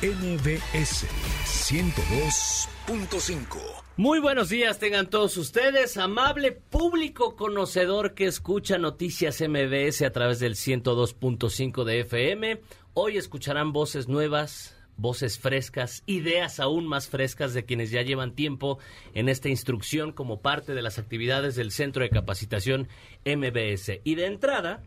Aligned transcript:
MBS 0.00 1.08
102.5. 1.44 3.58
Muy 3.96 4.20
buenos 4.20 4.48
días 4.48 4.78
tengan 4.78 5.10
todos 5.10 5.36
ustedes, 5.36 5.96
amable 5.96 6.52
público 6.52 7.34
conocedor 7.34 8.14
que 8.14 8.26
escucha 8.26 8.78
Noticias 8.78 9.40
MBS 9.40 10.02
a 10.02 10.12
través 10.12 10.38
del 10.38 10.54
102.5 10.54 11.82
de 11.82 12.02
FM. 12.02 12.60
Hoy 12.94 13.16
escucharán 13.16 13.72
voces 13.72 14.06
nuevas, 14.06 14.76
voces 14.96 15.40
frescas, 15.40 16.04
ideas 16.06 16.60
aún 16.60 16.86
más 16.86 17.08
frescas 17.08 17.52
de 17.52 17.64
quienes 17.64 17.90
ya 17.90 18.02
llevan 18.02 18.36
tiempo 18.36 18.78
en 19.14 19.28
esta 19.28 19.48
instrucción 19.48 20.12
como 20.12 20.42
parte 20.42 20.74
de 20.74 20.82
las 20.82 21.00
actividades 21.00 21.56
del 21.56 21.72
Centro 21.72 22.04
de 22.04 22.10
Capacitación 22.10 22.86
MBS. 23.24 24.00
Y 24.04 24.14
de 24.14 24.26
entrada, 24.26 24.80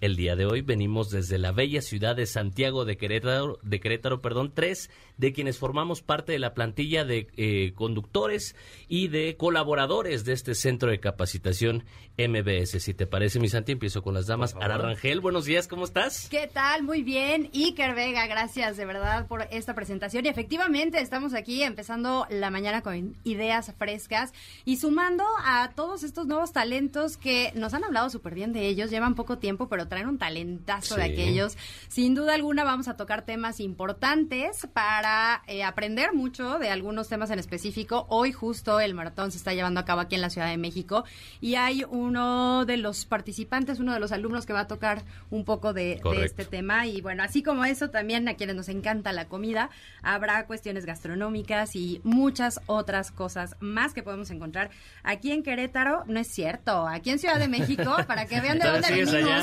el 0.00 0.16
día 0.16 0.36
de 0.36 0.46
hoy 0.46 0.60
venimos 0.60 1.10
desde 1.10 1.38
la 1.38 1.52
bella 1.52 1.80
ciudad 1.80 2.16
de 2.16 2.26
Santiago 2.26 2.84
de 2.84 2.96
Querétaro, 2.96 3.58
de 3.62 3.80
Querétaro, 3.80 4.20
perdón, 4.20 4.52
tres 4.54 4.90
de 5.16 5.32
quienes 5.32 5.58
formamos 5.58 6.02
parte 6.02 6.32
de 6.32 6.38
la 6.38 6.52
plantilla 6.52 7.04
de 7.04 7.28
eh, 7.36 7.72
conductores 7.74 8.54
y 8.88 9.08
de 9.08 9.36
colaboradores 9.36 10.24
de 10.24 10.34
este 10.34 10.54
centro 10.54 10.90
de 10.90 11.00
capacitación 11.00 11.84
MBS. 12.18 12.82
Si 12.82 12.94
te 12.94 13.06
parece, 13.06 13.38
mi 13.38 13.48
Santi, 13.48 13.72
empiezo 13.72 14.02
con 14.02 14.14
las 14.14 14.26
damas. 14.26 14.54
Ara 14.60 14.78
Rangel, 14.78 15.20
buenos 15.20 15.44
días, 15.44 15.68
¿cómo 15.68 15.84
estás? 15.84 16.28
¿Qué 16.28 16.48
tal? 16.52 16.82
Muy 16.82 17.02
bien. 17.02 17.50
Iker 17.54 17.94
Vega, 17.94 18.26
gracias 18.26 18.76
de 18.76 18.84
verdad 18.84 19.26
por 19.26 19.48
esta 19.50 19.74
presentación. 19.74 20.26
Y 20.26 20.28
efectivamente, 20.28 21.00
estamos 21.00 21.34
aquí 21.34 21.62
empezando 21.62 22.26
la 22.30 22.50
mañana 22.50 22.82
con 22.82 23.16
ideas 23.24 23.72
frescas 23.78 24.32
y 24.64 24.76
sumando 24.76 25.24
a 25.44 25.72
todos 25.74 26.02
estos 26.02 26.26
nuevos 26.26 26.52
talentos 26.52 27.16
que 27.16 27.52
nos 27.54 27.74
han 27.74 27.84
hablado 27.84 28.10
súper 28.10 28.34
bien 28.34 28.52
de 28.52 28.66
ellos. 28.68 28.90
Llevan 28.90 29.14
poco 29.14 29.38
tiempo, 29.38 29.68
pero 29.68 29.85
traen 29.88 30.08
un 30.08 30.18
talentazo 30.18 30.96
de 30.96 31.04
aquellos. 31.04 31.56
Sin 31.88 32.14
duda 32.14 32.34
alguna 32.34 32.64
vamos 32.64 32.88
a 32.88 32.96
tocar 32.96 33.22
temas 33.22 33.60
importantes 33.60 34.66
para 34.72 35.42
eh, 35.46 35.64
aprender 35.64 36.12
mucho 36.12 36.58
de 36.58 36.70
algunos 36.70 37.08
temas 37.08 37.30
en 37.30 37.38
específico. 37.38 38.06
Hoy 38.08 38.32
justo 38.32 38.80
el 38.80 38.94
maratón 38.94 39.32
se 39.32 39.38
está 39.38 39.54
llevando 39.54 39.80
a 39.80 39.84
cabo 39.84 40.00
aquí 40.00 40.14
en 40.14 40.20
la 40.20 40.30
Ciudad 40.30 40.48
de 40.48 40.56
México 40.56 41.04
y 41.40 41.54
hay 41.54 41.84
uno 41.88 42.64
de 42.64 42.76
los 42.76 43.04
participantes, 43.04 43.80
uno 43.80 43.92
de 43.92 44.00
los 44.00 44.12
alumnos 44.12 44.46
que 44.46 44.52
va 44.52 44.60
a 44.60 44.66
tocar 44.66 45.02
un 45.30 45.44
poco 45.44 45.72
de, 45.72 46.00
este 46.22 46.44
tema. 46.44 46.86
Y 46.86 47.00
bueno, 47.00 47.22
así 47.22 47.42
como 47.42 47.64
eso, 47.64 47.90
también 47.90 48.28
a 48.28 48.34
quienes 48.34 48.56
nos 48.56 48.68
encanta 48.68 49.12
la 49.12 49.26
comida, 49.26 49.70
habrá 50.02 50.46
cuestiones 50.46 50.86
gastronómicas 50.86 51.76
y 51.76 52.00
muchas 52.04 52.60
otras 52.66 53.10
cosas 53.10 53.56
más 53.60 53.94
que 53.94 54.02
podemos 54.02 54.30
encontrar 54.30 54.70
aquí 55.02 55.32
en 55.32 55.42
Querétaro. 55.42 56.04
No 56.06 56.20
es 56.20 56.28
cierto, 56.28 56.86
aquí 56.86 57.10
en 57.10 57.18
Ciudad 57.18 57.38
de 57.38 57.48
México, 57.48 57.96
para 58.06 58.26
que 58.26 58.40
vean 58.40 58.58
de 58.58 58.68
dónde 58.68 58.86
¿Sigues 58.86 59.14
allá? 59.14 59.42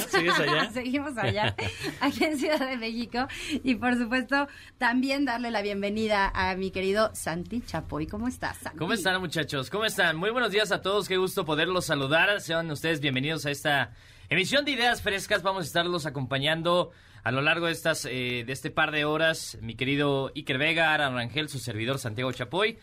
Seguimos 0.73 1.17
allá, 1.17 1.55
aquí 2.01 2.23
en 2.23 2.37
Ciudad 2.37 2.67
de 2.67 2.77
México. 2.77 3.27
Y 3.63 3.75
por 3.75 3.97
supuesto, 3.97 4.47
también 4.77 5.25
darle 5.25 5.51
la 5.51 5.61
bienvenida 5.61 6.31
a 6.33 6.55
mi 6.55 6.71
querido 6.71 7.11
Santi 7.13 7.61
Chapoy. 7.61 8.07
¿Cómo 8.07 8.27
estás, 8.27 8.57
Santi? 8.57 8.77
¿Cómo 8.77 8.93
están 8.93 9.19
muchachos? 9.19 9.69
¿Cómo 9.69 9.85
están? 9.85 10.17
Muy 10.17 10.29
buenos 10.31 10.51
días 10.51 10.71
a 10.71 10.81
todos, 10.81 11.07
qué 11.07 11.17
gusto 11.17 11.45
poderlos 11.45 11.85
saludar. 11.85 12.41
Sean 12.41 12.69
ustedes 12.71 12.99
bienvenidos 12.99 13.45
a 13.45 13.51
esta 13.51 13.91
emisión 14.29 14.65
de 14.65 14.71
Ideas 14.71 15.01
Frescas. 15.01 15.43
Vamos 15.43 15.63
a 15.63 15.67
estarlos 15.67 16.05
acompañando 16.05 16.91
a 17.23 17.31
lo 17.31 17.41
largo 17.41 17.67
de 17.67 17.71
estas 17.71 18.05
eh, 18.05 18.43
de 18.45 18.53
este 18.53 18.69
par 18.69 18.91
de 18.91 19.05
horas. 19.05 19.57
Mi 19.61 19.75
querido 19.75 20.31
Iker 20.35 20.57
Vega, 20.57 20.93
Aran 20.93 21.13
Rangel, 21.13 21.49
su 21.49 21.59
servidor 21.59 21.99
Santiago 21.99 22.31
Chapoy. 22.31 22.77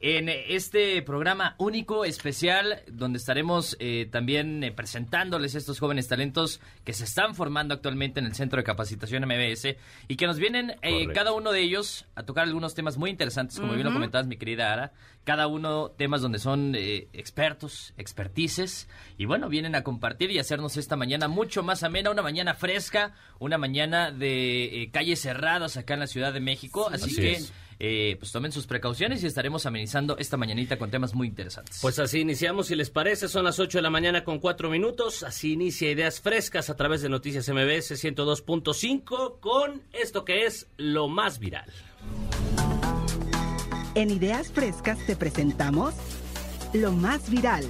En 0.00 0.28
este 0.28 1.00
programa 1.02 1.54
único, 1.58 2.04
especial, 2.04 2.82
donde 2.86 3.18
estaremos 3.18 3.76
eh, 3.80 4.06
también 4.10 4.62
eh, 4.62 4.72
presentándoles 4.72 5.54
estos 5.54 5.78
jóvenes 5.78 6.08
talentos 6.08 6.60
que 6.84 6.92
se 6.92 7.04
están 7.04 7.34
formando 7.34 7.74
actualmente 7.74 8.20
en 8.20 8.26
el 8.26 8.34
Centro 8.34 8.58
de 8.58 8.64
Capacitación 8.64 9.24
MBS 9.24 9.76
y 10.08 10.16
que 10.16 10.26
nos 10.26 10.38
vienen 10.38 10.76
eh, 10.82 11.08
cada 11.14 11.32
uno 11.32 11.52
de 11.52 11.60
ellos 11.60 12.06
a 12.14 12.24
tocar 12.24 12.44
algunos 12.44 12.74
temas 12.74 12.96
muy 12.96 13.10
interesantes, 13.10 13.58
como 13.58 13.72
bien 13.72 13.86
lo 13.86 13.92
comentabas, 13.92 14.26
mi 14.26 14.36
querida 14.36 14.72
Ara. 14.72 14.92
Cada 15.24 15.46
uno 15.46 15.90
temas 15.90 16.20
donde 16.20 16.38
son 16.38 16.74
eh, 16.74 17.08
expertos, 17.14 17.94
expertices, 17.96 18.88
y 19.16 19.24
bueno, 19.24 19.48
vienen 19.48 19.74
a 19.74 19.82
compartir 19.82 20.30
y 20.30 20.38
hacernos 20.38 20.76
esta 20.76 20.96
mañana 20.96 21.28
mucho 21.28 21.62
más 21.62 21.82
amena, 21.82 22.10
una 22.10 22.20
mañana 22.20 22.52
fresca, 22.52 23.14
una 23.38 23.56
mañana 23.56 24.10
de 24.10 24.82
eh, 24.82 24.90
calles 24.90 25.20
cerradas 25.22 25.78
acá 25.78 25.94
en 25.94 26.00
la 26.00 26.06
Ciudad 26.06 26.32
de 26.32 26.40
México. 26.40 26.90
Así, 26.92 27.04
Así 27.04 27.16
que, 27.16 27.32
es. 27.32 27.52
Eh, 27.86 28.16
pues 28.16 28.32
tomen 28.32 28.50
sus 28.50 28.66
precauciones 28.66 29.22
y 29.22 29.26
estaremos 29.26 29.66
amenizando 29.66 30.16
esta 30.16 30.38
mañanita 30.38 30.78
con 30.78 30.90
temas 30.90 31.14
muy 31.14 31.28
interesantes. 31.28 31.78
Pues 31.82 31.98
así 31.98 32.20
iniciamos, 32.20 32.68
si 32.68 32.76
les 32.76 32.88
parece, 32.88 33.28
son 33.28 33.44
las 33.44 33.58
8 33.58 33.78
de 33.78 33.82
la 33.82 33.90
mañana 33.90 34.24
con 34.24 34.38
4 34.38 34.70
minutos. 34.70 35.22
Así 35.22 35.52
inicia 35.52 35.90
Ideas 35.90 36.20
Frescas 36.20 36.70
a 36.70 36.76
través 36.76 37.02
de 37.02 37.10
Noticias 37.10 37.46
MBS 37.48 38.02
102.5 38.02 39.40
con 39.40 39.82
esto 39.92 40.24
que 40.24 40.46
es 40.46 40.66
lo 40.78 41.08
más 41.08 41.38
viral. 41.38 41.70
En 43.94 44.10
Ideas 44.10 44.50
Frescas 44.50 44.98
te 45.06 45.14
presentamos 45.14 45.94
lo 46.72 46.90
más 46.90 47.28
viral. 47.30 47.64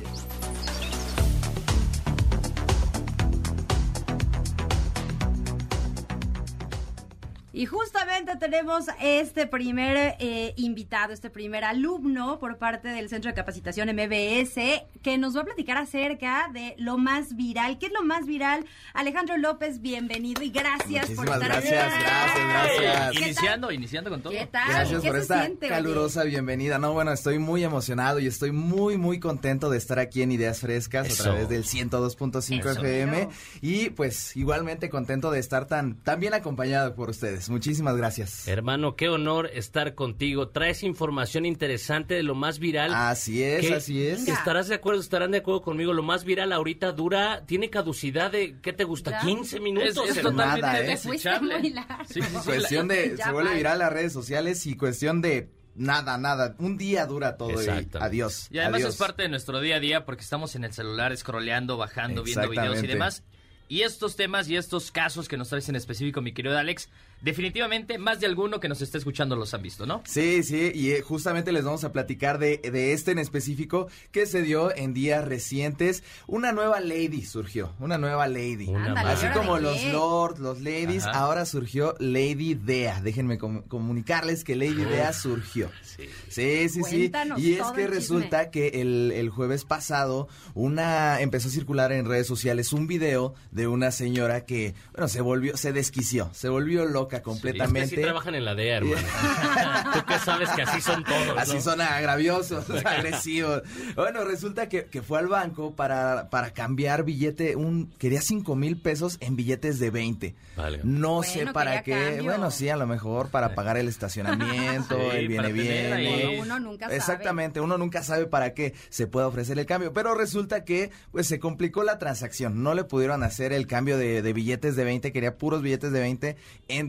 Y 7.56 7.66
justamente 7.66 8.34
tenemos 8.37 8.87
este 9.00 9.47
primer 9.47 10.16
eh, 10.19 10.54
invitado, 10.56 11.12
este 11.12 11.31
primer 11.31 11.62
alumno 11.62 12.41
por 12.41 12.59
parte 12.59 12.88
del 12.88 13.09
Centro 13.09 13.31
de 13.31 13.34
Capacitación 13.37 13.88
MBS, 13.91 14.82
que 15.03 15.19
nos 15.19 15.37
va 15.37 15.42
a 15.42 15.44
platicar 15.44 15.76
acerca 15.76 16.50
de 16.53 16.75
lo 16.78 16.98
más 16.98 17.37
viral. 17.37 17.78
¿Qué 17.78 17.87
es 17.87 17.92
lo 17.92 18.03
más 18.03 18.26
viral? 18.26 18.66
Alejandro 18.92 19.37
López, 19.37 19.81
bienvenido 19.81 20.42
y 20.42 20.50
gracias 20.50 21.09
por 21.10 21.26
estar 21.26 21.44
gracias, 21.44 21.92
aquí. 21.94 22.03
gracias, 22.03 22.48
gracias. 22.48 23.12
¿Qué 23.12 23.19
tal? 23.20 23.22
iniciando, 23.22 23.71
iniciando 23.71 24.10
con 24.10 24.21
todo. 24.21 24.32
¿Qué 24.32 24.47
tal? 24.47 24.69
Gracias 24.71 25.03
¿Qué 25.03 25.06
por 25.06 25.16
se 25.19 25.22
esta 25.22 25.41
siente, 25.44 25.66
oye? 25.66 25.75
calurosa 25.76 26.25
bienvenida. 26.25 26.81
No, 26.81 26.92
bueno, 26.92 27.12
estoy 27.12 27.38
muy 27.38 27.62
emocionado 27.62 28.19
y 28.19 28.26
estoy 28.26 28.50
muy, 28.50 28.97
muy 28.97 29.21
contento 29.21 29.71
de 29.71 29.78
estar 29.78 30.00
aquí 30.00 30.22
en 30.22 30.32
Ideas 30.32 30.59
Frescas 30.59 31.06
Eso. 31.06 31.22
a 31.22 31.26
través 31.26 31.48
del 31.48 31.62
102.5 31.62 32.59
Eso. 32.59 32.71
FM. 32.84 33.28
Y 33.60 33.91
pues 33.91 34.36
igualmente 34.36 34.91
contento 34.91 35.31
de 35.31 35.38
estar 35.38 35.66
tan, 35.66 35.94
tan 36.03 36.19
bien 36.19 36.34
acompañado 36.34 36.97
por 36.97 37.10
ustedes. 37.10 37.44
Muchísimas 37.50 37.97
gracias. 37.97 38.47
Hermano, 38.49 38.97
qué 38.97 39.09
honor 39.09 39.50
estar 39.53 39.94
contigo. 39.94 40.49
Traes 40.49 40.82
información 40.82 41.47
interesante 41.47 42.15
de 42.15 42.22
lo 42.22 42.34
más 42.34 42.59
viral. 42.59 42.93
Así 42.94 43.43
es, 43.43 43.66
que 43.66 43.75
así 43.75 44.06
es. 44.06 44.27
Estarás 44.28 44.69
de 44.69 44.75
acuerdo, 44.77 45.00
estarán 45.00 45.31
de 45.31 45.38
acuerdo 45.38 45.62
conmigo. 45.62 45.93
Lo 45.93 46.03
más 46.03 46.25
viral 46.25 46.53
ahorita 46.53 46.93
dura, 46.93 47.44
tiene 47.47 47.71
caducidad 47.71 48.31
de, 48.31 48.56
¿qué 48.60 48.72
te 48.72 48.84
gusta? 48.84 49.10
Ya. 49.12 49.21
15 49.21 49.56
Es, 49.56 49.62
minutos. 49.62 50.09
es 50.09 50.16
hermano. 50.16 50.54
totalmente 50.54 50.60
Nada, 50.60 50.81
¿eh? 50.81 50.87
Desechable. 50.87 51.62
Sí, 52.09 52.21
sí, 52.21 52.22
sí. 52.22 52.38
Cuestión 52.44 52.88
de, 52.88 53.16
se 53.22 53.31
vuelve 53.33 53.50
va. 53.50 53.56
viral 53.56 53.78
las 53.78 53.93
redes 53.93 54.12
sociales 54.12 54.66
y 54.66 54.77
cuestión 54.77 55.21
de 55.21 55.50
nada, 55.75 56.19
nada. 56.19 56.54
Un 56.59 56.77
día 56.77 57.06
dura 57.06 57.37
todo 57.37 57.62
y 57.62 57.66
adiós. 57.99 58.49
Y 58.50 58.59
además 58.59 58.81
adiós. 58.81 58.94
es 58.94 58.97
parte 58.97 59.22
de 59.22 59.28
nuestro 59.28 59.60
día 59.60 59.77
a 59.77 59.81
día 59.81 60.04
porque 60.04 60.22
estamos 60.22 60.54
en 60.54 60.65
el 60.65 60.72
celular 60.72 61.16
scrolleando, 61.16 61.77
bajando, 61.77 62.22
viendo 62.22 62.49
videos 62.49 62.83
y 62.83 62.87
demás. 62.87 63.22
Y 63.66 63.81
estos 63.81 64.15
temas 64.15 64.49
y 64.49 64.56
estos 64.56 64.91
casos 64.91 65.27
que 65.27 65.38
nos 65.38 65.49
traes 65.49 65.69
en 65.71 65.75
específico, 65.77 66.21
mi 66.21 66.34
querido 66.34 66.56
Alex, 66.56 66.91
definitivamente 67.24 67.96
más 67.98 68.20
de 68.20 68.26
alguno 68.26 68.60
que 68.60 68.68
nos 68.68 68.82
esté 68.82 68.98
escuchando 68.98 69.34
los 69.34 69.54
han 69.54 69.62
visto, 69.62 69.86
¿no? 69.86 70.02
Sí, 70.04 70.42
sí, 70.42 70.71
y 70.74 70.91
eh, 70.91 71.00
justamente 71.00 71.53
les 71.53 71.65
vamos 71.65 71.82
a 71.84 71.91
platicar 71.91 72.38
de, 72.38 72.59
de 72.59 72.92
este 72.92 73.12
en 73.12 73.18
específico 73.18 73.88
que 74.12 74.26
se 74.26 74.42
dio 74.42 74.74
en 74.76 74.92
días 74.92 75.24
recientes. 75.24 76.03
Una 76.26 76.53
nueva 76.53 76.80
lady 76.80 77.24
surgió, 77.24 77.72
una 77.80 77.97
nueva 77.97 78.28
lady. 78.28 78.66
Una. 78.68 78.92
Así 79.00 79.24
¿y 79.24 79.28
ahora 79.28 79.41
como 79.41 79.59
los 79.59 79.82
lords, 79.86 80.38
los 80.38 80.60
ladies, 80.60 81.04
Ajá. 81.04 81.18
ahora 81.21 81.47
surgió 81.47 81.94
Lady 81.98 82.54
Dea. 82.54 83.00
Déjenme 83.00 83.38
com- 83.38 83.62
comunicarles 83.62 84.44
que 84.44 84.54
Lady 84.54 84.84
Dea 84.84 85.12
surgió. 85.15 85.70
Sí. 85.82 86.04
Sí, 86.28 86.68
sí, 86.68 86.82
sí. 86.84 87.12
Y 87.38 87.54
es 87.54 87.66
que 87.72 87.84
el 87.84 87.91
resulta 87.91 88.50
que 88.50 88.68
el, 88.82 89.12
el 89.15 89.30
jueves 89.30 89.65
pasado 89.65 90.28
una 90.54 91.20
empezó 91.20 91.48
a 91.48 91.53
circular 91.53 91.92
en 91.92 92.04
redes 92.06 92.27
sociales 92.27 92.72
un 92.72 92.86
video 92.86 93.34
de 93.50 93.66
una 93.66 93.91
señora 93.92 94.44
que, 94.44 94.74
bueno, 94.92 95.09
se 95.09 95.20
volvió, 95.20 95.56
se 95.56 95.72
desquició, 95.72 96.30
se 96.34 96.48
volvió 96.48 96.84
loca 96.84 97.14
loca 97.19 97.19
Sí, 97.19 97.22
completamente. 97.25 97.81
es 97.84 97.91
que 97.91 97.97
sí 97.97 98.03
trabajan 98.03 98.34
en 98.34 98.45
la 98.45 98.55
DEA, 98.55 98.77
hermano. 98.78 98.97
Tú 99.95 100.05
que 100.07 100.19
sabes 100.19 100.49
que 100.51 100.63
así 100.63 100.81
son 100.81 101.05
todos, 101.05 101.39
Así 101.39 101.55
¿no? 101.55 101.61
son 101.61 101.81
agraviosos, 101.81 102.65
agresivos. 102.84 103.63
Bueno, 103.95 104.25
resulta 104.25 104.69
que, 104.69 104.87
que 104.87 105.03
fue 105.03 105.19
al 105.19 105.28
banco 105.28 105.75
para, 105.75 106.28
para 106.31 106.53
cambiar 106.53 107.05
billete, 107.05 107.57
un 107.57 107.91
quería 107.99 108.21
cinco 108.21 108.57
mil 108.57 108.77
pesos 108.77 109.16
en 109.21 109.37
billetes 109.37 109.78
de 109.78 109.91
20. 109.91 110.34
Vale. 110.57 110.81
No 110.84 111.16
Bueno, 111.16 111.22
sé 111.33 111.47
para 111.53 111.83
qué. 111.83 111.93
cambio. 111.93 112.25
Bueno, 112.25 112.51
sí, 112.51 112.69
a 112.69 112.77
lo 112.77 112.87
mejor 112.87 113.28
para 113.31 113.55
pagar 113.55 113.77
el 113.77 113.89
estacionamiento, 113.89 114.97
Sí, 115.11 115.16
el 115.16 115.28
viene. 115.53 116.09
Bueno, 116.09 116.43
uno 116.43 116.61
nunca 116.61 116.87
sabe. 116.87 116.97
Exactamente, 116.97 117.61
uno 117.61 117.78
nunca 117.78 118.03
sabe 118.03 118.27
para 118.27 118.55
qué 118.55 118.75
se 118.89 119.07
puede 119.07 119.27
ofrecer 119.27 119.59
el 119.59 119.66
cambio, 119.66 119.93
pero 119.93 120.15
resulta 120.15 120.65
que 120.65 120.91
pues 121.11 121.27
se 121.27 121.39
complicó 121.39 121.83
la 121.84 121.99
transacción, 121.99 122.63
no 122.63 122.75
le 122.75 122.84
pudieron 122.84 123.22
hacer 123.22 123.53
el 123.53 123.66
cambio 123.66 123.99
de, 123.99 124.22
de 124.22 124.33
billetes 124.33 124.77
de 124.77 124.84
20, 124.84 125.13
quería 125.13 125.37
puros 125.37 125.63
billetes 125.63 125.93
de 125.93 126.01
20, 126.01 126.37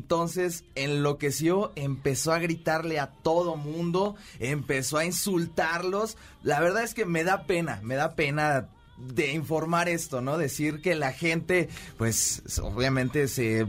entonces 0.06 0.66
enloqueció, 0.76 1.72
empezó 1.76 2.32
a 2.32 2.38
gritarle 2.38 3.00
a 3.00 3.08
todo 3.08 3.56
mundo, 3.56 4.16
empezó 4.40 5.00
a 5.00 5.06
insultarlos, 5.06 6.16
la 6.44 6.60
verdad 6.60 6.84
es 6.84 6.94
que 6.94 7.06
me 7.06 7.24
da 7.24 7.48
pena, 7.48 7.80
me 7.82 7.96
da 7.96 8.14
pena 8.14 8.70
de 9.00 9.32
informar 9.32 9.90
esto, 9.90 10.22
¿no? 10.22 10.38
Decir 10.38 10.84
que 10.84 10.94
la 10.94 11.12
gente 11.12 11.70
pues 11.98 12.44
obviamente 12.62 13.28
se 13.28 13.66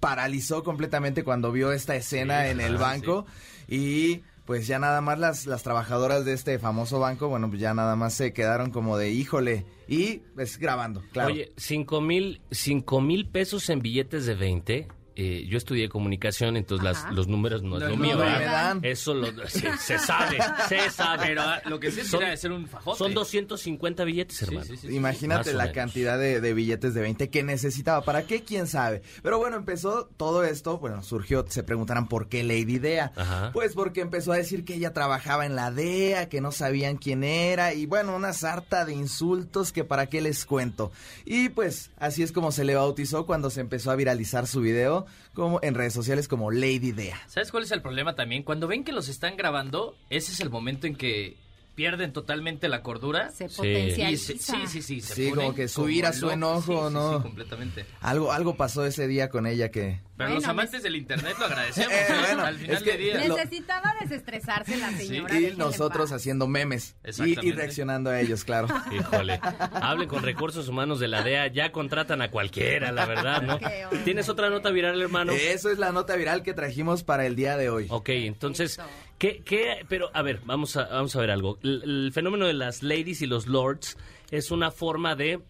paralizó 0.00 0.64
completamente 0.64 1.22
cuando 1.22 1.52
vio 1.52 1.70
esta 1.70 1.94
escena 1.94 2.42
Sí, 2.42 2.50
en 2.50 2.60
el 2.60 2.76
banco 2.76 3.24
y 3.68 4.22
pues 4.46 4.66
ya 4.66 4.80
nada 4.80 5.00
más 5.00 5.20
las, 5.20 5.46
las 5.46 5.62
trabajadoras 5.62 6.24
de 6.24 6.32
este 6.32 6.58
famoso 6.58 6.98
banco, 6.98 7.28
bueno, 7.28 7.48
pues 7.48 7.60
ya 7.60 7.72
nada 7.72 7.94
más 7.94 8.14
se 8.14 8.32
quedaron 8.32 8.72
como 8.72 8.98
de 8.98 9.12
híjole 9.12 9.64
y 9.86 10.22
pues 10.34 10.58
grabando, 10.58 11.04
claro. 11.12 11.32
Oye, 11.32 11.52
cinco 11.56 12.00
mil, 12.00 12.40
cinco 12.50 13.00
mil 13.00 13.28
pesos 13.28 13.70
en 13.70 13.80
billetes 13.80 14.26
de 14.26 14.34
20. 14.34 14.88
Eh, 15.16 15.46
yo 15.48 15.56
estudié 15.58 15.88
comunicación, 15.88 16.56
entonces 16.56 16.84
las- 16.84 17.12
los 17.12 17.26
números 17.26 17.62
no 17.62 17.76
es 17.76 17.82
No, 17.82 17.88
lo 17.88 17.96
no, 17.96 18.02
mío. 18.02 18.18
¿verdad? 18.18 18.38
me 18.38 18.44
dan. 18.44 18.80
Eso 18.82 19.14
lo, 19.14 19.26
se, 19.48 19.76
se 19.78 19.98
sabe, 19.98 20.38
se 20.68 20.90
sabe. 20.90 21.26
Pero 21.28 21.42
ah, 21.42 21.60
lo 21.66 21.80
que 21.80 21.90
sí 21.90 22.00
es 22.00 22.08
Son- 22.08 22.20
de 22.20 22.36
ser 22.36 22.52
un 22.52 22.66
fajote. 22.68 22.98
Son 22.98 23.14
250 23.14 24.04
billetes, 24.04 24.42
hermano. 24.42 24.64
sí, 24.66 24.76
sí, 24.76 24.88
sí. 24.88 24.94
Imagínate 24.94 25.52
la 25.52 25.72
cantidad 25.72 26.18
de, 26.18 26.40
de 26.40 26.54
billetes 26.54 26.94
de 26.94 27.00
20 27.00 27.30
que 27.30 27.42
necesitaba. 27.42 28.02
¿Para 28.04 28.22
qué? 28.26 28.42
¿Quién 28.44 28.66
sabe? 28.66 29.02
Pero 29.22 29.38
bueno, 29.38 29.56
empezó 29.56 30.08
todo 30.16 30.44
esto, 30.44 30.78
bueno, 30.78 31.02
surgió, 31.02 31.44
se 31.48 31.62
preguntarán 31.62 32.08
por 32.08 32.28
qué 32.28 32.44
Lady 32.44 32.78
Dea. 32.78 33.12
Ajá. 33.16 33.50
Pues 33.52 33.74
porque 33.74 34.02
empezó 34.02 34.32
a 34.32 34.36
decir 34.36 34.64
que 34.64 34.74
ella 34.74 34.92
trabajaba 34.92 35.46
en 35.46 35.56
la 35.56 35.70
DEA, 35.70 36.28
que 36.28 36.40
no 36.40 36.52
sabían 36.52 36.96
quién 36.98 37.24
era 37.24 37.72
y 37.74 37.86
bueno, 37.86 38.14
una 38.14 38.32
sarta 38.32 38.84
de 38.84 38.92
insultos 38.92 39.72
que 39.72 39.84
para 39.84 40.06
qué 40.06 40.20
les 40.20 40.44
cuento. 40.44 40.92
Y 41.24 41.48
pues 41.48 41.90
así 41.96 42.22
es 42.22 42.32
como 42.32 42.52
se 42.52 42.64
le 42.64 42.74
bautizó 42.74 43.24
cuando 43.26 43.50
se 43.50 43.60
empezó 43.60 43.90
a 43.90 43.96
viralizar 43.96 44.46
su 44.46 44.60
video 44.60 45.05
como 45.34 45.58
en 45.62 45.74
redes 45.74 45.92
sociales 45.92 46.28
como 46.28 46.50
Lady 46.50 46.92
Dea. 46.92 47.18
¿Sabes 47.26 47.50
cuál 47.50 47.62
es 47.64 47.70
el 47.72 47.82
problema 47.82 48.14
también? 48.14 48.42
Cuando 48.42 48.66
ven 48.66 48.84
que 48.84 48.92
los 48.92 49.08
están 49.08 49.36
grabando, 49.36 49.96
ese 50.10 50.32
es 50.32 50.40
el 50.40 50.50
momento 50.50 50.86
en 50.86 50.96
que 50.96 51.36
pierden 51.74 52.12
totalmente 52.14 52.68
la 52.70 52.82
cordura. 52.82 53.30
Se 53.32 53.50
Sí. 53.50 53.56
potencializa. 53.58 54.32
Y 54.32 54.38
se- 54.38 54.38
sí, 54.38 54.56
sí, 54.66 54.80
sí. 54.82 55.00
se 55.02 55.14
Sí, 55.14 55.30
como 55.30 55.54
que 55.54 55.68
su 55.68 55.88
ira, 55.90 56.14
su 56.14 56.30
enojo, 56.30 56.84
Sí, 56.84 56.88
sí, 56.88 56.94
¿no? 56.94 57.16
Sí, 57.18 57.22
completamente. 57.22 57.84
Algo 58.00 58.32
algo 58.32 58.56
pasó 58.56 58.86
ese 58.86 59.06
día 59.06 59.28
con 59.28 59.46
ella 59.46 59.70
que 59.70 60.00
Pero 60.16 60.30
Bueno, 60.30 60.34
los 60.40 60.44
amantes 60.48 60.82
del 60.82 60.96
internet 60.96 61.36
lo 61.38 61.44
agradecemos. 61.46 61.92
Eh, 61.96 62.06
¿eh? 62.08 62.14
bueno, 62.26 62.44
Al 62.44 62.56
final 62.56 62.76
es 62.76 62.82
que- 62.82 62.96
día. 62.96 63.18
Necesitaba 63.18 63.94
desestresarse 64.00 64.76
la 64.76 64.90
señora. 64.92 65.38
y 65.38 65.54
nosotros 65.56 66.10
haciendo 66.12 66.46
memes 66.46 66.96
y, 67.24 67.46
y 67.46 67.52
reaccionando 67.52 68.10
a 68.10 68.20
ellos, 68.20 68.44
claro. 68.44 68.68
Híjole, 68.92 69.40
hablen 69.74 70.08
con 70.08 70.22
recursos 70.22 70.68
humanos 70.68 71.00
de 71.00 71.08
la 71.08 71.22
DEA, 71.22 71.48
ya 71.48 71.70
contratan 71.72 72.22
a 72.22 72.30
cualquiera, 72.30 72.92
la 72.92 73.04
verdad, 73.06 73.42
¿no? 73.42 73.58
¿Tienes 74.04 74.28
otra 74.28 74.48
nota 74.50 74.70
viral, 74.70 75.00
hermano? 75.00 75.32
Eso 75.32 75.70
es 75.70 75.78
la 75.78 75.92
nota 75.92 76.16
viral 76.16 76.42
que 76.42 76.54
trajimos 76.54 77.02
para 77.04 77.26
el 77.26 77.36
día 77.36 77.56
de 77.56 77.68
hoy. 77.68 77.86
Ok, 77.90 78.08
entonces. 78.10 78.80
¿qué, 79.18 79.42
qué? 79.44 79.84
Pero, 79.88 80.10
a 80.14 80.22
ver, 80.22 80.40
vamos 80.44 80.76
a, 80.76 80.84
vamos 80.86 81.14
a 81.16 81.20
ver 81.20 81.30
algo. 81.30 81.58
El, 81.62 81.82
el 81.84 82.12
fenómeno 82.12 82.46
de 82.46 82.54
las 82.54 82.82
ladies 82.82 83.22
y 83.22 83.26
los 83.26 83.46
lords 83.46 83.96
es 84.30 84.50
una 84.50 84.70
forma 84.70 85.14
de, 85.14 85.40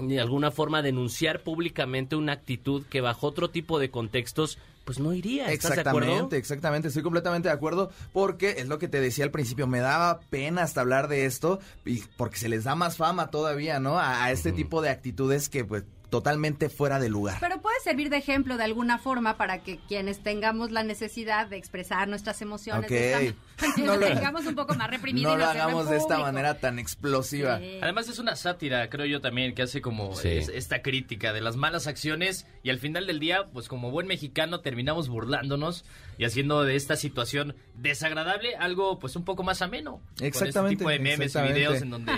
de 0.00 0.20
alguna 0.20 0.50
forma, 0.50 0.82
denunciar 0.82 1.40
públicamente 1.42 2.16
una 2.16 2.32
actitud 2.32 2.84
que 2.86 3.00
bajo 3.00 3.26
otro 3.26 3.50
tipo 3.50 3.78
de 3.78 3.90
contextos, 3.90 4.58
pues 4.84 4.98
no 4.98 5.12
iría. 5.12 5.50
¿Estás 5.52 5.74
de 5.74 5.80
acuerdo? 5.82 5.98
Exactamente, 5.98 6.36
exactamente, 6.36 6.88
estoy 6.88 7.02
completamente 7.02 7.48
de 7.48 7.54
acuerdo 7.54 7.90
porque 8.12 8.56
es 8.58 8.68
lo 8.68 8.78
que 8.78 8.88
te 8.88 9.00
decía 9.00 9.24
al 9.24 9.30
principio, 9.30 9.66
me 9.66 9.80
daba 9.80 10.20
pena 10.30 10.62
hasta 10.62 10.80
hablar 10.80 11.08
de 11.08 11.26
esto 11.26 11.60
y 11.84 12.02
porque 12.16 12.38
se 12.38 12.48
les 12.48 12.64
da 12.64 12.74
más 12.74 12.96
fama 12.96 13.30
todavía, 13.30 13.78
¿no? 13.78 13.98
A, 13.98 14.24
a 14.24 14.32
este 14.32 14.52
tipo 14.52 14.82
de 14.82 14.90
actitudes 14.90 15.48
que 15.48 15.64
pues 15.64 15.84
totalmente 16.10 16.68
fuera 16.68 16.98
de 16.98 17.08
lugar. 17.08 17.36
Pero 17.40 17.60
puede 17.62 17.78
servir 17.84 18.10
de 18.10 18.16
ejemplo 18.16 18.56
de 18.56 18.64
alguna 18.64 18.98
forma 18.98 19.36
para 19.36 19.62
que 19.62 19.78
quienes 19.86 20.20
tengamos 20.22 20.72
la 20.72 20.82
necesidad 20.82 21.46
de 21.46 21.56
expresar 21.56 22.08
nuestras 22.08 22.42
emociones, 22.42 22.86
Ok. 22.86 22.90
de 22.90 23.26
esta 23.28 23.34
No 23.78 23.96
lo- 23.96 24.06
tengamos 24.06 24.46
un 24.46 24.54
poco 24.54 24.74
más 24.74 24.90
reprimido 24.90 25.30
no 25.30 25.36
y 25.36 25.38
lo 25.38 25.46
hagamos 25.46 25.88
de 25.90 25.96
esta 25.96 26.18
manera 26.18 26.58
tan 26.58 26.78
explosiva. 26.78 27.58
Sí. 27.58 27.78
Además 27.82 28.08
es 28.08 28.18
una 28.18 28.36
sátira, 28.36 28.88
creo 28.90 29.06
yo 29.06 29.20
también, 29.20 29.54
que 29.54 29.62
hace 29.62 29.80
como 29.80 30.14
Sí. 30.16 30.28
es- 30.28 30.48
esta 30.48 30.82
crítica 30.82 31.32
de 31.32 31.40
las 31.40 31.56
malas 31.56 31.86
acciones 31.86 32.46
y 32.62 32.70
al 32.70 32.78
final 32.78 33.06
del 33.06 33.20
día, 33.20 33.46
pues 33.52 33.68
como 33.68 33.90
buen 33.90 34.06
mexicano 34.06 34.60
terminamos 34.60 35.08
burlándonos 35.08 35.84
y 36.18 36.24
haciendo 36.24 36.62
de 36.64 36.76
esta 36.76 36.96
situación 36.96 37.56
desagradable 37.74 38.54
algo 38.56 38.98
pues 38.98 39.16
un 39.16 39.24
poco 39.24 39.42
más 39.42 39.62
ameno. 39.62 40.00
Exactamente, 40.20 40.52
Con 40.54 40.66
este 40.66 40.76
tipo 40.76 40.90
de 40.90 40.98
memes 40.98 41.34
y 41.34 41.40
videos 41.52 41.80
en 41.82 41.90
donde 41.90 42.12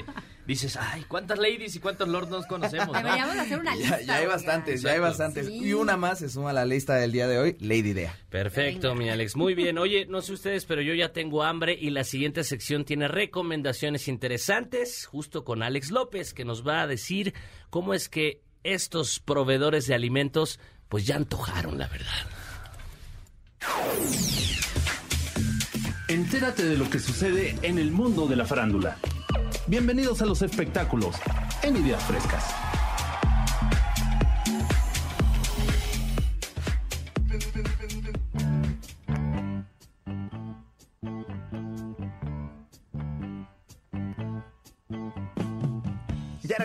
dices, 0.46 0.76
ay, 0.76 1.04
cuántas 1.06 1.38
ladies 1.38 1.76
y 1.76 1.78
cuántos 1.78 2.08
lords 2.08 2.28
nos 2.28 2.46
conocemos, 2.46 2.88
¿no? 2.92 2.94
Deberíamos 2.94 3.36
hacer 3.36 3.58
una 3.60 3.76
lista. 3.76 4.00
Ya, 4.00 4.06
ya 4.06 4.16
hay 4.16 4.26
bastantes, 4.26 4.82
ya 4.82 4.90
hay 4.90 4.98
bastantes. 4.98 5.46
Sí. 5.46 5.54
Y 5.68 5.72
una 5.72 5.96
más 5.96 6.18
se 6.18 6.28
suma 6.28 6.50
a 6.50 6.52
la 6.52 6.64
lista 6.64 6.96
del 6.96 7.12
día 7.12 7.28
de 7.28 7.38
hoy, 7.38 7.56
Lady 7.60 7.92
Dea. 7.92 8.14
Perfecto, 8.28 8.88
Venga. 8.88 9.02
mi 9.04 9.08
Alex. 9.10 9.36
Muy 9.36 9.54
bien. 9.54 9.78
Oye, 9.78 10.04
no 10.06 10.20
sé 10.20 10.32
ustedes, 10.32 10.64
pero 10.64 10.82
yo 10.82 10.94
ya 10.94 11.12
tengo 11.12 11.31
hambre 11.40 11.78
y 11.80 11.90
la 11.90 12.04
siguiente 12.04 12.44
sección 12.44 12.84
tiene 12.84 13.08
recomendaciones 13.08 14.08
interesantes, 14.08 15.06
justo 15.06 15.44
con 15.44 15.62
Alex 15.62 15.90
López, 15.92 16.34
que 16.34 16.44
nos 16.44 16.66
va 16.66 16.82
a 16.82 16.86
decir 16.86 17.32
cómo 17.70 17.94
es 17.94 18.08
que 18.08 18.42
estos 18.64 19.20
proveedores 19.20 19.86
de 19.86 19.94
alimentos, 19.94 20.60
pues 20.88 21.06
ya 21.06 21.16
antojaron, 21.16 21.78
la 21.78 21.86
verdad. 21.88 22.26
Entérate 26.08 26.64
de 26.64 26.76
lo 26.76 26.90
que 26.90 26.98
sucede 26.98 27.56
en 27.62 27.78
el 27.78 27.90
mundo 27.90 28.26
de 28.26 28.36
la 28.36 28.44
farándula. 28.44 28.98
Bienvenidos 29.66 30.20
a 30.20 30.26
los 30.26 30.42
espectáculos 30.42 31.16
en 31.62 31.76
Ideas 31.76 32.02
Frescas. 32.02 32.71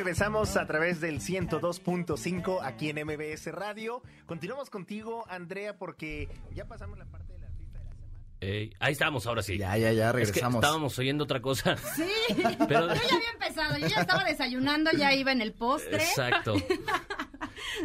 Regresamos 0.07 0.55
a 0.55 0.65
través 0.65 1.01
del 1.01 1.19
102.5 1.19 2.59
aquí 2.63 2.89
en 2.89 3.05
MBS 3.05 3.51
Radio. 3.51 4.01
Continuamos 4.25 4.69
contigo, 4.69 5.25
Andrea, 5.27 5.77
porque 5.77 6.29
ya 6.53 6.63
pasamos 6.63 6.97
la 6.97 7.03
parte 7.07 7.33
de 7.33 7.39
la 7.39 7.47
artista 7.47 7.79
de 7.79 7.83
la 7.83 7.93
semana. 7.93 8.23
Ey, 8.39 8.71
ahí 8.79 8.91
estamos, 8.91 9.25
ahora 9.25 9.41
sí. 9.41 9.57
Ya, 9.57 9.75
ya, 9.77 9.91
ya, 9.93 10.07
Es 10.09 10.13
que 10.13 10.17
regresamos. 10.17 10.55
estábamos 10.63 10.99
oyendo 10.99 11.23
otra 11.23 11.41
cosa. 11.41 11.75
Sí, 11.77 12.03
Pero- 12.67 12.87
yo 12.93 12.93
ya 12.93 13.15
había 13.15 13.29
empezado, 13.33 13.77
yo 13.79 13.87
ya 13.87 14.01
estaba 14.01 14.23
desayunando, 14.23 14.91
ya 14.91 15.13
iba 15.15 15.31
en 15.31 15.41
el 15.41 15.53
postre. 15.53 15.97
Exacto. 15.97 16.55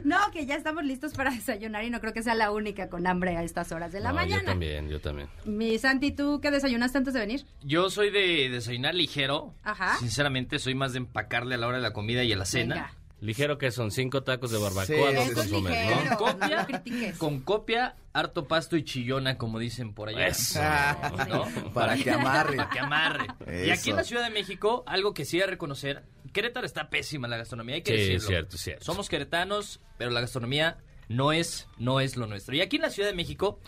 No, 0.05 0.17
que 0.33 0.47
ya 0.47 0.55
estamos 0.57 0.85
listos 0.85 1.13
para 1.15 1.31
desayunar 1.31 1.85
y 1.85 1.91
no 1.91 2.01
creo 2.01 2.13
que 2.13 2.23
sea 2.23 2.35
la 2.35 2.51
única 2.51 2.89
con 2.89 3.07
hambre 3.07 3.37
a 3.37 3.43
estas 3.43 3.73
horas 3.73 3.93
de 3.93 4.01
la 4.01 4.11
No, 4.11 4.15
mañana. 4.17 4.41
Yo 4.43 4.47
también, 4.47 4.89
yo 4.89 5.01
también. 5.01 5.29
Mi 5.45 5.79
Santi, 5.79 6.13
¿tú 6.13 6.41
qué 6.41 6.51
desayunaste 6.51 6.99
antes 6.99 7.15
de 7.15 7.21
venir? 7.21 7.45
Yo 7.63 7.91
soy 7.91 8.11
de 8.11 8.49
desayunar 8.51 8.95
ligero. 8.95 9.55
Ajá. 9.63 9.97
Sinceramente, 9.99 10.59
soy 10.59 10.75
más 10.75 10.93
de 10.93 10.99
empacarle 10.99 11.55
a 11.57 11.59
la 11.59 11.67
hora 11.67 11.77
de 11.79 11.83
la 11.83 11.93
comida 11.93 12.23
y 12.23 12.33
a 12.33 12.37
la 12.37 12.45
cena. 12.45 12.75
Venga. 12.75 12.95
Ligero 13.23 13.57
que 13.57 13.71
son 13.71 13.91
cinco 13.91 14.23
tacos 14.25 14.51
de 14.51 14.59
barbacoa, 14.59 14.85
Sí, 14.85 14.95
dos 14.95 15.11
sí, 15.11 15.19
Eso 15.21 15.23
es 15.31 15.35
consomés, 15.35 15.73
ligero, 15.73 16.05
¿no? 16.05 16.11
no 16.11 16.17
Copia. 16.19 16.67
Con 17.19 17.41
copia, 17.41 17.97
harto 18.13 18.47
pasto 18.49 18.77
y 18.77 18.85
chillona, 18.85 19.39
como 19.39 19.59
dicen 19.59 19.95
por 19.95 20.09
allá. 20.09 20.27
Eso. 20.27 20.61
¿No? 21.29 21.45
Para 21.73 21.97
que 21.97 22.11
amarre. 22.11 22.57
Para 22.57 22.69
que 22.69 22.79
amarre. 22.81 23.27
Y 23.65 23.71
aquí 23.71 23.91
en 23.91 23.97
la 23.97 24.05
Ciudad 24.05 24.25
de 24.25 24.31
México, 24.31 24.83
algo 24.87 25.15
que 25.15 25.25
sí 25.25 25.37
hay 25.39 25.45
que 25.45 25.51
reconocer, 25.53 26.03
Querétaro 26.33 26.67
está 26.67 26.91
pésima 26.91 27.29
la 27.29 27.37
gastronomía, 27.37 27.77
hay 27.77 27.83
que 27.83 27.93
Sí, 27.93 27.99
decirlo. 28.01 28.27
cierto, 28.29 28.59
cierto. 28.59 28.85
Somos 28.85 29.09
queretanos, 29.09 29.81
pero 29.99 30.11
la 30.11 30.21
gastronomía 30.21 30.79
no 31.09 31.33
es, 31.33 31.69
no 31.79 32.01
es 32.01 32.17
lo 32.17 32.27
nuestro. 32.27 32.55
Y 32.57 32.61
aquí 32.61 32.77
en 32.77 32.83
la 32.83 32.91
Ciudad 32.91 33.09
de 33.09 33.15
México 33.15 33.61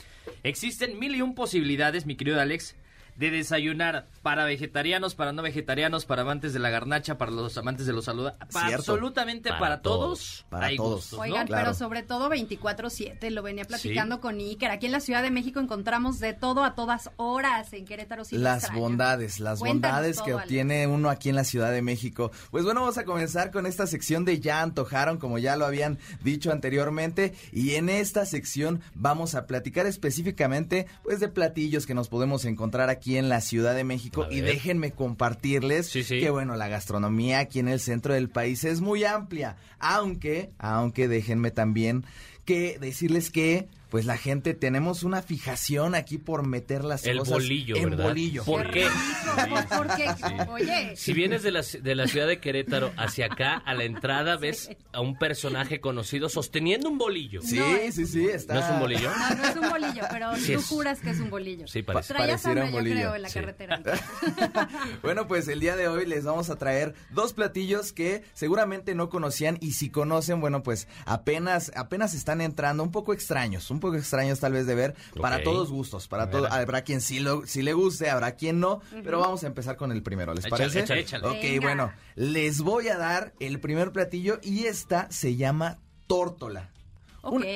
existen 0.42 0.98
mil 0.98 1.14
y 1.14 1.22
un 1.22 1.34
posibilidades, 1.34 2.06
mi 2.06 2.16
querido 2.16 2.40
Alex, 2.40 2.74
de 3.16 3.30
desayunar 3.30 4.08
para 4.22 4.44
vegetarianos, 4.44 5.14
para 5.14 5.32
no 5.32 5.42
vegetarianos, 5.42 6.04
para 6.04 6.22
amantes 6.22 6.52
de 6.52 6.58
la 6.58 6.70
garnacha, 6.70 7.18
para 7.18 7.30
los 7.30 7.56
amantes 7.58 7.86
de 7.86 7.92
los 7.92 8.04
saludos, 8.06 8.32
Cierto. 8.50 8.76
absolutamente 8.76 9.48
para, 9.50 9.60
Para 9.60 9.82
todos, 9.82 10.00
todos. 10.08 10.46
Para 10.48 10.66
hay 10.66 10.76
todos. 10.76 10.94
gustos, 10.96 11.18
¿no? 11.18 11.22
Oigan, 11.24 11.46
Claro. 11.46 11.62
pero 11.64 11.74
sobre 11.74 12.02
todo 12.02 12.28
24-7, 12.30 13.30
lo 13.30 13.42
venía 13.42 13.64
platicando 13.64 14.20
con 14.20 14.38
Iker. 14.38 14.70
Aquí 14.70 14.86
en 14.86 14.92
la 14.92 15.00
Ciudad 15.00 15.22
de 15.22 15.30
México 15.30 15.60
encontramos 15.60 16.18
de 16.18 16.32
todo 16.32 16.64
a 16.64 16.74
todas 16.74 17.10
horas. 17.16 17.72
En 17.72 17.84
Querétaro 17.84 18.24
sí 18.24 18.36
las 18.38 18.64
extraño. 18.64 18.80
bondades, 18.82 19.40
las 19.40 19.58
Cuéntanos 19.60 19.96
bondades 19.98 20.20
que 20.22 20.32
Alex. 20.32 20.44
obtiene 20.44 20.86
uno 20.86 21.10
aquí 21.10 21.28
en 21.28 21.36
la 21.36 21.44
Ciudad 21.44 21.70
de 21.72 21.82
México. 21.82 22.30
Pues 22.50 22.64
bueno, 22.64 22.80
vamos 22.80 22.98
a 22.98 23.04
comenzar 23.04 23.50
con 23.50 23.66
esta 23.66 23.86
sección 23.86 24.24
de 24.24 24.40
Ya 24.40 24.62
antojaron, 24.62 25.18
como 25.18 25.38
ya 25.38 25.56
lo 25.56 25.66
habían 25.66 25.98
dicho 26.22 26.50
anteriormente, 26.50 27.34
y 27.52 27.74
en 27.74 27.88
esta 27.88 28.26
sección 28.26 28.80
vamos 28.94 29.34
a 29.34 29.46
platicar 29.46 29.86
específicamente 29.86 30.86
pues 31.02 31.20
de 31.20 31.28
platillos 31.28 31.86
que 31.86 31.94
nos 31.94 32.08
podemos 32.08 32.44
encontrar 32.44 32.90
aquí 32.90 33.03
en 33.16 33.28
la 33.28 33.40
Ciudad 33.40 33.74
de 33.74 33.84
México 33.84 34.26
y 34.30 34.40
déjenme 34.40 34.92
compartirles 34.92 35.86
Sí, 35.88 36.02
sí. 36.02 36.20
que 36.20 36.30
bueno, 36.30 36.56
la 36.56 36.68
gastronomía 36.68 37.38
aquí 37.38 37.58
en 37.60 37.68
el 37.68 37.78
centro 37.80 38.14
del 38.14 38.28
país 38.30 38.64
es 38.64 38.80
muy 38.80 39.04
amplia, 39.04 39.56
aunque 39.78 40.50
aunque 40.58 41.06
déjenme 41.08 41.50
también 41.50 42.04
que 42.44 42.78
decirles 42.78 43.30
que 43.30 43.68
pues 43.94 44.06
la 44.06 44.16
gente 44.16 44.54
tenemos 44.54 45.04
una 45.04 45.22
fijación 45.22 45.94
aquí 45.94 46.18
por 46.18 46.44
meter 46.44 46.82
las 46.82 47.06
El 47.06 47.18
cosas 47.18 47.34
bolillo, 47.34 47.76
en 47.76 47.90
¿verdad? 47.90 48.06
bolillo. 48.08 48.44
¿Por 48.44 48.68
qué? 48.72 48.88
Porque, 49.76 50.10
oye, 50.48 50.96
Si 50.96 51.12
vienes 51.12 51.44
de 51.44 51.52
la, 51.52 51.62
de 51.62 51.94
la 51.94 52.08
ciudad 52.08 52.26
de 52.26 52.40
Querétaro 52.40 52.90
hacia 52.96 53.26
acá, 53.26 53.54
a 53.64 53.72
la 53.72 53.84
entrada 53.84 54.36
ves 54.36 54.68
a 54.92 55.00
un 55.00 55.16
personaje 55.16 55.80
conocido 55.80 56.28
sosteniendo 56.28 56.88
un 56.88 56.98
bolillo. 56.98 57.40
Sí, 57.40 57.60
sí, 57.92 58.04
sí, 58.06 58.26
está. 58.26 58.54
¿No 58.54 58.60
es 58.64 58.70
un 58.72 58.80
bolillo? 58.80 59.10
no, 59.16 59.36
no 59.36 59.44
es 59.48 59.56
un 59.56 59.68
bolillo, 59.70 60.02
pero 60.10 60.34
Sí 60.38 60.54
tú 60.54 60.58
es. 60.58 60.66
juras 60.66 60.98
que 60.98 61.10
es 61.10 61.20
un 61.20 61.30
bolillo. 61.30 61.68
Sí, 61.68 61.82
parece. 61.84 62.14
Hambre, 62.16 62.62
un 62.64 62.70
yo 62.70 62.72
bolillo. 62.72 62.96
creo, 62.96 63.14
en 63.14 63.22
la 63.22 63.28
Sí. 63.28 63.34
carretera. 63.38 63.80
bueno, 65.02 65.28
pues 65.28 65.46
el 65.46 65.60
día 65.60 65.76
de 65.76 65.86
hoy 65.86 66.04
les 66.04 66.24
vamos 66.24 66.50
a 66.50 66.56
traer 66.56 66.94
dos 67.10 67.32
platillos 67.32 67.92
que 67.92 68.24
seguramente 68.32 68.96
no 68.96 69.08
conocían 69.08 69.56
y 69.60 69.70
si 69.74 69.88
conocen, 69.90 70.40
bueno, 70.40 70.64
pues 70.64 70.88
apenas 71.06 71.70
apenas 71.76 72.12
están 72.14 72.40
entrando, 72.40 72.82
un 72.82 72.90
poco 72.90 73.12
extraños, 73.12 73.70
un 73.70 73.78
poco 73.84 73.96
extraños 73.96 74.40
tal 74.40 74.52
vez 74.52 74.66
de 74.66 74.74
ver, 74.74 74.94
para 75.20 75.42
todos 75.42 75.70
gustos, 75.70 76.08
para 76.08 76.30
todo, 76.30 76.50
habrá 76.50 76.82
quien 76.82 77.00
sí, 77.00 77.20
lo, 77.20 77.46
sí 77.46 77.62
le 77.62 77.72
guste, 77.74 78.08
habrá 78.10 78.34
quien 78.36 78.60
no, 78.60 78.80
pero 79.04 79.20
vamos 79.20 79.44
a 79.44 79.46
empezar 79.46 79.76
con 79.76 79.92
el 79.92 80.02
primero, 80.02 80.32
¿les 80.34 80.46
Échale, 80.46 80.58
parece? 80.64 80.80
échale, 80.80 81.00
échale. 81.00 81.26
Ok, 81.28 81.42
Venga. 81.42 81.60
bueno, 81.60 81.92
les 82.14 82.60
voy 82.62 82.88
a 82.88 82.96
dar 82.96 83.34
el 83.40 83.60
primer 83.60 83.92
platillo 83.92 84.38
y 84.42 84.64
esta 84.66 85.06
se 85.10 85.36
llama 85.36 85.78
tórtola. 86.06 86.70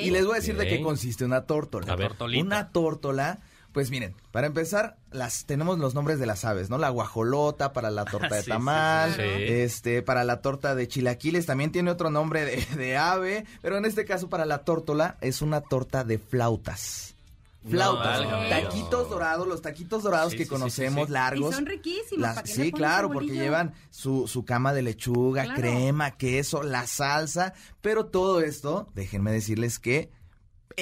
Y 0.03 0.11
les 0.11 0.25
voy 0.25 0.33
a 0.33 0.37
decir 0.37 0.57
de 0.57 0.67
qué 0.67 0.81
consiste 0.81 1.25
una 1.25 1.43
tórtola. 1.45 1.93
A 1.93 1.97
ver. 1.97 2.09
Tortolita. 2.09 2.45
Una 2.45 2.71
tórtola, 2.71 3.39
pues 3.79 3.93
miren, 3.93 4.13
para 4.33 4.49
empezar, 4.49 4.97
las 5.13 5.45
tenemos 5.45 5.79
los 5.79 5.95
nombres 5.95 6.19
de 6.19 6.27
las 6.27 6.45
aves, 6.45 6.69
¿no? 6.69 6.79
La 6.79 6.89
guajolota 6.89 7.73
para 7.73 7.93
la 7.93 8.05
torta 8.05 8.35
de 8.35 8.43
Sí, 8.43 8.51
tamal, 8.51 9.13
sí, 9.15 9.23
sí. 9.23 9.45
este, 9.53 10.03
para 10.03 10.25
la 10.25 10.41
torta 10.41 10.75
de 10.75 10.89
chilaquiles 10.89 11.47
también 11.47 11.71
tiene 11.71 11.93
otro 11.93 12.11
nombre 12.11 12.45
de, 12.45 12.57
de 12.77 12.97
ave, 12.97 13.45
pero 13.63 13.77
en 13.77 13.85
este 13.85 14.05
caso 14.05 14.29
para 14.29 14.47
la 14.47 14.65
tórtola 14.65 15.17
es 15.21 15.43
una 15.43 15.61
torta 15.61 16.03
de 16.03 16.19
flautas. 16.19 17.15
Flautas, 17.71 18.21
taquitos 18.51 19.11
dorados, 19.11 19.47
los 19.47 19.63
taquitos 19.63 20.03
dorados 20.03 20.33
Sí, 20.33 20.39
que 20.39 20.45
sí, 20.45 20.49
sí, 20.49 20.55
sí, 20.55 20.59
conocemos, 20.61 21.07
sí. 21.07 21.13
largos. 21.13 21.53
Y 21.53 21.55
son 21.55 21.67
riquísimos. 21.67 22.19
Las- 22.19 22.35
¿para 22.35 22.47
qué 22.49 22.57
le 22.57 22.65
sí, 22.65 22.73
claro, 22.73 23.11
porque 23.13 23.29
llevan 23.31 23.75
su, 23.91 24.27
su 24.27 24.45
cama 24.45 24.73
de 24.73 24.83
lechuga, 24.83 25.45
Claro. 25.45 25.61
crema, 25.61 26.11
queso, 26.17 26.65
la 26.65 26.85
salsa, 26.89 27.55
pero 27.81 28.07
todo 28.07 28.41
esto, 28.41 28.89
déjenme 28.95 29.31
decirles 29.31 29.79
que 29.79 30.11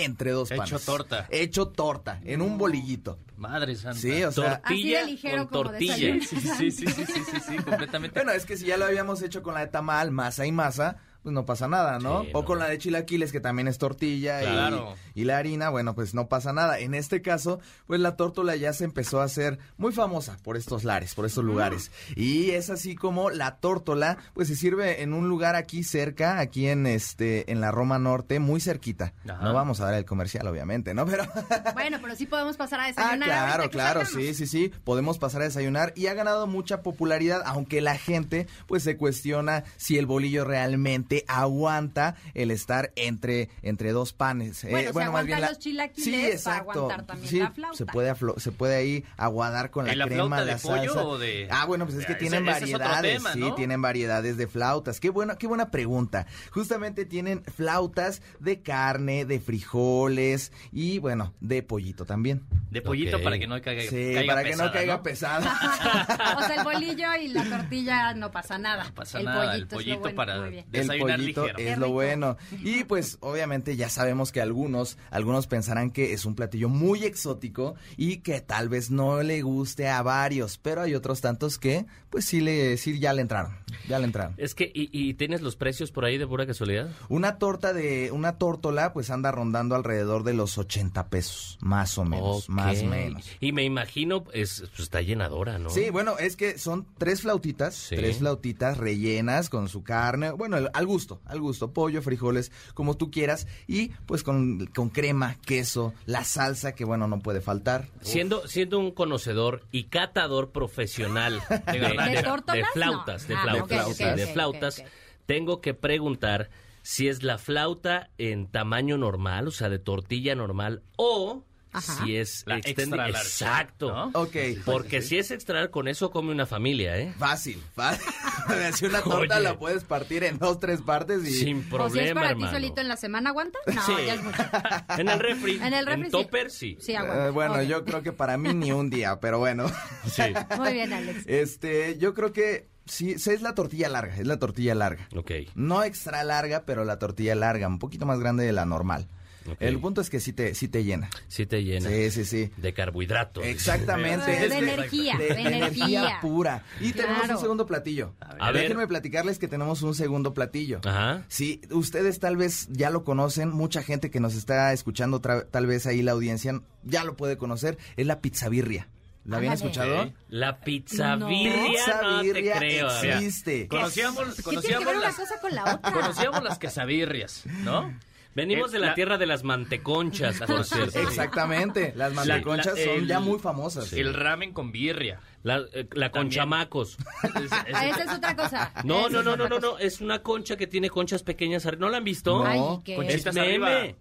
entre 0.04 0.30
dos 0.30 0.50
Hecho 0.50 0.62
panes. 0.64 0.84
torta. 0.84 1.26
Hecho 1.30 1.68
torta, 1.68 2.20
en 2.24 2.42
un 2.42 2.58
bolillito. 2.58 3.18
Madre 3.36 3.76
santa. 3.76 3.98
Sí, 3.98 4.22
o 4.24 4.32
sea, 4.32 4.60
Así 4.64 4.92
de 4.92 5.04
ligero 5.06 5.48
con 5.48 5.62
como 5.62 5.62
tortilla. 5.70 5.96
Sí, 5.96 6.20
sí, 6.20 6.40
sí, 6.40 6.70
sí, 6.70 6.86
sí, 6.86 7.04
sí, 7.06 7.36
sí, 7.48 7.56
completamente. 7.58 8.20
bueno, 8.20 8.32
es 8.32 8.46
que 8.46 8.56
si 8.56 8.66
ya 8.66 8.76
lo 8.76 8.86
habíamos 8.86 9.20
hecho 9.22 9.42
con 9.42 9.54
la 9.54 9.60
de 9.60 9.66
tamal, 9.66 10.10
masa 10.10 10.46
y 10.46 10.52
masa, 10.52 10.96
pues 11.26 11.34
no 11.34 11.44
pasa 11.44 11.66
nada, 11.66 11.98
¿no? 11.98 12.22
Sí, 12.22 12.30
o 12.34 12.42
no. 12.42 12.44
con 12.44 12.60
la 12.60 12.68
de 12.68 12.78
chilaquiles, 12.78 13.32
que 13.32 13.40
también 13.40 13.66
es 13.66 13.78
tortilla 13.78 14.40
y- 14.42 14.46
Claro. 14.46 14.94
y, 15.12 15.24
la 15.24 15.38
harina, 15.38 15.70
bueno, 15.70 15.92
pues 15.96 16.14
no 16.14 16.28
pasa 16.28 16.52
nada. 16.52 16.78
En 16.78 16.94
este 16.94 17.20
caso, 17.20 17.58
pues 17.88 17.98
la 17.98 18.14
tórtola 18.14 18.54
ya 18.54 18.72
se 18.72 18.84
empezó 18.84 19.20
a 19.20 19.24
hacer 19.24 19.58
muy 19.76 19.92
famosa 19.92 20.36
por 20.44 20.56
estos 20.56 20.84
lares, 20.84 21.16
por 21.16 21.26
estos 21.26 21.42
lugares. 21.42 21.90
Y 22.14 22.52
es 22.52 22.70
así 22.70 22.94
como 22.94 23.30
la 23.30 23.56
tórtola, 23.56 24.18
pues 24.34 24.46
se 24.46 24.54
sirve 24.54 25.02
en 25.02 25.12
un 25.14 25.28
lugar 25.28 25.56
aquí 25.56 25.82
cerca, 25.82 26.38
aquí 26.38 26.68
en 26.68 26.86
este, 26.86 27.50
en 27.50 27.60
la 27.60 27.72
Roma 27.72 27.98
Norte, 27.98 28.38
muy 28.38 28.60
cerquita. 28.60 29.12
Ajá. 29.28 29.42
No 29.42 29.52
vamos 29.52 29.80
a 29.80 29.86
dar 29.86 29.94
el 29.94 30.04
comercial, 30.04 30.46
obviamente, 30.46 30.94
¿no? 30.94 31.06
Pero 31.06 31.24
Bueno, 31.74 31.98
pero 32.00 32.14
sí 32.14 32.26
podemos 32.26 32.56
pasar 32.56 32.78
a 32.78 32.84
Ah, 32.84 32.86
desayunar. 32.86 33.28
claro, 33.28 33.62
que 33.64 33.70
claro, 33.70 34.04
salgamos. 34.04 34.26
sí, 34.28 34.34
sí, 34.34 34.46
sí, 34.46 34.72
podemos 34.84 35.18
pasar 35.18 35.40
a 35.42 35.46
desayunar 35.46 35.92
y 35.96 36.06
ha 36.06 36.14
ganado 36.14 36.46
mucha 36.46 36.82
popularidad, 36.82 37.42
aunque 37.46 37.80
la 37.80 37.96
gente 37.98 38.46
pues 38.68 38.84
se 38.84 38.96
cuestiona 38.96 39.64
si 39.76 39.98
el 39.98 40.06
bolillo 40.06 40.44
realmente 40.44 41.15
aguanta 41.28 42.16
el 42.34 42.50
estar 42.50 42.92
entre 42.96 43.48
entre 43.62 43.92
dos 43.92 44.12
panes. 44.12 44.64
Eh, 44.64 44.68
Bueno, 44.70 44.92
si 44.92 45.00
aguantan 45.00 45.40
la- 45.40 45.48
los 45.50 45.58
chilaquiles, 45.58 46.04
sí, 46.04 46.26
exacto. 46.26 46.70
aguantar 46.72 47.06
también 47.06 47.28
Sí, 47.28 47.38
la 47.38 47.50
flauta. 47.50 47.76
Se 47.76 47.86
puede 47.86 48.10
aflo- 48.12 48.38
se 48.38 48.52
puede 48.52 48.76
ahí 48.76 49.04
aguadar 49.16 49.70
con 49.70 49.86
la, 49.86 49.92
¿Y 49.92 49.96
la 49.96 50.06
crema, 50.06 50.40
de 50.40 50.46
la 50.52 50.58
pollo 50.58 50.84
salsa. 50.92 51.04
o 51.04 51.18
de- 51.18 51.48
Ah, 51.50 51.64
bueno, 51.66 51.86
pues 51.86 51.98
es 51.98 52.06
que 52.06 52.12
Ese- 52.12 52.20
tienen 52.20 52.48
ese 52.48 52.64
es 52.64 52.74
otro 52.74 52.78
variedades, 52.86 53.16
tema, 53.18 53.32
sí, 53.32 53.38
¿no? 53.40 53.54
tienen 53.54 53.82
variedades 53.82 54.36
de 54.36 54.46
flautas. 54.46 55.00
Qué 55.00 55.10
buena 55.10 55.36
qué 55.36 55.46
buena 55.46 55.70
pregunta. 55.70 56.26
Justamente 56.50 57.04
tienen 57.04 57.42
flautas 57.44 58.22
de 58.40 58.60
carne, 58.62 59.24
de 59.24 59.40
frijoles 59.40 60.52
y 60.72 60.98
bueno, 60.98 61.32
de 61.40 61.62
pollito 61.62 62.04
también. 62.04 62.42
De 62.70 62.82
pollito 62.82 63.16
Ok. 63.18 63.22
para 63.22 63.38
que 63.38 63.46
no 63.46 63.60
caiga, 63.62 63.82
Sí, 63.82 64.12
caiga 64.14 64.34
para 64.34 64.42
que 64.44 64.50
pesada, 64.50 64.66
no 64.68 64.72
caiga 64.72 65.02
pesada. 65.02 65.40
o 66.38 66.42
sea, 66.46 66.54
el 66.56 66.64
bolillo 66.64 67.14
y 67.20 67.28
la 67.28 67.44
tortilla 67.44 68.14
no 68.14 68.30
pasa 68.30 68.58
nada. 68.58 68.84
No 68.84 68.94
pasa 68.94 69.18
el 69.18 69.24
nada, 69.24 69.52
pollito, 69.52 69.54
el 69.56 69.62
es 69.62 69.70
lo 69.70 69.76
pollito 69.76 70.00
bueno. 70.00 70.16
para- 70.16 70.40
bien. 70.48 70.64
Desayunar 70.96 71.18
pollito 71.18 71.46
ligero. 71.46 71.70
es 71.72 71.78
lo 71.78 71.90
bueno. 71.90 72.36
Y 72.62 72.84
pues 72.84 73.18
obviamente 73.20 73.76
ya 73.76 73.88
sabemos 73.88 74.32
que 74.32 74.40
algunos, 74.40 74.98
algunos 75.10 75.46
pensarán 75.46 75.90
que 75.90 76.12
es 76.12 76.24
un 76.24 76.34
platillo 76.34 76.68
muy 76.68 77.04
exótico 77.04 77.74
y 77.96 78.18
que 78.18 78.40
tal 78.40 78.68
vez 78.68 78.90
no 78.90 79.22
le 79.22 79.42
guste 79.42 79.88
a 79.88 80.02
varios, 80.02 80.58
pero 80.58 80.82
hay 80.82 80.94
otros 80.94 81.20
tantos 81.20 81.58
que 81.58 81.86
pues 82.10 82.24
sí 82.24 82.40
le, 82.40 82.76
sí 82.76 82.98
ya 82.98 83.12
le 83.12 83.22
entraron, 83.22 83.56
ya 83.88 83.98
le 83.98 84.04
entraron. 84.04 84.34
Es 84.36 84.54
que, 84.54 84.70
¿y, 84.74 84.88
y 84.92 85.14
tienes 85.14 85.40
los 85.42 85.56
precios 85.56 85.90
por 85.90 86.04
ahí 86.04 86.18
de 86.18 86.26
pura 86.26 86.46
casualidad? 86.46 86.88
Una 87.08 87.38
torta 87.38 87.72
de, 87.72 88.10
una 88.12 88.38
tórtola 88.38 88.92
pues 88.92 89.10
anda 89.10 89.32
rondando 89.32 89.74
alrededor 89.74 90.22
de 90.24 90.34
los 90.34 90.56
80 90.58 91.08
pesos, 91.08 91.58
más 91.60 91.98
o 91.98 92.04
menos, 92.04 92.48
más 92.48 92.82
o 92.82 92.86
menos. 92.86 93.24
Y 93.40 93.52
me 93.52 93.64
imagino, 93.64 94.24
es, 94.32 94.60
pues, 94.68 94.80
está 94.80 95.00
llenadora, 95.02 95.58
¿no? 95.58 95.70
Sí, 95.70 95.90
bueno, 95.90 96.16
es 96.18 96.36
que 96.36 96.58
son 96.58 96.86
tres 96.98 97.22
flautitas, 97.22 97.74
Sí. 97.74 97.96
tres 97.96 98.18
flautitas 98.18 98.76
rellenas 98.78 99.48
con 99.50 99.68
su 99.68 99.82
carne, 99.82 100.30
bueno, 100.30 100.56
al- 100.56 100.70
al 100.72 100.86
gusto, 100.86 101.20
al 101.24 101.40
gusto, 101.40 101.72
pollo, 101.72 102.02
frijoles, 102.02 102.52
como 102.74 102.96
tú 102.96 103.10
quieras, 103.10 103.46
y 103.66 103.88
pues 104.06 104.22
con, 104.22 104.66
con 104.66 104.90
crema, 104.90 105.36
queso, 105.44 105.92
la 106.06 106.24
salsa 106.24 106.72
que 106.74 106.84
bueno, 106.84 107.08
no 107.08 107.18
puede 107.20 107.40
faltar. 107.40 107.88
Siendo, 108.00 108.46
siendo 108.46 108.78
un 108.78 108.92
conocedor 108.92 109.64
y 109.72 109.84
catador 109.84 110.50
profesional 110.52 111.40
de. 111.72 111.96
¿De 112.16 112.22
tórtolas? 112.22 112.46
de 112.46 112.64
flautas, 112.72 113.22
No. 113.22 113.28
de 113.28 113.34
Ah, 113.36 113.42
flautas, 113.64 113.86
ok, 113.86 113.92
sí, 113.94 114.04
ok, 114.04 114.14
de 114.16 114.26
flautas, 114.26 114.84
tengo 115.26 115.60
que 115.60 115.74
preguntar 115.74 116.50
si 116.82 117.08
es 117.08 117.22
la 117.22 117.38
flauta 117.38 118.10
en 118.18 118.46
tamaño 118.46 118.96
normal, 118.96 119.48
o 119.48 119.50
sea, 119.50 119.68
de 119.68 119.78
tortilla 119.78 120.34
normal, 120.36 120.82
o 120.96 121.44
Ajá. 121.72 122.04
si 122.04 122.16
es 122.16 122.44
La 122.46 122.56
extra 122.58 122.86
large, 122.96 123.18
Exacto. 123.18 123.88
¿no? 123.92 124.10
Ok. 124.22 124.36
Porque 124.64 125.02
si 125.02 125.18
es 125.18 125.30
extra, 125.30 125.68
con 125.68 125.88
eso 125.88 126.10
come 126.10 126.30
una 126.32 126.46
familia, 126.46 126.96
¿eh? 126.96 127.12
Fácil, 127.18 127.60
fácil. 127.74 128.06
si 128.74 128.86
una 128.86 129.02
torta 129.02 129.34
Oye. 129.34 129.42
la 129.44 129.58
puedes 129.58 129.82
partir 129.84 130.22
en 130.24 130.38
dos, 130.38 130.58
tres 130.60 130.80
partes 130.80 131.22
y... 131.26 131.32
Sin 131.32 131.58
o 131.58 131.90
si 131.90 131.98
es 131.98 132.12
problema, 132.12 132.20
para 132.22 132.34
ti 132.36 132.44
solito 132.50 132.80
en 132.80 132.88
la 132.88 132.96
semana, 132.96 133.30
¿aguanta? 133.30 133.58
No, 133.66 133.82
Sí. 133.84 133.92
ya 134.06 134.14
es 134.14 134.22
mucho. 134.22 134.38
En 134.96 135.08
el 135.08 135.18
refri. 135.18 135.56
En 135.56 135.74
el 135.74 135.84
refri, 135.86 136.04
sí. 136.04 136.10
topper, 136.12 136.50
sí. 136.50 136.78
Sí, 136.80 136.94
aguanta. 136.94 137.26
Eh, 137.26 137.30
bueno, 137.30 137.54
Ok. 137.54 137.62
yo 137.62 137.84
creo 137.84 138.02
que 138.02 138.12
para 138.12 138.38
mí 138.38 138.54
ni 138.54 138.70
un 138.72 138.88
día, 138.88 139.18
pero 139.20 139.38
bueno. 139.40 139.66
Sí. 140.08 140.22
Muy 140.56 140.72
bien, 140.72 140.92
Alex. 140.92 141.24
Este, 141.26 141.98
yo 141.98 142.14
creo 142.14 142.32
que 142.32 142.68
sí, 142.86 143.18
sí, 143.18 143.30
es 143.30 143.42
la 143.42 143.54
tortilla 143.54 143.88
larga, 143.88 144.16
es 144.16 144.26
la 144.26 144.38
tortilla 144.38 144.74
larga. 144.74 145.08
Ok. 145.14 145.32
No 145.54 145.82
extra 145.82 146.24
larga, 146.24 146.64
pero 146.64 146.84
la 146.84 146.98
tortilla 146.98 147.34
larga, 147.34 147.68
un 147.68 147.78
poquito 147.78 148.06
más 148.06 148.18
grande 148.18 148.44
de 148.44 148.52
la 148.52 148.64
normal. 148.64 149.08
Ok. 149.50 149.58
El 149.60 149.78
punto 149.78 150.00
es 150.00 150.10
que 150.10 150.20
sí 150.20 150.32
te, 150.32 150.54
sí 150.54 150.68
te 150.68 150.84
llena. 150.84 151.08
Sí 151.28 151.46
te 151.46 151.62
llena. 151.62 151.88
Sí, 151.88 152.10
sí, 152.10 152.24
sí. 152.24 152.50
De 152.56 152.74
carbohidratos. 152.74 153.44
Exactamente. 153.44 154.30
De 154.30 154.46
es 154.46 154.52
energía, 154.52 155.16
de 155.18 155.28
energía. 155.28 156.18
pura. 156.20 156.64
Y 156.80 156.92
tenemos 156.92 157.28
un 157.28 157.38
segundo 157.38 157.66
platillo. 157.66 158.14
A 158.20 158.50
ver. 158.50 158.62
Déjenme 158.62 158.86
platicarles 158.86 159.38
que 159.38 159.48
tenemos 159.48 159.82
un 159.82 159.94
segundo 159.94 160.34
platillo. 160.34 160.80
Ajá. 160.84 161.24
Sí, 161.28 161.60
ustedes 161.70 162.18
tal 162.18 162.36
vez 162.36 162.68
ya 162.70 162.90
lo 162.90 163.04
conocen, 163.04 163.50
mucha 163.50 163.82
gente 163.82 164.10
que 164.10 164.20
nos 164.20 164.34
está 164.34 164.72
escuchando, 164.72 165.20
tal 165.20 165.66
vez 165.66 165.86
ahí 165.86 166.02
la 166.02 166.12
audiencia 166.12 166.60
ya 166.82 167.04
lo 167.04 167.16
puede 167.16 167.36
conocer, 167.36 167.78
es 167.96 168.06
la 168.06 168.20
pizza 168.20 168.48
birria. 168.48 168.88
¿La 169.26 169.38
habían 169.38 169.52
Ándale. 169.54 169.70
escuchado? 169.70 170.02
Ok. 170.02 170.12
La 170.28 170.60
pizza 170.60 171.16
No. 171.16 171.28
birria, 171.28 171.66
Pizza 171.66 172.02
no 172.02 172.22
birria 172.22 172.52
te 172.54 172.58
creo. 172.58 172.86
existe. 172.88 173.68
Conocíamos, 173.68 174.18
¿Qué 174.36 174.42
tiene 174.42 174.42
que 174.42 174.44
conocíamos 174.44 174.96
las, 175.02 175.16
cosa 175.16 175.40
con 175.40 175.54
la 175.54 175.74
otra? 175.74 175.92
conocíamos 175.92 176.42
las 176.42 176.58
quesabirrias, 176.58 177.42
¿no? 177.64 177.92
Venimos 178.34 178.68
Eh, 178.68 178.72
de 178.74 178.78
la, 178.80 178.86
la- 178.88 178.94
tierra 178.94 179.16
de 179.16 179.24
las 179.24 179.44
manteconchas, 179.44 180.38
por 180.40 180.62
cierto. 180.64 180.98
Exactamente, 181.00 181.94
las 181.96 182.12
manteconchas 182.12 182.78
la- 182.78 182.84
son 182.84 182.94
el- 182.96 183.06
ya 183.08 183.18
muy 183.18 183.38
famosas. 183.38 183.92
El 183.94 184.12
ramen 184.14 184.52
con 184.52 184.72
birria. 184.72 185.20
La, 185.42 185.62
eh, 185.72 185.86
la 185.92 186.10
con 186.10 186.28
chamacos. 186.28 186.98
Es- 187.24 187.42
es- 187.44 187.50
Ah, 187.74 187.86
Esa 187.86 188.02
es 188.04 188.10
otra 188.10 188.36
cosa. 188.36 188.72
No, 188.84 189.08
no, 189.08 189.22
no, 189.22 189.36
no, 189.36 189.48
no, 189.48 189.58
no. 189.58 189.78
Es 189.78 190.00
una 190.02 190.22
concha 190.22 190.56
que 190.56 190.66
tiene 190.66 190.90
conchas 190.90 191.22
pequeñas. 191.22 191.64
arriba. 191.66 191.80
¿No 191.86 191.88
la 191.90 191.96
han 191.98 192.04
visto? 192.04 192.44
No. 192.44 192.46
Ay, 192.46 192.60
¿qué? 192.84 192.94
Conchitas 192.96 193.26
Es 193.26 193.34
meme. 193.34 193.66
arriba. 193.66 193.96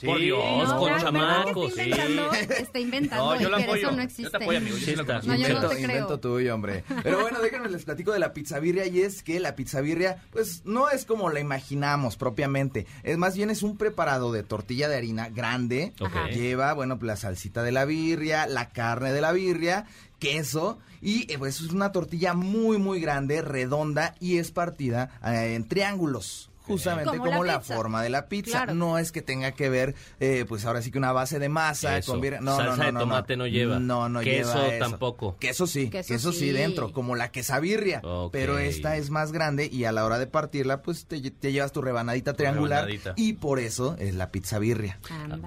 Sí. 0.00 0.06
Por 0.06 0.18
Dios, 0.18 0.68
No, 0.68 0.78
con 0.78 0.98
chamacos. 0.98 1.76
¿Verdad 1.76 1.84
sí. 1.84 1.90
Está 1.90 2.06
inventando, 2.08 2.32
está 2.56 2.78
inventando 2.78 3.34
No, 3.34 3.40
yo 3.40 3.48
que 3.56 3.62
apoyo. 3.64 3.74
eso 3.82 3.90
no 3.90 3.96
Yo 3.98 4.02
existe. 4.02 4.30
te 4.38 4.44
apoyo, 4.44 4.58
amigo. 4.58 4.76
Yo 4.76 4.80
sí 4.80 4.84
Sí 4.90 4.96
lo 4.96 5.02
está. 5.02 5.14
No, 5.20 5.22
yo 5.22 5.28
no 5.30 5.36
invento, 5.48 5.68
te 5.68 5.74
creo. 5.76 5.84
invento 5.90 6.20
tuyo, 6.20 6.54
hombre. 6.54 6.84
Pero 7.02 7.20
bueno, 7.20 7.38
déjenme 7.42 7.68
les 7.68 7.84
platico 7.84 8.12
de 8.12 8.18
la 8.18 8.32
pizza 8.32 8.58
birria 8.60 8.86
y 8.86 9.00
es 9.02 9.22
que 9.22 9.38
la 9.40 9.54
pizza 9.56 9.80
birria, 9.82 10.22
pues 10.30 10.62
no 10.64 10.88
es 10.88 11.04
como 11.04 11.28
la 11.30 11.40
imaginamos 11.40 12.16
propiamente. 12.16 12.86
Es 13.02 13.18
más 13.18 13.36
bien 13.36 13.50
es 13.50 13.62
un 13.62 13.76
preparado 13.76 14.32
de 14.32 14.42
tortilla 14.42 14.88
de 14.88 14.96
harina 14.96 15.28
grande. 15.28 15.92
Ok. 16.00 16.30
Lleva, 16.32 16.72
bueno, 16.72 16.98
pues 16.98 17.06
la 17.06 17.16
salsita 17.16 17.62
de 17.62 17.72
la 17.72 17.84
birria, 17.84 18.46
la 18.46 18.70
carne 18.70 19.12
de 19.12 19.20
la 19.20 19.32
birria, 19.32 19.84
queso 20.18 20.78
y 21.02 21.30
eh, 21.32 21.38
pues 21.38 21.60
es 21.60 21.70
una 21.72 21.92
tortilla 21.92 22.34
muy 22.34 22.78
muy 22.78 23.00
grande, 23.00 23.42
redonda 23.42 24.14
y 24.20 24.38
es 24.38 24.50
partida 24.50 25.10
eh, 25.24 25.54
en 25.54 25.68
triángulos. 25.68 26.49
Justamente 26.70 27.10
Como 27.18 27.24
como, 27.30 27.44
la 27.44 27.54
la, 27.54 27.60
forma 27.60 28.02
de 28.02 28.10
la 28.10 28.26
pizza. 28.28 28.50
Claro. 28.64 28.74
No 28.74 28.98
es 28.98 29.12
que 29.12 29.22
tenga 29.22 29.52
que 29.52 29.68
ver, 29.68 29.94
eh, 30.20 30.44
pues 30.48 30.64
ahora 30.64 30.82
sí 30.82 30.90
que 30.90 30.98
una 30.98 31.12
base 31.12 31.38
de 31.38 31.48
masa 31.48 31.98
Eso. 31.98 32.12
con. 32.12 32.20
No, 32.44 32.56
Salsa 32.56 32.70
no, 32.70 32.76
no, 32.76 32.84
de 32.84 32.92
no, 32.92 33.00
tomate 33.00 33.36
no 33.36 33.46
lleva. 33.46 33.78
No, 33.78 34.08
no 34.08 34.20
Queso 34.20 34.54
lleva 34.54 34.68
eso. 34.74 34.88
tampoco. 34.90 35.36
Queso 35.38 35.66
sí, 35.66 35.90
Queso 35.90 36.08
queso, 36.14 36.32
sí. 36.32 36.38
sí. 36.38 36.50
dentro, 36.52 36.92
como 36.92 37.16
la 37.16 37.30
quesabirria. 37.30 38.00
Ok. 38.04 38.32
Pero 38.32 38.58
esta 38.58 38.96
es 38.96 39.10
más 39.10 39.32
grande 39.32 39.68
y 39.70 39.84
a 39.84 39.92
la 39.92 40.04
hora 40.04 40.18
de 40.18 40.26
partirla, 40.26 40.82
pues 40.82 41.06
te, 41.06 41.20
te 41.30 41.52
llevas 41.52 41.72
tu 41.72 41.82
rebanadita 41.82 42.34
triangular. 42.34 42.84
rebanadita. 42.84 43.14
Y 43.16 43.34
por 43.34 43.58
eso 43.58 43.96
es 43.98 44.14
la 44.14 44.30
pizza 44.30 44.58
birria. 44.58 44.98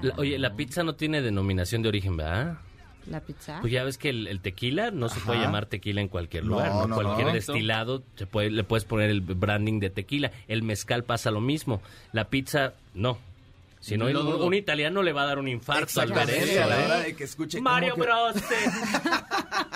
La- 0.01 0.15
oye, 0.17 0.37
la 0.39 0.55
pizza 0.55 0.83
no 0.83 0.95
tiene 0.95 1.21
denominación 1.21 1.81
de 1.81 1.89
origen, 1.89 2.17
¿verdad? 2.17 2.57
¿La 3.09 3.19
pizza? 3.19 3.59
Pues 3.61 3.73
ya 3.73 3.83
ves 3.83 3.97
que 3.97 4.09
el, 4.09 4.27
el 4.27 4.39
tequila 4.39 4.91
no 4.91 5.09
se 5.09 5.19
puede 5.19 5.39
llamar 5.39 5.65
tequila 5.65 6.01
en 6.01 6.07
cualquier 6.07 6.45
lugar, 6.45 6.69
¿no? 6.69 6.87
no, 6.87 6.95
cualquier 6.95 7.27
no. 7.27 7.33
destilado 7.33 8.03
se 8.15 8.25
puede, 8.25 8.49
le 8.49 8.63
puedes 8.63 8.85
poner 8.85 9.09
el 9.09 9.21
branding 9.21 9.79
de 9.79 9.89
tequila. 9.89 10.31
El 10.47 10.63
mezcal 10.63 11.03
pasa 11.03 11.29
lo 11.31 11.41
mismo. 11.41 11.81
La 12.13 12.29
pizza, 12.29 12.73
no. 12.93 13.17
Si 13.83 13.97
no, 13.97 14.05
un, 14.05 14.53
italiano 14.53 15.03
le 15.03 15.11
va 15.11 15.23
a 15.23 15.25
dar 15.25 15.39
un 15.39 15.47
infarto 15.49 15.99
al 15.99 16.13
ver 16.13 16.29
eso. 16.29 16.63
a 16.63 16.67
la 16.67 16.85
hora 16.85 16.99
de 17.01 17.15
que 17.17 17.25
escuche 17.25 17.57
cómo 17.57 17.69
Mario 17.69 17.95
que- 17.95 18.01
Bros. 18.01 18.35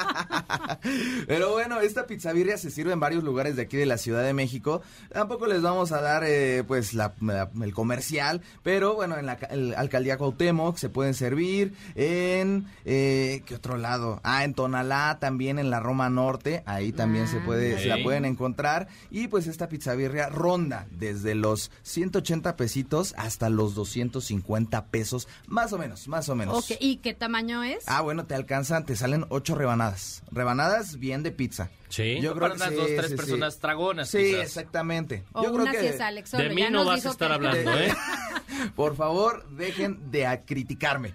Pero 1.27 1.51
bueno, 1.51 1.81
esta 1.81 2.05
pizza 2.07 2.31
birria 2.33 2.57
se 2.57 2.71
sirve 2.71 2.93
en 2.93 2.99
varios 2.99 3.23
lugares 3.23 3.55
de 3.55 3.63
aquí 3.63 3.77
de 3.77 3.85
la 3.85 3.97
Ciudad 3.97 4.23
de 4.23 4.33
México. 4.33 4.81
Tampoco 5.11 5.47
les 5.47 5.61
vamos 5.61 5.91
a 5.91 6.01
dar 6.01 6.23
eh, 6.25 6.63
pues 6.67 6.93
la- 6.93 7.13
la- 7.21 7.49
el 7.61 7.73
comercial, 7.73 8.41
pero 8.63 8.95
bueno, 8.95 9.17
en 9.17 9.25
la 9.25 9.33
el 9.49 9.73
alcaldía 9.75 10.17
Cuauhtémoc 10.17 10.77
se 10.77 10.89
pueden 10.89 11.13
servir 11.13 11.73
en 11.95 12.65
eh, 12.85 13.43
¿qué 13.45 13.55
otro 13.55 13.77
lado? 13.77 14.19
Ah, 14.23 14.43
en 14.43 14.53
Tonalá, 14.53 15.17
también 15.19 15.59
en 15.59 15.69
la 15.69 15.79
Roma 15.79 16.09
Norte, 16.09 16.63
ahí 16.65 16.91
también 16.91 17.27
se 17.27 17.39
puede 17.39 17.77
se 17.79 17.87
la 17.87 17.95
Ok. 17.97 18.03
pueden 18.03 18.25
encontrar 18.25 18.87
y 19.11 19.27
pues 19.27 19.47
esta 19.47 19.67
pizza 19.67 19.93
birria 19.95 20.29
ronda 20.29 20.87
desde 20.91 21.35
los 21.35 21.71
180 21.83 22.55
pesitos 22.55 23.13
hasta 23.17 23.49
los 23.49 23.75
250 23.97 24.85
pesos, 24.87 25.27
más 25.47 25.73
o 25.73 25.77
menos, 25.77 26.07
más 26.07 26.29
o 26.29 26.35
menos. 26.35 26.57
Ok, 26.57 26.77
¿y 26.79 26.97
qué 26.97 27.13
tamaño 27.13 27.63
es? 27.63 27.83
Ah, 27.87 28.01
bueno, 28.01 28.25
te 28.25 28.35
alcanzan, 28.35 28.85
te 28.85 28.95
salen 28.95 29.25
ocho 29.29 29.55
rebanadas. 29.55 30.23
Rebanadas 30.31 30.99
bien 30.99 31.23
de 31.23 31.31
pizza. 31.31 31.69
Sí. 31.89 32.19
Yo 32.21 32.33
Para 32.33 32.47
creo 32.47 32.49
que 32.49 32.55
unas 32.57 32.69
sí, 32.69 32.75
dos, 32.75 32.85
tres 32.87 33.01
sí, 33.05 33.11
sí. 33.11 33.15
personas 33.15 33.59
tragonas. 33.59 34.09
Sí, 34.09 34.17
quizás. 34.17 34.41
exactamente. 34.41 35.23
o 35.33 35.43
Yo 35.43 35.53
creo 35.53 35.65
que 35.65 35.79
si 35.79 35.85
es 35.87 36.01
Alex 36.01 36.31
De 36.31 36.49
mí 36.49 36.61
ya 36.61 36.69
no 36.69 36.79
nos 36.79 36.87
vas 36.87 37.05
a 37.05 37.09
estar 37.11 37.27
que- 37.29 37.33
hablando, 37.35 37.79
¿eh? 37.79 37.93
por 38.75 38.95
favor, 38.95 39.47
dejen 39.51 40.11
de 40.11 40.25
a- 40.25 40.41
criticarme. 40.43 41.13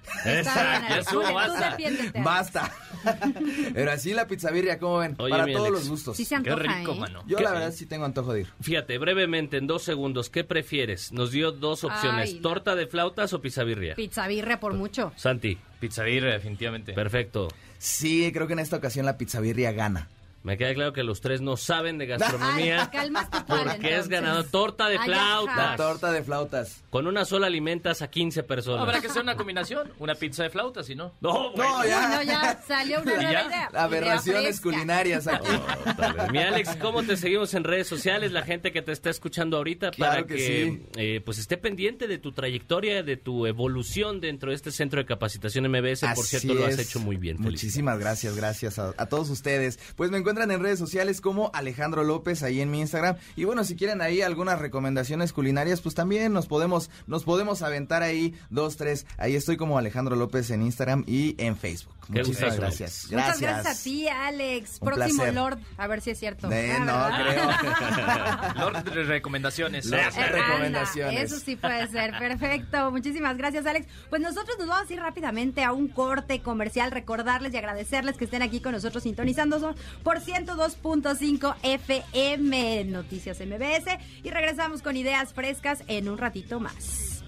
Tú 1.11 1.23
basta. 1.33 1.77
Basta. 2.23 2.73
Pero 3.75 3.91
así 3.93 4.15
la 4.15 4.27
pizza 4.27 4.51
birria, 4.51 4.79
¿cómo 4.79 4.99
ven? 4.99 5.15
Oye, 5.19 5.31
Para 5.31 5.45
todos 5.47 5.59
Alex. 5.69 5.73
los 5.73 5.89
gustos. 5.89 6.17
Sí 6.17 6.25
se 6.25 6.41
Qué 6.43 6.55
rico, 6.55 6.93
¿eh? 6.93 6.99
mano. 7.01 7.23
Yo 7.27 7.37
¿Qué? 7.39 7.45
la 7.45 7.53
verdad 7.53 7.73
sí 7.73 7.87
tengo 7.87 8.05
antojo 8.05 8.33
de 8.33 8.43
ir. 8.43 8.49
Fíjate, 8.61 8.97
brevemente, 8.99 9.57
en 9.57 9.67
dos 9.67 9.83
segundos, 9.83 10.31
¿qué 10.31 10.45
prefieres? 10.45 11.13
Nos 11.13 11.31
dio 11.33 11.53
dos 11.53 11.85
opciones, 11.85 12.31
Ay, 12.31 12.35
no. 12.37 12.43
¿torta 12.43 12.75
de 12.77 12.87
flautas 12.87 13.33
o 13.33 13.41
pizza 13.41 13.65
birria? 13.65 13.95
Pizza 13.95 14.27
birria 14.29 14.61
por 14.61 14.75
mucho. 14.75 15.13
Santi, 15.17 15.59
Pizza 15.81 16.05
birria, 16.05 16.33
definitivamente. 16.33 16.93
perfecto. 16.93 17.49
Sí, 17.79 18.31
creo 18.33 18.47
que 18.47 18.53
en 18.53 18.61
esta 18.61 18.77
ocasión 18.77 19.05
la 19.05 19.19
pizza 19.19 19.41
birria 19.41 19.73
gana. 19.73 20.09
Me 20.43 20.57
queda 20.59 20.75
claro 20.75 20.93
que 20.93 21.03
los 21.03 21.21
tres 21.21 21.41
no 21.41 21.57
saben 21.57 21.99
de 21.99 22.07
gastronomía. 22.13 22.91
Ay, 22.93 23.11
tu 23.11 23.47
Porque 23.47 23.97
es 23.97 24.09
ganado 24.09 24.45
torta 24.45 24.89
de 24.89 24.99
flautas. 24.99 25.57
La 25.57 25.77
torta 25.77 26.11
de 26.13 26.23
flautas. 26.23 26.83
Con 26.91 27.07
una 27.07 27.25
sola 27.25 27.47
alimentas 27.47 28.03
a 28.03 28.11
15 28.11 28.43
personas. 28.43 28.83
Habrá 28.83 29.01
que 29.01 29.07
hacer 29.07 29.23
una 29.23 29.37
combinación. 29.37 29.91
Una 29.99 30.15
pizza 30.15 30.43
de 30.43 30.51
flauta, 30.51 30.83
si 30.83 30.95
no. 30.95 31.13
No, 31.21 31.53
bueno. 31.53 31.79
No, 31.79 31.85
ya. 31.85 32.09
No, 32.17 32.23
ya 32.23 32.63
salió 32.67 33.01
una 33.03 33.15
nueva 33.17 33.33
Ya. 33.33 33.47
idea. 33.47 33.71
Aberraciones 33.75 34.57
Idea 34.57 34.63
culinarias 34.63 35.27
aquí. 35.27 35.49
Oh. 36.03 36.33
Mi 36.33 36.39
Alex, 36.39 36.77
¿cómo 36.77 37.03
te 37.03 37.17
seguimos 37.17 37.55
en 37.55 37.65
redes 37.65 37.87
sociales? 37.87 38.33
La 38.33 38.43
gente 38.43 38.73
que 38.73 38.83
te 38.83 38.93
está 38.93 39.11
escuchando 39.11 39.57
ahorita 39.57 39.91
Claro 39.91 40.13
para 40.13 40.27
que 40.27 40.35
que, 40.37 40.47
sí. 40.47 40.87
eh, 40.97 41.21
pues 41.25 41.39
esté 41.39 41.57
pendiente 41.57 42.09
de 42.09 42.19
tu 42.19 42.33
trayectoria, 42.33 43.03
de 43.03 43.17
tu 43.17 43.47
evolución 43.47 44.21
dentro 44.21 44.51
de 44.51 44.57
este 44.57 44.71
centro 44.73 45.01
de 45.01 45.07
capacitación 45.07 45.69
MBS. 45.71 46.01
Por 46.15 46.25
cierto, 46.25 46.55
lo 46.55 46.65
has 46.67 46.79
hecho 46.79 46.99
muy 47.01 47.17
bien. 47.17 47.37
Muchísimas 47.41 47.99
gracias, 47.99 48.37
gracias 48.37 48.79
a, 48.79 48.95
a 48.97 49.07
todos 49.07 49.29
ustedes. 49.31 49.79
Pues 49.97 50.11
me 50.11 50.19
encuentran 50.33 50.51
en 50.51 50.63
redes 50.63 50.79
sociales 50.79 51.21
como 51.21 51.51
Alejandro 51.53 52.05
López 52.05 52.43
ahí 52.43 52.61
en 52.63 52.71
mi 52.71 52.81
Instagram. 52.81 53.17
Y 53.37 53.45
bueno, 53.45 53.65
si 53.65 53.77
quieren 53.77 54.01
ahí 54.01 54.23
algunas 54.23 54.59
recomendaciones 54.59 55.33
culinarias, 55.35 55.83
pues 55.83 55.95
también 55.95 56.33
nos 56.33 56.47
podemos, 56.47 56.91
nos 57.07 57.25
podemos 57.25 57.61
aventar 57.61 58.03
ahí 58.03 58.35
dos, 58.49 58.79
tres. 58.79 59.07
Ahí 59.19 59.37
estoy 59.37 59.59
como 59.59 59.77
Alejandro 59.77 60.17
López 60.17 60.51
en 60.51 60.63
Instagram 60.63 61.05
y 61.07 61.35
en 61.39 61.57
Facebook. 61.57 61.93
Qué 62.07 62.19
Muchísimas 62.21 62.57
gustazo. 62.57 62.61
gracias. 62.61 63.05
Muchas 63.13 63.41
gracias 63.41 63.81
a 63.81 63.85
ti, 63.85 64.09
Alex. 64.09 64.79
Un 64.81 64.87
Próximo 64.89 65.17
placer. 65.19 65.35
Lord. 65.35 65.59
A 65.77 65.87
ver 65.87 66.01
si 66.01 66.11
es 66.11 66.19
cierto. 66.19 66.51
Eh, 66.51 66.73
Ah, 66.73 66.79
no, 66.81 66.97
¿verdad? 67.35 68.55
creo. 68.55 68.71
Lord 68.71 68.85
de 68.85 69.03
recomendaciones. 69.05 69.87
Lord. 69.87 70.01
Eh, 70.01 70.27
recomendaciones. 70.29 71.11
anda, 71.11 71.23
eso 71.23 71.39
sí 71.39 71.57
puede 71.57 71.87
ser. 71.89 72.13
Perfecto. 72.19 72.91
Muchísimas 72.91 73.37
gracias, 73.37 73.67
Alex. 73.67 73.87
Pues 74.11 74.21
nosotros 74.23 74.57
nos 74.59 74.67
vamos 74.69 74.91
a 74.91 74.93
ir 74.93 74.99
rápidamente 75.01 75.63
a 75.63 75.73
un 75.73 75.89
corte 75.89 76.41
comercial. 76.41 76.91
Recordarles 76.91 77.53
y 77.55 77.57
agradecerles 77.59 78.17
que 78.17 78.25
estén 78.25 78.43
aquí 78.43 78.61
con 78.61 78.73
nosotros 78.73 79.03
sintonizándonos 79.05 79.77
por 80.03 80.21
102.5 80.25 81.57
FM 81.63 82.85
Noticias 82.85 83.41
MBS. 83.41 83.99
Y 84.23 84.31
regresamos 84.31 84.83
con 84.83 84.97
ideas 84.97 85.33
frescas 85.33 85.83
en 85.89 86.09
un 86.09 86.19
ratito 86.19 86.61
más. 86.61 87.25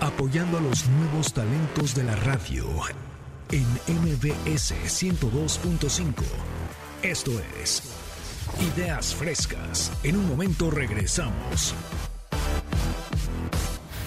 Apoyando 0.00 0.58
a 0.58 0.60
los 0.60 0.86
nuevos 0.88 1.32
talentos 1.32 1.94
de 1.94 2.04
la 2.04 2.16
radio 2.16 2.66
en 3.50 3.66
MBS 3.86 4.74
102.5. 4.86 6.14
Esto 7.02 7.32
es 7.62 7.82
Ideas 8.76 9.14
Frescas. 9.14 9.92
En 10.02 10.16
un 10.16 10.28
momento 10.28 10.70
regresamos. 10.70 11.74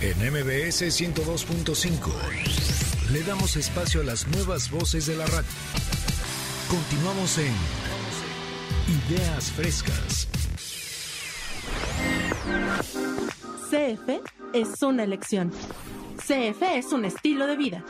En 0.01 0.17
MBS 0.17 0.81
102.5 0.81 3.11
le 3.11 3.23
damos 3.23 3.55
espacio 3.55 4.01
a 4.01 4.03
las 4.03 4.27
nuevas 4.27 4.71
voces 4.71 5.05
de 5.05 5.15
la 5.15 5.25
radio. 5.25 5.47
Continuamos 6.71 7.37
en 7.37 7.53
Ideas 9.09 9.51
Frescas. 9.51 10.29
CF 13.69 14.21
es 14.53 14.81
una 14.81 15.03
elección. 15.03 15.51
CF 16.15 16.61
es 16.61 16.93
un 16.93 17.03
estilo 17.03 17.45
de 17.47 17.57
vida. 17.57 17.83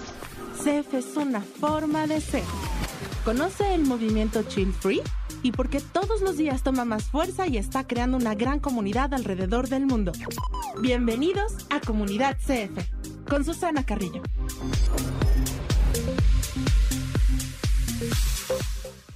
CF 0.63 0.96
es 0.96 1.15
una 1.15 1.41
forma 1.41 2.08
de 2.08 2.22
ser. 2.22 2.41
Conoce 3.24 3.76
el 3.76 3.84
movimiento 3.84 4.41
Chill 4.41 4.74
Free 4.74 5.04
y 5.44 5.52
por 5.52 5.70
qué 5.70 5.80
todos 5.80 6.22
los 6.22 6.38
días 6.38 6.63
toma 6.63 6.84
más 6.84 7.04
fuerza 7.04 7.46
y 7.46 7.58
está 7.58 7.86
creando 7.86 8.17
una 8.17 8.34
gran 8.34 8.60
comunidad 8.60 9.13
alrededor 9.13 9.70
del 9.70 9.86
mundo. 9.86 10.12
Bienvenidos 10.82 11.67
a 11.70 11.82
Comunidad 11.82 12.36
CF 12.39 13.30
con 13.30 13.46
Susana 13.46 13.86
Carrillo. 13.86 14.24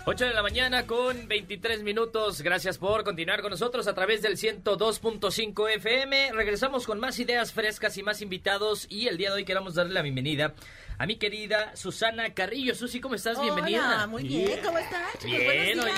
8 0.08 0.24
de 0.24 0.34
la 0.36 0.44
mañana 0.44 0.86
con 0.86 1.28
23 1.28 1.82
minutos. 1.82 2.44
Gracias 2.44 2.78
por 2.78 3.04
continuar 3.04 3.41
con 3.41 3.50
nosotros 3.50 3.88
a 3.88 3.96
través 3.96 4.22
del 4.22 4.38
102.5 4.38 5.70
FM. 5.78 6.32
Regresamos 6.32 6.86
con 6.86 7.00
más 7.00 7.18
ideas 7.18 7.52
frescas 7.52 7.98
y 7.98 8.04
más 8.04 8.22
invitados. 8.22 8.86
Y 8.88 9.08
el 9.08 9.18
día 9.18 9.30
de 9.30 9.38
hoy 9.38 9.46
queremos 9.46 9.74
darle 9.74 9.96
la 9.96 10.04
bienvenida 10.04 10.54
a 10.97 11.05
mi 11.05 11.17
querida 11.17 11.75
Susana 11.75 12.34
Carrillo. 12.34 12.73
Susi, 12.75 12.99
¿cómo 12.99 13.15
estás? 13.15 13.41
Bienvenida. 13.41 13.86
Hola, 13.95 14.08
muy 14.08 14.23
bien, 14.23 14.60
¿cómo 14.63 14.77
chicos? 15.19 15.39
Bien, 15.39 15.79
oye, 15.79 15.91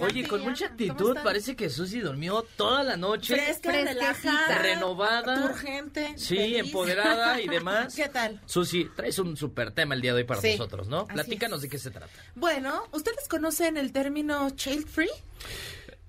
oye, 0.00 0.26
con 0.28 0.42
mucha 0.42 0.66
¿cómo 0.68 0.72
actitud. 0.72 1.16
Parece 1.22 1.56
que 1.56 1.68
Susi 1.70 2.00
durmió 2.00 2.42
toda 2.56 2.82
la 2.82 2.96
noche. 2.96 3.34
Fresca, 3.36 3.72
relajada, 3.72 4.58
Renovada. 4.58 5.44
urgente, 5.44 6.14
Sí, 6.16 6.36
feliz. 6.36 6.58
empoderada 6.60 7.40
y 7.40 7.48
demás. 7.48 7.94
¿Qué 7.94 8.08
tal? 8.08 8.40
Susi, 8.46 8.88
traes 8.96 9.18
un 9.18 9.36
super 9.36 9.70
tema 9.72 9.94
el 9.94 10.00
día 10.00 10.12
de 10.12 10.18
hoy 10.18 10.24
para 10.24 10.40
Sí, 10.40 10.52
nosotros, 10.52 10.88
¿no? 10.88 11.06
Platícanos 11.06 11.58
es. 11.58 11.62
de 11.62 11.68
qué 11.68 11.78
se 11.78 11.90
trata. 11.90 12.12
Bueno, 12.34 12.84
¿ustedes 12.92 13.28
conocen 13.28 13.76
el 13.76 13.92
término 13.92 14.50
child 14.50 14.86
free? 14.86 15.10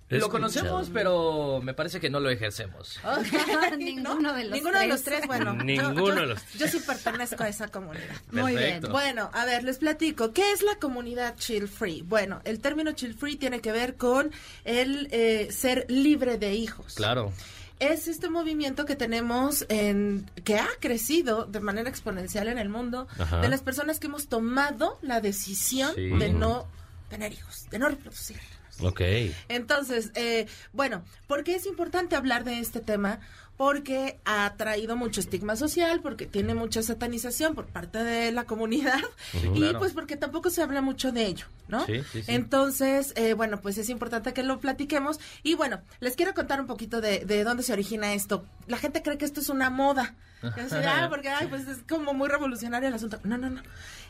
Lo 0.10 0.17
escuchado. 0.17 0.32
conocemos, 0.32 0.89
pero 0.91 1.62
me 1.63 1.74
parece 1.74 2.00
que 2.00 2.10
no 2.10 2.19
lo 2.19 2.30
ejercemos. 2.30 3.00
Ninguno 3.78 4.34
de 4.34 4.43
los 4.45 4.54
Ninguno 4.54 4.80
de 4.80 4.88
los 4.88 5.04
tres. 5.04 5.17
tres, 5.19 5.28
bueno. 5.28 5.56
yo- 5.56 5.63
Ninguno 5.63 6.08
yo, 6.08 6.15
de 6.15 6.26
los 6.28 6.54
Yo 6.58 6.67
sí 6.67 6.80
pertenezco 6.80 7.43
a 7.43 7.50
esa 7.50 7.67
comunidad. 7.67 8.15
Muy 8.32 8.56
bien. 8.56 8.82
Bueno, 8.89 9.30
a 9.34 9.45
ver, 9.45 9.63
les 9.63 9.78
platico. 9.78 10.34
¿Qué 10.34 10.52
es 10.52 10.62
la 10.63 10.76
comunidad 10.78 11.36
chill 11.38 11.67
free? 11.67 12.02
Bueno, 12.02 12.41
el 12.43 12.60
término 12.60 12.91
chill 12.93 13.13
free 13.13 13.36
tiene 13.36 13.62
que 13.62 13.72
ver 13.72 13.95
con 13.98 14.32
el 14.65 15.08
eh, 15.12 15.50
ser 15.52 15.86
libre 15.89 16.38
de 16.38 16.54
hijos. 16.54 16.95
Claro. 16.95 17.32
Es 17.80 18.10
este 18.10 18.30
movimiento 18.30 18.86
que 18.86 18.98
tenemos 18.98 19.65
en 19.69 20.30
que 20.43 20.58
ha 20.58 20.67
crecido 20.82 21.45
de 21.45 21.62
manera 21.62 21.89
exponencial 21.89 22.50
en 22.50 22.58
el 22.58 22.67
mundo 22.67 23.08
Ajá. 23.17 23.39
de 23.39 23.48
las 23.48 23.62
personas 23.62 24.00
que 24.00 24.08
hemos 24.08 24.28
tomado 24.28 25.00
la 25.02 25.22
decisión 25.22 25.93
Sí. 25.95 26.10
de 26.10 26.34
no 26.34 26.67
tener 27.10 27.32
hijos, 27.32 27.69
de 27.69 27.80
no 27.80 27.88
reproducir. 27.88 28.38
Ok. 28.82 29.02
Entonces, 29.50 30.12
eh, 30.15 30.48
bueno, 30.74 31.04
¿por 31.28 31.44
qué 31.44 31.56
es 31.56 31.65
importante 31.65 32.15
hablar 32.15 32.44
de 32.44 32.60
este 32.60 32.80
tema? 32.80 33.20
Porque 33.60 34.22
ha 34.24 34.54
traído 34.56 34.95
mucho 34.95 35.19
estigma 35.19 35.58
social, 35.58 36.00
porque 36.00 36.26
tiene 36.26 36.56
mucha 36.56 36.82
satanización 36.82 37.56
por 37.56 37.65
parte 37.65 38.02
de 38.06 38.32
la 38.32 38.45
comunidad 38.45 39.02
y 39.34 39.50
Claro. 39.60 39.80
pues 39.80 39.91
porque 39.91 40.15
tampoco 40.15 40.50
se 40.50 40.62
habla 40.62 40.80
mucho 40.82 41.12
de 41.12 41.26
ello, 41.26 41.45
¿no? 41.67 41.86
Sí, 41.86 42.02
sí, 42.10 42.24
sí. 42.24 42.32
Entonces, 42.32 43.12
eh, 43.17 43.34
bueno, 43.34 43.60
pues 43.60 43.78
es 43.78 43.89
importante 43.89 44.34
que 44.34 44.43
lo 44.43 44.62
platiquemos. 44.62 45.19
Y 45.43 45.56
bueno, 45.56 45.82
les 46.00 46.15
quiero 46.15 46.34
contar 46.34 46.62
un 46.62 46.67
poquito 46.67 47.02
de, 47.02 47.26
de 47.26 47.43
dónde 47.43 47.63
se 47.63 47.74
origina 47.74 48.13
esto. 48.13 48.45
La 48.67 48.78
gente 48.78 49.02
cree 49.04 49.17
que 49.17 49.26
esto 49.26 49.41
es 49.41 49.50
una 49.50 49.69
moda. 49.69 50.15
"Ah, 50.41 50.41
porque 51.10 51.28
ay, 51.28 51.48
pues 51.48 51.67
es 51.67 51.80
como 51.89 52.13
muy 52.13 52.30
revolucionario 52.30 52.88
el 52.88 52.93
asunto. 52.95 53.19
No, 53.26 53.38
no, 53.38 53.50
no. 53.50 53.62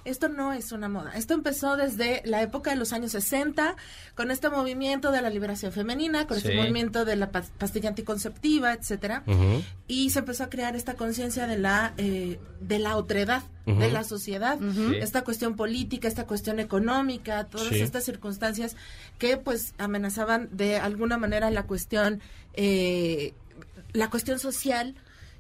Esto 0.06 0.30
no 0.30 0.54
es 0.54 0.72
una 0.72 0.88
moda. 0.88 1.12
Esto 1.16 1.34
empezó 1.34 1.76
desde 1.76 2.22
la 2.24 2.42
época 2.42 2.70
de 2.70 2.78
los 2.78 2.94
años 2.94 3.12
60 3.12 3.76
con 4.16 4.32
este 4.32 4.50
movimiento 4.50 5.12
de 5.12 5.22
la 5.22 5.30
liberación 5.30 5.74
femenina, 5.74 6.26
con 6.26 6.38
este 6.38 6.56
movimiento 6.56 7.04
de 7.04 7.18
la 7.18 7.32
pas- 7.34 7.50
pastilla 7.58 7.90
anticonceptiva, 7.90 8.72
etcétera. 8.74 9.24
Y 9.88 10.10
se 10.12 10.20
empezó 10.20 10.44
a 10.44 10.50
crear 10.50 10.76
esta 10.76 10.94
conciencia 10.96 11.48
de 11.48 11.58
la 11.58 11.94
eh, 11.98 12.40
de 12.62 12.80
la 12.80 12.96
otredad 12.98 13.44
Ujú. 13.66 13.80
de 13.80 13.92
la 13.92 14.04
sociedad, 14.04 14.60
Sí. 14.60 14.96
esta 15.02 15.24
cuestión 15.24 15.56
política, 15.56 16.08
esta 16.08 16.26
cuestión 16.28 16.60
económica, 16.60 17.46
todas 17.46 17.68
Sí. 17.70 17.82
estas 17.82 18.04
circunstancias 18.04 18.76
que 19.18 19.38
pues 19.38 19.74
amenazaban 19.78 20.50
de 20.52 20.78
alguna 20.78 21.18
manera 21.18 21.50
la 21.52 21.64
cuestión 21.64 22.22
eh, 22.54 23.34
la 23.94 24.10
cuestión 24.10 24.38
social 24.40 24.96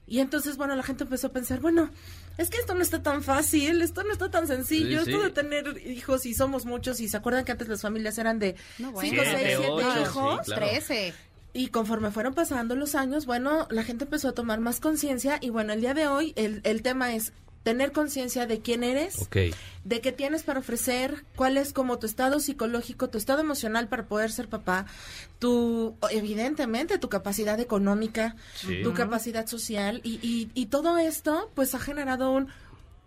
y 0.07 0.19
entonces 0.19 0.57
bueno 0.57 0.75
la 0.75 0.83
gente 0.83 1.03
empezó 1.03 1.27
a 1.27 1.31
pensar 1.31 1.59
bueno 1.59 1.89
es 2.37 2.49
que 2.49 2.57
esto 2.57 2.73
no 2.73 2.81
está 2.81 3.03
tan 3.03 3.21
fácil, 3.21 3.81
esto 3.81 4.01
no 4.03 4.13
está 4.13 4.31
tan 4.31 4.47
sencillo, 4.47 5.03
Sí, 5.03 5.09
esto 5.11 5.21
sí. 5.21 5.27
de 5.27 5.29
tener 5.33 5.77
hijos 5.85 6.25
y 6.25 6.33
somos 6.33 6.65
muchos 6.65 7.01
y 7.01 7.09
se 7.09 7.17
acuerdan 7.17 7.43
que 7.43 7.51
antes 7.51 7.67
las 7.67 7.81
familias 7.81 8.17
eran 8.17 8.39
de 8.39 8.55
No, 8.77 8.91
bueno. 8.93 9.09
cinco, 9.09 9.23
Siete, 9.25 9.39
seis, 9.43 9.57
siete 9.59 9.71
ocho, 9.73 9.93
sí, 9.93 9.99
hijos. 10.01 10.39
claro. 10.45 10.65
Y 11.53 11.67
conforme 11.69 12.11
fueron 12.11 12.33
pasando 12.33 12.75
los 12.75 12.93
años, 12.95 13.25
bueno, 13.25 13.67
la 13.71 13.83
gente 13.83 14.03
empezó 14.05 14.29
a 14.29 14.33
tomar 14.33 14.59
más 14.59 14.79
conciencia 14.79 15.37
y 15.41 15.49
bueno, 15.49 15.73
el 15.73 15.81
día 15.81 15.93
de 15.93 16.07
hoy 16.07 16.33
el, 16.35 16.61
el 16.63 16.81
tema 16.83 17.13
es 17.15 17.33
tener 17.63 17.91
conciencia 17.91 18.45
de 18.45 18.61
quién 18.61 18.83
eres, 18.83 19.27
de 19.83 20.01
qué 20.01 20.11
tienes 20.11 20.43
para 20.43 20.59
ofrecer, 20.61 21.25
cuál 21.35 21.57
es 21.57 21.73
como 21.73 21.99
tu 21.99 22.05
estado 22.05 22.39
psicológico, 22.39 23.09
tu 23.09 23.17
estado 23.17 23.41
emocional 23.41 23.87
para 23.89 24.07
poder 24.07 24.31
ser 24.31 24.47
papá, 24.47 24.85
tu, 25.39 25.95
evidentemente, 26.11 26.97
tu 26.99 27.09
capacidad 27.09 27.59
económica, 27.59 28.35
Sí. 28.55 28.81
tu 28.83 28.93
capacidad 28.93 29.45
social 29.47 29.99
y, 30.03 30.19
y, 30.25 30.49
y 30.53 30.67
todo 30.67 30.97
esto 30.99 31.51
pues 31.55 31.75
ha 31.75 31.79
generado 31.79 32.31
un, 32.31 32.47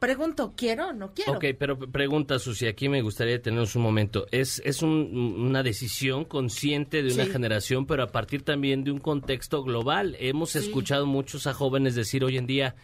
pregunto, 0.06 0.52
¿quiero 0.56 0.88
o 0.88 0.92
no 0.92 1.14
quiero? 1.14 1.32
Ok, 1.34 1.44
pero 1.58 1.78
pregunta, 1.78 2.38
Susi, 2.40 2.66
aquí 2.66 2.88
me 2.88 3.00
gustaría 3.02 3.40
tenernos 3.40 3.76
un 3.76 3.82
momento. 3.82 4.26
Es, 4.32 4.60
es 4.64 4.82
un- 4.82 5.10
una 5.38 5.62
decisión 5.62 6.24
consciente 6.24 7.02
de 7.02 7.14
una 7.14 7.24
Sí. 7.26 7.30
generación, 7.30 7.86
pero 7.86 8.02
a 8.02 8.08
partir 8.08 8.42
también 8.42 8.82
de 8.82 8.90
un 8.90 8.98
contexto 8.98 9.62
global. 9.62 10.16
Hemos 10.18 10.50
Sí. 10.50 10.58
escuchado 10.58 11.06
muchos 11.06 11.46
a 11.46 11.54
jóvenes 11.54 11.94
decir 11.94 12.24
hoy 12.24 12.36
en 12.36 12.46
día, 12.46 12.74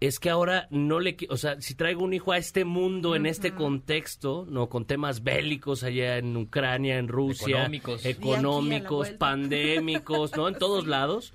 es 0.00 0.18
que 0.18 0.30
ahora 0.30 0.66
no 0.70 0.98
le, 0.98 1.16
o 1.28 1.36
sea, 1.36 1.60
si 1.60 1.76
traigo 1.76 2.02
un 2.02 2.12
hijo 2.12 2.32
a 2.32 2.36
este 2.38 2.64
mundo, 2.64 3.14
en 3.14 3.24
este 3.24 3.54
contexto, 3.54 4.44
no, 4.50 4.68
con 4.68 4.84
temas 4.84 5.22
bélicos 5.22 5.84
allá 5.84 6.18
en 6.18 6.36
Ucrania, 6.36 6.98
en 6.98 7.06
Rusia, 7.06 7.58
Económicos. 7.58 8.04
Económicos, 8.04 9.10
pandémicos, 9.10 10.36
¿no? 10.36 10.48
En 10.48 10.56
todos 10.56 10.86
lados. 10.88 11.32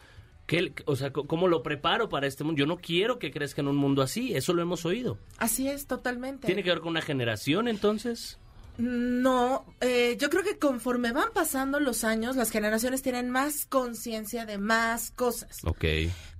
¿Qué- 0.47 0.73
o 0.85 0.95
sea, 0.95 1.11
¿cómo 1.11 1.47
lo 1.47 1.61
preparo 1.61 2.09
para 2.09 2.25
este 2.25 2.43
mundo? 2.43 2.57
Yo 2.59 2.65
no 2.65 2.77
quiero 2.77 3.19
que 3.19 3.31
crezca 3.31 3.61
en 3.61 3.67
un 3.67 3.75
mundo 3.75 4.01
así, 4.01 4.33
eso 4.33 4.53
lo 4.53 4.61
hemos 4.63 4.85
oído. 4.85 5.19
Así 5.37 5.67
es, 5.67 5.85
totalmente. 5.85 6.47
¿Tiene 6.47 6.63
que 6.63 6.69
ver 6.69 6.79
con 6.79 6.89
una 6.89 7.01
generación 7.01 7.67
entonces? 7.67 8.39
No, 8.77 9.65
eh, 9.81 10.17
yo 10.19 10.29
creo 10.29 10.43
que 10.43 10.57
conforme 10.57 11.11
van 11.11 11.29
pasando 11.33 11.79
los 11.79 12.03
años, 12.03 12.35
las 12.35 12.51
generaciones 12.51 13.01
tienen 13.01 13.29
más 13.29 13.65
conciencia 13.65 14.45
de 14.45 14.57
más 14.57 15.11
cosas. 15.11 15.57
Ok. 15.65 15.83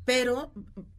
Pero, 0.07 0.53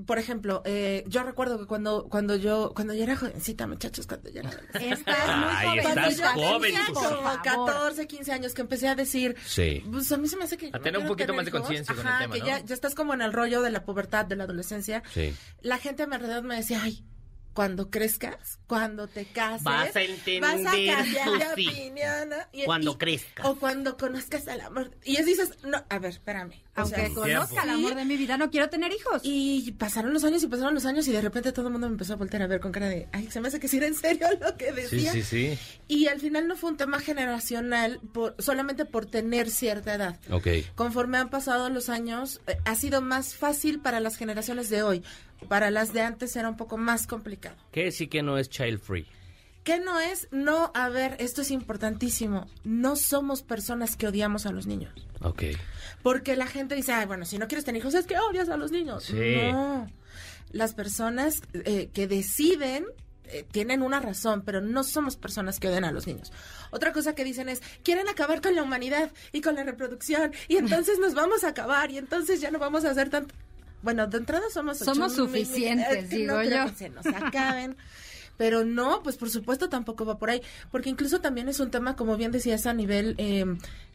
por 0.04 0.18
ejemplo, 0.18 0.60
eh, 0.66 1.02
yo 1.06 1.22
recuerdo 1.22 1.58
que 1.58 1.64
cuando, 1.64 2.10
cuando 2.10 2.36
yo, 2.36 2.72
cuando 2.74 2.92
yo 2.92 3.04
era 3.04 3.16
jovencita, 3.16 3.66
muchachos, 3.66 4.06
cuando 4.06 4.28
yo 4.28 4.40
era 4.40 4.50
Estás 4.74 4.98
muy 5.00 5.46
Ay, 5.48 5.78
joven. 5.80 5.98
estás 6.10 6.32
joven, 6.34 6.60
tenía 6.74 6.86
como 6.92 7.00
Por 7.08 7.22
favor. 7.22 7.42
14, 7.42 8.06
15 8.06 8.32
años 8.32 8.52
que 8.52 8.60
empecé 8.60 8.86
a 8.86 8.94
decir, 8.94 9.34
Sí. 9.46 9.82
pues 9.90 10.12
a 10.12 10.18
mí 10.18 10.28
se 10.28 10.36
me 10.36 10.44
hace 10.44 10.58
que... 10.58 10.68
A 10.74 10.78
tener 10.78 11.00
un 11.00 11.06
poquito 11.06 11.32
más 11.32 11.46
de 11.46 11.50
conciencia 11.50 11.94
con 11.94 12.06
el 12.06 12.18
tema, 12.18 12.34
que 12.34 12.40
¿no? 12.40 12.46
ya, 12.46 12.58
ya 12.62 12.74
estás 12.74 12.94
como 12.94 13.14
en 13.14 13.22
el 13.22 13.32
rollo 13.32 13.62
de 13.62 13.70
la 13.70 13.82
pubertad, 13.86 14.26
de 14.26 14.36
la 14.36 14.44
adolescencia. 14.44 15.02
Sí. 15.14 15.34
La 15.62 15.78
gente 15.78 16.02
a 16.02 16.06
mi 16.06 16.14
alrededor 16.16 16.42
me 16.44 16.56
decía, 16.56 16.82
ay, 16.82 17.02
cuando 17.54 17.90
crezcas, 17.90 18.60
cuando 18.68 19.08
te 19.08 19.24
cases, 19.24 19.64
Vas 19.64 19.96
a 19.96 20.02
entender, 20.02 20.42
vas 20.42 20.60
a 20.60 20.64
cambiar 20.64 21.04
de 21.38 21.52
opinión. 21.54 22.28
¿no? 22.28 22.36
Y- 22.52 22.64
Cuando 22.66 22.92
y- 22.92 22.96
crezcas. 22.98 23.46
O 23.46 23.56
cuando 23.56 23.96
conozcas 23.96 24.46
al 24.48 24.60
amor. 24.60 24.90
Y 25.02 25.16
es 25.16 25.26
dices, 25.26 25.50
no, 25.64 25.82
a 25.88 25.98
ver, 25.98 26.10
espérame. 26.12 26.52
Aunque 26.82 26.96
sea, 27.06 27.14
conozca 27.14 27.62
el 27.62 27.68
sí. 27.70 27.74
amor 27.74 27.94
de 27.94 28.04
mi 28.04 28.16
vida, 28.16 28.36
no 28.36 28.50
quiero 28.50 28.68
tener 28.68 28.92
hijos. 28.92 29.20
Y 29.24 29.72
pasaron 29.72 30.12
los 30.12 30.24
años 30.24 30.42
y 30.42 30.46
pasaron 30.46 30.74
los 30.74 30.84
años 30.86 31.06
y 31.08 31.12
de 31.12 31.20
repente 31.20 31.52
todo 31.52 31.66
el 31.66 31.72
mundo 31.72 31.88
me 31.88 31.92
empezó 31.94 32.14
a 32.14 32.16
voltear 32.16 32.42
a 32.42 32.46
ver 32.46 32.60
con 32.60 32.72
cara 32.72 32.88
de, 32.88 33.08
ay, 33.12 33.30
se 33.30 33.40
me 33.40 33.48
hace 33.48 33.60
que 33.60 33.68
sí 33.68 33.76
era 33.78 33.86
en 33.86 33.94
serio 33.94 34.26
lo 34.40 34.56
que 34.56 34.68
Sí, 34.68 34.72
decía. 34.96 35.12
sí, 35.12 35.22
sí. 35.22 35.58
Y 35.88 36.06
al 36.08 36.20
final 36.20 36.46
no 36.48 36.56
fue 36.56 36.70
un 36.70 36.76
tema 36.76 37.00
generacional 37.00 38.00
por, 38.12 38.34
solamente 38.38 38.84
por 38.84 39.06
tener 39.06 39.50
cierta 39.50 39.94
edad. 39.94 40.18
Ok. 40.30 40.48
Conforme 40.74 41.18
han 41.18 41.30
pasado 41.30 41.68
los 41.70 41.88
años, 41.88 42.40
eh, 42.46 42.58
ha 42.64 42.74
sido 42.74 43.00
más 43.00 43.34
fácil 43.34 43.80
para 43.80 44.00
las 44.00 44.16
generaciones 44.16 44.70
de 44.70 44.82
hoy. 44.82 45.02
Para 45.48 45.70
las 45.70 45.92
de 45.92 46.00
antes 46.02 46.34
era 46.36 46.48
un 46.48 46.56
poco 46.56 46.76
más 46.78 47.06
complicado. 47.06 47.56
¿Qué 47.72 47.92
sí 47.92 48.08
que 48.08 48.22
no 48.22 48.38
es 48.38 48.48
child 48.48 48.80
free? 48.80 49.06
¿Qué 49.64 49.78
no 49.78 50.00
es? 50.00 50.28
No, 50.30 50.70
a 50.74 50.88
ver, 50.88 51.16
esto 51.18 51.42
es 51.42 51.50
importantísimo. 51.50 52.46
No 52.64 52.96
somos 52.96 53.42
personas 53.42 53.96
que 53.96 54.06
odiamos 54.08 54.46
a 54.46 54.50
los 54.52 54.66
niños. 54.66 54.92
Ok. 55.20 55.42
Porque 56.08 56.36
la 56.36 56.46
gente 56.46 56.74
dice, 56.74 56.92
ay, 56.92 57.04
bueno, 57.06 57.26
si 57.26 57.36
no 57.38 57.48
quieres 57.48 57.64
tener 57.66 57.80
hijos 57.82 57.92
es 57.94 58.06
que 58.06 58.18
odias 58.18 58.48
a 58.48 58.56
los 58.56 58.70
niños. 58.72 59.04
Sí. 59.04 59.50
No. 59.52 59.86
Las 60.52 60.72
personas 60.72 61.42
eh, 61.52 61.90
que 61.92 62.06
deciden 62.08 62.86
eh, 63.24 63.44
tienen 63.52 63.82
una 63.82 64.00
razón, 64.00 64.40
pero 64.42 64.62
no 64.62 64.84
somos 64.84 65.16
personas 65.16 65.60
que 65.60 65.68
odian 65.68 65.84
a 65.84 65.92
los 65.92 66.06
niños. 66.06 66.32
Otra 66.70 66.94
cosa 66.94 67.14
que 67.14 67.24
dicen 67.24 67.50
es, 67.50 67.60
quieren 67.82 68.08
acabar 68.08 68.40
con 68.40 68.54
la 68.56 68.62
humanidad 68.62 69.10
y 69.32 69.42
con 69.42 69.54
la 69.54 69.64
reproducción, 69.64 70.32
y 70.48 70.56
entonces 70.62 70.98
nos 70.98 71.12
vamos 71.14 71.44
a 71.44 71.48
acabar, 71.48 71.90
y 71.90 71.98
entonces 71.98 72.40
ya 72.40 72.50
no 72.50 72.58
vamos 72.58 72.86
a 72.86 72.90
hacer 72.92 73.10
tanto. 73.10 73.34
Bueno, 73.82 74.06
de 74.06 74.16
entrada 74.16 74.44
somos 74.50 74.78
Somos 74.78 75.10
mil- 75.18 75.26
suficientes, 75.26 76.08
digo 76.08 76.36
no 76.36 76.42
yo. 76.42 76.64
que 76.70 76.74
se 76.74 76.88
nos 76.88 77.04
acaben. 77.06 77.76
Pero 78.38 78.64
no, 78.64 79.02
pues 79.02 79.16
por 79.16 79.30
supuesto 79.30 79.68
tampoco 79.68 80.04
va 80.06 80.16
por 80.16 80.30
ahí, 80.30 80.40
porque 80.70 80.88
incluso 80.88 81.20
también 81.20 81.48
es 81.48 81.58
un 81.58 81.72
tema, 81.72 81.96
como 81.96 82.16
bien 82.16 82.30
decías, 82.30 82.66
a 82.66 82.72
nivel 82.72 83.16
eh, 83.18 83.44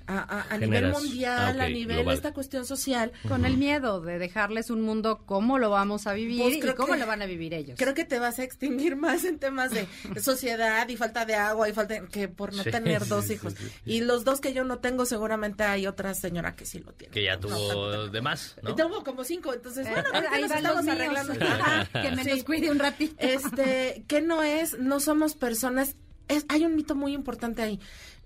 a, 0.07 0.19
a- 0.19 0.53
a 0.53 0.57
nivel 0.57 0.91
mundial, 0.91 1.59
ah, 1.59 1.63
a 1.63 1.67
ok, 1.67 1.71
nivel 1.73 1.97
global. 1.97 2.15
esta 2.15 2.33
cuestión 2.33 2.65
social. 2.65 3.11
Con 3.27 3.45
el 3.45 3.57
miedo 3.57 4.01
de 4.01 4.19
dejarles 4.19 4.69
un 4.69 4.81
mundo 4.81 5.23
cómo 5.25 5.59
lo 5.59 5.69
vamos 5.69 6.07
a 6.07 6.13
vivir 6.13 6.41
Pues 6.41 6.55
y 6.57 6.75
cómo 6.75 6.93
que- 6.93 6.99
lo 6.99 7.07
van 7.07 7.21
a 7.21 7.25
vivir 7.25 7.53
ellos. 7.53 7.77
Creo 7.79 7.93
que 7.93 8.03
te 8.03 8.19
vas 8.19 8.39
a 8.39 8.43
extinguir 8.43 8.95
más 8.97 9.23
en 9.23 9.39
temas 9.39 9.71
de 9.71 9.87
sociedad 10.21 10.87
y 10.89 10.97
falta 10.97 11.25
de 11.25 11.35
agua 11.35 11.69
y 11.69 11.73
falta 11.73 11.93
de- 12.01 12.07
que 12.07 12.27
por 12.27 12.53
no 12.53 12.63
Sí, 12.63 12.71
tener 12.71 13.03
sí, 13.03 13.09
dos 13.09 13.25
sí, 13.25 13.33
hijos. 13.33 13.53
sí, 13.57 13.63
sí. 13.65 13.71
Y 13.85 14.01
los 14.01 14.23
dos 14.25 14.41
que 14.41 14.53
yo 14.53 14.63
no 14.63 14.79
tengo, 14.79 15.05
seguramente 15.05 15.63
hay 15.63 15.87
otra 15.87 16.13
señora 16.13 16.55
que 16.55 16.65
sí 16.65 16.79
lo 16.79 16.91
tiene. 16.93 17.13
Que 17.13 17.23
ya 17.23 17.35
No, 17.35 17.39
tuvo 17.47 17.67
tanto. 17.67 18.07
de 18.09 18.21
más, 18.21 18.55
¿no? 18.61 18.75
Tengo 18.75 19.03
como 19.03 19.23
cinco, 19.23 19.53
entonces, 19.53 19.87
bueno, 19.89 20.03
Eh, 20.09 20.15
ahorita 20.15 20.31
ahí 20.35 20.41
nos 20.41 20.51
estamos 20.51 20.83
míos. 20.83 20.95
arreglando. 20.95 21.33
Que 21.93 22.11
me 22.11 22.23
Sí. 22.23 22.29
los 22.31 22.43
cuide 22.43 22.71
un 22.71 22.79
ratito. 22.79 23.15
Este, 23.19 24.03
¿qué 24.07 24.21
no 24.21 24.43
es? 24.43 24.77
No 24.79 24.99
somos 24.99 25.35
personas. 25.35 25.95
Es, 26.27 26.45
hay 26.47 26.65
un 26.65 26.75
mito 26.75 26.95
muy 26.95 27.13
importante 27.13 27.61
ahí. 27.61 27.79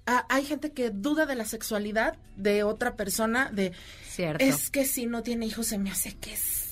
Ah, 0.09 0.25
hay 0.29 0.45
gente 0.45 0.71
que 0.71 0.89
duda 0.89 1.25
de 1.25 1.35
la 1.35 1.43
sexualidad 1.43 2.15
de 2.37 2.63
otra 2.63 2.95
persona, 2.95 3.51
de 3.51 3.73
Cierto. 4.09 4.43
es 4.43 4.69
que 4.69 4.85
si 4.85 5.05
no 5.05 5.21
tiene 5.21 5.45
hijos 5.45 5.67
se 5.67 5.77
me 5.77 5.91
hace 5.91 6.15
que 6.15 6.33
es 6.33 6.66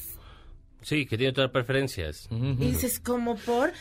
Sí, 0.86 1.08
que 1.08 1.18
tiene 1.18 1.32
otras 1.32 1.50
preferencias. 1.50 2.28
Y 2.30 2.54
dices, 2.68 3.00
como 3.00 3.38
por, 3.38 3.74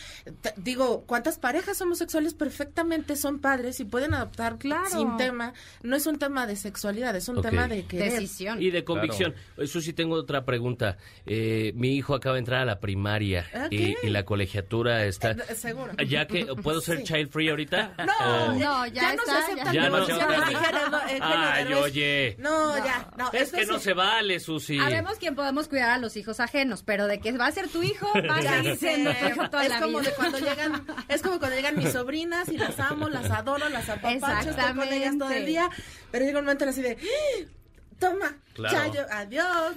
digo, 0.56 1.04
¿cuántas 1.06 1.38
parejas 1.38 1.78
homosexuales 1.82 2.32
perfectamente 2.32 3.14
son 3.14 3.40
padres 3.40 3.78
y 3.78 3.84
pueden 3.84 4.14
adoptar 4.14 4.56
Claro. 4.56 4.88
sin 4.88 5.18
tema? 5.18 5.52
No 5.82 5.96
es 5.96 6.06
un 6.06 6.18
tema 6.18 6.46
de 6.46 6.56
sexualidad, 6.56 7.14
es 7.14 7.28
un 7.28 7.42
tema 7.42 7.68
de 7.68 7.84
querer. 7.84 8.12
Decisión. 8.12 8.62
Y 8.62 8.70
de 8.70 8.84
convicción. 8.84 9.34
Eso 9.58 9.82
sí 9.82 9.92
tengo 9.92 10.14
otra 10.14 10.46
pregunta. 10.46 10.96
Eh, 11.26 11.72
mi 11.76 11.94
hijo 11.94 12.14
acaba 12.14 12.36
de 12.36 12.38
entrar 12.38 12.62
a 12.62 12.64
la 12.64 12.80
primaria 12.80 13.44
y, 13.70 13.94
la 14.08 14.24
colegiatura 14.24 15.04
está... 15.04 15.32
Eh, 15.32 15.54
seguro. 15.54 15.92
Ya 16.08 16.26
que, 16.26 16.46
¿puedo 16.46 16.80
ser 16.80 16.98
Sí. 16.98 17.04
child 17.04 17.30
free 17.30 17.50
ahorita? 17.50 17.94
No, 17.98 18.12
Oh. 18.24 18.52
No, 18.54 18.86
ya 18.86 19.14
no 19.14 19.22
se 19.24 19.30
está, 19.30 19.38
aceptan 19.44 19.74
ya. 19.74 19.82
Ya 19.82 19.88
no 19.90 20.06
se 20.06 20.12
eh, 20.12 21.18
Ay, 21.20 21.72
oye. 21.74 22.36
No, 22.38 22.78
ya, 22.78 23.10
no. 23.18 23.30
Es 23.32 23.52
que 23.52 23.66
no 23.66 23.78
se 23.78 23.92
vale, 23.92 24.40
Susi. 24.40 24.78
Habemos 24.78 25.18
quien 25.18 25.34
podemos 25.34 25.68
cuidar 25.68 25.90
a 25.90 25.98
los 25.98 26.16
hijos 26.16 26.40
ajenos, 26.40 26.82
pero 26.82 26.93
de 27.06 27.18
que 27.20 27.32
va 27.32 27.46
a 27.46 27.52
ser 27.52 27.68
tu 27.68 27.82
hijo, 27.82 28.06
va 28.28 28.36
a 28.36 28.42
seguir 28.56 28.76
sé, 28.76 28.94
siendo 28.94 29.12
tu 29.12 29.26
hijo 29.26 29.50
toda 29.50 29.62
es 29.64 29.68
la 29.70 29.80
como 29.80 29.98
vida. 29.98 30.10
de 30.10 30.16
cuando 30.16 30.38
llegan, 30.38 30.86
es 31.08 31.22
como 31.22 31.38
cuando 31.38 31.56
llegan 31.56 31.76
mis 31.76 31.92
sobrinas 31.92 32.48
y 32.48 32.56
las 32.56 32.78
amo, 32.80 33.08
las 33.08 33.30
adoro, 33.30 33.68
las 33.68 33.88
apapacho, 33.88 34.50
estoy 34.50 34.74
con 34.74 34.92
ellas 34.92 35.18
todo 35.18 35.30
el 35.30 35.46
día, 35.46 35.68
pero 36.10 36.24
llega 36.24 36.38
un 36.38 36.44
momento 36.44 36.64
en 36.64 36.70
así 36.70 36.82
de, 36.82 36.92
¡Ah! 37.00 37.48
toma, 37.98 38.36
Claro. 38.54 38.76
chayo, 38.76 39.06
adiós. 39.10 39.76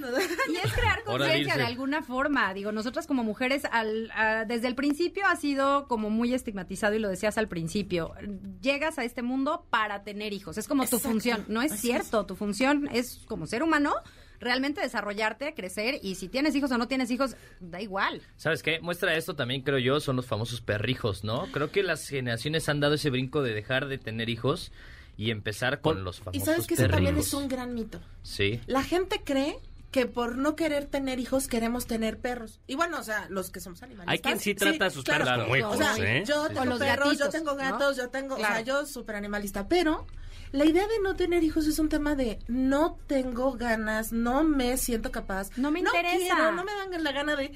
Y 0.51 0.55
es 0.57 0.73
crear 0.73 1.03
conciencia 1.03 1.55
de 1.57 1.63
alguna 1.63 2.01
forma. 2.03 2.53
Digo, 2.53 2.71
nosotras 2.71 3.07
como 3.07 3.23
mujeres, 3.23 3.63
al, 3.71 4.11
a- 4.13 4.43
desde 4.45 4.67
el 4.67 4.75
principio 4.75 5.25
ha 5.25 5.35
sido 5.35 5.87
como 5.87 6.09
muy 6.11 6.33
estigmatizado 6.33 6.93
y 6.95 6.99
lo 6.99 7.09
decías 7.09 7.37
al 7.39 7.47
principio. 7.47 8.13
Llegas 8.61 8.99
a 8.99 9.03
este 9.03 9.21
mundo 9.23 9.65
para 9.69 10.03
tener 10.03 10.33
hijos. 10.33 10.57
Es 10.57 10.67
como 10.67 10.85
tu 10.87 10.99
función. 10.99 11.45
No 11.47 11.61
es 11.63 11.71
Así 11.71 11.87
cierto. 11.87 12.25
Tu 12.25 12.35
función 12.35 12.87
es 12.91 13.21
como 13.27 13.47
ser 13.47 13.63
humano 13.63 13.95
realmente 14.39 14.81
desarrollarte, 14.81 15.53
crecer 15.53 15.99
y 16.01 16.15
si 16.15 16.27
tienes 16.29 16.55
hijos 16.55 16.71
o 16.71 16.77
no 16.77 16.87
tienes 16.87 17.09
hijos, 17.11 17.35
da 17.59 17.81
igual. 17.81 18.21
¿Sabes 18.35 18.63
qué? 18.63 18.79
Muestra 18.79 19.15
esto 19.15 19.35
también, 19.35 19.61
creo 19.61 19.79
yo, 19.79 19.99
son 19.99 20.15
los 20.15 20.25
famosos 20.25 20.61
perrijos, 20.61 21.23
¿no? 21.23 21.47
Creo 21.51 21.71
que 21.71 21.83
las 21.83 22.07
generaciones 22.07 22.69
han 22.69 22.79
dado 22.79 22.95
ese 22.95 23.09
brinco 23.09 23.41
de 23.41 23.53
dejar 23.53 23.87
de 23.87 23.97
tener 23.97 24.29
hijos 24.29 24.71
y 25.17 25.31
empezar 25.31 25.81
con 25.81 26.03
los 26.03 26.19
Y 26.19 26.23
famosos 26.23 26.43
sabes 26.45 26.67
que 26.67 26.73
eso 26.75 26.83
también 26.83 27.15
perrijos. 27.15 27.27
es 27.27 27.33
un 27.33 27.47
gran 27.47 27.73
mito. 27.73 27.99
Sí. 28.23 28.61
La 28.67 28.83
gente 28.83 29.21
cree 29.23 29.57
que 29.91 30.05
por 30.05 30.37
no 30.37 30.55
querer 30.55 30.85
tener 30.85 31.17
hijos 31.17 31.47
queremos 31.47 31.87
tener 31.87 32.17
perros. 32.19 32.59
Y 32.67 32.75
bueno, 32.75 32.99
o 32.99 33.03
sea, 33.03 33.25
los 33.29 33.49
que 33.49 33.59
somos 33.61 33.81
animalistas. 33.81 34.11
Hay 34.13 34.19
quien 34.19 34.39
sí 34.39 34.53
trata 34.53 34.87
a 34.87 34.89
sus 34.91 35.03
perros 35.05 35.29
como 35.29 35.53
O 35.53 35.55
hijos, 35.57 35.77
sea, 35.77 35.95
¿eh? 35.97 36.23
yo 36.27 36.47
Sí. 36.49 36.53
tengo 36.53 36.77
perros, 36.77 37.17
yo 37.17 37.29
tengo 37.29 37.51
¿no? 37.51 37.55
gatos, 37.57 37.97
yo 37.97 38.09
tengo, 38.09 38.35
o 38.35 38.37
sea, 38.37 38.61
yo 38.61 38.85
súper 38.85 39.15
animalista, 39.15 39.67
pero 39.67 40.05
la 40.51 40.65
idea 40.65 40.87
de 40.87 40.99
no 41.03 41.15
tener 41.15 41.43
hijos 41.43 41.67
es 41.67 41.79
un 41.79 41.89
tema 41.89 42.15
de 42.15 42.39
no 42.47 42.97
tengo 43.07 43.53
ganas, 43.53 44.11
no 44.11 44.43
me 44.43 44.77
siento 44.77 45.11
capaz. 45.11 45.49
No 45.57 45.71
me 45.71 45.79
interesa. 45.79 46.17
quiero, 46.17 46.51
no 46.53 46.63
me 46.63 46.71
dan 46.73 47.03
la 47.03 47.11
gana 47.11 47.35
de 47.35 47.51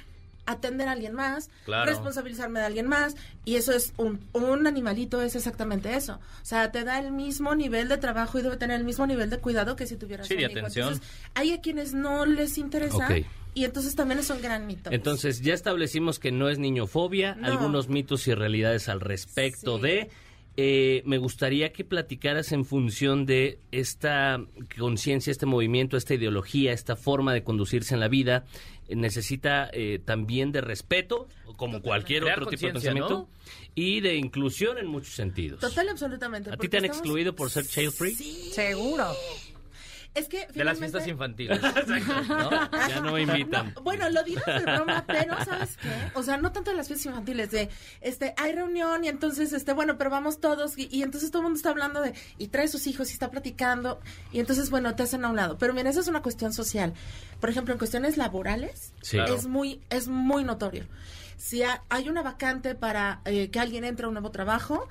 atender 0.48 0.88
a 0.88 0.94
alguien 0.94 1.14
más, 1.14 1.50
Claro. 1.66 1.86
responsabilizarme 1.90 2.60
de 2.60 2.66
alguien 2.66 2.88
más, 2.88 3.16
y 3.46 3.56
eso 3.56 3.72
es 3.74 3.94
un, 3.98 4.20
un 4.34 4.66
animalito, 4.68 5.22
es 5.22 5.36
exactamente 5.36 5.96
eso. 5.96 6.16
O 6.42 6.46
sea, 6.46 6.72
te 6.72 6.84
da 6.84 7.00
el 7.00 7.12
mismo 7.12 7.54
nivel 7.56 7.88
de 7.88 7.98
trabajo 7.98 8.40
y 8.40 8.42
debe 8.42 8.58
tener 8.58 8.78
el 8.80 8.84
mismo 8.84 9.06
nivel 9.06 9.30
de 9.30 9.38
cuidado 9.38 9.76
que 9.76 9.86
si 9.86 9.96
tuvieras 9.98 10.28
Sí, 10.28 10.34
un 10.34 10.40
hijo. 10.42 10.52
atención. 10.60 10.88
Entonces, 10.94 11.10
hay 11.36 11.54
a 11.54 11.62
quienes 11.62 11.94
no 11.94 12.26
les 12.26 12.58
interesa, 12.58 13.08
y 13.54 13.66
entonces 13.66 13.96
también 13.96 14.20
es 14.20 14.30
un 14.32 14.42
gran 14.42 14.66
mito. 14.66 14.90
Entonces, 14.92 15.42
ya 15.42 15.54
establecimos 15.54 16.18
que 16.20 16.32
no 16.32 16.50
es 16.50 16.58
niñofobia, 16.58 17.36
No. 17.36 17.48
algunos 17.48 17.88
mitos 17.88 18.28
y 18.28 18.34
realidades 18.34 18.90
al 18.90 19.00
respecto 19.00 19.78
Sí. 19.78 19.84
de... 19.84 20.10
eh, 20.58 21.02
me 21.06 21.18
gustaría 21.18 21.72
que 21.72 21.84
platicaras 21.86 22.52
en 22.52 22.66
función 22.66 23.26
de 23.26 23.60
esta 23.72 24.40
conciencia, 24.78 25.32
este 25.32 25.46
movimiento, 25.46 25.96
esta 25.98 26.14
ideología, 26.14 26.74
esta 26.74 26.96
forma 26.96 27.34
de 27.34 27.44
conducirse 27.44 27.94
en 27.94 28.00
la 28.00 28.08
vida. 28.08 28.46
eh, 28.88 28.96
necesita 28.96 29.70
eh, 29.72 30.00
también 30.04 30.52
de 30.52 30.60
respeto, 30.60 31.28
como 31.56 31.82
cualquier 31.82 32.26
otro 32.26 32.48
tipo 32.48 32.68
de 32.68 32.74
pensamiento, 32.74 33.30
y 33.74 34.02
de 34.02 34.16
inclusión 34.18 34.78
en 34.78 34.88
muchos 34.88 35.14
sentidos. 35.14 35.62
Total 35.62 35.86
y 35.86 35.90
absolutamente. 35.90 36.50
¿A 36.52 36.58
ti 36.58 36.68
te 36.68 36.78
han 36.78 36.84
estamos- 36.86 36.98
excluido 37.02 37.34
por 37.36 37.50
ser 37.50 37.66
child 37.66 37.94
free? 37.94 38.14
Sí. 38.16 38.52
Seguro. 38.54 39.08
Es 40.14 40.28
que 40.28 40.46
De 40.48 40.64
las 40.66 40.78
fiestas 40.78 41.08
infantiles. 41.08 41.62
¿no? 42.28 42.50
Ya 42.90 43.00
no 43.02 43.14
me 43.14 43.22
invitan. 43.22 43.74
No, 43.74 43.82
bueno, 43.82 44.10
lo 44.10 44.24
digo 44.24 44.42
de 44.46 44.60
broma, 44.60 45.06
pero 45.08 45.36
¿sabes 45.46 45.78
qué? 45.78 45.90
O 46.16 46.24
sea, 46.24 46.36
no 46.38 46.52
tanto 46.52 46.72
de 46.72 46.78
las 46.78 46.88
fiestas 46.88 47.06
infantiles, 47.08 47.50
de, 47.52 47.70
este, 48.02 48.34
hay 48.38 48.52
reunión 48.54 49.06
y 49.06 49.08
entonces, 49.08 49.54
este, 49.54 49.72
bueno, 49.74 49.98
pero 49.98 50.10
vamos 50.10 50.42
todos 50.42 50.78
y, 50.78 50.90
y 50.92 51.04
entonces 51.04 51.32
todo 51.32 51.42
el 51.42 51.44
mundo 51.46 51.58
está 51.58 51.70
hablando 51.70 52.02
de, 52.02 52.14
y 52.38 52.48
trae 52.50 52.68
sus 52.68 52.88
hijos 52.88 53.10
y 53.10 53.14
está 53.14 53.32
platicando 53.32 54.02
y 54.34 54.40
entonces, 54.42 54.70
bueno, 54.70 54.96
te 54.96 55.04
hacen 55.04 55.24
a 55.24 55.30
un 55.30 55.36
lado. 55.38 55.58
Pero 55.58 55.74
mira, 55.74 55.90
esa 55.90 56.02
es 56.02 56.08
una 56.08 56.22
cuestión 56.22 56.52
social. 56.52 56.94
Por 57.40 57.50
ejemplo, 57.50 57.74
en 57.74 57.78
cuestiones 57.78 58.18
laborales, 58.18 58.94
Sí. 59.02 59.18
es 59.18 59.48
muy, 59.48 59.82
es 59.90 60.08
muy 60.10 60.44
notorio. 60.44 60.86
Si 61.38 61.64
ha- 61.64 61.84
hay 61.90 62.10
una 62.10 62.22
vacante 62.22 62.76
para 62.76 63.22
eh, 63.26 63.50
que 63.50 63.60
alguien 63.60 63.84
entre 63.86 64.06
a 64.06 64.10
un 64.10 64.14
nuevo 64.14 64.30
trabajo, 64.32 64.88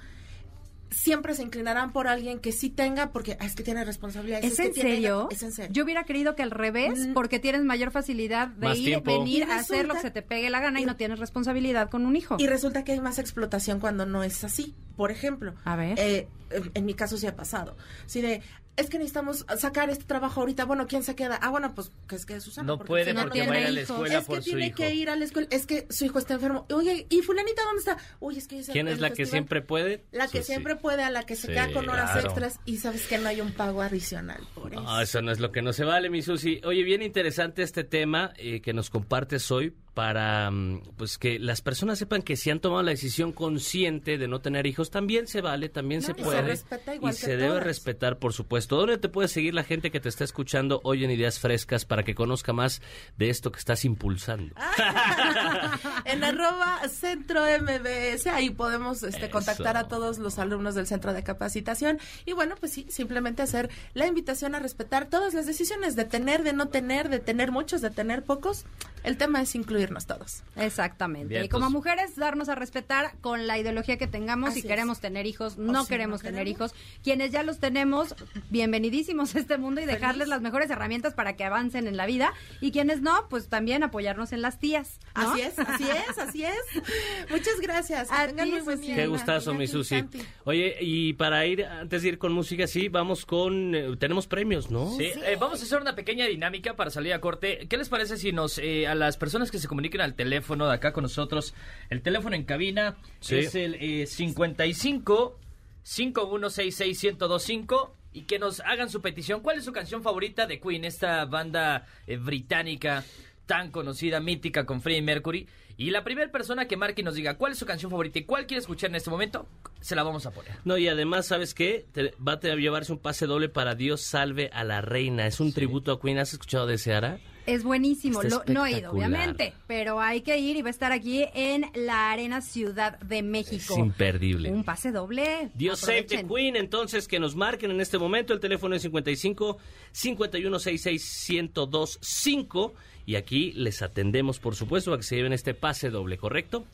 siempre 0.90 1.34
se 1.34 1.42
inclinarán 1.42 1.92
por 1.92 2.08
alguien 2.08 2.38
que 2.40 2.52
sí 2.52 2.68
tenga, 2.70 3.10
porque 3.12 3.36
ah, 3.40 3.46
es 3.46 3.54
que 3.54 3.62
tiene 3.62 3.84
responsabilidad. 3.84 4.40
¿Es 4.42 4.58
en 4.58 4.74
serio? 4.74 5.28
Es 5.30 5.42
en 5.42 5.52
serio. 5.52 5.72
Yo 5.72 5.84
hubiera 5.84 6.04
querido 6.04 6.34
que 6.36 6.42
al 6.42 6.50
revés, 6.50 7.08
Mm. 7.08 7.12
porque 7.14 7.38
tienes 7.38 7.62
mayor 7.64 7.90
facilidad 7.90 8.48
de 8.48 8.66
Más 8.68 8.78
ir, 8.78 8.84
tiempo. 8.86 9.18
venir, 9.18 9.38
Y 9.48 9.50
a 9.50 9.56
hacer 9.56 9.86
lo 9.86 9.94
que 9.94 10.00
se 10.00 10.10
te 10.10 10.22
pegue 10.22 10.50
la 10.50 10.60
gana 10.60 10.80
y 10.80 10.84
no 10.84 10.96
tienes 10.96 11.18
responsabilidad 11.18 11.88
con 11.90 12.06
un 12.06 12.16
hijo. 12.16 12.36
Y 12.38 12.46
resulta 12.46 12.84
que 12.84 12.92
hay 12.92 13.00
más 13.00 13.18
explotación 13.18 13.80
cuando 13.80 14.06
no 14.06 14.22
es 14.24 14.42
así. 14.44 14.74
Por 14.96 15.10
ejemplo, 15.10 15.54
A 15.64 15.76
ver. 15.76 15.98
eh, 15.98 16.28
en, 16.50 16.70
en 16.74 16.84
mi 16.84 16.94
caso 16.94 17.16
sí 17.16 17.26
ha 17.26 17.36
pasado. 17.36 17.76
Si 18.06 18.20
de, 18.20 18.42
es 18.76 18.88
que 18.88 18.98
necesitamos 18.98 19.44
sacar 19.58 19.90
este 19.90 20.04
trabajo 20.04 20.40
ahorita, 20.40 20.64
bueno, 20.64 20.86
¿quién 20.86 21.02
se 21.02 21.14
queda? 21.14 21.38
Ah, 21.42 21.50
bueno, 21.50 21.74
pues 21.74 21.90
que 22.08 22.16
es 22.16 22.24
que 22.24 22.40
Susana. 22.40 22.66
No 22.66 22.78
porque 22.78 22.88
puede 22.88 23.12
no, 23.14 23.22
porque 23.22 23.44
no 23.44 23.50
va 23.50 23.54
a 23.54 23.58
ir 23.58 23.64
a 23.64 23.66
tiene 23.66 23.72
la 23.74 23.80
hijos. 23.82 23.90
escuela 23.96 24.18
es 24.18 24.24
por 24.24 24.36
que 24.36 24.42
su 24.42 24.48
tiene 24.50 24.66
hijo. 24.68 24.76
que 24.76 24.94
ir 24.94 25.10
a 25.10 25.16
la 25.16 25.24
escuela, 25.24 25.48
es 25.50 25.66
que 25.66 25.86
su 25.90 26.04
hijo 26.06 26.18
está 26.18 26.34
enfermo. 26.34 26.66
Oye, 26.72 27.06
¿y 27.10 27.20
fulanita 27.22 27.62
dónde 27.64 27.78
está? 27.80 27.98
Uy, 28.20 28.38
es 28.38 28.46
que 28.48 28.62
¿Quién 28.62 28.88
es 28.88 29.00
la 29.00 29.10
que 29.10 29.26
siempre 29.26 29.60
puede? 29.62 30.04
La 30.12 30.28
que 30.28 30.38
Susi. 30.38 30.52
siempre 30.52 30.76
puede, 30.76 31.02
a 31.02 31.10
la 31.10 31.24
que 31.24 31.36
se 31.36 31.48
Sí, 31.48 31.52
queda 31.52 31.72
con 31.72 31.88
horas 31.88 32.12
claro. 32.12 32.28
extras 32.28 32.60
y 32.64 32.78
sabes 32.78 33.06
que 33.06 33.18
no 33.18 33.28
hay 33.28 33.40
un 33.40 33.52
pago 33.52 33.82
adicional 33.82 34.40
por 34.54 34.72
eso. 34.72 34.84
Ah, 34.86 35.02
eso 35.02 35.20
no 35.20 35.30
es 35.32 35.40
lo 35.40 35.52
que 35.52 35.62
no 35.62 35.72
se 35.72 35.84
vale, 35.84 36.08
mi 36.08 36.22
Susi. 36.22 36.60
Oye, 36.64 36.82
bien 36.82 37.02
interesante 37.02 37.62
este 37.62 37.84
tema 37.84 38.32
eh, 38.36 38.60
que 38.62 38.72
nos 38.72 38.88
compartes 38.90 39.50
hoy 39.50 39.74
para 39.94 40.50
mm, 40.50 40.82
pues 40.96 41.18
que 41.18 41.38
las 41.38 41.62
personas 41.62 41.98
sepan 41.98 42.22
que 42.22 42.36
si 42.36 42.50
han 42.50 42.60
tomado 42.60 42.82
la 42.82 42.90
decisión 42.90 43.32
consciente 43.32 44.18
de 44.18 44.28
no 44.28 44.40
tener 44.40 44.66
hijos, 44.66 44.90
también 44.90 45.26
se 45.26 45.40
vale, 45.40 45.68
también 45.68 46.00
No, 46.00 46.06
se 46.06 46.12
y 46.12 46.14
se 46.16 46.22
puede. 46.22 46.42
respeta 46.42 46.94
igual 46.94 47.12
y 47.12 47.16
se 47.16 47.36
debe 47.36 47.60
respetar, 47.60 48.18
por 48.18 48.32
supuesto. 48.32 48.76
¿Dónde 48.76 48.98
te 48.98 49.08
puede 49.08 49.28
seguir 49.28 49.54
la 49.54 49.64
gente 49.64 49.90
que 49.90 50.00
te 50.00 50.08
está 50.08 50.24
escuchando 50.24 50.80
hoy 50.84 51.04
en 51.04 51.10
Ideas 51.10 51.38
Frescas 51.40 51.84
para 51.84 52.02
que 52.02 52.14
conozca 52.14 52.52
más 52.52 52.80
de 53.18 53.30
esto 53.30 53.50
que 53.52 53.58
estás 53.58 53.84
impulsando? 53.84 54.54
en 56.04 56.24
arroba 56.24 56.80
centro 56.88 57.42
MBS, 57.60 58.26
ahí 58.28 58.50
podemos 58.50 59.02
este, 59.02 59.30
contactar 59.30 59.76
a 59.76 59.88
todos 59.88 60.18
los 60.18 60.38
alumnos 60.38 60.74
del 60.74 60.86
centro 60.86 61.12
de 61.12 61.22
capacitación. 61.22 61.98
Y 62.24 62.32
bueno, 62.32 62.54
pues 62.58 62.72
sí, 62.72 62.86
simplemente 62.90 63.42
hacer 63.42 63.70
la 63.94 64.06
invitación 64.06 64.54
a 64.54 64.60
respetar 64.60 65.06
todas 65.08 65.34
las 65.34 65.46
decisiones 65.46 65.96
de 65.96 66.04
tener, 66.04 66.42
de 66.42 66.52
no 66.52 66.68
tener, 66.68 67.08
de 67.08 67.18
tener 67.20 67.50
muchos, 67.52 67.80
de 67.80 67.90
tener 67.90 68.22
pocos. 68.22 68.64
El 69.02 69.16
tema 69.16 69.40
es 69.42 69.54
incluirnos 69.80 70.06
todos. 70.06 70.42
Exactamente. 70.56 71.28
Bien, 71.28 71.44
y 71.44 71.48
como 71.48 71.66
pues- 71.66 71.72
mujeres, 71.72 72.16
darnos 72.16 72.48
a 72.48 72.54
respetar 72.54 73.14
con 73.20 73.46
la 73.46 73.58
ideología 73.58 73.96
que 73.96 74.06
tengamos. 74.06 74.54
Si 74.54 74.60
es. 74.60 74.66
queremos 74.66 75.00
tener 75.00 75.26
hijos, 75.26 75.56
no 75.58 75.84
si 75.84 75.88
queremos 75.88 76.22
no 76.22 76.28
tener 76.28 76.48
hijos. 76.48 76.74
Quienes 77.02 77.30
ya 77.30 77.42
los 77.42 77.58
tenemos, 77.58 78.14
bienvenidísimos 78.50 79.34
a 79.34 79.38
este 79.38 79.56
mundo 79.58 79.80
y 79.80 79.86
dejarles 79.86 80.28
las 80.28 80.42
mejores 80.42 80.70
herramientas 80.70 81.14
para 81.14 81.36
que 81.36 81.44
avancen 81.44 81.86
en 81.86 81.96
la 81.96 82.06
vida. 82.06 82.32
Y 82.60 82.72
quienes 82.72 83.00
no, 83.00 83.28
pues 83.28 83.48
también 83.48 83.82
apoyarnos 83.82 84.32
en 84.32 84.42
las 84.42 84.58
tías. 84.58 84.98
¿no? 85.14 85.30
Así 85.32 85.40
es, 85.40 85.58
así 85.58 85.84
es, 85.84 86.18
así 86.18 86.44
es. 86.44 87.30
Muchas 87.30 87.60
gracias. 87.60 88.08
Que 88.08 88.14
A 88.14 88.26
tengan 88.26 88.46
ti, 88.46 88.52
muy 88.52 88.60
buen 88.60 88.80
día. 88.80 88.96
Qué 88.96 89.06
gustazo, 89.06 89.54
mi 89.54 89.66
Susi. 89.66 90.04
Oye, 90.44 90.76
y 90.80 91.14
para 91.14 91.46
ir, 91.46 91.64
antes 91.64 92.02
de 92.02 92.08
ir 92.08 92.18
con 92.18 92.32
música, 92.32 92.66
sí, 92.66 92.88
vamos 92.88 93.24
con... 93.24 93.74
eh, 93.74 93.96
tenemos 93.98 94.26
premios, 94.26 94.70
¿no? 94.70 94.96
Sí, 94.96 95.04
eh, 95.04 95.36
vamos 95.40 95.60
a 95.60 95.64
hacer 95.64 95.80
una 95.80 95.94
pequeña 95.94 96.26
dinámica 96.26 96.76
para 96.76 96.90
salir 96.90 97.12
a 97.12 97.20
corte. 97.20 97.66
¿Qué 97.68 97.76
les 97.76 97.88
parece 97.88 98.16
si 98.16 98.32
nos, 98.32 98.58
eh, 98.58 98.86
a 98.86 98.94
las 98.94 99.16
personas 99.16 99.50
que 99.50 99.58
se 99.58 99.68
comuniquen 99.70 100.00
al 100.02 100.14
teléfono 100.14 100.66
de 100.66 100.74
acá 100.74 100.92
con 100.92 101.02
nosotros, 101.02 101.54
el 101.88 102.02
teléfono 102.02 102.34
en 102.36 102.44
cabina 102.44 102.96
Sí. 103.20 103.36
es 103.36 103.54
el 103.54 103.76
eh, 103.76 104.06
55 104.06 105.38
5166 105.82 107.02
1025 107.04 107.94
y 108.12 108.22
que 108.22 108.38
nos 108.38 108.60
hagan 108.60 108.90
su 108.90 109.00
petición. 109.00 109.40
¿Cuál 109.40 109.58
es 109.58 109.64
su 109.64 109.72
canción 109.72 110.02
favorita 110.02 110.46
de 110.46 110.60
Queen, 110.60 110.84
esta 110.84 111.24
banda 111.24 111.86
eh, 112.06 112.16
británica 112.16 113.04
tan 113.46 113.70
conocida, 113.70 114.20
mítica 114.20 114.66
con 114.66 114.80
Freddie 114.82 115.02
Mercury? 115.02 115.48
Y 115.76 115.90
la 115.90 116.04
primera 116.04 116.30
persona 116.30 116.66
que 116.68 116.76
marque 116.76 117.00
y 117.00 117.04
nos 117.04 117.14
diga 117.14 117.38
cuál 117.38 117.52
es 117.52 117.58
su 117.58 117.64
canción 117.64 117.90
favorita 117.90 118.18
y 118.18 118.24
cuál 118.24 118.46
quiere 118.46 118.60
escuchar 118.60 118.90
en 118.90 118.96
este 118.96 119.08
momento, 119.08 119.46
se 119.80 119.94
la 119.96 120.02
vamos 120.02 120.26
a 120.26 120.30
poner. 120.30 120.52
No, 120.64 120.76
y 120.76 120.88
además, 120.88 121.26
¿sabes 121.26 121.54
qué? 121.54 121.86
Te- 121.92 122.12
va 122.26 122.34
a 122.34 122.40
llevarse 122.56 122.92
un 122.92 122.98
pase 122.98 123.24
doble 123.26 123.48
para 123.48 123.74
Dios 123.74 124.02
salve 124.02 124.50
a 124.52 124.62
la 124.64 124.82
reina. 124.82 125.26
Es 125.26 125.40
un 125.40 125.54
tributo 125.54 125.92
a 125.92 126.00
Queen. 126.00 126.18
¿Has 126.18 126.34
escuchado 126.34 126.66
de 126.66 126.76
Seara? 126.76 127.18
Es 127.52 127.62
buenísimo. 127.64 128.22
Lo- 128.22 128.42
no 128.46 128.64
he 128.66 128.78
ido, 128.78 128.92
obviamente, 128.92 129.52
pero 129.66 130.00
hay 130.00 130.20
que 130.20 130.38
ir 130.38 130.56
y 130.56 130.62
va 130.62 130.68
a 130.68 130.70
estar 130.70 130.92
aquí 130.92 131.24
en 131.34 131.64
la 131.74 132.10
Arena 132.12 132.40
Ciudad 132.40 132.98
de 133.00 133.22
México. 133.22 133.74
Es 133.74 133.78
imperdible. 133.78 134.50
Un 134.52 134.64
pase 134.64 134.92
doble. 134.92 135.50
Dios 135.54 135.80
save 135.80 136.02
the 136.04 136.16
Aprovechen. 136.18 136.28
Queen, 136.28 136.56
entonces 136.56 137.08
que 137.08 137.18
nos 137.18 137.34
marquen 137.34 137.70
en 137.70 137.80
este 137.80 137.98
momento. 137.98 138.32
El 138.32 138.40
teléfono 138.40 138.74
es 138.76 138.82
55 138.82 139.58
5166 139.92 141.26
1025 141.30 142.74
y 143.06 143.16
aquí 143.16 143.52
les 143.52 143.82
atendemos, 143.82 144.38
por 144.38 144.54
supuesto, 144.54 144.92
a 144.92 144.96
que 144.96 145.02
se 145.02 145.16
lleven 145.16 145.32
este 145.32 145.54
pase 145.54 145.90
doble, 145.90 146.16
¿correcto? 146.16 146.64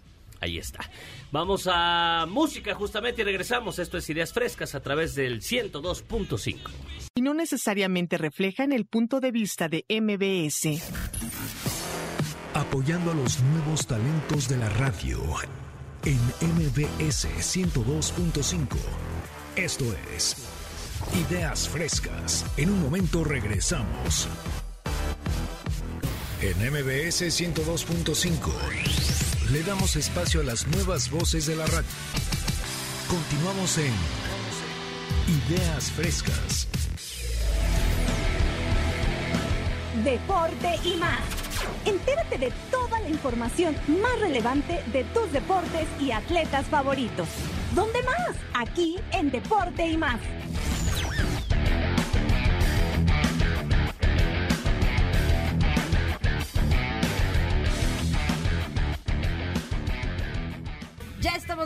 Ahí 0.40 0.58
está. 0.58 0.90
Vamos 1.32 1.68
a 1.70 2.26
música 2.28 2.74
justamente 2.74 3.22
y 3.22 3.24
regresamos. 3.24 3.78
Esto 3.78 3.98
es 3.98 4.08
Ideas 4.10 4.32
Frescas 4.32 4.74
a 4.74 4.80
través 4.80 5.14
del 5.14 5.40
102.5. 5.40 6.58
Y 7.14 7.22
no 7.22 7.34
necesariamente 7.34 8.18
reflejan 8.18 8.72
el 8.72 8.86
punto 8.86 9.20
de 9.20 9.32
vista 9.32 9.68
de 9.68 9.84
MBS. 9.88 10.82
Apoyando 12.54 13.10
a 13.10 13.14
los 13.14 13.40
nuevos 13.40 13.86
talentos 13.86 14.48
de 14.48 14.56
la 14.56 14.68
radio 14.70 15.22
en 16.04 16.18
MBS 16.40 17.26
102.5. 17.26 18.66
Esto 19.56 19.84
es 20.14 20.36
Ideas 21.28 21.68
Frescas. 21.68 22.46
En 22.56 22.70
un 22.70 22.80
momento 22.80 23.24
regresamos. 23.24 24.28
En 26.40 26.56
MBS 26.58 27.22
102.5 27.22 29.35
le 29.52 29.62
damos 29.62 29.94
espacio 29.96 30.40
a 30.40 30.44
las 30.44 30.66
nuevas 30.66 31.10
voces 31.10 31.46
de 31.46 31.56
la 31.56 31.66
radio. 31.66 31.86
Continuamos 33.08 33.78
en 33.78 33.92
Ideas 35.48 35.92
Frescas. 35.92 36.66
Deporte 40.02 40.80
y 40.84 40.96
más. 40.96 41.20
Entérate 41.84 42.38
de 42.38 42.52
toda 42.70 43.00
la 43.00 43.08
información 43.08 43.76
más 44.02 44.18
relevante 44.20 44.82
de 44.92 45.04
tus 45.04 45.30
deportes 45.32 45.86
y 46.00 46.10
atletas 46.10 46.66
favoritos. 46.66 47.28
¿Dónde 47.74 48.02
más? 48.02 48.36
Aquí 48.54 48.96
en 49.12 49.30
Deporte 49.30 49.86
y 49.86 49.96
más. 49.96 50.20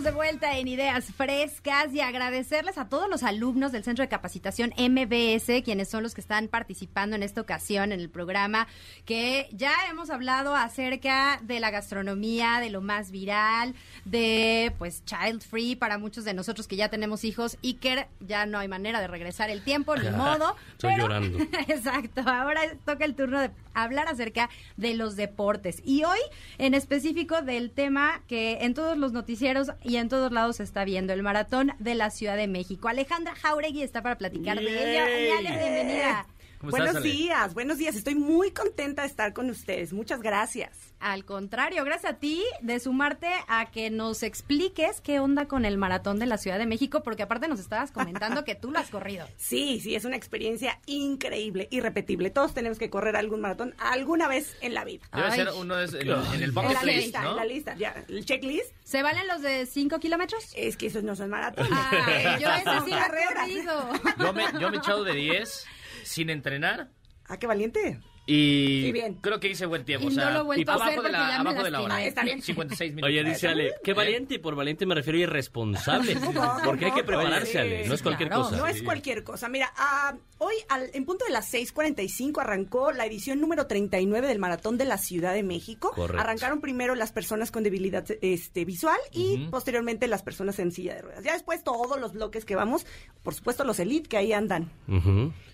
Estamos 0.01 0.15
de 0.15 0.17
vuelta 0.17 0.59
en 0.59 0.67
Ideas 0.69 1.13
Frescas 1.15 1.93
y 1.93 2.01
agradecerles 2.01 2.79
a 2.79 2.89
todos 2.89 3.09
los 3.11 3.23
alumnos 3.23 3.71
del 3.71 3.85
Centro 3.85 4.03
de 4.03 4.09
Capacitación 4.09 4.73
MBS, 4.79 5.63
quienes 5.63 5.89
son 5.91 6.03
los 6.03 6.15
que 6.15 6.23
están 6.23 6.49
participando 6.49 7.17
en 7.17 7.23
esta 7.23 7.43
ocasión 7.43 7.93
en 7.93 8.01
el 8.01 8.09
programa, 8.09 8.67
que 9.05 9.49
ya 9.53 9.73
hemos 9.91 10.09
hablado 10.09 10.55
acerca 10.55 11.41
de 11.43 11.61
la 11.61 11.71
gastronomía, 11.71 12.61
de 12.61 12.71
lo 12.71 12.81
más 12.81 13.11
viral, 13.11 13.75
de 14.07 14.73
pues 14.79 15.05
child 15.05 15.43
free 15.43 15.77
para 15.77 15.99
muchos 15.99 16.25
de 16.25 16.33
nosotros 16.33 16.67
que 16.67 16.77
ya 16.77 16.89
tenemos 16.89 17.25
hijos. 17.25 17.59
Iker, 17.63 18.09
ya 18.21 18.47
no 18.47 18.59
hay 18.59 18.69
manera 18.69 19.01
de 19.01 19.07
regresar 19.09 19.51
el 19.51 19.63
tiempo, 19.63 19.97
ni 19.97 20.09
modo. 20.11 20.57
Estoy 20.73 20.97
llorando. 20.97 21.39
Exacto, 21.69 22.23
ahora 22.27 22.63
toca 22.87 23.05
el 23.05 23.15
turno 23.15 23.41
de 23.41 23.51
hablar 23.75 24.09
acerca 24.09 24.49
de 24.77 24.95
los 24.95 25.17
deportes 25.17 25.83
y 25.85 26.05
hoy 26.05 26.19
en 26.59 26.75
específico 26.75 27.43
del 27.43 27.71
tema 27.71 28.23
que 28.27 28.59
en 28.63 28.75
todos 28.75 28.97
los 28.97 29.13
noticieros 29.13 29.71
y 29.91 29.97
en 29.97 30.09
todos 30.09 30.31
lados 30.31 30.57
se 30.57 30.63
está 30.63 30.85
viendo, 30.85 31.13
el 31.13 31.25
maratón 31.25 31.73
de 31.81 31.97
la 31.97 32.11
Ciudad 32.11 32.37
de 32.37 32.47
México. 32.47 32.87
Alejandra 32.87 33.35
Jauregui 33.35 33.83
está 33.83 34.03
para 34.03 34.17
platicar 34.17 34.57
de 34.57 34.63
ello. 34.63 35.37
Ale, 35.37 35.51
bienvenida. 35.51 36.27
¿Cómo 36.61 36.73
Buenos 36.73 36.89
estás, 36.89 37.03
días, 37.05 37.55
buenos 37.55 37.79
días. 37.79 37.97
Estoy 37.97 38.15
muy 38.17 38.51
contenta 38.51 39.01
de 39.01 39.09
estar 39.09 39.33
con 39.33 39.49
ustedes. 39.49 39.95
Muchas 39.95 40.21
gracias. 40.21 40.77
Al 41.01 41.25
contrario, 41.25 41.83
gracias 41.87 42.13
a 42.13 42.17
ti 42.19 42.45
de 42.61 42.79
sumarte 42.79 43.29
a 43.49 43.71
que 43.71 43.89
nos 43.89 44.23
expliques 44.23 45.01
qué 45.01 45.21
onda 45.21 45.49
con 45.49 45.65
el 45.65 45.79
maratón 45.79 46.19
de 46.19 46.27
la 46.27 46.37
Ciudad 46.37 46.59
de 46.59 46.67
México, 46.67 47.03
porque 47.03 47.23
aparte 47.23 47.49
nos 47.49 47.61
estabas 47.61 47.93
comentando 47.93 48.45
que 48.45 48.55
tú 48.57 48.71
lo 48.73 48.79
has 48.79 48.91
corrido. 48.91 49.27
Sí, 49.39 49.81
sí, 49.81 49.95
es 49.95 50.05
una 50.05 50.17
experiencia 50.17 50.79
increíble, 50.85 51.67
irrepetible. 51.71 52.29
Todos 52.29 52.53
tenemos 52.53 52.79
que 52.79 52.91
correr 52.91 53.17
algún 53.17 53.41
maratón 53.41 53.75
alguna 53.79 54.29
vez 54.29 54.55
en 54.61 54.75
la 54.75 54.85
vida. 54.85 55.07
Debe 55.15 55.29
Ay. 55.29 55.37
ser 55.39 55.49
uno 55.57 55.77
de, 55.77 55.85
en, 55.99 56.09
en 56.11 56.35
el 56.35 56.43
En 56.51 56.55
bucket 56.55 56.73
la 56.75 56.83
list, 56.85 56.99
lista, 57.05 57.23
¿no? 57.23 57.31
en 57.31 57.37
la 57.37 57.45
lista, 57.47 57.75
ya. 57.77 58.05
El 58.07 58.25
checklist 58.27 58.71
¿Se 58.85 59.03
valen 59.03 59.27
los 59.29 59.41
de 59.41 59.65
5 59.65 59.99
kilómetros? 59.99 60.53
es 60.55 60.77
que 60.77 60.87
esos 60.89 61.03
no 61.05 61.17
son 61.17 61.31
maratones. 61.31 61.73
Ay, 61.73 62.43
yo 62.43 62.49
Esas 62.53 62.85
sí 62.85 62.91
lo 62.91 62.97
he 62.97 63.01
carreras. 63.01 63.33
corrido. 63.49 63.91
Yo 64.19 64.33
me, 64.35 64.45
yo 64.61 64.69
me 64.71 64.77
he 64.77 64.79
echado 64.79 65.05
de 65.05 65.15
10 65.15 65.67
sin 66.05 66.31
entrenar 66.31 66.89
Ah, 67.27 67.39
qué 67.39 67.47
valiente. 67.47 68.01
Y 68.35 68.93
bien. 68.93 69.15
creo 69.21 69.41
que 69.41 69.49
hice 69.49 69.67
buen 69.67 69.85
tiempo. 69.85 70.07
Y 70.09 70.13
o 70.13 70.15
sea, 70.15 70.27
no 70.27 70.31
lo 70.33 70.41
he 70.41 70.43
vuelto 70.45 70.71
a 70.71 70.75
abajo 70.75 70.91
hacer 70.91 71.03
de 71.03 71.11
la, 71.11 71.19
porque 71.19 71.33
ya 71.33 71.43
me 71.43 71.51
abajo 71.51 71.65
de 71.65 71.71
la 71.71 71.83
hora. 71.83 72.05
Está 72.05 72.23
bien. 72.23 72.43
56 72.43 72.95
minutos. 72.95 73.09
Oye, 73.09 73.25
dice 73.25 73.49
Ale, 73.49 73.75
qué 73.83 73.93
valiente, 73.93 74.35
y 74.35 74.39
por 74.39 74.55
valiente 74.55 74.87
me 74.87 74.95
refiero 74.95 75.19
a 75.19 75.23
irresponsable. 75.23 76.17
Porque 76.65 76.87
hay 76.87 76.93
que 76.93 77.05
prepararse, 77.05 77.59
Ale, 77.59 77.87
no 77.89 77.95
es 77.95 78.03
cualquier 78.03 78.29
claro. 78.29 78.45
cosa. 78.45 78.57
No 78.57 78.67
es 78.67 78.83
cualquier 78.83 79.25
cosa. 79.25 79.49
Mira, 79.49 79.73
ah, 79.77 80.15
hoy 80.39 80.55
al- 80.69 80.91
en 80.93 81.05
punto 81.05 81.25
de 81.25 81.31
las 81.33 81.53
6:45 81.53 82.41
arrancó 82.41 82.93
la 82.93 83.07
edición 83.07 83.41
número 83.41 83.67
39 83.67 84.27
del 84.29 84.39
Maratón 84.39 84.79
de 84.79 84.85
la 84.85 84.99
Ciudad 84.99 85.35
de 85.35 85.43
México. 85.43 85.91
Correcto. 85.95 86.21
Arrancaron 86.21 86.61
primero 86.61 86.95
las 86.95 87.13
personas 87.13 87.51
con 87.51 87.63
debilidad 87.63 88.05
este, 88.23 88.65
visual 88.65 88.99
y 89.13 89.47
posteriormente 89.49 90.07
las 90.07 90.23
personas 90.23 90.59
en 90.59 90.73
silla 90.73 90.95
de 90.95 91.03
ruedas. 91.03 91.25
Ya 91.25 91.33
después 91.33 91.65
todos 91.65 92.01
los 92.01 92.13
bloques 92.13 92.45
que 92.45 92.55
vamos, 92.57 92.87
por 93.23 93.35
supuesto 93.35 93.65
los 93.65 93.79
elite 93.81 94.09
que 94.09 94.17
ahí 94.17 94.33
andan. 94.33 94.71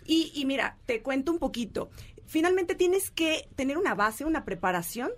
Y, 0.04 0.30
y 0.34 0.44
mira, 0.44 0.76
te 0.86 1.02
cuento 1.02 1.32
un 1.32 1.38
poquito. 1.38 1.90
Finalmente 2.26 2.74
tienes 2.74 3.10
que 3.10 3.48
tener 3.56 3.78
una 3.78 3.94
base, 3.94 4.24
una 4.24 4.44
preparación 4.44 5.10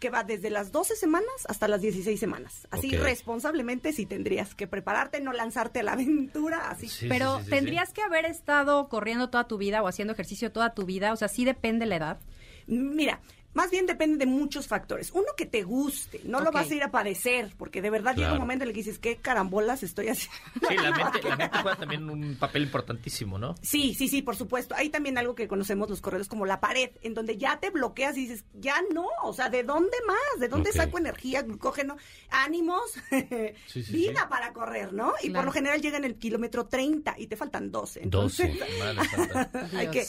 que 0.00 0.10
va 0.10 0.24
desde 0.24 0.50
las 0.50 0.72
12 0.72 0.96
semanas 0.96 1.46
hasta 1.48 1.68
las 1.68 1.80
16 1.80 2.18
semanas. 2.18 2.66
Así 2.70 2.90
responsablemente 2.90 3.92
si 3.92 4.06
tendrías 4.06 4.54
que 4.54 4.66
prepararte, 4.66 5.20
no 5.20 5.32
lanzarte 5.32 5.80
a 5.80 5.82
la 5.84 5.92
aventura, 5.94 6.68
así. 6.70 6.88
Sí, 6.88 7.06
Pero 7.08 7.36
sí, 7.36 7.38
sí, 7.38 7.44
sí, 7.44 7.50
tendrías 7.50 7.92
que 7.92 8.02
haber 8.02 8.24
estado 8.24 8.88
corriendo 8.88 9.30
toda 9.30 9.46
tu 9.46 9.56
vida 9.58 9.82
o 9.82 9.88
haciendo 9.88 10.12
ejercicio 10.12 10.52
toda 10.52 10.74
tu 10.74 10.84
vida, 10.84 11.12
o 11.12 11.16
sea, 11.16 11.28
sí 11.28 11.44
depende 11.44 11.86
la 11.86 11.96
edad. 11.96 12.20
Mira, 12.66 13.20
más 13.54 13.70
bien 13.70 13.86
depende 13.86 14.18
de 14.18 14.26
muchos 14.26 14.68
factores. 14.68 15.10
Uno 15.12 15.26
que 15.36 15.46
te 15.46 15.62
guste, 15.64 16.20
no 16.24 16.40
lo 16.40 16.52
vas 16.52 16.70
a 16.70 16.74
ir 16.74 16.82
a 16.82 16.90
padecer, 16.90 17.52
porque 17.56 17.82
de 17.82 17.90
verdad 17.90 18.14
llega 18.14 18.28
un 18.28 18.32
Claro. 18.34 18.40
momento 18.40 18.62
en 18.64 18.68
el 18.70 18.74
que 18.74 18.80
dices, 18.82 18.98
¿qué 18.98 19.16
carambolas 19.16 19.82
estoy 19.82 20.08
haciendo? 20.08 20.38
Sí, 20.68 20.76
la 20.76 20.90
mente, 21.12 21.22
la 21.28 21.36
mente 21.36 21.58
juega 21.62 21.76
también 21.76 22.08
un 22.10 22.36
papel 22.36 22.62
importantísimo, 22.64 23.38
¿no? 23.38 23.54
Sí, 23.62 23.94
sí, 23.94 24.08
sí, 24.08 24.22
por 24.22 24.36
supuesto. 24.36 24.74
Hay 24.76 24.90
también 24.90 25.18
algo 25.18 25.34
que 25.34 25.48
conocemos 25.48 25.88
los 25.90 26.00
corredores 26.00 26.28
como 26.28 26.46
la 26.46 26.60
pared, 26.60 26.90
en 27.02 27.14
donde 27.14 27.36
ya 27.36 27.58
te 27.58 27.70
bloqueas 27.70 28.16
y 28.16 28.26
dices, 28.28 28.44
ya 28.54 28.76
no, 28.92 29.06
o 29.24 29.32
sea, 29.32 29.48
¿de 29.50 29.62
dónde 29.64 29.96
más? 30.06 30.40
¿De 30.40 30.48
dónde 30.48 30.72
saco 30.72 30.98
energía, 30.98 31.42
glucógeno, 31.42 31.96
ánimos, 32.30 32.82
Sí, 33.66 33.82
sí, 33.82 33.92
vida 33.92 34.20
sí. 34.22 34.26
para 34.28 34.52
correr, 34.52 34.92
¿no? 34.92 35.14
Y 35.22 35.28
Claro. 35.30 35.38
por 35.40 35.44
lo 35.46 35.52
general 35.52 35.80
llega 35.80 35.96
en 35.96 36.04
el 36.04 36.16
kilómetro 36.16 36.66
30 36.66 37.14
y 37.18 37.26
te 37.26 37.36
faltan 37.36 37.70
12. 37.72 38.00
12. 38.04 38.42
Entonces, 38.44 38.78
Madre 38.78 39.04
santa. 39.08 39.50
hay 39.76 39.88
que. 39.90 40.04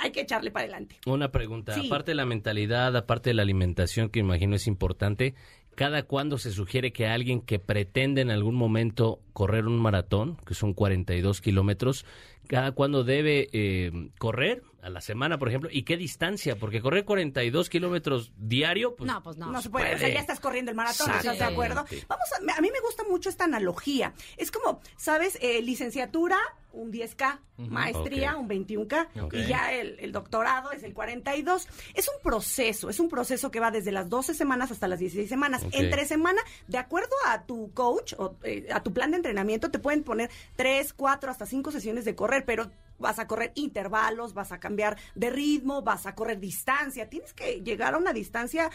Hay 0.00 0.12
que 0.12 0.20
echarle 0.22 0.50
para 0.50 0.64
adelante. 0.64 0.96
Una 1.06 1.30
pregunta, 1.30 1.74
Sí. 1.74 1.86
aparte 1.86 2.10
de 2.12 2.16
la 2.16 2.26
mentalidad, 2.26 2.96
aparte 2.96 3.30
de 3.30 3.34
la 3.34 3.42
alimentación, 3.42 4.08
que 4.10 4.20
imagino 4.20 4.56
es 4.56 4.66
importante, 4.66 5.34
¿cada 5.74 6.02
cuándo 6.04 6.38
se 6.38 6.50
sugiere 6.52 6.92
que 6.92 7.06
alguien 7.06 7.40
que 7.40 7.58
pretende 7.58 8.20
en 8.22 8.30
algún 8.30 8.54
momento 8.54 9.20
correr 9.32 9.66
un 9.66 9.78
maratón, 9.78 10.36
que 10.46 10.54
son 10.54 10.72
42 10.74 11.40
kilómetros, 11.40 12.04
cada 12.46 12.72
cuándo 12.72 13.04
debe 13.04 13.48
eh, 13.52 14.10
correr? 14.18 14.62
A 14.86 14.88
la 14.88 15.00
semana, 15.00 15.36
por 15.36 15.48
ejemplo, 15.48 15.68
¿y 15.72 15.82
qué 15.82 15.96
distancia? 15.96 16.54
Porque 16.54 16.80
correr 16.80 17.04
42 17.04 17.68
kilómetros 17.68 18.30
diario, 18.36 18.94
pues... 18.94 19.10
no, 19.10 19.20
pues 19.20 19.36
no. 19.36 19.50
No 19.50 19.60
se 19.60 19.68
puede, 19.68 19.92
o 19.96 19.98
sea, 19.98 20.08
ya 20.08 20.20
estás 20.20 20.38
corriendo 20.38 20.70
el 20.70 20.76
maratón, 20.76 21.10
¿estás 21.10 21.36
de 21.38 21.44
acuerdo? 21.44 21.84
Vamos 22.06 22.26
a, 22.32 22.56
a 22.56 22.60
mí 22.60 22.70
me 22.72 22.78
gusta 22.80 23.02
mucho 23.10 23.28
esta 23.28 23.44
analogía. 23.44 24.14
Es 24.36 24.52
como, 24.52 24.80
¿sabes? 24.96 25.38
Eh, 25.42 25.60
licenciatura, 25.60 26.38
un 26.72 26.92
10K, 26.92 27.40
Ujú. 27.58 27.68
maestría, 27.68 28.36
un 28.36 28.48
21K, 28.48 29.22
Ok. 29.24 29.34
y 29.34 29.46
ya 29.46 29.72
el, 29.72 29.98
el 29.98 30.12
doctorado 30.12 30.70
es 30.70 30.84
el 30.84 30.94
42. 30.94 31.66
Es 31.94 32.06
un 32.08 32.22
proceso, 32.22 32.88
es 32.88 33.00
un 33.00 33.08
proceso 33.08 33.50
que 33.50 33.58
va 33.58 33.72
desde 33.72 33.90
las 33.90 34.08
12 34.08 34.34
semanas 34.34 34.70
hasta 34.70 34.86
las 34.86 35.00
16 35.00 35.28
semanas. 35.28 35.64
Ok. 35.64 35.70
Entre 35.74 36.06
semana, 36.06 36.40
de 36.68 36.78
acuerdo 36.78 37.16
a 37.26 37.42
tu 37.44 37.72
coach 37.74 38.12
o 38.18 38.36
eh, 38.44 38.68
a 38.72 38.84
tu 38.84 38.92
plan 38.92 39.10
de 39.10 39.16
entrenamiento, 39.16 39.68
te 39.68 39.80
pueden 39.80 40.04
poner 40.04 40.30
3, 40.54 40.92
4, 40.92 41.28
hasta 41.28 41.44
5 41.44 41.72
sesiones 41.72 42.04
de 42.04 42.14
correr, 42.14 42.44
pero 42.44 42.70
vas 42.98 43.18
a 43.18 43.26
correr 43.26 43.52
intervalos, 43.54 44.34
vas 44.34 44.52
a 44.52 44.58
cambiar 44.60 44.96
de 45.14 45.30
ritmo, 45.30 45.82
vas 45.82 46.06
a 46.06 46.14
correr 46.14 46.38
distancia. 46.40 47.08
Tienes 47.08 47.32
que 47.34 47.60
llegar 47.62 47.94
a 47.94 47.98
una 47.98 48.12
distancia 48.12 48.70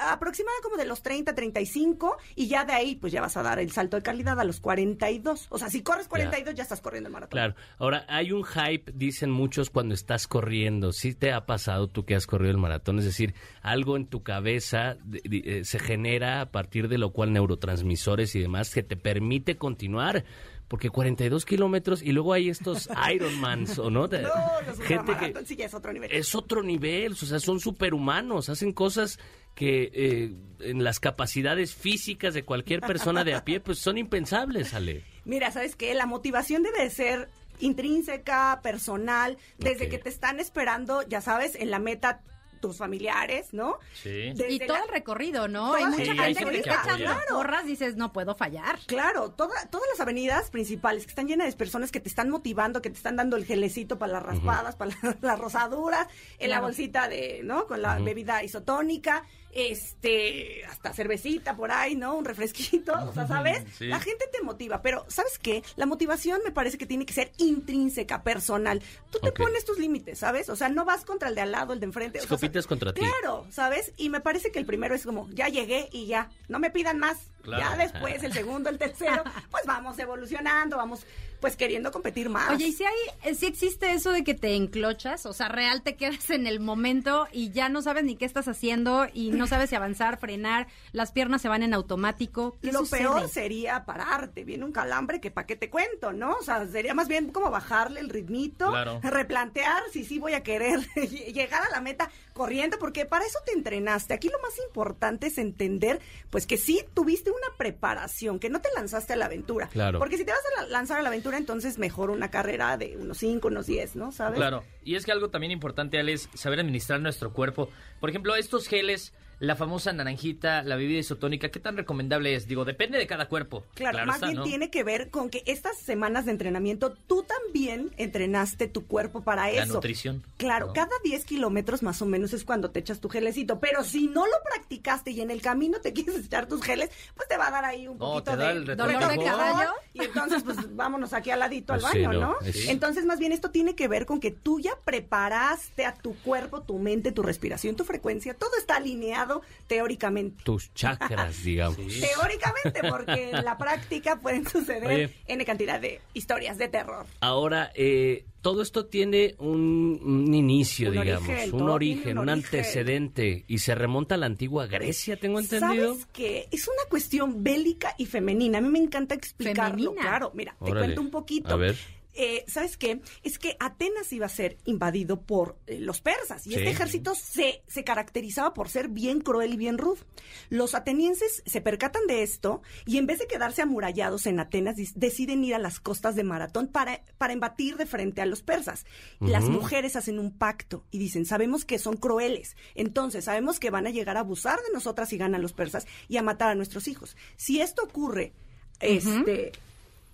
aproximada 0.00 0.56
como 0.62 0.76
de 0.76 0.84
los 0.84 1.02
30, 1.02 1.34
35 1.34 2.16
y 2.34 2.48
ya 2.48 2.64
de 2.64 2.72
ahí 2.72 2.96
pues 2.96 3.12
ya 3.12 3.20
vas 3.20 3.36
a 3.36 3.42
dar 3.42 3.58
el 3.58 3.70
salto 3.72 3.96
de 3.96 4.02
calidad 4.02 4.38
a 4.40 4.44
los 4.44 4.60
42. 4.60 5.46
O 5.50 5.58
sea, 5.58 5.68
si 5.70 5.82
corres 5.82 6.08
42 6.08 6.54
ya 6.54 6.62
estás 6.62 6.80
corriendo 6.80 7.08
el 7.08 7.12
maratón. 7.12 7.36
Claro. 7.36 7.54
Ahora, 7.78 8.04
hay 8.08 8.32
un 8.32 8.44
hype, 8.44 8.92
dicen 8.94 9.30
muchos, 9.30 9.70
cuando 9.70 9.94
estás 9.94 10.26
corriendo. 10.26 10.92
¿Sí 10.92 11.14
te 11.14 11.32
ha 11.32 11.46
pasado 11.46 11.88
tú 11.88 12.04
que 12.04 12.14
has 12.14 12.26
corrido 12.26 12.50
el 12.52 12.58
maratón? 12.58 12.98
Es 12.98 13.04
decir, 13.04 13.34
algo 13.62 13.96
en 13.96 14.06
tu 14.06 14.22
cabeza 14.22 14.96
de- 15.04 15.22
de- 15.24 15.58
eh, 15.60 15.64
se 15.64 15.78
genera 15.78 16.40
a 16.40 16.50
partir 16.50 16.88
de 16.88 16.98
lo 16.98 17.12
cual 17.12 17.32
neurotransmisores 17.32 18.34
y 18.34 18.40
demás 18.40 18.72
que 18.72 18.82
te 18.82 18.96
permite 18.96 19.56
continuar. 19.56 20.24
Porque 20.72 20.88
42 20.88 21.44
kilómetros 21.44 22.02
y 22.02 22.12
luego 22.12 22.32
hay 22.32 22.48
estos 22.48 22.88
Ironmans, 23.14 23.78
¿o 23.78 23.90
no? 23.90 24.08
De- 24.08 24.22
No, 24.22 24.30
los 24.66 24.80
gente 24.80 25.12
que 25.18 25.44
sí 25.44 25.54
ya 25.54 25.66
es 25.66 25.74
otro 25.74 25.92
nivel. 25.92 26.10
es 26.10 26.34
otro 26.34 26.62
nivel, 26.62 27.12
o 27.12 27.16
sea, 27.16 27.38
son 27.40 27.60
superhumanos, 27.60 28.48
hacen 28.48 28.72
cosas 28.72 29.18
que 29.54 29.90
eh, 29.92 30.32
en 30.60 30.82
las 30.82 30.98
capacidades 30.98 31.74
físicas 31.74 32.32
de 32.32 32.44
cualquier 32.46 32.80
persona 32.80 33.22
de 33.22 33.34
a 33.34 33.44
pie, 33.44 33.60
pues 33.60 33.80
son 33.80 33.98
impensables, 33.98 34.72
Ale. 34.72 35.04
Mira, 35.26 35.50
¿sabes 35.50 35.76
qué? 35.76 35.92
La 35.92 36.06
motivación 36.06 36.62
debe 36.62 36.84
de 36.84 36.88
ser 36.88 37.28
intrínseca, 37.60 38.60
personal, 38.62 39.36
desde 39.58 39.90
que 39.90 39.98
te 39.98 40.08
están 40.08 40.40
esperando, 40.40 41.02
ya 41.06 41.20
sabes, 41.20 41.54
en 41.54 41.70
la 41.70 41.78
meta 41.80 42.22
tus 42.62 42.78
familiares, 42.78 43.48
¿no? 43.52 43.78
Sí. 43.92 44.30
Desde 44.34 44.52
y 44.52 44.58
todo 44.60 44.78
la- 44.78 44.84
el 44.84 44.88
recorrido, 44.88 45.48
¿no? 45.48 45.74
Hay 45.74 45.84
mucha 45.84 45.96
Sí, 45.98 46.04
gente 46.06 46.22
hay 46.22 46.32
que 46.34 46.38
gente 46.38 46.56
te 46.58 46.62
que 46.62 46.70
está 46.70 46.96
echando 46.96 47.12
porras, 47.28 47.66
dices, 47.66 47.96
no 47.96 48.14
puedo 48.14 48.34
fallar. 48.34 48.78
Claro, 48.86 49.32
toda- 49.32 49.66
todas 49.68 49.86
las 49.90 50.00
avenidas 50.00 50.50
principales 50.50 51.04
que 51.04 51.10
están 51.10 51.26
llenas 51.28 51.48
de 51.48 51.52
personas 51.54 51.92
que 51.92 52.00
te 52.00 52.08
están 52.08 52.30
motivando, 52.30 52.80
que 52.80 52.88
te 52.88 52.96
están 52.96 53.16
dando 53.16 53.36
el 53.36 53.44
gelecito 53.44 53.98
para 53.98 54.12
las 54.14 54.22
raspadas, 54.22 54.76
para 54.76 54.92
la- 55.02 55.16
las 55.20 55.38
rosaduras, 55.38 56.06
en 56.38 56.48
la 56.50 56.60
bolsita 56.60 57.08
de, 57.08 57.40
¿no? 57.44 57.66
Con 57.66 57.82
la 57.82 57.98
bebida 57.98 58.42
isotónica, 58.42 59.24
este, 59.52 60.64
hasta 60.64 60.92
cervecita 60.92 61.54
por 61.56 61.70
ahí, 61.70 61.94
¿no? 61.94 62.16
Un 62.16 62.24
refresquito, 62.24 62.92
o 63.08 63.12
sea, 63.12 63.26
¿sabes? 63.28 63.64
Sí. 63.76 63.86
La 63.86 64.00
gente 64.00 64.26
te 64.32 64.42
motiva, 64.42 64.82
pero 64.82 65.04
¿sabes 65.08 65.38
qué? 65.38 65.62
La 65.76 65.86
motivación 65.86 66.40
me 66.44 66.50
parece 66.50 66.78
que 66.78 66.86
tiene 66.86 67.06
que 67.06 67.12
ser 67.12 67.32
intrínseca, 67.38 68.22
personal. 68.22 68.82
Tú 69.10 69.18
te 69.20 69.32
pones 69.32 69.64
tus 69.64 69.78
límites, 69.78 70.18
¿sabes? 70.18 70.48
O 70.48 70.56
sea, 70.56 70.68
no 70.68 70.84
vas 70.84 71.04
contra 71.04 71.28
el 71.28 71.34
de 71.34 71.42
al 71.42 71.52
lado, 71.52 71.72
el 71.72 71.80
de 71.80 71.86
enfrente. 71.86 72.20
o 72.20 72.22
sea, 72.22 72.62
contra 72.66 72.92
ti. 72.92 73.00
Claro, 73.00 73.46
¿sabes? 73.50 73.92
Y 73.96 74.08
me 74.08 74.20
parece 74.20 74.50
que 74.50 74.58
el 74.58 74.66
primero 74.66 74.94
es 74.94 75.04
como, 75.04 75.28
ya 75.30 75.48
llegué 75.48 75.88
y 75.92 76.06
ya, 76.06 76.30
no 76.48 76.58
me 76.58 76.70
pidan 76.70 76.98
más. 76.98 77.30
Claro. 77.42 77.62
Ya 77.62 77.76
después, 77.76 78.22
el 78.22 78.32
segundo, 78.32 78.70
el 78.70 78.78
tercero, 78.78 79.22
pues 79.50 79.64
vamos 79.66 79.98
evolucionando, 79.98 80.76
vamos 80.76 81.04
pues 81.40 81.56
queriendo 81.56 81.90
competir 81.90 82.28
más. 82.28 82.50
Oye, 82.50 82.68
¿y 82.68 82.72
si 82.72 82.84
hay, 82.84 82.94
eh, 83.24 83.34
si 83.34 83.46
existe 83.46 83.92
eso 83.94 84.12
de 84.12 84.22
que 84.22 84.34
te 84.34 84.54
enclochas? 84.54 85.26
O 85.26 85.32
sea, 85.32 85.48
real 85.48 85.82
te 85.82 85.96
quedas 85.96 86.30
en 86.30 86.46
el 86.46 86.60
momento 86.60 87.26
y 87.32 87.50
ya 87.50 87.68
no 87.68 87.82
sabes 87.82 88.04
ni 88.04 88.14
qué 88.14 88.24
estás 88.26 88.46
haciendo 88.46 89.08
y 89.12 89.30
no 89.32 89.48
sabes 89.48 89.70
si 89.70 89.74
avanzar, 89.74 90.18
frenar, 90.20 90.68
las 90.92 91.10
piernas 91.10 91.42
se 91.42 91.48
van 91.48 91.64
en 91.64 91.74
automático. 91.74 92.56
¿Qué 92.62 92.70
Lo 92.70 92.78
sucede? 92.80 93.00
peor 93.00 93.28
sería 93.28 93.84
pararte, 93.84 94.44
viene 94.44 94.64
un 94.64 94.70
calambre 94.70 95.20
que 95.20 95.32
para 95.32 95.48
qué 95.48 95.56
te 95.56 95.68
cuento, 95.68 96.12
¿no? 96.12 96.34
O 96.36 96.42
sea, 96.44 96.64
sería 96.68 96.94
más 96.94 97.08
bien 97.08 97.32
como 97.32 97.50
bajarle 97.50 97.98
el 97.98 98.08
ritmito, 98.08 98.70
Claro. 98.70 99.00
replantear 99.02 99.82
si 99.92 100.04
sí 100.04 100.20
voy 100.20 100.34
a 100.34 100.44
querer 100.44 100.78
llegar 101.34 101.62
a 101.64 101.70
la 101.70 101.80
meta 101.80 102.08
corriendo, 102.32 102.78
porque 102.78 103.04
para 103.06 103.24
eso 103.26 103.38
te 103.44 103.52
entrenaste. 103.52 104.14
Aquí 104.14 104.28
lo 104.28 104.38
más 104.40 104.58
importante 104.66 105.26
es 105.28 105.38
entender, 105.38 106.00
pues 106.30 106.46
que 106.46 106.56
sí 106.56 106.84
tuviste 106.94 107.30
una 107.30 107.56
preparación, 107.58 108.38
que 108.38 108.50
no 108.50 108.60
te 108.60 108.68
lanzaste 108.74 109.12
a 109.12 109.16
la 109.16 109.26
aventura. 109.26 109.68
Claro. 109.68 109.98
Porque 109.98 110.16
si 110.16 110.24
te 110.24 110.32
vas 110.32 110.40
a 110.58 110.62
la- 110.62 110.68
lanzar 110.68 110.98
a 110.98 111.02
la 111.02 111.08
aventura, 111.08 111.36
entonces 111.38 111.78
mejor 111.78 112.10
una 112.10 112.30
carrera 112.30 112.76
de 112.76 112.96
unos 112.96 113.18
5, 113.18 113.48
unos 113.48 113.66
10, 113.66 113.96
¿no? 113.96 114.12
¿Sabes? 114.12 114.36
Claro, 114.38 114.64
y 114.84 114.96
es 114.96 115.04
que 115.04 115.12
algo 115.12 115.30
también 115.30 115.52
importante, 115.52 115.98
Ale, 115.98 116.12
es 116.14 116.28
saber 116.34 116.60
administrar 116.60 117.00
nuestro 117.00 117.32
cuerpo. 117.32 117.68
Por 118.00 118.10
ejemplo, 118.10 118.34
estos 118.36 118.66
geles, 118.68 119.12
la 119.42 119.56
famosa 119.56 119.92
naranjita, 119.92 120.62
la 120.62 120.76
bebida 120.76 121.00
isotónica, 121.00 121.48
¿qué 121.50 121.58
tan 121.58 121.76
recomendable 121.76 122.32
es? 122.36 122.46
Digo, 122.46 122.64
depende 122.64 122.96
de 122.96 123.08
cada 123.08 123.26
cuerpo. 123.26 123.64
Claro, 123.74 124.06
más 124.06 124.14
está, 124.16 124.26
bien 124.28 124.38
¿no? 124.38 124.44
tiene 124.44 124.70
que 124.70 124.84
ver 124.84 125.10
con 125.10 125.30
que 125.30 125.42
estas 125.46 125.76
semanas 125.78 126.26
de 126.26 126.30
entrenamiento 126.30 126.92
tú 127.08 127.24
también 127.24 127.90
entrenaste 127.96 128.68
tu 128.68 128.86
cuerpo 128.86 129.22
para 129.24 129.50
La 129.50 129.64
eso. 129.64 129.74
nutrición. 129.74 130.22
Claro, 130.36 130.68
¿no? 130.68 130.72
cada 130.74 130.92
10 131.02 131.24
kilómetros 131.24 131.82
más 131.82 132.00
o 132.02 132.06
menos 132.06 132.32
es 132.34 132.44
cuando 132.44 132.70
te 132.70 132.78
echas 132.78 133.00
tu 133.00 133.08
gelecito, 133.08 133.58
pero 133.58 133.82
si 133.82 134.06
no 134.06 134.26
lo 134.26 134.32
practicaste 134.44 135.10
y 135.10 135.20
en 135.22 135.32
el 135.32 135.42
camino 135.42 135.80
te 135.80 135.92
quieres 135.92 136.24
echar 136.24 136.46
tus 136.46 136.62
geles, 136.62 136.90
pues 137.16 137.26
te 137.26 137.36
va 137.36 137.48
a 137.48 137.50
dar 137.50 137.64
ahí 137.64 137.88
un 137.88 137.98
No, 137.98 138.12
poquito 138.12 138.30
te 138.30 138.36
da 138.36 138.46
de 138.46 138.52
el 138.52 138.76
¿Dolor 138.76 139.08
de 139.08 139.24
caballo? 139.24 139.70
y 139.92 140.04
entonces 140.04 140.44
pues 140.44 140.56
vámonos 140.76 141.12
aquí 141.14 141.30
al 141.32 141.40
ladito 141.40 141.72
al 141.72 141.80
Pues 141.80 141.92
sí, 141.92 142.02
baño, 142.02 142.12
¿no? 142.20 142.36
¿no? 142.40 142.52
Sí. 142.52 142.66
Entonces 142.70 143.04
más 143.06 143.18
bien 143.18 143.32
esto 143.32 143.50
tiene 143.50 143.74
que 143.74 143.88
ver 143.88 144.06
con 144.06 144.20
que 144.20 144.30
tú 144.30 144.60
ya 144.60 144.70
preparaste 144.84 145.84
a 145.84 145.94
tu 145.94 146.14
cuerpo, 146.22 146.62
tu 146.62 146.78
mente, 146.78 147.10
tu 147.10 147.24
respiración, 147.24 147.74
tu 147.74 147.82
frecuencia, 147.84 148.34
todo 148.34 148.50
está 148.56 148.76
alineado 148.76 149.31
teóricamente. 149.66 150.42
Tus 150.44 150.72
chakras, 150.74 151.42
digamos. 151.44 151.76
Teóricamente, 151.78 152.80
porque 152.88 153.30
en 153.30 153.44
la 153.44 153.56
práctica 153.56 154.20
pueden 154.20 154.46
suceder 154.46 154.84
Oye. 154.86 155.16
N 155.26 155.44
cantidad 155.44 155.80
de 155.80 156.00
historias 156.12 156.58
de 156.58 156.68
terror. 156.68 157.06
Ahora, 157.20 157.72
eh, 157.74 158.26
todo 158.42 158.60
esto 158.62 158.86
tiene 158.86 159.34
un, 159.38 160.00
un 160.02 160.34
inicio, 160.34 160.90
Un 160.90 161.00
digamos, 161.00 161.28
origen, 161.28 161.54
un 161.54 161.68
origen, 161.70 162.18
un 162.18 162.22
un, 162.24 162.28
origen. 162.28 162.44
antecedente, 162.44 163.44
y 163.46 163.58
se 163.58 163.74
remonta 163.74 164.16
a 164.16 164.18
la 164.18 164.26
antigua 164.26 164.66
Grecia, 164.66 165.16
tengo 165.16 165.38
entendido. 165.38 165.92
¿Sabes 165.94 166.06
qué? 166.12 166.48
Es 166.50 166.66
una 166.68 166.88
cuestión 166.90 167.42
bélica 167.42 167.94
y 167.98 168.06
femenina. 168.06 168.58
A 168.58 168.60
mí 168.60 168.68
me 168.68 168.80
encanta 168.80 169.14
explicarlo. 169.14 169.76
Femenina. 169.92 170.02
Claro, 170.02 170.32
mira, 170.34 170.56
te 170.62 170.70
Órale. 170.70 170.86
cuento 170.86 171.00
un 171.00 171.10
poquito. 171.10 171.52
A 171.54 171.56
ver. 171.56 171.76
Eh, 172.14 172.44
¿Sabes 172.46 172.76
qué? 172.76 173.00
Es 173.22 173.38
que 173.38 173.56
Atenas 173.58 174.12
iba 174.12 174.26
a 174.26 174.28
ser 174.28 174.58
invadido 174.64 175.22
por 175.22 175.56
eh, 175.66 175.78
los 175.80 176.00
persas 176.00 176.46
y 176.46 176.50
Sí. 176.50 176.56
este 176.56 176.70
ejército 176.70 177.14
se, 177.14 177.62
se 177.66 177.84
caracterizaba 177.84 178.52
por 178.52 178.68
ser 178.68 178.88
bien 178.88 179.20
cruel 179.20 179.54
y 179.54 179.56
bien 179.56 179.78
rudo. 179.78 180.04
Los 180.50 180.74
atenienses 180.74 181.42
se 181.46 181.60
percatan 181.62 182.06
de 182.06 182.22
esto 182.22 182.60
y 182.86 182.98
en 182.98 183.06
vez 183.06 183.18
de 183.18 183.26
quedarse 183.26 183.62
amurallados 183.62 184.26
en 184.26 184.40
Atenas, 184.40 184.76
deciden 184.94 185.42
ir 185.44 185.54
a 185.54 185.58
las 185.58 185.80
costas 185.80 186.14
de 186.14 186.24
Maratón 186.24 186.68
para, 186.68 187.02
para 187.18 187.32
embatir 187.32 187.76
de 187.76 187.86
frente 187.86 188.20
a 188.20 188.26
los 188.26 188.42
persas. 188.42 188.84
Las 189.20 189.44
mujeres 189.44 189.96
hacen 189.96 190.18
un 190.18 190.36
pacto 190.36 190.84
y 190.90 190.98
dicen, 190.98 191.24
sabemos 191.24 191.64
que 191.64 191.78
son 191.78 191.96
crueles, 191.96 192.56
entonces 192.74 193.24
sabemos 193.24 193.58
que 193.58 193.70
van 193.70 193.86
a 193.86 193.90
llegar 193.90 194.16
a 194.16 194.20
abusar 194.20 194.58
de 194.60 194.72
nosotras 194.74 195.08
si 195.08 195.16
ganan 195.16 195.40
los 195.42 195.52
persas 195.54 195.86
y 196.08 196.16
a 196.18 196.22
matar 196.22 196.50
a 196.50 196.54
nuestros 196.54 196.88
hijos. 196.88 197.16
Si 197.36 197.60
esto 197.60 197.82
ocurre, 197.82 198.32
este... 198.80 199.52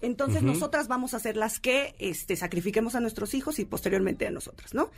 Entonces 0.01 0.43
nosotras 0.43 0.89
vamos 0.89 1.15
a 1.15 1.19
ser 1.19 1.37
las 1.37 1.59
que 1.59 1.95
este, 1.99 2.37
sacrifiquemos 2.37 2.95
a 2.95 3.01
nuestros 3.01 3.35
hijos 3.35 3.59
y 3.59 3.65
posteriormente 3.65 4.27
a 4.27 4.31
nosotras, 4.31 4.75
¿no? 4.75 4.91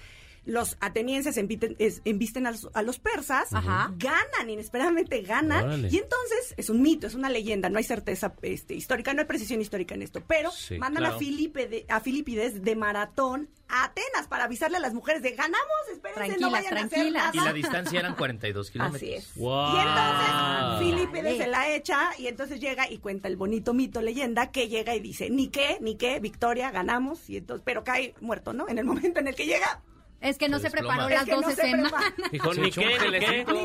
Los 0.46 0.76
atenienses 0.80 1.36
embiten- 1.36 1.76
es- 1.78 2.00
embisten 2.04 2.46
a 2.46 2.52
los, 2.52 2.68
a 2.72 2.82
los 2.82 2.98
persas, 2.98 3.52
Ajá. 3.52 3.92
ganan, 3.98 4.48
inesperadamente 4.48 5.20
ganan, 5.22 5.64
Órale. 5.66 5.88
y 5.90 5.98
entonces 5.98 6.54
es 6.56 6.70
un 6.70 6.80
mito, 6.82 7.06
es 7.06 7.14
una 7.14 7.28
leyenda, 7.28 7.68
no 7.68 7.78
hay 7.78 7.84
certeza 7.84 8.34
este, 8.42 8.74
histórica, 8.74 9.12
no 9.12 9.20
hay 9.20 9.26
precisión 9.26 9.60
histórica 9.60 9.94
en 9.94 10.02
esto, 10.02 10.22
pero 10.26 10.50
Sí, 10.50 10.78
mandan 10.78 11.02
claro. 11.02 11.16
a, 11.16 11.18
Filipe 11.18 11.84
a 11.88 12.00
Filipides 12.00 12.62
de 12.62 12.74
maratón 12.76 13.48
a 13.68 13.84
Atenas 13.84 14.26
para 14.28 14.44
avisarle 14.44 14.78
a 14.78 14.80
las 14.80 14.94
mujeres 14.94 15.22
de 15.22 15.30
ganamos, 15.32 15.60
espérense, 15.92 16.20
no 16.40 16.50
Tranquilas, 16.50 16.52
vayan 16.52 16.72
a 16.78 16.80
hacer 16.86 16.88
tranquilas. 16.98 17.34
Y 17.34 17.36
nada". 17.36 17.48
la 17.48 17.52
distancia 17.54 18.00
eran 18.00 18.14
42 18.16 18.70
kilómetros. 18.70 19.02
Así 19.02 19.12
es. 19.14 19.34
Wow. 19.36 19.76
Y 19.76 19.80
entonces 19.80 20.78
Filipides 20.80 21.36
se 21.36 21.46
la 21.46 21.74
echa 21.74 22.10
y 22.18 22.26
entonces 22.26 22.58
llega 22.60 22.90
y 22.90 22.98
cuenta 22.98 23.28
el 23.28 23.36
bonito 23.36 23.72
mito, 23.74 24.00
leyenda, 24.00 24.50
que 24.50 24.68
llega 24.68 24.94
y 24.96 25.00
dice, 25.00 25.30
ni 25.30 25.48
qué, 25.48 25.78
ni 25.80 25.94
qué, 25.96 26.18
victoria, 26.18 26.70
ganamos, 26.70 27.28
y 27.30 27.36
entonces, 27.36 27.62
pero 27.64 27.84
cae 27.84 28.14
muerto, 28.20 28.52
¿no? 28.52 28.68
En 28.68 28.78
el 28.78 28.84
momento 28.86 29.20
en 29.20 29.28
el 29.28 29.34
que 29.36 29.46
llega. 29.46 29.82
Es 30.20 30.36
que 30.38 30.48
no 30.48 30.58
Se 30.58 30.70
preparó 30.70 31.08
las 31.08 31.24
que 31.24 31.30
dos 31.32 31.42
no 31.42 31.46
se 31.50 31.62
escenas. 31.62 31.90
prepara. 31.92 32.14
Dijo, 32.30 32.54
ni 32.54 32.70
que, 32.70 32.86
ni 32.86 33.18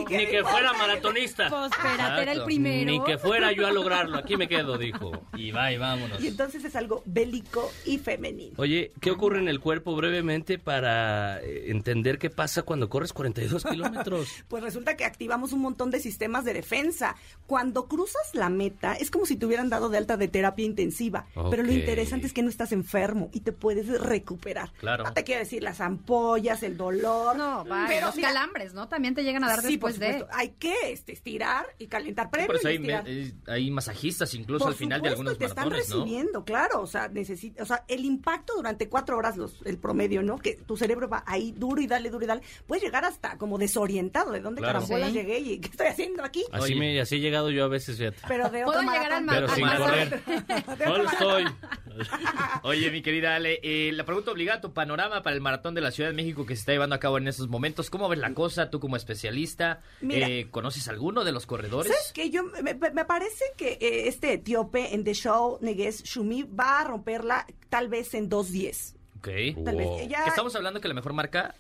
que, 0.06 0.18
ni 0.18 0.26
que 0.28 0.44
fuera 0.44 0.74
maratonista. 0.74 1.50
Pues 1.50 1.72
espérate, 1.72 2.22
era 2.22 2.32
el 2.32 2.44
primero. 2.44 2.92
Ni 2.92 3.04
que 3.04 3.18
fuera 3.18 3.52
yo 3.52 3.68
a 3.68 3.72
lograrlo, 3.72 4.18
aquí 4.18 4.38
me 4.38 4.48
quedo, 4.48 4.78
dijo. 4.78 5.12
Y 5.38 5.52
va, 5.52 5.72
y 5.72 5.78
vámonos. 5.78 6.24
Y 6.24 6.28
entonces 6.28 6.64
es 6.64 6.76
algo 6.78 7.04
bélico 7.06 7.70
y 7.86 7.98
femenino. 7.98 8.54
Oye, 8.58 8.94
¿qué 9.02 9.12
ocurre 9.12 9.40
en 9.40 9.50
el 9.50 9.60
cuerpo 9.60 9.94
brevemente 9.96 10.58
para 10.58 11.42
eh, 11.42 11.72
entender 11.72 12.18
qué 12.18 12.30
pasa 12.30 12.62
cuando 12.64 12.90
corres 12.90 13.12
42 13.12 13.64
kilómetros? 13.70 14.30
Pues 14.48 14.64
resulta 14.64 14.96
que 14.96 15.04
activamos 15.04 15.52
un 15.52 15.60
montón 15.60 15.92
de 15.92 16.00
sistemas 16.00 16.46
de 16.46 16.54
defensa. 16.54 17.16
Cuando 17.48 17.88
cruzas 17.88 18.34
la 18.34 18.48
meta, 18.50 18.94
es 18.94 19.12
como 19.12 19.26
si 19.26 19.36
te 19.36 19.46
hubieran 19.46 19.70
dado 19.70 19.90
de 19.90 19.98
alta 19.98 20.16
de 20.16 20.30
terapia 20.30 20.66
intensiva. 20.66 21.28
Pero 21.52 21.64
lo 21.64 21.72
interesante 21.74 22.28
es 22.28 22.34
que 22.34 22.42
no 22.42 22.50
estás 22.50 22.72
enfermo 22.72 23.30
y 23.34 23.42
te 23.42 23.52
puedes 23.52 23.88
recuperar. 24.02 24.72
Claro. 24.80 25.04
No 25.04 25.14
te 25.14 25.26
quiero 25.26 25.40
decir 25.40 25.62
las 25.64 25.82
ampollas, 25.82 26.45
el 26.64 26.78
dolor. 26.78 27.36
No, 27.38 27.66
va, 27.66 27.86
Pero 27.88 28.08
los 28.08 28.16
mira, 28.16 28.30
calambres, 28.30 28.74
¿no? 28.74 28.88
También 28.88 29.14
te 29.16 29.24
llegan 29.24 29.44
a 29.44 29.48
dar 29.48 29.62
sí, 29.62 29.78
por 29.78 29.92
después 29.94 30.20
de... 30.20 30.26
Hay 30.32 30.50
que 30.60 30.74
este, 30.92 31.12
estirar 31.14 31.66
y 31.78 31.88
calentar. 31.88 32.30
Previo 32.30 32.48
Por 32.48 32.56
eso 32.58 32.68
y 32.70 32.72
hay, 32.72 32.76
estirar. 32.78 33.04
me- 33.04 33.12
eh, 33.12 33.34
hay 33.48 33.72
masajistas 33.72 34.34
incluso 34.34 34.66
Por 34.66 34.74
al 34.74 34.78
final 34.78 35.02
de 35.02 35.10
algunos 35.10 35.36
y 35.36 35.38
te 35.38 35.46
están 35.46 35.66
maratones, 35.70 35.90
¿no? 35.90 36.04
recibiendo, 36.04 36.46
claro, 36.46 36.82
o 36.82 36.88
sea, 36.88 37.08
necesita, 37.08 37.64
o 37.64 37.66
sea, 37.66 37.84
el 37.88 38.06
impacto 38.06 38.54
durante 38.56 38.88
cuatro 38.90 39.18
horas, 39.18 39.38
los, 39.38 39.62
el 39.66 39.78
promedio, 39.78 40.22
¿no? 40.24 40.38
Que 40.38 40.54
tu 40.56 40.78
cerebro 40.78 41.10
va 41.10 41.24
ahí 41.28 41.52
duro 41.52 41.82
y 41.82 41.88
dale, 41.88 42.10
duro 42.10 42.24
y 42.24 42.28
dale, 42.28 42.42
puedes 42.68 42.84
llegar 42.84 43.06
hasta 43.06 43.38
como 43.38 43.58
desorientado 43.58 44.32
de 44.32 44.40
dónde 44.42 44.62
Claro. 44.62 44.80
carambolas 44.80 45.10
Sí. 45.10 45.14
llegué 45.16 45.40
y 45.40 45.60
qué 45.60 45.70
estoy 45.70 45.88
haciendo 45.88 46.24
aquí. 46.24 46.44
Así, 46.52 46.74
Oye. 46.74 46.76
me, 46.80 47.02
así 47.02 47.16
he 47.16 47.20
llegado 47.20 47.50
yo 47.52 47.64
a 47.66 47.68
veces, 47.68 47.98
fíjate. 47.98 48.18
Pero 48.28 48.50
de 48.50 48.64
otro 48.66 48.82
llegar 48.82 49.12
al 49.14 49.24
maratón. 49.24 49.26
ma- 49.26 49.34
Pero 49.34 49.48
al 49.48 49.56
sin 49.56 49.66
maratón. 49.66 49.88
correr. 49.90 50.46
De 50.78 50.86
otro 50.88 51.04
¿Dónde 51.04 51.12
estoy? 51.12 51.46
Oye, 52.64 52.92
mi 52.92 53.02
querida 53.02 53.36
Ale, 53.36 53.60
eh, 53.64 53.92
la 53.94 54.06
pregunta 54.06 54.32
obligada, 54.32 54.62
tu 54.62 54.74
panorama 54.74 55.22
para 55.22 55.36
el 55.36 55.42
maratón 55.42 55.76
de 55.76 55.82
la 55.82 55.92
Ciudad 55.92 56.10
de 56.10 56.16
México 56.36 56.46
que 56.46 56.56
se 56.56 56.60
está 56.62 56.72
llevando 56.74 56.96
a 56.96 57.00
cabo 57.00 57.18
en 57.18 57.28
estos 57.28 57.48
momentos. 57.48 57.90
¿Cómo 57.90 58.10
ves 58.10 58.20
la 58.20 58.34
cosa 58.34 58.70
tú 58.70 58.80
como 58.82 58.98
especialista? 58.98 59.82
Mira. 60.02 60.28
Eh, 60.28 60.48
¿Conoces 60.52 60.88
alguno 60.90 61.24
de 61.24 61.32
los 61.32 61.46
corredores? 61.46 61.92
¿Sabes 61.92 62.12
qué? 62.14 62.30
Yo, 62.30 62.44
me, 62.44 62.74
me 62.74 63.06
parece 63.06 63.46
que 63.58 63.74
eh, 63.80 64.08
este 64.08 64.34
etíope 64.34 64.94
en 64.94 65.04
The 65.06 65.14
Show, 65.14 65.60
Negues 65.62 66.04
Shumi, 66.04 66.44
va 66.44 66.82
a 66.82 66.84
romperla 66.84 67.46
tal 67.70 67.88
vez 67.88 68.14
en 68.14 68.30
2.10. 68.30 68.96
Ok. 69.18 69.64
Tal. 69.64 69.76
Wow. 69.76 69.98
¿Que 69.98 70.14
¿Estamos 70.28 70.54
hablando 70.56 70.82
que 70.82 70.88
la 70.90 70.94
mejor 70.94 71.14
marca 71.14 71.56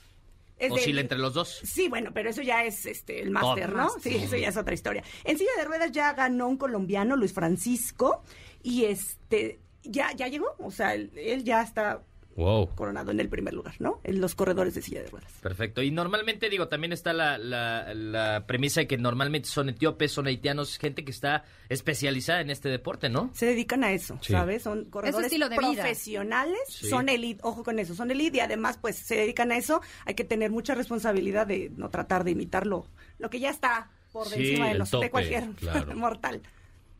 es 0.57 0.69
de- 0.69 0.75
oscila 0.75 0.99
entre 1.01 1.17
los 1.19 1.33
dos? 1.33 1.61
Sí, 1.63 1.87
bueno, 1.87 2.11
pero 2.13 2.29
eso 2.29 2.41
ya 2.41 2.65
es 2.65 2.85
este 2.85 3.21
el 3.21 3.31
máster, 3.31 3.69
Oh. 3.73 3.77
¿no? 3.77 3.89
Sí, 4.01 4.15
eso 4.15 4.35
ya 4.35 4.49
es 4.49 4.57
otra 4.57 4.73
historia. 4.73 5.03
En 5.23 5.37
silla 5.37 5.51
de 5.57 5.63
ruedas 5.63 5.91
ya 5.93 6.11
ganó 6.13 6.47
un 6.49 6.57
colombiano, 6.57 7.15
Luis 7.15 7.33
Francisco, 7.33 8.23
y 8.61 8.85
este 8.85 9.59
ya, 9.83 10.11
ya 10.13 10.27
llegó, 10.27 10.47
o 10.59 10.71
sea, 10.71 10.95
él, 10.95 11.11
él 11.15 11.43
ya 11.43 11.61
está 11.61 12.01
Wow. 12.35 12.75
coronado 12.75 13.11
en 13.11 13.19
el 13.21 13.29
primer 13.29 13.53
lugar, 13.53 13.75
¿no? 13.79 14.01
En 14.03 14.19
los 14.19 14.35
corredores 14.35 14.75
de 14.75 14.81
silla 14.81 15.01
de 15.01 15.07
ruedas. 15.09 15.31
Perfecto. 15.41 15.81
Y 15.81 15.89
normalmente, 15.91 16.49
digo, 16.49 16.67
también 16.67 16.91
está 16.91 17.13
la, 17.13 17.37
la, 17.37 17.93
la 17.93 18.45
premisa 18.45 18.81
de 18.81 18.87
que 18.87 18.97
normalmente 18.97 19.47
son 19.47 19.69
etíopes, 19.69 20.11
son 20.11 20.27
haitianos, 20.27 20.77
gente 20.77 21.05
que 21.05 21.11
está 21.11 21.45
especializada 21.69 22.41
en 22.41 22.49
este 22.49 22.67
deporte, 22.69 23.07
¿no? 23.09 23.29
Se 23.33 23.45
dedican 23.45 23.83
a 23.85 23.91
eso, 23.93 24.17
Sí. 24.21 24.33
¿sabes? 24.33 24.63
Son 24.63 24.85
corredores 24.85 25.27
estilo 25.27 25.47
de 25.49 25.57
vida. 25.57 25.71
profesionales, 25.83 26.59
Sí. 26.67 26.89
son 26.89 27.07
elite, 27.09 27.39
ojo 27.43 27.63
con 27.63 27.79
eso, 27.79 27.95
son 27.95 28.11
elite 28.11 28.37
y 28.37 28.39
además 28.41 28.77
pues 28.81 28.97
se 28.97 29.15
dedican 29.15 29.51
a 29.53 29.57
eso. 29.57 29.81
Hay 30.05 30.15
que 30.15 30.23
tener 30.25 30.51
mucha 30.51 30.75
responsabilidad 30.75 31.47
de 31.47 31.71
no 31.77 31.89
tratar 31.89 32.23
de 32.25 32.31
imitarlo, 32.31 32.85
lo 33.17 33.29
que 33.29 33.39
ya 33.39 33.49
está 33.49 33.89
por 34.11 34.27
Sí, 34.27 34.35
encima 34.49 34.67
de, 34.69 34.75
los, 34.75 34.89
tope, 34.89 35.05
de 35.05 35.11
cualquier 35.11 35.49
claro. 35.51 35.95
mortal. 35.95 36.41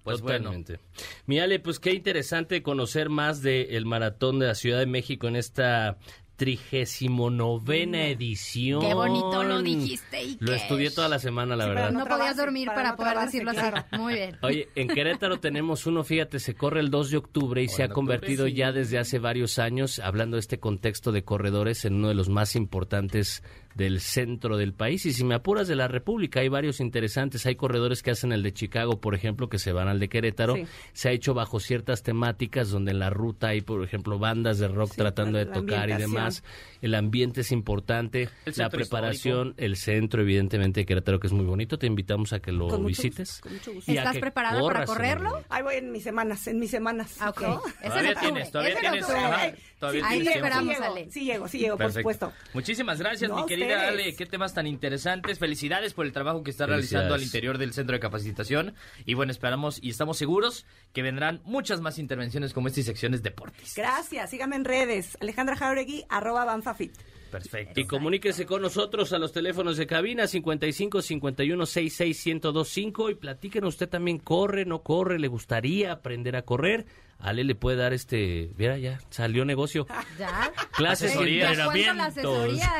Pues 0.06 0.22
Totalmente. 0.22 0.80
Mi 1.26 1.40
Ale, 1.40 1.60
pues 1.60 1.80
qué 1.80 1.92
interesante 1.92 2.62
conocer 2.62 3.10
más 3.10 3.42
del 3.42 3.88
maratón 3.88 4.38
de 4.38 4.46
la 4.46 4.54
Ciudad 4.54 4.78
de 4.78 4.86
México 4.86 5.28
en 5.28 5.36
esta 5.36 5.98
trigésimo 6.36 7.32
novena 7.32 8.06
edición. 8.06 8.82
Qué 8.82 8.94
bonito 8.94 9.44
lo 9.44 9.64
dijiste, 9.64 10.18
Iker. 10.18 10.48
Lo 10.48 10.54
estudié 10.54 10.92
toda 10.92 11.10
la 11.10 11.18
semana, 11.18 11.56
la 11.56 11.66
verdad. 11.66 11.92
No 11.92 12.02
podías 12.02 12.18
trabarse, 12.18 12.42
dormir 12.42 12.68
para 12.68 12.76
para, 12.76 12.92
no 12.92 12.98
poder 12.98 13.26
decirlo 13.26 13.52
claro. 13.54 13.78
así. 13.78 13.98
Muy 13.98 14.14
bien. 14.14 14.38
Oye, 14.44 14.70
en 14.76 14.88
Querétaro 14.90 15.40
tenemos 15.40 15.88
uno, 15.88 16.04
fíjate, 16.04 16.40
se 16.40 16.54
corre 16.54 16.82
el 16.82 16.92
2 16.92 17.10
de 17.10 17.18
octubre 17.18 17.64
y 17.64 17.68
se 17.68 17.82
ha 17.82 17.86
octubre, 17.88 17.96
convertido 17.96 18.46
sí. 18.46 18.54
ya 18.54 18.72
desde 18.72 19.00
hace 19.00 19.18
varios 19.18 19.58
años, 19.58 19.98
hablando 19.98 20.36
de 20.36 20.42
este 20.42 20.60
contexto 20.60 21.12
de 21.12 21.24
corredores, 21.24 21.84
en 21.86 21.96
uno 21.96 22.10
de 22.10 22.16
los 22.16 22.30
más 22.30 22.56
importantes 22.56 23.42
del 23.76 24.00
centro 24.00 24.58
del 24.58 24.74
país. 24.74 25.06
Y 25.06 25.14
si 25.14 25.24
me 25.24 25.36
apuras 25.36 25.68
de 25.68 25.76
la 25.76 25.88
República, 25.88 26.40
hay 26.40 26.48
varios 26.50 26.80
interesantes. 26.80 27.46
Hay 27.46 27.56
corredores 27.56 28.02
que 28.02 28.12
hacen 28.12 28.32
el 28.32 28.42
de 28.42 28.54
Chicago, 28.54 29.00
por 29.02 29.14
ejemplo, 29.16 29.50
que 29.50 29.60
se 29.60 29.72
van 29.74 29.88
al 29.88 30.00
de 30.00 30.10
Querétaro. 30.10 30.56
Sí. 30.56 30.66
Se 30.94 31.10
ha 31.10 31.12
hecho 31.12 31.34
bajo 31.34 31.60
ciertas 31.60 32.02
temáticas 32.02 32.70
donde 32.70 32.92
en 32.92 33.00
la 33.00 33.10
ruta 33.10 33.50
hay, 33.50 33.62
por 33.62 33.84
ejemplo, 33.84 34.18
bandas 34.18 34.60
de 34.60 34.68
rock 34.70 34.96
tratando 34.96 35.38
de 35.38 35.46
tocar 35.46 35.90
y 35.90 35.94
demás. 35.94 36.44
El 36.82 36.96
ambiente 36.96 37.42
es 37.42 37.52
importante, 37.52 38.30
El 38.46 38.54
la 38.58 38.70
preparación, 38.70 39.54
el 39.58 39.76
centro, 39.76 40.22
evidentemente, 40.22 40.80
de 40.82 40.86
Querétaro, 40.86 41.20
que 41.20 41.28
es 41.28 41.34
muy 41.34 41.46
bonito. 41.46 41.78
Te 41.78 41.88
invitamos 41.88 42.32
a 42.34 42.40
que 42.40 42.52
lo 42.52 42.68
Con 42.70 42.86
visites. 42.86 43.42
gusto, 43.42 43.44
con 43.44 43.54
mucho 43.54 43.74
gusto. 43.74 43.92
y 43.92 43.98
a 43.98 44.04
¿Estás 44.04 44.18
preparada 44.20 44.62
para 44.62 44.86
correrlo? 44.86 45.44
Ahí 45.50 45.64
voy 45.64 45.76
en 45.76 45.92
mis 45.92 46.04
semanas, 46.04 46.48
en 46.48 46.60
mis 46.60 46.72
semanas. 46.72 47.18
Ah, 47.20 47.30
ok. 47.32 47.42
¿no? 47.42 47.62
Es 47.66 47.84
en 47.84 47.90
Todavía 47.90 48.16
tienes, 48.16 48.52
todavía 48.52 48.70
es 48.72 48.76
en 48.78 48.82
tienes. 48.82 49.04
octubre. 49.04 49.22
ajá, 49.26 49.52
todavía 49.80 50.06
Ahí 50.08 50.10
tienes 50.20 50.28
te 50.28 50.32
tiempo. 50.40 50.48
esperamos, 50.48 50.64
sí 50.76 50.80
llego, 50.82 50.86
Ale. 50.94 51.12
Sí 51.12 51.26
llego, 51.26 51.48
sí 51.50 51.58
llego, 51.60 51.78
por 51.78 51.92
supuesto. 51.92 52.34
Muchísimas 52.54 53.00
gracias, 53.00 53.30
No, 53.30 53.38
mi 53.38 53.46
querida 53.48 53.65
ustedes. 53.74 53.90
Ale. 53.90 54.16
Qué 54.16 54.26
temas 54.26 54.54
tan 54.54 54.68
interesantes. 54.68 55.40
Felicidades 55.40 55.94
por 55.94 56.06
el 56.06 56.12
trabajo 56.12 56.44
que 56.44 56.52
está 56.52 56.66
realizando 56.66 57.14
al 57.14 57.24
interior 57.24 57.58
del 57.58 57.74
centro 57.74 57.94
de 57.94 58.00
capacitación. 58.00 58.74
Y 59.06 59.14
bueno, 59.14 59.32
esperamos 59.32 59.80
y 59.82 59.90
estamos 59.90 60.18
seguros 60.18 60.66
que 60.94 61.02
vendrán 61.02 61.42
muchas 61.44 61.82
más 61.82 61.98
intervenciones 62.00 62.54
como 62.54 62.68
esta 62.68 62.80
y 62.80 62.84
secciones 62.84 63.24
deportes. 63.24 63.74
Gracias, 63.76 64.30
síganme 64.30 64.56
en 64.56 64.66
redes. 64.66 65.18
Alejandra 65.22 65.56
Jauregui, 65.56 66.06
arroba 66.10 66.46
Banfafit. 66.46 66.94
Perfecto. 67.32 67.80
Y 67.80 67.86
comuníquese 67.86 68.46
con 68.46 68.62
nosotros 68.62 69.12
a 69.12 69.18
los 69.18 69.34
teléfonos 69.34 69.78
de 69.78 69.88
cabina 69.88 70.28
55 70.28 71.02
51 71.02 71.66
66 71.66 72.26
1025 72.26 73.10
y 73.10 73.16
platíquenos 73.16 73.74
usted 73.74 73.90
también 73.90 74.20
corre, 74.20 74.66
no 74.66 74.84
corre, 74.84 75.20
le 75.20 75.28
gustaría 75.28 75.92
aprender 75.92 76.36
a 76.36 76.44
correr. 76.44 76.86
Ale 77.20 77.44
le 77.44 77.56
puede 77.56 77.78
dar 77.78 77.94
este, 77.94 78.52
mira 78.58 78.78
ya, 78.78 79.00
salió 79.10 79.46
negocio. 79.46 79.88
Ya. 80.20 80.52
Clases 80.72 81.12
Asesoría. 81.12 81.50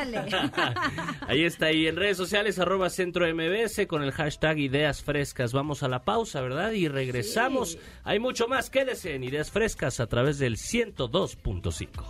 Ale. 0.00 0.18
Ahí 1.28 1.44
está, 1.44 1.70
y 1.72 1.86
en 1.86 1.96
redes 1.96 2.16
sociales, 2.16 2.58
arroba 2.58 2.88
centro 2.88 3.26
MBS 3.26 3.86
con 3.86 4.02
el 4.02 4.12
hashtag 4.12 4.58
Ideas 4.58 5.02
Frescas. 5.02 5.52
Vamos 5.52 5.82
a 5.82 5.88
la 5.88 6.04
pausa, 6.04 6.40
¿verdad? 6.40 6.72
Y 6.72 6.88
regresamos. 6.88 7.78
Hay 8.04 8.18
mucho 8.18 8.48
más, 8.48 8.70
quédese 8.70 9.14
en 9.14 9.24
Ideas 9.24 9.50
Frescas 9.50 10.00
a 10.00 10.06
través 10.06 10.38
del 10.38 10.56
102.5. 10.56 12.04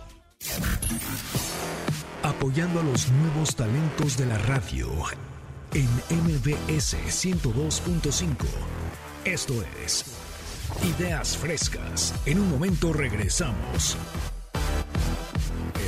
Apoyando 2.23 2.79
a 2.79 2.83
los 2.83 3.09
nuevos 3.11 3.55
talentos 3.55 4.17
de 4.17 4.25
la 4.27 4.37
radio 4.37 4.89
en 5.73 5.89
MBS 6.09 6.95
102.5. 6.95 8.45
Esto 9.25 9.53
es 9.83 10.26
Ideas 10.75 11.37
Frescas. 11.37 12.13
En 12.25 12.39
un 12.39 12.49
momento 12.49 12.91
regresamos. 12.93 13.97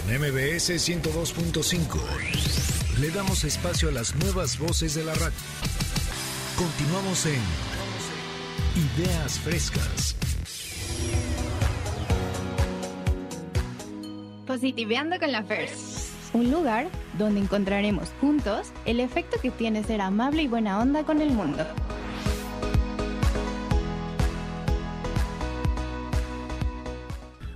En 0.07 0.19
MBS 0.19 0.71
102.5 0.71 1.99
le 2.99 3.11
damos 3.11 3.43
espacio 3.43 3.89
a 3.89 3.91
las 3.91 4.15
nuevas 4.15 4.57
voces 4.57 4.95
de 4.95 5.03
la 5.03 5.13
radio. 5.13 5.37
Continuamos 6.57 7.25
en 7.25 7.41
Ideas 8.97 9.39
Frescas. 9.39 10.15
Positiveando 14.47 15.19
con 15.19 15.31
la 15.31 15.43
FERS. 15.43 16.09
Un 16.33 16.51
lugar 16.51 16.87
donde 17.17 17.41
encontraremos 17.41 18.09
juntos 18.21 18.71
el 18.85 18.99
efecto 18.99 19.37
que 19.41 19.51
tiene 19.51 19.83
ser 19.83 20.01
amable 20.01 20.43
y 20.43 20.47
buena 20.47 20.79
onda 20.79 21.03
con 21.03 21.21
el 21.21 21.31
mundo. 21.31 21.65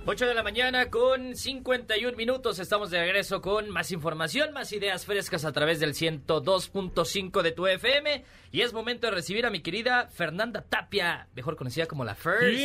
Ocho 0.06 0.26
de 0.26 0.34
la 0.34 0.42
mañana 0.42 0.90
con 0.90 1.34
51 1.34 2.14
minutos. 2.14 2.58
Estamos 2.58 2.90
de 2.90 3.00
regreso 3.00 3.40
con 3.40 3.70
más 3.70 3.90
información, 3.90 4.52
más 4.52 4.70
ideas 4.72 5.06
frescas 5.06 5.46
a 5.46 5.52
través 5.52 5.80
del 5.80 5.94
102.5 5.94 7.40
de 7.40 7.52
tu 7.52 7.66
FM. 7.66 8.22
Y 8.54 8.60
es 8.62 8.72
momento 8.72 9.08
de 9.08 9.10
recibir 9.12 9.44
a 9.46 9.50
mi 9.50 9.62
querida 9.62 10.06
Fernanda 10.14 10.62
Tapia, 10.62 11.26
mejor 11.34 11.56
conocida 11.56 11.86
como 11.86 12.04
la 12.04 12.14
First. 12.14 12.56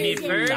Mi 0.00 0.16
First. 0.16 0.52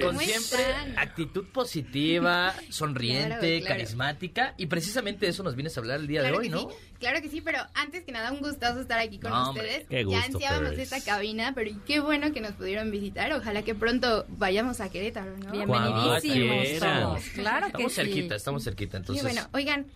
Con 0.00 0.08
¿Cómo 0.16 0.20
siempre 0.20 0.62
están? 0.70 0.98
actitud 0.98 1.44
positiva, 1.52 2.54
sonriente, 2.70 3.26
Claro, 3.38 3.58
claro. 3.60 3.66
carismática. 3.66 4.54
Y 4.56 4.64
precisamente 4.64 5.26
de 5.26 5.32
eso 5.32 5.42
nos 5.42 5.56
vienes 5.56 5.76
a 5.76 5.80
hablar 5.80 6.00
el 6.00 6.06
día 6.06 6.20
Claro 6.20 6.36
de 6.36 6.40
hoy, 6.40 6.48
¿no? 6.48 6.60
sí, 6.70 6.76
claro 6.98 7.20
que 7.20 7.28
sí, 7.28 7.42
pero 7.42 7.58
antes 7.74 8.02
que 8.02 8.12
nada 8.12 8.32
un 8.32 8.40
gustazo 8.40 8.80
estar 8.80 8.98
aquí 8.98 9.18
con 9.18 9.30
No, 9.30 9.50
hombre, 9.50 9.62
ustedes. 9.64 9.88
qué 9.88 9.96
ya 9.98 10.04
gusto, 10.04 10.24
ansiábamos 10.36 10.70
Pérez. 10.70 10.92
esta 10.92 11.04
cabina, 11.04 11.52
pero 11.54 11.70
qué 11.86 12.00
bueno 12.00 12.32
que 12.32 12.40
nos 12.40 12.52
pudieron 12.52 12.90
visitar. 12.90 13.30
Ojalá 13.34 13.60
que 13.62 13.74
pronto 13.74 14.24
vayamos 14.28 14.80
a 14.80 14.88
Querétaro, 14.88 15.36
¿no? 15.36 15.52
Bienvenidísimos 15.52 16.78
todos. 16.80 17.22
Claro 17.34 17.66
que 17.66 17.72
Estamos 17.72 17.92
sí. 17.92 17.96
cerquita, 17.96 18.34
estamos 18.36 18.64
cerquita. 18.64 18.96
Y 18.96 19.00
Entonces, 19.00 19.22
bueno, 19.22 19.46
oigan, 19.52 19.86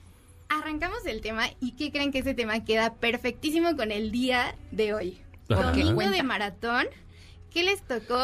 arrancamos 0.49 1.05
el 1.07 1.21
tema 1.21 1.49
y 1.61 1.73
¿qué 1.73 1.91
creen 1.93 2.13
que 2.13 2.19
ese 2.21 2.35
tema 2.35 2.65
queda 2.65 2.95
perfectísimo 2.95 3.77
con 3.77 3.93
el 3.93 4.11
día 4.11 4.55
de 4.71 4.95
hoy? 4.95 5.21
Ajá. 5.49 5.63
Domingo 5.73 6.09
de 6.11 6.23
maratón. 6.23 6.87
¿Qué 7.51 7.63
les 7.63 7.81
tocó 7.83 8.21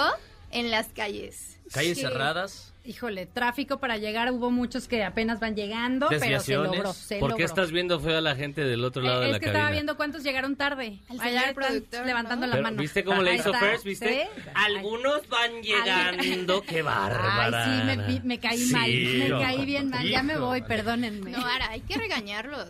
en 0.50 0.70
las 0.70 0.88
calles? 0.88 1.58
calles 1.72 1.96
¿Qué- 1.98 2.02
cerradas. 2.04 2.73
Híjole, 2.86 3.24
tráfico 3.24 3.78
para 3.78 3.96
llegar, 3.96 4.30
hubo 4.30 4.50
muchos 4.50 4.88
que 4.88 5.02
apenas 5.04 5.40
van 5.40 5.56
llegando, 5.56 6.08
pero 6.10 6.38
se 6.40 6.52
logró, 6.54 6.92
se 6.92 7.16
¿Por 7.18 7.30
qué 7.30 7.42
logró. 7.42 7.46
estás 7.46 7.70
viendo 7.72 7.98
feo 7.98 8.18
a 8.18 8.20
la 8.20 8.36
gente 8.36 8.62
del 8.62 8.84
otro 8.84 9.02
lado 9.02 9.22
Eh, 9.22 9.24
de 9.24 9.26
es 9.28 9.32
la 9.32 9.38
que 9.38 9.44
cabina? 9.46 9.58
estaba 9.60 9.72
viendo 9.72 9.96
cuántos 9.96 10.22
llegaron 10.22 10.54
tarde. 10.56 10.98
Al 11.08 11.18
Allá 11.18 11.24
señor 11.30 11.44
están 11.48 11.54
productor, 11.54 12.06
levantando 12.06 12.46
¿no? 12.46 12.46
la 12.48 12.52
Pero, 12.56 12.62
mano. 12.62 12.82
¿Viste 12.82 13.02
cómo 13.02 13.22
le 13.22 13.36
hizo 13.36 13.52
está, 13.54 13.58
First? 13.66 13.84
¿Viste? 13.86 14.28
¿sí? 14.34 14.42
Algunos 14.54 15.26
van 15.30 15.62
llegando. 15.62 16.60
¡Qué 16.62 16.82
bárbara! 16.82 17.64
Ay, 17.64 17.80
sí, 17.80 17.96
me, 18.12 18.20
me 18.20 18.38
caí 18.38 18.58
Sí, 18.58 18.72
mal, 18.74 18.90
me 18.90 19.30
caí 19.44 19.64
bien 19.64 19.88
mal. 19.88 20.06
Ya 20.06 20.22
me 20.22 20.36
voy, 20.36 20.60
perdónenme. 20.60 21.30
No, 21.30 21.38
ahora 21.38 21.70
hay 21.70 21.80
que 21.80 21.96
regañarlos. 21.96 22.68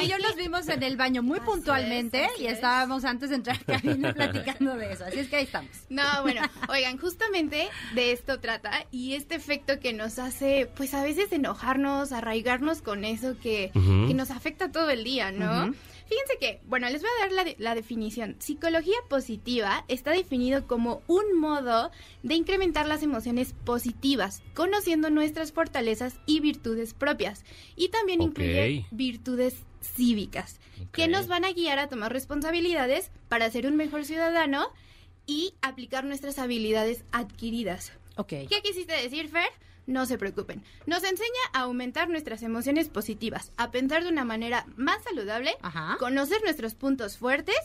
Y 0.00 0.08
yo 0.08 0.18
los 0.18 0.36
vimos 0.36 0.68
en 0.68 0.82
el 0.82 0.96
baño 0.96 1.22
muy 1.22 1.38
Así 1.38 1.46
puntualmente 1.46 2.24
es, 2.24 2.40
y 2.40 2.46
es. 2.46 2.54
estábamos 2.54 3.04
antes 3.04 3.30
de 3.30 3.36
entrar 3.36 3.56
a 3.56 3.64
cabina 3.78 4.12
platicando 4.14 4.76
de 4.76 4.92
eso. 4.92 5.04
Así 5.04 5.18
es 5.18 5.28
que 5.28 5.36
ahí 5.36 5.44
estamos. 5.44 5.70
No, 5.90 6.02
bueno, 6.22 6.40
oigan, 6.68 6.98
justamente 6.98 7.68
de 7.94 8.12
esto 8.12 8.40
trata 8.40 8.86
y 8.90 9.14
este 9.14 9.34
efecto 9.34 9.78
que 9.80 9.92
nos 9.92 10.18
hace, 10.18 10.70
pues 10.76 10.94
a 10.94 11.02
veces 11.02 11.32
enojarnos, 11.32 12.12
arraigarnos 12.12 12.82
con 12.82 13.04
eso 13.04 13.36
que, 13.38 13.70
que 13.72 14.14
nos 14.14 14.30
afecta 14.30 14.72
todo 14.72 14.90
el 14.90 15.04
día, 15.04 15.30
¿no? 15.30 15.74
Fíjense 16.12 16.36
que, 16.38 16.60
bueno, 16.66 16.90
les 16.90 17.00
voy 17.00 17.10
a 17.18 17.22
dar 17.22 17.32
la, 17.32 17.44
de- 17.44 17.56
la 17.58 17.74
definición. 17.74 18.36
Psicología 18.38 18.96
positiva 19.08 19.84
está 19.88 20.10
definido 20.10 20.66
como 20.66 21.02
un 21.06 21.38
modo 21.38 21.90
de 22.22 22.34
incrementar 22.34 22.86
las 22.86 23.02
emociones 23.02 23.54
positivas, 23.64 24.42
conociendo 24.54 25.08
nuestras 25.08 25.52
fortalezas 25.52 26.16
y 26.26 26.40
virtudes 26.40 26.92
propias. 26.92 27.44
Y 27.76 27.88
también 27.88 28.20
Ok. 28.20 28.26
incluye 28.28 28.86
virtudes 28.90 29.54
cívicas, 29.80 30.60
que 30.92 31.04
Ok. 31.04 31.10
nos 31.10 31.28
van 31.28 31.46
a 31.46 31.52
guiar 31.52 31.78
a 31.78 31.88
tomar 31.88 32.12
responsabilidades 32.12 33.10
para 33.30 33.50
ser 33.50 33.66
un 33.66 33.76
mejor 33.76 34.04
ciudadano 34.04 34.68
y 35.26 35.54
aplicar 35.62 36.04
nuestras 36.04 36.38
habilidades 36.38 37.04
adquiridas. 37.12 37.92
¿Qué 38.28 38.46
quisiste 38.62 38.92
decir, 38.92 39.28
Fer? 39.28 39.48
No 39.86 40.06
se 40.06 40.16
preocupen. 40.18 40.62
Nos 40.86 41.02
enseña 41.02 41.28
a 41.52 41.62
aumentar 41.62 42.08
nuestras 42.08 42.42
emociones 42.42 42.88
positivas, 42.88 43.52
a 43.56 43.70
pensar 43.70 44.04
de 44.04 44.10
una 44.10 44.24
manera 44.24 44.64
más 44.76 45.02
saludable, 45.02 45.52
Ajá. 45.62 45.96
conocer 45.98 46.40
nuestros 46.44 46.74
puntos 46.74 47.16
fuertes 47.18 47.56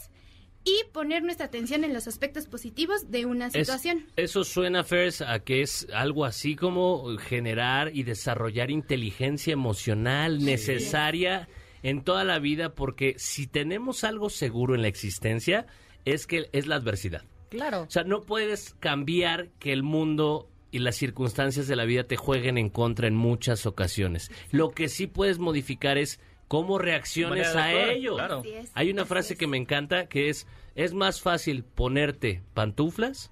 y 0.63 0.76
poner 0.91 1.24
nuestra 1.24 1.45
atención 1.45 1.84
en 1.86 1.93
los 1.93 2.07
aspectos 2.07 2.47
positivos 2.47 3.09
de 3.11 3.26
una 3.26 3.47
Es- 3.47 3.53
situación. 3.53 4.05
eso 4.18 4.43
suena, 4.43 4.84
Fers, 4.84 5.22
a 5.22 5.39
que 5.39 5.61
es 5.61 5.88
algo 5.93 6.26
así 6.26 6.55
como 6.55 7.15
generar 7.18 7.95
y 7.95 8.03
desarrollar 8.03 8.70
inteligencia 8.72 9.53
emocional 9.53 10.43
necesaria 10.43 11.47
en 11.84 12.03
toda 12.03 12.24
la 12.24 12.39
vida, 12.39 12.74
porque 12.76 13.15
si 13.18 13.47
tenemos 13.47 14.03
algo 14.03 14.30
seguro 14.30 14.76
en 14.76 14.82
la 14.82 14.88
existencia, 14.89 15.68
es 16.03 16.28
que 16.28 16.49
es 16.51 16.68
la 16.68 16.76
adversidad. 16.76 17.24
Claro. 17.49 17.84
O 17.84 17.89
sea, 17.89 18.03
no 18.03 18.22
puedes 18.24 18.74
cambiar 18.80 19.49
que 19.59 19.72
el 19.72 19.84
mundo 19.84 20.49
y 20.72 20.80
las 20.80 20.95
circunstancias 20.95 21.68
de 21.68 21.76
la 21.76 21.86
vida 21.86 22.03
te 22.03 22.18
jueguen 22.18 22.57
en 22.57 22.70
contra 22.70 23.07
en 23.07 23.15
muchas 23.15 23.65
ocasiones. 23.65 24.32
Lo 24.51 24.72
que 24.72 24.89
sí 24.89 25.07
puedes 25.07 25.39
modificar 25.39 25.97
es 25.97 26.20
cómo 26.47 26.78
reacciones 26.78 27.55
a 27.55 27.74
ello. 27.74 28.15
claro. 28.15 28.43
Es, 28.45 28.72
Hay 28.74 28.89
una 28.91 29.05
frase 29.05 29.34
es. 29.34 29.39
que 29.39 29.47
me 29.47 29.57
encanta 29.57 30.07
que 30.07 30.30
es, 30.30 30.47
es 30.76 30.93
más 30.93 31.22
fácil 31.22 31.63
ponerte 31.63 32.43
pantuflas 32.53 33.32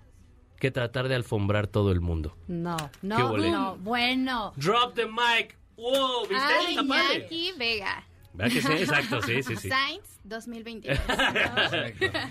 que 0.60 0.72
tratar 0.72 1.08
de 1.10 1.16
alfombrar 1.16 1.68
todo 1.68 1.92
el 1.92 2.02
mundo. 2.02 2.36
No, 2.48 2.78
¿Qué 3.02 3.08
no. 3.08 3.78
Bueno. 3.78 4.54
Drop 4.56 4.96
the 4.96 5.06
mic. 5.06 5.58
Wow, 5.78 6.22
¿viste? 6.22 6.36
Ay, 6.38 6.76
Está 6.78 6.84
padre. 6.88 7.18
Iñaki 7.18 7.52
Vega. 7.58 8.04
¿Verdad 8.36 8.54
que 8.54 8.62
sí? 8.62 8.72
Exacto, 8.74 9.22
sí, 9.22 9.42
sí, 9.44 9.56
sí. 9.56 9.70
Science 9.70 10.08
2022. 10.26 10.98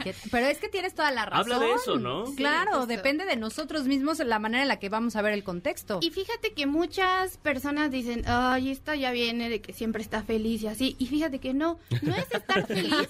Que- 0.03 0.15
Pero 0.31 0.47
es 0.47 0.59
que 0.59 0.69
tienes 0.69 0.95
toda 0.95 1.11
la 1.11 1.27
razón. 1.27 1.53
Habla 1.53 1.67
de 1.67 1.73
eso, 1.75 1.97
¿no? 1.99 2.25
Claro, 2.37 2.87
depende 2.87 3.25
de 3.25 3.37
nosotros 3.37 3.87
mismos 3.87 4.19
la 4.19 4.39
manera 4.39 4.63
en 4.63 4.69
la 4.69 4.79
que 4.79 4.89
vamos 4.89 5.17
a 5.17 5.23
ver 5.23 5.33
el 5.33 5.45
contexto. 5.45 5.99
Y 6.03 6.11
fíjate 6.11 6.53
que 6.53 6.67
muchas 6.67 7.37
personas 7.39 7.91
dicen, 7.91 8.25
ay, 8.27 8.71
esta 8.71 8.97
ya 8.97 9.13
viene 9.13 9.49
de 9.49 9.61
que 9.61 9.73
siempre 9.73 10.03
está 10.03 10.23
feliz 10.23 10.63
y 10.63 10.67
así. 10.67 10.97
Y 10.99 11.07
fíjate 11.07 11.39
que 11.39 11.55
no, 11.55 11.79
no 12.03 12.15
es 12.17 12.27
estar 12.31 12.67
feliz 12.67 13.09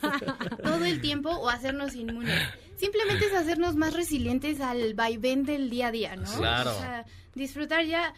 todo 0.62 0.84
el 0.84 1.00
tiempo 1.00 1.30
o 1.30 1.48
hacernos 1.48 1.94
inmunes. 1.94 2.38
Simplemente 2.76 3.26
es 3.26 3.32
hacernos 3.34 3.76
más 3.76 3.94
resilientes 3.94 4.60
al 4.60 4.94
vaivén 4.94 5.44
del 5.44 5.70
día 5.70 5.86
a 5.88 5.92
día, 5.92 6.16
¿no? 6.16 6.30
Claro. 6.36 6.70
O 6.72 6.78
sea, 6.78 7.04
disfrutar 7.34 7.84
ya. 7.84 8.12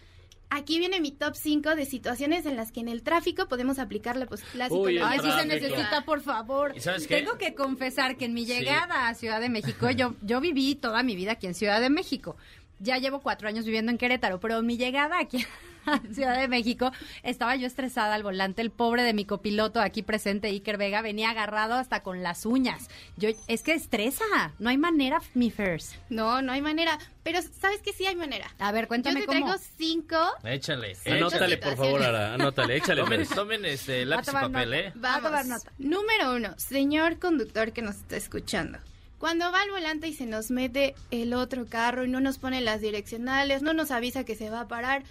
Aquí 0.49 0.78
viene 0.78 1.01
mi 1.01 1.11
top 1.11 1.34
5 1.34 1.74
de 1.74 1.86
situaciones 1.86 2.47
en 2.47 2.57
las 2.57 2.70
que 2.70 2.80
en 2.80 2.88
el 2.88 3.03
tráfico 3.03 3.49
podemos 3.49 3.78
aplicar 3.80 4.16
la, 4.16 4.28
la 4.55 4.68
Uy. 4.68 4.99
Ay, 5.03 5.18
sí 5.20 5.30
se 5.32 5.44
necesita, 5.44 6.05
por 6.05 6.20
favor. 6.20 6.72
¿Y 6.76 6.80
sabes 6.80 7.07
qué? 7.09 7.16
Tengo 7.16 7.36
que 7.36 7.55
confesar 7.55 8.16
que 8.16 8.26
en 8.26 8.34
mi 8.34 8.47
Sí. 8.47 8.53
llegada 8.55 9.09
a 9.09 9.14
Ciudad 9.14 9.40
de 9.40 9.49
México, 9.49 9.90
yo, 9.90 10.14
yo 10.22 10.40
viví 10.40 10.76
toda 10.76 11.03
mi 11.03 11.16
vida 11.16 11.32
aquí 11.32 11.47
en 11.49 11.55
Ciudad 11.55 11.80
de 11.80 11.90
México. 11.90 12.36
Ya 12.78 12.99
llevo 12.99 13.20
cuatro 13.20 13.49
años 13.49 13.64
viviendo 13.64 13.90
en 13.90 13.99
Querétaro, 13.99 14.38
pero 14.38 14.62
mi 14.62 14.76
llegada 14.76 15.18
aquí 15.18 15.38
a 15.42 15.47
Ciudad 16.12 16.39
de 16.39 16.49
México, 16.49 16.91
estaba 17.22 17.57
yo 17.57 17.66
estresada 17.66 18.14
al 18.14 18.22
volante. 18.22 18.62
El 18.62 18.70
pobre 18.70 19.03
de 19.03 19.14
mi 19.14 19.24
copiloto 19.24 19.80
aquí 19.80 20.03
presente, 20.03 20.49
Iker 20.49 20.76
Vega, 20.78 21.03
venía 21.03 21.30
agarrado 21.30 21.74
hasta 21.74 22.03
con 22.03 22.22
las 22.22 22.47
uñas. 22.47 22.89
Yo, 23.16 23.28
es 23.49 23.62
que 23.62 23.72
estresa, 23.72 24.24
no 24.59 24.70
hay 24.70 24.78
manera, 24.78 25.20
mi 25.34 25.51
first. 25.51 25.95
No, 26.11 26.43
no 26.43 26.53
hay 26.53 26.62
manera. 26.62 26.99
Pero 27.22 27.41
¿sabes 27.61 27.82
que 27.82 27.93
sí 27.93 28.07
hay 28.07 28.16
manera? 28.16 28.47
A 28.59 28.70
ver, 28.72 28.84
Yo 28.84 28.89
cuéntame 28.89 29.20
te 29.20 29.26
cómo. 29.26 29.41
traigo 29.47 29.59
cinco 29.76 30.16
Échale. 30.45 30.97
Anótale, 31.07 31.57
por 31.59 31.76
favor, 31.76 32.03
Ara, 32.03 32.34
anótale, 32.34 32.76
échale. 32.76 33.03
Tomen, 33.03 33.26
tomen 33.26 33.64
este 33.64 34.05
lápiz 34.05 34.28
y 34.28 34.32
papel, 34.32 34.70
nota. 34.70 34.78
¿eh? 34.78 34.93
Vamos. 34.95 35.18
A 35.18 35.22
tomar 35.28 35.47
nota. 35.47 35.72
Número 35.78 36.34
uno, 36.34 36.55
señor 36.57 37.18
conductor 37.18 37.72
que 37.72 37.82
nos 37.82 37.97
está 37.97 38.16
escuchando. 38.16 38.78
Cuando 39.18 39.51
va 39.51 39.62
al 39.62 39.70
volante 39.70 40.09
y 40.09 40.12
se 40.12 40.26
nos 40.26 40.51
mete 40.51 40.95
el 41.11 41.32
otro 41.34 41.66
carro 41.66 42.05
y 42.05 42.09
no 42.09 42.20
nos 42.20 42.39
pone 42.39 42.61
las 42.61 42.80
direccionales, 42.82 43.62
no 43.62 43.72
nos 43.72 43.91
avisa 43.91 44.24
que 44.24 44.37
se 44.37 44.51
va 44.51 44.61
a 44.61 44.68
parar, 44.68 45.03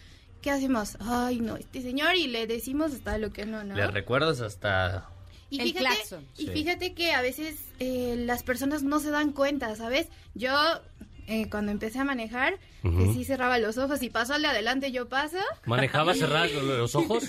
¿qué 0.45 0.51
hacemos? 0.51 0.95
Ay, 1.01 1.39
no, 1.39 1.55
este 1.57 1.81
señor 1.81 2.15
y 2.15 2.27
le 2.27 2.45
decimos 2.45 2.93
hasta 2.93 3.17
lo 3.17 3.31
que 3.33 3.47
no, 3.47 3.63
¿no? 3.63 3.73
Le 3.75 3.87
recuerdas 3.87 4.41
hasta... 4.41 5.09
Y 5.49 5.59
El 5.59 5.67
fíjate, 5.69 5.85
claxon. 5.85 6.25
y 6.37 6.45
Sí. 6.45 6.51
fíjate 6.51 6.93
que 6.93 7.13
a 7.13 7.21
veces 7.23 7.55
eh, 7.79 8.13
las 8.15 8.43
personas 8.43 8.83
no 8.83 8.99
se 8.99 9.09
dan 9.09 9.31
cuenta, 9.31 9.75
¿sabes? 9.75 10.07
Yo 10.35 10.51
eh, 11.27 11.49
cuando 11.49 11.71
empecé 11.71 11.97
a 11.97 12.03
manejar, 12.03 12.59
que 12.83 13.11
sí 13.13 13.25
cerraba 13.25 13.57
los 13.57 13.79
ojos 13.79 14.03
y 14.03 14.11
paso 14.11 14.35
al 14.35 14.43
de 14.43 14.49
adelante, 14.49 14.91
yo 14.91 15.09
paso. 15.09 15.37
¿Manejaba 15.65 16.13
cerrados 16.13 16.51
los 16.63 16.93
ojos? 16.93 17.23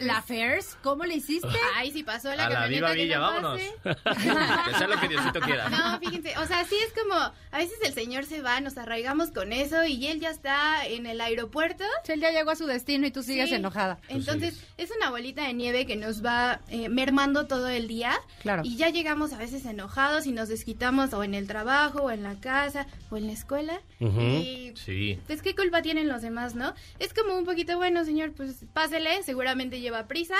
La 0.00 0.22
Fairs, 0.22 0.76
¿cómo 0.82 1.04
le 1.04 1.14
hiciste? 1.16 1.48
Ay, 1.76 1.90
si 1.92 2.02
pasó 2.02 2.34
la 2.34 2.46
A 2.46 2.48
la 2.50 2.60
camioneta 2.60 2.68
viva 2.68 2.94
que 2.94 3.02
villa, 3.02 3.16
no 3.18 3.22
vámonos. 3.22 3.60
que 3.60 4.74
sea 4.78 4.86
lo 4.88 5.00
que 5.00 5.08
Diosito 5.08 5.40
quiera. 5.40 5.68
No, 5.68 5.98
fíjense, 5.98 6.36
o 6.38 6.46
sea, 6.46 6.64
sí 6.64 6.76
es 6.86 6.92
como, 7.00 7.14
a 7.14 7.58
veces 7.58 7.78
el 7.84 7.92
señor 7.94 8.24
se 8.24 8.42
va, 8.42 8.60
nos 8.60 8.76
arraigamos 8.78 9.30
con 9.30 9.52
eso 9.52 9.84
y 9.84 10.06
él 10.06 10.20
ya 10.20 10.30
está 10.30 10.86
en 10.86 11.06
el 11.06 11.20
aeropuerto. 11.20 11.84
Él 12.06 12.20
ya 12.20 12.30
llegó 12.30 12.50
a 12.50 12.56
su 12.56 12.66
destino 12.66 13.06
y 13.06 13.10
tú 13.10 13.22
sigues 13.22 13.48
Sí. 13.48 13.54
enojada. 13.54 13.98
Entonces, 14.08 14.62
es 14.76 14.90
una 14.96 15.10
bolita 15.10 15.42
de 15.46 15.52
nieve 15.54 15.86
que 15.86 15.96
nos 15.96 16.24
va 16.24 16.60
eh, 16.68 16.88
mermando 16.88 17.46
todo 17.46 17.68
el 17.68 17.88
día. 17.88 18.12
Claro. 18.42 18.62
Y 18.64 18.76
ya 18.76 18.90
llegamos 18.90 19.32
a 19.32 19.38
veces 19.38 19.64
enojados 19.66 20.26
y 20.26 20.32
nos 20.32 20.48
desquitamos 20.48 21.12
o 21.14 21.24
en 21.24 21.34
el 21.34 21.46
trabajo, 21.46 22.02
o 22.02 22.10
en 22.10 22.22
la 22.22 22.34
casa, 22.36 22.86
o 23.10 23.16
en 23.16 23.26
la 23.26 23.32
escuela. 23.32 23.80
Y 24.00 24.72
Sí. 24.76 25.18
pues 25.26 25.42
qué 25.42 25.54
culpa 25.54 25.82
tienen 25.82 26.08
los 26.08 26.22
demás, 26.22 26.54
¿no? 26.54 26.74
Es 26.98 27.12
como 27.14 27.36
un 27.36 27.44
poquito, 27.44 27.76
bueno, 27.76 28.04
señor, 28.04 28.32
pues 28.32 28.64
pásele, 28.72 29.22
seguramente 29.22 29.80
lleva 29.88 30.06
prisa. 30.06 30.36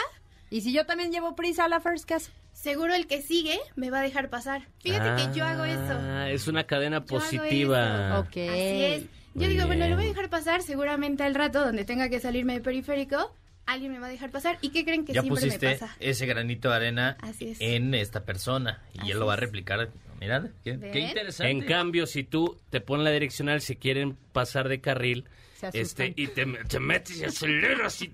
Y 0.50 0.60
si 0.60 0.72
yo 0.72 0.84
también 0.86 1.10
llevo 1.10 1.34
prisa 1.34 1.64
a 1.64 1.68
la 1.68 1.80
First 1.80 2.06
Cast. 2.06 2.30
Seguro 2.52 2.94
el 2.94 3.06
que 3.06 3.22
sigue 3.22 3.58
me 3.76 3.90
va 3.90 4.00
a 4.00 4.02
dejar 4.02 4.30
pasar. 4.30 4.62
Fíjate 4.80 5.22
que 5.22 5.38
yo 5.38 5.44
hago 5.44 5.64
eso. 5.64 5.92
Ah, 5.92 6.28
es 6.30 6.48
una 6.48 6.64
cadena 6.64 6.98
Yo 6.98 7.16
hago 7.16 7.24
positiva. 7.24 8.18
Ok. 8.18 8.26
Así 8.26 8.82
es. 8.84 9.02
Yo 9.34 9.42
Muy 9.44 9.48
digo, 9.48 9.66
bueno, 9.66 9.86
lo 9.88 9.94
voy 9.94 10.06
a 10.06 10.08
dejar 10.08 10.28
pasar. 10.28 10.62
Seguramente 10.62 11.22
al 11.22 11.34
rato, 11.34 11.64
donde 11.64 11.84
tenga 11.84 12.08
que 12.08 12.18
salirme 12.18 12.54
de 12.54 12.60
periférico, 12.60 13.32
alguien 13.66 13.92
me 13.92 14.00
va 14.00 14.08
a 14.08 14.10
dejar 14.10 14.30
pasar. 14.30 14.58
¿Y 14.60 14.70
qué 14.70 14.84
creen 14.84 15.04
que 15.04 15.12
Ya 15.12 15.22
siempre 15.22 15.40
me 15.40 15.46
pusiste 15.46 15.70
pasa? 15.78 15.96
ese 16.00 16.26
granito 16.26 16.68
de 16.70 16.76
arena 16.76 17.16
Así 17.20 17.50
es. 17.50 17.60
en 17.60 17.94
esta 17.94 18.24
persona 18.24 18.82
y 18.94 19.00
Así 19.00 19.10
él 19.12 19.20
lo 19.20 19.26
va 19.26 19.34
a 19.34 19.36
replicar. 19.36 19.90
Mirad, 20.20 20.46
qué, 20.64 20.72
interesante. 20.72 21.50
En 21.52 21.60
cambio, 21.60 22.06
si 22.06 22.24
tú 22.24 22.58
te 22.70 22.80
pones 22.80 23.04
la 23.04 23.12
direccional, 23.12 23.60
si 23.60 23.76
quieren 23.76 24.16
pasar 24.32 24.68
de 24.68 24.80
carril. 24.80 25.28
Este, 25.72 26.12
y 26.16 26.28
te, 26.28 26.46
te 26.46 26.78
metes 26.80 27.18
y 27.18 27.24
aceleras 27.24 28.00
y... 28.02 28.12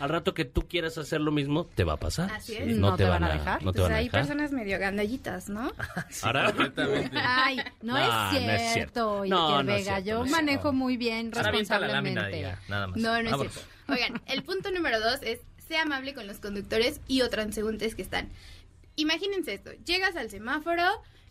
Al 0.00 0.08
rato 0.08 0.34
que 0.34 0.44
tú 0.44 0.66
quieras 0.68 0.98
hacer 0.98 1.20
lo 1.20 1.30
mismo, 1.32 1.66
te 1.66 1.84
va 1.84 1.94
a 1.94 1.96
pasar. 1.98 2.30
Así 2.32 2.54
es. 2.56 2.66
No, 2.76 2.90
¿No 2.90 2.96
te, 2.96 3.04
te 3.04 3.10
van, 3.10 3.22
van 3.22 3.30
a 3.30 3.34
dejar? 3.34 3.62
No 3.62 3.72
te 3.72 3.78
Pues 3.78 3.82
van 3.88 3.92
a 3.92 3.96
hay 3.98 4.04
dejar. 4.04 4.20
personas 4.20 4.52
medio 4.52 4.78
gandallitas, 4.78 5.48
¿no? 5.48 5.72
Ahora, 6.22 6.46
Completamente. 6.46 7.16
Ay, 7.22 7.56
no, 7.82 7.94
No, 7.94 7.98
es 7.98 8.08
no 8.08 8.30
cierto, 8.30 8.50
es 8.62 8.72
cierto. 8.72 9.22
Iker 9.22 9.30
No, 9.30 9.62
no 9.62 9.72
es 9.72 9.84
Vega. 9.84 10.00
cierto, 10.02 10.24
yo 10.24 10.30
manejo 10.30 10.72
muy 10.72 10.96
bien, 10.96 11.26
Ahora 11.34 11.42
la 11.42 11.50
responsablemente. 11.50 12.40
ya, 12.40 12.60
nada 12.68 12.86
más. 12.88 12.96
No, 12.98 13.22
no 13.22 13.28
es 13.44 13.52
cierto. 13.52 13.60
Oigan, 13.88 14.22
el 14.26 14.42
punto 14.42 14.70
número 14.70 15.00
dos 15.00 15.20
es 15.22 15.40
sea 15.68 15.82
amable 15.82 16.14
con 16.14 16.26
los 16.26 16.38
conductores 16.38 17.00
y 17.08 17.22
o 17.22 17.30
transeúntes 17.30 17.94
que 17.94 18.02
están. 18.02 18.28
Imagínense 18.96 19.54
esto, 19.54 19.70
llegas 19.86 20.16
al 20.16 20.28
semáforo 20.30 20.82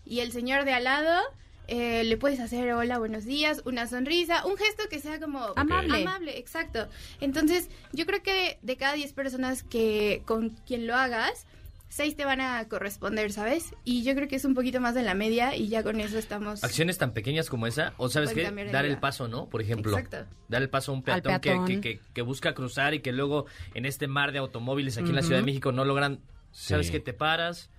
y 0.05 0.21
el 0.21 0.31
señor 0.31 0.65
de 0.65 0.73
al 0.73 0.83
lado 0.85 1.21
eh, 1.67 2.03
le 2.03 2.17
puedes 2.17 2.39
hacer 2.39 2.71
hola, 2.73 2.97
buenos 2.97 3.25
días, 3.25 3.61
una 3.65 3.87
sonrisa, 3.87 4.45
un 4.45 4.57
gesto 4.57 4.83
que 4.89 4.99
sea 4.99 5.19
como 5.19 5.39
Amable. 5.55 6.01
amable, 6.01 6.37
exacto. 6.37 6.87
Entonces, 7.21 7.69
yo 7.93 8.05
creo 8.05 8.21
que 8.23 8.59
de 8.61 8.75
cada 8.77 8.93
10 8.93 9.13
personas 9.13 9.63
que 9.63 10.21
con 10.25 10.49
quien 10.67 10.85
lo 10.87 10.95
hagas, 10.95 11.45
seis 11.87 12.15
te 12.15 12.23
van 12.25 12.39
a 12.41 12.67
corresponder, 12.69 13.31
¿sabes? 13.33 13.73
Y 13.83 14.03
yo 14.03 14.15
creo 14.15 14.27
que 14.29 14.37
es 14.37 14.45
un 14.45 14.53
poquito 14.53 14.79
más 14.79 14.95
de 14.95 15.03
la 15.03 15.13
media 15.13 15.55
y 15.57 15.67
ya 15.67 15.83
con 15.83 15.99
eso 15.99 16.17
estamos... 16.17 16.63
Acciones 16.63 16.97
tan 16.97 17.11
pequeñas 17.13 17.49
como 17.49 17.67
esa, 17.67 17.93
o 17.97 18.07
sabes 18.09 18.31
qué, 18.33 18.43
dar 18.71 18.85
el 18.85 18.97
paso, 18.97 19.27
¿no? 19.27 19.47
Por 19.49 19.61
ejemplo, 19.61 19.97
Exacto. 19.97 20.25
dar 20.47 20.61
el 20.61 20.69
paso 20.69 20.91
a 20.91 20.95
un 20.95 21.03
peatón, 21.03 21.33
que- 21.41 21.49
peatón. 21.49 21.65
Que, 21.65 21.81
que- 21.81 21.99
que 22.13 22.21
busca 22.21 22.53
cruzar 22.53 22.93
y 22.93 22.99
que 23.01 23.11
luego 23.11 23.45
en 23.73 23.85
este 23.85 24.07
mar 24.07 24.31
de 24.31 24.39
automóviles 24.39 24.97
aquí 24.97 25.09
en 25.09 25.15
la 25.15 25.21
Ciudad 25.21 25.39
de. 25.39 25.45
México 25.45 25.71
no 25.73 25.83
logran, 25.85 26.19
sabes 26.51 26.91
que 26.91 26.99
te 27.01 27.11
paras, 27.13 27.69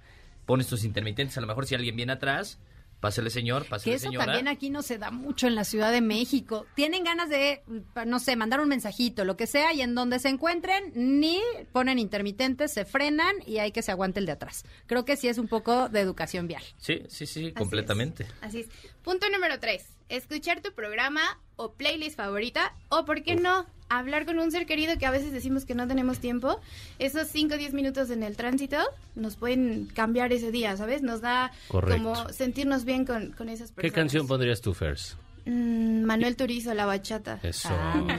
pones 0.44 0.66
tus 0.66 0.84
intermitentes, 0.84 1.38
a 1.38 1.40
lo 1.40 1.46
mejor 1.46 1.64
si 1.66 1.74
alguien 1.74 1.96
viene 1.96 2.12
atrás, 2.12 2.58
pásele 3.02 3.28
señor, 3.28 3.64
Que 3.64 3.68
pásele 3.68 3.96
eso 3.96 4.06
señora. 4.06 4.24
también 4.24 4.48
aquí 4.48 4.70
no 4.70 4.80
se 4.80 4.96
da 4.96 5.10
mucho 5.10 5.46
en 5.46 5.54
la 5.54 5.64
Ciudad 5.64 5.92
de 5.92 6.00
México. 6.00 6.64
Tienen 6.74 7.04
ganas 7.04 7.28
de, 7.28 7.62
mm, 7.66 7.78
no 8.08 8.18
sé, 8.18 8.36
mandar 8.36 8.60
un 8.60 8.68
mensajito, 8.68 9.26
lo 9.26 9.36
que 9.36 9.46
sea, 9.46 9.74
y 9.74 9.82
en 9.82 9.94
donde 9.94 10.18
se 10.20 10.30
encuentren, 10.30 10.92
ni 10.94 11.38
ponen 11.72 11.98
intermitentes, 11.98 12.72
se 12.72 12.86
frenan 12.86 13.34
y 13.46 13.58
hay 13.58 13.72
que 13.72 13.82
se 13.82 13.90
aguante 13.92 14.20
el 14.20 14.24
de 14.26 14.32
atrás. 14.32 14.64
Creo 14.86 15.04
que 15.04 15.16
sí 15.16 15.28
es 15.28 15.36
un 15.36 15.48
poco 15.48 15.90
de 15.90 16.00
educación 16.00 16.46
vial. 16.48 16.62
Sí, 16.78 17.02
sí, 17.08 17.26
sí, 17.26 17.40
Así 17.46 17.52
completamente. 17.52 18.22
es, 18.22 18.30
Así 18.40 18.60
es. 18.60 18.68
Punto 19.02 19.28
número 19.28 19.58
tres. 19.60 19.84
Escuchar 20.16 20.60
tu 20.60 20.72
programa 20.74 21.22
o 21.56 21.72
playlist 21.72 22.18
favorita 22.18 22.74
o, 22.90 23.06
¿por 23.06 23.22
qué 23.22 23.34
no? 23.34 23.64
Hablar 23.88 24.26
con 24.26 24.38
un 24.38 24.50
ser 24.52 24.66
querido 24.66 24.98
que 24.98 25.06
a 25.06 25.10
veces 25.10 25.32
decimos 25.32 25.64
que 25.64 25.74
no 25.74 25.88
tenemos 25.88 26.18
tiempo. 26.18 26.60
Esos 26.98 27.28
5 27.28 27.54
o 27.54 27.56
10 27.56 27.72
minutos 27.72 28.10
en 28.10 28.22
el 28.22 28.36
tránsito 28.36 28.76
nos 29.14 29.36
pueden 29.36 29.86
cambiar 29.86 30.30
ese 30.34 30.50
día, 30.50 30.76
¿sabes? 30.76 31.00
Nos 31.00 31.22
da 31.22 31.50
Correcto. 31.68 31.96
como 32.02 32.28
sentirnos 32.28 32.84
bien 32.84 33.06
con, 33.06 33.32
con 33.32 33.48
esas 33.48 33.72
personas. 33.72 33.90
¿Qué 33.90 33.90
canción 33.90 34.26
pondrías 34.26 34.60
tú, 34.60 34.74
Fers? 34.74 35.16
Mm, 35.46 36.02
Manuel 36.04 36.36
Turizo, 36.36 36.74
La 36.74 36.84
Bachata. 36.84 37.40
Eso. 37.42 37.70
Muy 37.96 38.12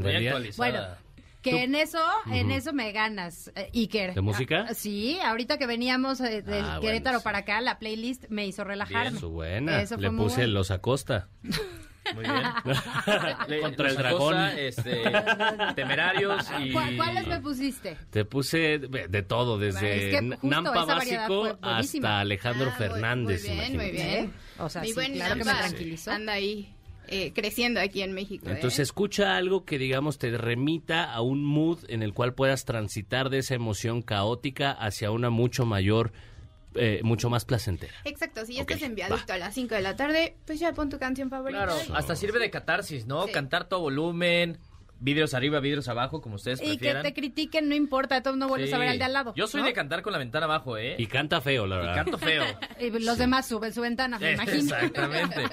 realidad- 0.00 0.34
actualizada. 0.34 0.56
Bueno, 0.56 0.86
que 1.42 1.62
en 1.64 1.74
eso, 1.74 1.98
en 2.30 2.50
eso 2.50 2.72
me 2.72 2.92
ganas, 2.92 3.50
eh, 3.54 3.70
Iker. 3.74 4.14
¿De 4.14 4.20
música? 4.20 4.66
Ah, 4.68 4.74
sí, 4.74 5.18
ahorita 5.24 5.56
que 5.58 5.66
veníamos 5.66 6.20
eh, 6.20 6.42
de 6.42 6.60
Ah, 6.60 6.78
Querétaro 6.80 7.18
bueno, 7.18 7.24
para 7.24 7.38
acá, 7.38 7.60
la 7.60 7.78
playlist 7.78 8.24
me 8.28 8.46
hizo 8.46 8.64
relajarme. 8.64 9.16
Eso, 9.18 9.30
buena. 9.30 9.80
Eso 9.82 9.96
Le 9.96 10.10
muy 10.10 10.24
puse 10.24 10.36
bueno. 10.42 10.52
los 10.54 10.70
Acosta. 10.70 11.28
Muy 12.14 12.24
bien. 12.24 12.42
Contra 13.62 13.88
el 13.88 13.96
dragón. 13.96 14.34
Acosta, 14.34 14.60
este, 14.60 15.02
temerarios 15.76 16.46
y... 16.60 16.72
¿Cuál- 16.72 16.96
¿Cuáles 16.96 17.26
me 17.26 17.40
pusiste? 17.40 17.96
Te 18.10 18.24
puse 18.24 18.78
de, 18.78 19.08
de 19.08 19.22
todo, 19.22 19.58
desde 19.58 20.10
Es 20.10 20.20
que 20.20 20.38
Nampa 20.42 20.84
Básico 20.84 21.58
hasta 21.62 22.20
Alejandro 22.20 22.70
Ah, 22.72 22.76
muy- 22.78 22.88
Fernández. 22.88 23.46
Muy 23.46 23.54
bien, 23.56 23.76
muy 23.76 23.84
imagínate. 23.86 24.12
bien. 24.20 24.32
O 24.58 24.68
sea, 24.68 24.82
Mi 24.82 24.88
sí, 24.88 24.94
buen 24.94 25.12
claro 25.12 25.34
que 25.36 25.44
me 25.44 25.52
tranquilizó. 25.52 26.10
Anda 26.12 26.32
ahí 26.32 26.74
eh, 27.10 27.32
creciendo 27.34 27.80
aquí 27.80 28.02
en 28.02 28.12
México. 28.12 28.48
¿eh? 28.48 28.52
Entonces 28.52 28.78
escucha 28.80 29.36
algo 29.36 29.64
que 29.64 29.78
digamos 29.78 30.18
te 30.18 30.36
remita 30.38 31.12
a 31.12 31.20
un 31.20 31.44
mood 31.44 31.78
en 31.88 32.02
el 32.02 32.14
cual 32.14 32.34
puedas 32.34 32.64
transitar 32.64 33.30
de 33.30 33.38
esa 33.38 33.54
emoción 33.54 34.02
caótica 34.02 34.70
hacia 34.72 35.10
una 35.10 35.30
mucho 35.30 35.66
mayor 35.66 36.12
eh, 36.76 37.00
mucho 37.02 37.28
más 37.28 37.44
placentera. 37.44 37.92
Exacto, 38.04 38.46
si 38.46 38.54
ya 38.54 38.62
Ok, 38.62 38.70
estás 38.70 38.88
en 38.88 38.94
viaducto 38.94 39.32
a 39.32 39.38
las 39.38 39.54
5 39.54 39.74
de 39.74 39.80
la 39.80 39.96
tarde, 39.96 40.36
pues 40.46 40.60
ya 40.60 40.72
pon 40.72 40.88
tu 40.88 41.00
canción 41.00 41.28
favorita. 41.28 41.64
Claro, 41.64 41.74
y- 41.88 41.92
hasta 41.96 42.14
sirve 42.14 42.38
de 42.38 42.48
catarsis, 42.48 43.06
¿no? 43.06 43.26
Sí. 43.26 43.32
Cantar 43.32 43.68
todo 43.68 43.80
volumen, 43.80 44.56
vidrios 45.00 45.34
arriba, 45.34 45.58
vidrios 45.60 45.88
abajo, 45.88 46.20
como 46.20 46.36
ustedes 46.36 46.60
Y 46.60 46.64
que 46.64 46.68
prefieran. 46.70 47.02
te 47.02 47.12
critiquen, 47.14 47.68
no 47.68 47.74
importa, 47.74 48.14
de 48.14 48.20
todos 48.20 48.36
no 48.36 48.46
vuelves 48.48 48.68
Sí. 48.70 48.74
a 48.76 48.78
ver 48.78 48.88
al 48.90 48.98
de 48.98 49.04
al 49.04 49.12
lado. 49.12 49.34
Yo 49.34 49.46
soy 49.46 49.62
¿no? 49.62 49.66
de 49.66 49.72
cantar 49.72 50.02
con 50.02 50.12
la 50.12 50.18
ventana 50.18 50.44
abajo, 50.46 50.76
¿eh? 50.78 50.94
Y 50.98 51.06
canta 51.06 51.40
feo, 51.40 51.66
la 51.66 51.76
verdad. 51.78 51.94
canto 51.96 52.18
feo. 52.18 52.44
Y 52.80 52.90
los 52.90 53.18
demás 53.18 53.46
suben 53.46 53.72
su 53.74 53.80
ventana, 53.80 54.18
me 54.18 54.32
imagino. 54.34 54.58
Exactamente. 54.74 55.44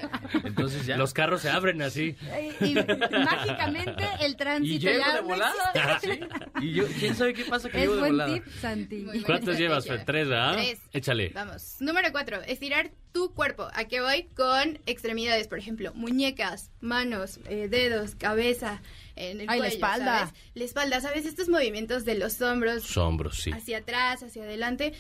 Entonces 0.44 0.86
ya. 0.86 0.98
Los 0.98 1.14
carros 1.14 1.42
se 1.42 1.50
abren 1.50 1.82
así. 1.82 2.16
Y, 2.62 2.66
y 2.70 2.74
mágicamente 2.76 4.04
el 4.22 4.36
tránsito 4.36 4.76
Y 4.76 4.80
llego 4.80 5.00
ya 5.06 5.16
de 5.16 5.22
volada. 5.22 5.54
existe. 5.96 6.28
Y 6.62 6.74
yo, 6.74 6.86
¿quién 7.00 7.16
sabe 7.16 7.34
qué 7.34 7.46
pasa 7.46 7.70
que 7.70 7.78
Es 7.78 7.82
llego 7.84 7.94
de 7.96 8.00
buen 8.02 8.12
volada? 8.14 8.34
tip, 8.34 8.48
Santi. 8.62 9.06
¿Cuántos 9.26 9.58
llevas, 9.58 9.86
Fer? 9.88 10.06
Tres, 10.06 10.28
¿verdad? 10.28 10.54
Tres. 10.54 10.80
Échale. 10.94 11.32
Vamos. 11.34 11.76
Número 11.80 12.10
cuatro, 12.12 12.42
estirar 12.42 12.92
tu 13.12 13.34
cuerpo. 13.34 13.68
¿A 13.74 13.86
qué 13.86 14.02
voy? 14.02 14.24
Con 14.36 14.80
extremidades, 14.86 15.48
por 15.48 15.58
ejemplo, 15.60 15.94
muñecas, 15.96 16.70
manos, 16.82 17.40
eh, 17.50 17.68
dedos, 17.70 18.16
cabeza, 18.16 18.82
en 19.16 19.42
el 19.42 19.50
Ay, 19.50 19.60
la 19.60 19.68
espalda. 19.68 20.20
¿sabes? 20.20 20.34
La 20.54 20.64
espalda, 20.64 21.02
¿sabes? 21.02 21.26
Estos 21.26 21.50
movimientos 21.50 22.06
de 22.06 22.16
los 22.16 22.40
hombros 22.42 22.76
Los 22.84 22.98
hombros, 22.98 23.38
sí. 23.42 23.52
hacia 23.52 23.80
atrás, 23.80 24.22
hacia 24.24 24.44
adelante, 24.44 24.94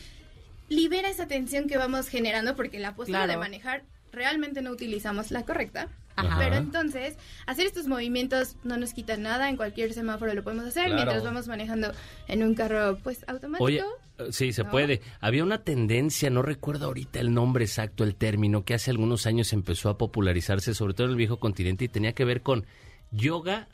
libera 0.69 1.09
esa 1.09 1.27
tensión 1.27 1.67
que 1.67 1.77
vamos 1.77 2.07
generando 2.09 2.55
porque 2.55 2.79
la 2.79 2.95
postura 2.95 3.19
Claro. 3.19 3.31
de 3.33 3.37
manejar 3.37 3.83
realmente 4.11 4.61
no 4.61 4.71
utilizamos 4.71 5.31
la 5.31 5.43
correcta. 5.43 5.87
Ajá. 6.17 6.37
Pero 6.39 6.55
entonces, 6.55 7.15
hacer 7.45 7.65
estos 7.67 7.87
movimientos 7.87 8.55
no 8.63 8.77
nos 8.77 8.93
quita 8.93 9.17
nada, 9.17 9.49
en 9.49 9.55
cualquier 9.55 9.93
semáforo 9.93 10.33
lo 10.33 10.43
podemos 10.43 10.65
hacer 10.65 10.85
Claro. 10.87 10.95
mientras 10.95 11.23
vamos 11.23 11.47
manejando 11.47 11.91
en 12.27 12.43
un 12.43 12.53
carro 12.55 12.97
pues 13.03 13.23
automático. 13.27 13.63
Oye, 13.63 13.83
eh, 14.17 14.23
sí, 14.31 14.51
se 14.51 14.63
¿No? 14.63 14.71
puede. 14.71 15.01
Había 15.21 15.43
una 15.43 15.63
tendencia, 15.63 16.29
no 16.29 16.41
recuerdo 16.41 16.87
ahorita 16.87 17.19
el 17.19 17.33
nombre 17.33 17.65
exacto, 17.65 18.03
el 18.03 18.15
término, 18.15 18.65
que 18.65 18.73
hace 18.73 18.89
algunos 18.91 19.25
años 19.27 19.53
empezó 19.53 19.89
a 19.89 19.97
popularizarse, 19.97 20.73
sobre 20.73 20.93
todo 20.95 21.05
en 21.05 21.11
el 21.11 21.17
viejo 21.17 21.39
continente, 21.39 21.85
y 21.85 21.87
tenía 21.87 22.13
que 22.13 22.25
ver 22.25 22.41
con 22.41 22.65
yoga 23.11 23.67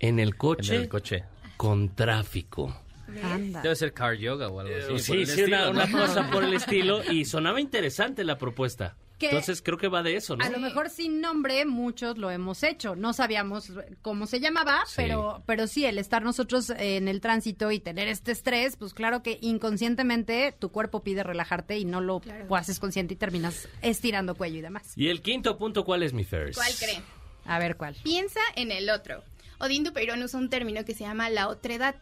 en 0.00 0.18
el 0.20 0.36
coche, 0.36 0.76
En 0.76 0.82
el 0.82 0.88
coche. 0.88 1.24
con 1.56 1.94
tráfico. 1.94 2.80
Anda. 3.22 3.60
Debe 3.62 3.76
ser 3.76 3.92
car 3.92 4.14
yoga 4.16 4.48
o 4.48 4.60
algo 4.60 4.74
así. 4.76 4.88
por 4.88 4.98
sí, 5.00 5.12
sí, 5.12 5.22
estilo, 5.22 5.70
una, 5.70 5.84
¿no? 5.86 5.96
una 5.96 6.06
cosa 6.06 6.30
por 6.30 6.42
el 6.44 6.54
estilo, 6.54 7.02
y 7.12 7.24
sonaba 7.24 7.60
interesante 7.60 8.24
la 8.24 8.38
propuesta. 8.38 8.96
Que- 9.18 9.26
Entonces 9.26 9.62
creo 9.62 9.78
que 9.78 9.86
va 9.88 10.02
de 10.02 10.16
eso, 10.16 10.36
¿no? 10.36 10.44
A 10.44 10.48
lo 10.50 10.58
mejor 10.58 10.90
sin 10.90 11.20
nombre 11.20 11.64
muchos 11.66 12.18
lo 12.18 12.30
hemos 12.32 12.62
hecho. 12.64 12.96
No 12.96 13.12
sabíamos 13.12 13.70
cómo 14.02 14.26
se 14.26 14.40
llamaba, 14.40 14.82
Sí. 14.86 14.94
pero, 14.96 15.42
pero 15.46 15.66
sí, 15.68 15.84
el 15.84 15.98
estar 15.98 16.22
nosotros 16.24 16.70
en 16.70 17.06
el 17.06 17.20
tránsito 17.20 17.70
y 17.70 17.78
tener 17.78 18.08
este 18.08 18.32
estrés, 18.32 18.76
pues 18.76 18.92
claro 18.92 19.22
que 19.22 19.38
inconscientemente 19.40 20.52
tu 20.58 20.70
cuerpo 20.70 21.02
pide 21.02 21.22
relajarte 21.22 21.78
y 21.78 21.84
no 21.84 22.00
lo 22.00 22.20
haces 22.50 22.80
consciente 22.80 23.14
y 23.14 23.16
terminas 23.16 23.68
estirando 23.82 24.34
cuello 24.34 24.58
y 24.58 24.62
demás. 24.62 24.92
Y 24.96 25.08
el 25.08 25.22
quinto 25.22 25.58
punto, 25.58 25.84
¿cuál 25.84 26.02
es 26.02 26.12
mi 26.12 26.24
first? 26.24 26.54
¿Cuál 26.56 26.72
cree? 26.78 27.02
A 27.44 27.58
ver 27.58 27.76
cuál. 27.76 27.94
Piensa 28.02 28.40
en 28.56 28.72
el 28.72 28.88
otro. 28.90 29.22
Odín 29.60 29.84
Dupeirón 29.84 30.22
usa 30.22 30.40
un 30.40 30.50
término 30.50 30.84
que 30.84 30.94
se 30.94 31.04
llama 31.04 31.30
la 31.30 31.48
otredad. 31.48 31.94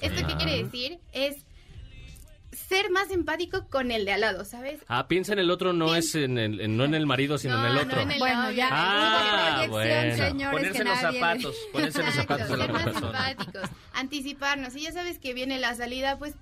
¿Esto 0.00 0.26
qué 0.26 0.32
Ah. 0.34 0.36
quiere 0.38 0.62
decir? 0.64 0.98
Es 1.12 1.44
ser 2.52 2.90
más 2.90 3.10
empático 3.10 3.66
con 3.68 3.90
el 3.92 4.04
de 4.04 4.12
al 4.12 4.20
lado, 4.22 4.44
¿sabes? 4.44 4.80
Ah, 4.88 5.06
piensa 5.08 5.32
en 5.32 5.38
el 5.38 5.50
otro, 5.50 5.72
no 5.72 5.94
es 5.94 6.14
en 6.14 6.36
el, 6.38 6.60
en- 6.60 6.76
no 6.76 6.84
en 6.84 6.94
el 6.94 7.06
marido, 7.06 7.38
sino 7.38 7.58
en 7.58 7.70
el 7.72 7.78
otro. 7.78 7.96
no 7.96 8.02
en 8.02 8.10
el 8.12 8.18
Bueno, 8.18 8.42
novio, 8.42 8.56
ya. 8.56 8.68
Ah, 8.72 9.64
proyección, 9.68 9.70
bueno. 9.70 10.16
señores, 10.16 10.58
Ponerse 10.58 10.78
que 10.78 10.84
los 10.84 11.02
nadie- 11.02 11.20
zapatos, 11.20 11.56
ponerse 11.72 11.98
los 11.98 12.08
Exacto, 12.08 12.32
zapatos 12.34 12.48
de 12.50 12.56
la 12.56 12.64
ser 12.66 12.70
otra 12.74 12.84
más 12.84 12.92
persona. 12.92 13.30
empáticos, 13.30 13.70
anticiparnos. 13.94 14.72
Si 14.72 14.80
ya 14.82 14.92
sabes 14.92 15.18
que 15.18 15.32
viene 15.34 15.58
la 15.58 15.74
salida, 15.74 16.18
pues 16.18 16.34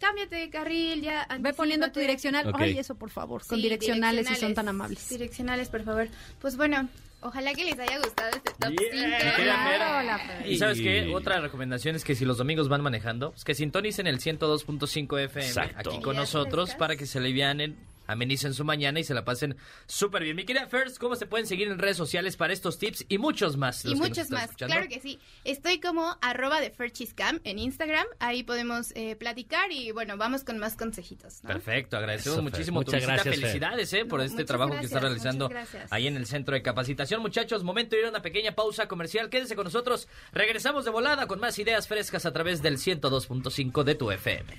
cámbiate 0.00 0.34
de 0.34 0.50
carril, 0.50 1.02
ya 1.02 1.28
Ve 1.38 1.52
poniendo 1.52 1.92
tu 1.92 2.00
direccional. 2.00 2.52
Ay, 2.58 2.76
eso 2.78 2.96
por 2.96 3.10
favor, 3.10 3.46
con 3.46 3.56
Sí, 3.58 3.62
direccionales 3.62 4.26
si 4.26 4.34
son 4.34 4.54
tan 4.54 4.68
amables. 4.68 5.08
Direccionales, 5.08 5.68
por 5.68 5.84
favor. 5.84 6.08
Pues 6.40 6.56
bueno, 6.56 6.88
ojalá 7.22 7.54
que 7.54 7.64
les 7.64 7.78
haya 7.78 7.98
gustado 7.98 8.30
este 8.30 8.50
top 8.58 8.70
5. 8.70 8.72
Mi 8.72 8.88
querida 8.90 9.64
Fer. 9.64 9.80
Hola, 9.82 10.18
Fer. 10.18 10.50
Y 10.50 10.58
sabes 10.58 10.80
qué, 10.80 11.12
otra 11.14 11.40
recomendación 11.40 11.96
es 11.96 12.04
que 12.04 12.14
si 12.14 12.24
los 12.24 12.38
domingos 12.38 12.68
van 12.68 12.82
manejando, 12.82 13.30
pues 13.30 13.44
que 13.44 13.54
sintonicen 13.54 14.06
el 14.06 14.18
102.5 14.18 15.20
FM 15.20 15.46
Exacto. 15.46 15.90
aquí 15.90 16.00
con 16.02 16.16
nosotros 16.16 16.74
para 16.74 16.96
que 16.96 17.06
se 17.06 17.18
alivianen, 17.18 17.76
amenicen 18.12 18.54
su 18.54 18.64
mañana 18.64 19.00
y 19.00 19.04
se 19.04 19.14
la 19.14 19.24
pasen 19.24 19.56
súper 19.86 20.22
bien. 20.22 20.36
Mi 20.36 20.44
querida 20.44 20.66
First, 20.68 20.98
¿cómo 20.98 21.16
se 21.16 21.26
pueden 21.26 21.46
seguir 21.46 21.68
en 21.68 21.78
redes 21.78 21.96
sociales 21.96 22.36
para 22.36 22.52
estos 22.52 22.78
tips 22.78 23.04
y 23.08 23.18
muchos 23.18 23.56
más? 23.56 23.84
Y 23.84 23.94
muchos 23.94 24.30
más, 24.30 24.44
escuchando? 24.44 24.74
claro 24.74 24.88
que 24.88 25.00
sí. 25.00 25.18
Estoy 25.44 25.80
como 25.80 26.16
arroba 26.20 26.60
de 26.60 26.70
Ferchiscam 26.70 27.40
en 27.44 27.58
Instagram. 27.58 28.06
Ahí 28.20 28.42
podemos 28.42 28.92
eh, 28.94 29.16
platicar 29.16 29.70
y 29.72 29.90
bueno, 29.92 30.16
vamos 30.16 30.44
con 30.44 30.58
más 30.58 30.76
consejitos. 30.76 31.42
¿no? 31.42 31.48
Perfecto, 31.48 31.96
agradecemos 31.96 32.36
Eso, 32.38 32.44
Fer. 32.44 32.52
muchísimo 32.52 32.80
tu 32.80 32.86
Muchas 32.86 33.00
visita. 33.00 33.12
gracias, 33.14 33.34
Fer. 33.34 33.40
Felicidades 33.44 33.92
eh, 33.92 34.04
por 34.04 34.18
No, 34.20 34.24
este 34.24 34.34
muchas 34.36 34.46
trabajo 34.46 34.70
que 34.78 34.86
está 34.86 35.00
gracias, 35.00 35.10
realizando 35.10 35.48
muchas 35.48 35.70
gracias. 35.72 35.92
ahí 35.92 36.06
en 36.06 36.16
el 36.16 36.26
centro 36.26 36.54
de 36.54 36.62
capacitación. 36.62 37.22
Muchachos, 37.22 37.64
momento 37.64 37.96
de 37.96 38.02
ir 38.02 38.06
a 38.06 38.10
una 38.10 38.22
pequeña 38.22 38.54
pausa 38.54 38.86
comercial. 38.88 39.30
Quédese 39.30 39.56
con 39.56 39.64
nosotros. 39.64 40.08
Regresamos 40.32 40.84
de 40.84 40.90
volada 40.90 41.26
con 41.26 41.40
más 41.40 41.58
ideas 41.58 41.88
frescas 41.88 42.26
a 42.26 42.32
través 42.32 42.62
del 42.62 42.78
102.5 42.78 43.82
de 43.84 43.94
tu 43.94 44.10
FM. 44.10 44.52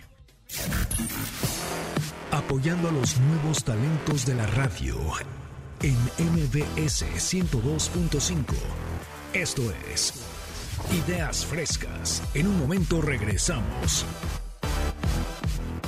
Apoyando 2.34 2.89
a 2.89 2.91
los 2.91 3.19
nuevos 3.19 3.63
talentos 3.63 4.25
de 4.25 4.34
la 4.34 4.47
radio 4.47 4.95
en 5.84 5.93
MBS 6.17 7.05
102.5. 7.05 8.55
Esto 9.36 9.61
es 9.93 10.15
Ideas 11.05 11.45
Frescas. 11.45 12.23
En 12.34 12.47
un 12.47 12.57
momento 12.57 13.03
regresamos. 13.03 14.03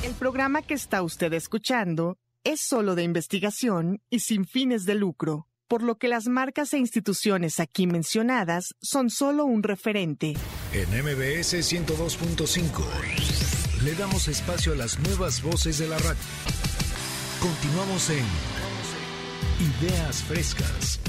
El 0.03 0.13
programa 0.13 0.61
que 0.61 0.75
está 0.75 1.01
usted 1.01 1.33
escuchando 1.33 2.19
es 2.43 2.61
solo 2.61 2.93
de 2.93 3.01
investigación 3.01 4.03
y 4.11 4.19
sin 4.19 4.45
fines 4.45 4.85
de 4.85 4.93
lucro, 4.93 5.47
por 5.67 5.81
lo 5.81 5.97
que 5.97 6.07
las 6.07 6.27
marcas 6.27 6.73
e 6.73 6.77
instituciones 6.77 7.59
aquí 7.59 7.87
mencionadas 7.87 8.75
son 8.83 9.09
solo 9.09 9.45
un 9.45 9.63
referente. 9.63 10.35
En 10.73 10.89
MBS 10.89 11.55
102.5 11.55 13.44
le 13.83 13.93
damos 13.95 14.27
espacio 14.27 14.73
a 14.73 14.75
las 14.75 14.99
nuevas 14.99 15.41
voces 15.41 15.77
de 15.77 15.87
la 15.87 15.97
radio. 15.97 16.21
Continuamos 17.39 18.09
en 18.09 18.25
Ideas 19.59 20.23
Frescas. 20.23 20.99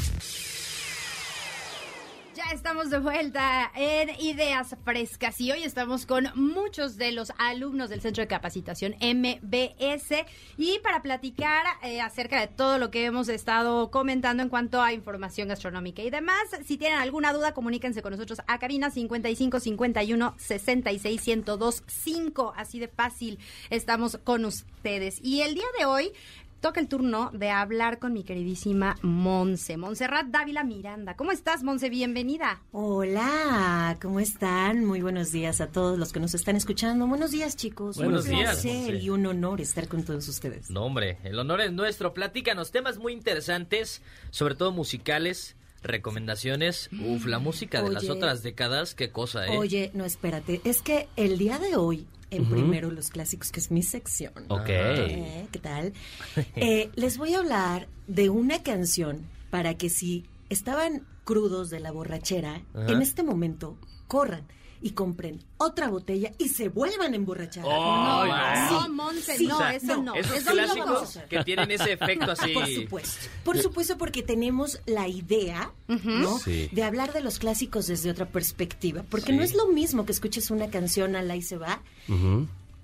Estamos 2.52 2.90
de 2.90 2.98
vuelta 2.98 3.72
en 3.74 4.10
Ideas 4.20 4.76
Frescas 4.84 5.40
y 5.40 5.50
hoy 5.50 5.64
estamos 5.64 6.06
con 6.06 6.28
muchos 6.34 6.96
de 6.96 7.10
los 7.10 7.32
alumnos 7.38 7.90
del 7.90 8.00
Centro 8.00 8.22
de 8.22 8.28
Capacitación 8.28 8.94
MBS 9.00 10.24
y 10.56 10.78
para 10.78 11.02
platicar 11.02 11.64
eh, 11.82 12.00
acerca 12.00 12.40
de 12.40 12.46
todo 12.46 12.78
lo 12.78 12.90
que 12.90 13.04
hemos 13.04 13.28
estado 13.28 13.90
comentando 13.90 14.42
en 14.42 14.48
cuanto 14.48 14.80
a 14.80 14.92
información 14.92 15.48
gastronómica 15.48 16.02
y 16.02 16.10
demás. 16.10 16.44
Si 16.64 16.76
tienen 16.76 16.98
alguna 16.98 17.32
duda, 17.32 17.52
comuníquense 17.52 18.00
con 18.00 18.12
nosotros 18.12 18.40
a 18.46 18.58
cabina 18.58 18.90
55 18.90 19.58
51 19.58 20.34
66 20.36 21.20
102 21.20 21.82
5. 21.86 22.54
Así 22.56 22.78
de 22.78 22.88
fácil 22.88 23.38
estamos 23.70 24.18
con 24.22 24.44
ustedes. 24.44 25.20
Y 25.22 25.40
el 25.40 25.54
día 25.54 25.66
de 25.78 25.84
hoy 25.84 26.12
toca 26.60 26.80
el 26.80 26.88
turno 26.88 27.30
de 27.32 27.50
hablar 27.50 27.98
con 27.98 28.12
mi 28.12 28.24
queridísima 28.24 28.96
Monse, 29.02 29.76
Montserrat 29.76 30.26
Dávila 30.26 30.64
Miranda. 30.64 31.14
¿Cómo 31.16 31.32
estás, 31.32 31.62
Monse? 31.62 31.90
Bienvenida. 31.90 32.62
Hola, 32.72 33.96
¿cómo 34.00 34.20
están? 34.20 34.84
Muy 34.84 35.00
buenos 35.00 35.32
días 35.32 35.60
a 35.60 35.68
todos 35.68 35.98
los 35.98 36.12
que 36.12 36.20
nos 36.20 36.34
están 36.34 36.56
escuchando. 36.56 37.06
Buenos 37.06 37.30
días, 37.30 37.56
chicos. 37.56 37.96
Buenos 37.96 38.24
un 38.24 38.30
días, 38.30 38.60
placer 38.62 38.94
y 38.96 39.10
un 39.10 39.26
honor 39.26 39.60
estar 39.60 39.88
con 39.88 40.04
todos 40.04 40.28
ustedes. 40.28 40.70
No, 40.70 40.84
hombre, 40.84 41.18
el 41.24 41.38
honor 41.38 41.60
es 41.60 41.72
nuestro. 41.72 42.14
Platícanos 42.14 42.70
temas 42.70 42.98
muy 42.98 43.12
interesantes, 43.12 44.02
sobre 44.30 44.54
todo 44.54 44.72
musicales, 44.72 45.56
recomendaciones. 45.86 46.90
Uf, 46.92 47.26
la 47.26 47.38
música 47.38 47.82
de 47.82 47.90
las 47.90 48.08
otras 48.08 48.42
décadas, 48.42 48.94
qué 48.94 49.10
cosa, 49.10 49.46
¿eh? 49.46 49.56
Oye, 49.56 49.90
no, 49.94 50.04
espérate. 50.04 50.60
Es 50.64 50.82
que 50.82 51.08
el 51.16 51.38
día 51.38 51.58
de 51.58 51.76
hoy, 51.76 52.06
en 52.30 52.48
primero 52.48 52.90
los 52.90 53.10
clásicos, 53.10 53.52
que 53.52 53.60
es 53.60 53.70
mi 53.70 53.82
sección. 53.82 54.32
Ok. 54.48 54.68
Eh, 54.68 55.46
¿Qué 55.50 55.58
tal? 55.58 55.92
Eh, 56.56 56.90
les 56.94 57.18
voy 57.18 57.34
a 57.34 57.38
hablar 57.38 57.88
de 58.06 58.30
una 58.30 58.62
canción 58.62 59.26
para 59.50 59.74
que 59.74 59.90
si 59.90 60.24
estaban 60.48 61.06
crudos 61.24 61.70
de 61.70 61.80
la 61.80 61.90
borrachera, 61.90 62.62
en 62.74 63.02
este 63.02 63.22
momento 63.22 63.76
corran 64.06 64.46
y 64.82 64.90
compren 64.90 65.42
otra 65.58 65.88
botella 65.88 66.32
y 66.38 66.48
se 66.48 66.68
vuelvan 66.68 67.12
a 67.12 67.16
emborrachar. 67.16 67.64
Oh, 67.66 68.24
no, 68.26 68.88
Monse, 68.90 69.38
no, 69.44 69.68
eso 69.68 70.02
no. 70.02 70.14
Esos 70.14 70.36
Eso 70.36 70.50
no 70.50 70.56
lo 70.56 70.62
clásicos 70.62 70.86
vamos 70.86 71.00
a 71.00 71.04
hacer. 71.04 71.28
que 71.28 71.44
tienen 71.44 71.70
ese 71.70 71.92
efecto 71.92 72.30
así. 72.30 72.52
Por 72.52 72.66
supuesto. 72.66 73.26
Por 73.44 73.58
supuesto, 73.58 73.98
porque 73.98 74.22
tenemos 74.22 74.80
la 74.86 75.08
idea, 75.08 75.70
¿no? 75.88 76.38
Sí. 76.38 76.68
De 76.72 76.82
hablar 76.82 77.12
de 77.12 77.20
los 77.20 77.38
clásicos 77.38 77.86
desde 77.86 78.10
otra 78.10 78.26
perspectiva. 78.26 79.02
Porque 79.08 79.32
Sí. 79.32 79.36
no 79.38 79.42
es 79.42 79.54
lo 79.54 79.66
mismo 79.68 80.04
que 80.06 80.12
escuches 80.12 80.50
una 80.50 80.68
canción 80.70 81.16
a 81.16 81.22
la 81.22 81.36
y 81.36 81.42
se 81.42 81.56
va 81.56 81.82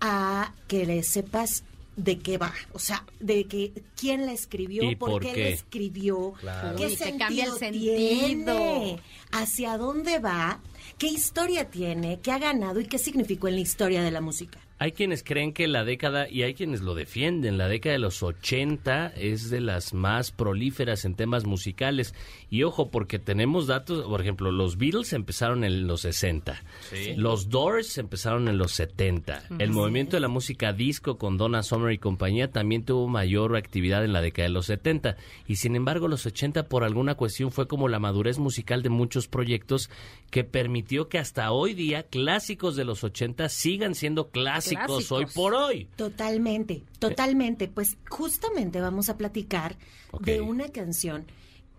a 0.01 0.53
que 0.69 0.87
le 0.87 1.03
sepas 1.03 1.65
de 1.95 2.19
qué 2.21 2.39
va, 2.39 2.55
o 2.73 2.79
sea, 2.79 3.05
de 3.21 3.45
que 3.47 3.71
quién 3.97 4.25
la 4.25 4.33
escribió, 4.33 4.83
¿Y 4.91 4.97
por, 4.97 5.11
por 5.11 5.23
qué, 5.23 5.33
qué? 5.35 5.43
la 5.43 5.49
escribió, 5.51 6.33
Claro. 6.41 6.77
qué 6.77 6.97
sentido 6.97 7.19
cambia 7.19 7.45
el 7.45 7.59
tiene, 7.81 8.19
sentido. 8.47 9.01
hacia 9.31 9.77
dónde 9.77 10.19
va, 10.19 10.59
qué 11.03 11.09
historia 11.09 11.69
tiene, 11.69 12.21
qué 12.21 12.31
ha 12.31 12.39
ganado 12.39 12.79
y 12.79 12.85
qué 12.85 12.97
significó 12.97 13.49
en 13.49 13.57
la 13.57 13.61
historia 13.61 14.05
de 14.05 14.13
la 14.13 14.21
música. 14.21 14.61
Hay 14.83 14.91
quienes 14.91 15.23
creen 15.23 15.53
que 15.53 15.69
la 15.69 15.85
década, 15.85 16.29
y 16.29 16.43
hay 16.43 16.55
quienes 16.55 16.81
lo 16.81 16.97
defienden, 16.97 17.57
la 17.57 17.69
década 17.69 17.93
de 17.93 18.01
los 18.01 18.21
80 18.25 19.13
es 19.15 19.49
de 19.49 19.61
las 19.61 19.95
más 19.95 20.33
prolíferas 20.33 21.05
en 21.05 21.15
temas 21.15 21.45
musicales. 21.45 22.17
Y 22.51 22.65
ojo, 22.65 22.91
porque 22.91 23.21
tenemos 23.21 23.69
datos, 23.69 24.05
por 24.05 24.21
ejemplo, 24.21 24.51
los 24.51 24.79
Beatles 24.79 25.13
empezaron 25.13 25.63
en 25.63 25.87
los 25.87 26.01
60, 26.01 26.61
Sí. 26.91 27.15
los 27.15 27.49
Doors 27.49 27.97
empezaron 27.97 28.49
en 28.49 28.59
los 28.59 28.73
70, 28.73 29.45
el 29.61 29.71
movimiento 29.71 30.17
de 30.17 30.21
la 30.21 30.27
música 30.27 30.73
disco 30.73 31.17
con 31.17 31.39
Donna 31.39 31.63
Summer 31.63 31.93
y 31.93 31.99
compañía 31.99 32.51
también 32.51 32.85
tuvo 32.85 33.07
mayor 33.07 33.55
actividad 33.55 34.05
en 34.05 34.13
la 34.13 34.21
década 34.21 34.49
de 34.49 34.55
los 34.55 34.67
70. 34.67 35.17
Y 35.47 35.57
sin 35.57 35.77
embargo, 35.77 36.09
los 36.09 36.27
80 36.27 36.69
por 36.69 36.83
alguna 36.83 37.15
cuestión 37.15 37.53
fue 37.53 37.69
como 37.69 37.87
la 37.87 38.01
madurez 38.01 38.41
musical 38.41 38.83
de 38.83 38.89
muchos 38.89 39.29
proyectos 39.29 39.91
que 40.33 40.43
permitió 40.43 41.09
que 41.09 41.21
hasta 41.21 41.53
hoy 41.53 41.75
día 41.75 42.03
clásicos 42.03 42.75
de 42.75 42.85
los 42.85 43.05
80 43.05 43.49
sigan 43.49 43.95
siendo 43.95 44.31
clásicos, 44.31 44.72
Clásicos. 44.75 45.13
hoy 45.13 45.27
por 45.35 45.55
hoy. 45.55 45.89
Totalmente, 45.97 46.83
totalmente. 46.99 47.69
Pues 47.69 47.97
justamente 48.09 48.81
vamos 48.81 49.09
a 49.09 49.17
platicar 49.17 49.77
de 50.21 50.41
una 50.41 50.69
canción 50.69 51.27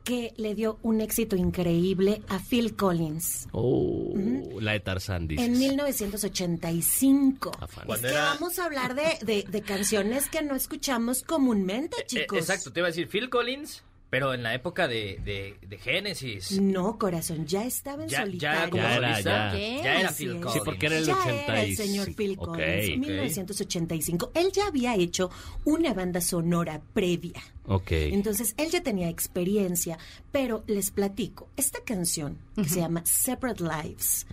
que 0.03 0.33
le 0.35 0.53
dio 0.53 0.79
un 0.83 0.99
éxito 0.99 1.37
increíble 1.37 2.21
a 2.27 2.37
Phil 2.39 2.75
Collins. 2.75 3.47
Oh, 3.53 4.11
la 4.59 4.73
de 4.73 4.81
Tarzán, 4.81 5.27
dices. 5.29 5.45
En 5.47 5.57
1985. 5.57 7.51
Afán. 7.59 7.89
Es 7.89 7.99
que 8.01 8.07
era- 8.07 8.33
vamos 8.33 8.59
a 8.59 8.65
hablar 8.65 8.95
de, 8.95 9.17
de- 9.25 9.45
de 9.49 9.61
canciones 9.61 10.29
que 10.29 10.41
no 10.41 10.55
escuchamos 10.55 11.23
comúnmente, 11.23 12.01
Eh, 12.01 12.05
chicos. 12.05 12.37
exacto, 12.39 12.71
te 12.73 12.79
iba 12.81 12.87
a 12.87 12.91
decir 12.91 13.07
Phil 13.07 13.29
Collins, 13.29 13.83
pero 14.13 14.31
en 14.35 14.43
la 14.43 14.53
época 14.53 14.87
de, 14.87 15.19
de, 15.25 15.55
de 15.67 15.77
Génesis. 15.79 16.61
No, 16.61 16.99
corazón, 16.99 17.47
ya 17.47 17.65
estaba 17.65 18.03
en 18.03 18.09
Ya- 18.09 18.19
ya 18.19 18.25
solitario. 18.25 18.69
como 18.69 18.83
Ya 18.83 18.95
era, 18.95 19.07
solista, 19.09 19.57
ya. 19.57 19.83
ya 19.83 19.99
era 20.01 20.11
Phil. 20.11 20.29
Collins. 20.39 20.53
Sí, 20.53 20.59
porque 20.63 20.85
era 20.85 20.97
el 20.99 21.05
Ya 21.05 21.13
85. 21.15 21.51
era 21.51 21.63
el 21.63 21.75
señor 21.75 22.13
Phil 22.13 22.37
Collins, 22.37 22.89
ok. 22.91 22.97
1985. 22.99 24.31
Él 24.35 24.51
ya 24.51 24.67
había 24.67 24.95
hecho 24.95 25.31
una 25.65 25.95
banda 25.95 26.21
sonora 26.21 26.79
previa. 26.93 27.41
Ok. 27.65 27.91
Entonces, 27.91 28.53
él 28.57 28.69
ya 28.69 28.83
tenía 28.83 29.09
experiencia, 29.09 29.97
pero 30.31 30.63
les 30.67 30.91
platico, 30.91 31.49
esta 31.57 31.79
canción 31.83 32.37
que 32.55 32.65
se 32.65 32.81
llama 32.81 33.01
Separate 33.05 33.63
Lives 33.63 34.27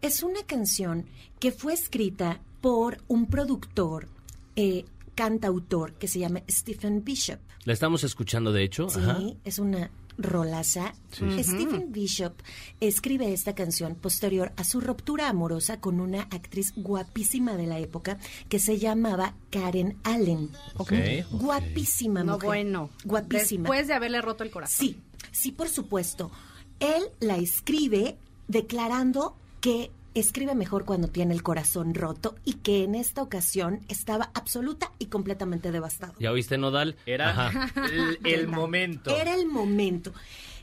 es 0.00 0.22
una 0.22 0.44
canción 0.46 1.06
que 1.40 1.50
fue 1.50 1.72
escrita 1.74 2.40
por 2.60 2.98
un 3.08 3.26
productor, 3.26 4.06
eh, 4.54 4.84
cantautor, 5.18 5.94
que 5.94 6.06
se 6.06 6.20
llama 6.20 6.42
Stephen 6.48 7.02
Bishop. 7.04 7.40
La 7.64 7.72
estamos 7.72 8.04
escuchando, 8.04 8.52
de 8.52 8.62
hecho. 8.62 8.88
Sí, 8.88 9.00
Ajá. 9.00 9.18
es 9.42 9.58
una 9.58 9.90
rolaza. 10.16 10.94
Sí. 11.10 11.24
Stephen 11.42 11.90
Bishop 11.90 12.34
escribe 12.80 13.32
esta 13.32 13.52
canción 13.56 13.96
posterior 13.96 14.52
a 14.56 14.62
su 14.62 14.80
ruptura 14.80 15.28
amorosa 15.28 15.80
con 15.80 15.98
una 16.00 16.22
actriz 16.22 16.72
guapísima 16.76 17.56
de 17.56 17.66
la 17.66 17.80
época 17.80 18.18
que 18.48 18.60
se 18.60 18.78
llamaba 18.78 19.34
Karen 19.50 19.96
Allen. 20.04 20.50
Ok. 20.76 20.92
Guapísima 21.32 22.22
No, 22.22 22.34
mujer. 22.34 22.46
bueno. 22.46 22.90
Guapísima. 23.04 23.62
Después 23.64 23.88
de 23.88 23.94
haberle 23.94 24.22
roto 24.22 24.44
el 24.44 24.52
corazón. 24.52 24.86
Sí, 24.86 25.00
sí, 25.32 25.50
por 25.50 25.68
supuesto. 25.68 26.30
Él 26.78 27.02
la 27.18 27.38
escribe 27.38 28.16
declarando 28.46 29.36
que 29.60 29.90
escribe 30.20 30.54
mejor 30.54 30.84
cuando 30.84 31.08
tiene 31.08 31.34
el 31.34 31.42
corazón 31.42 31.94
roto 31.94 32.36
y 32.44 32.54
que 32.54 32.84
en 32.84 32.94
esta 32.94 33.22
ocasión 33.22 33.80
estaba 33.88 34.30
absoluta 34.34 34.92
y 34.98 35.06
completamente 35.06 35.72
devastado. 35.72 36.14
¿Ya 36.18 36.32
oíste, 36.32 36.58
Nodal? 36.58 36.96
Era 37.06 37.72
el, 37.92 38.18
el 38.24 38.48
momento. 38.48 39.14
Era 39.14 39.34
el 39.34 39.46
momento. 39.46 40.12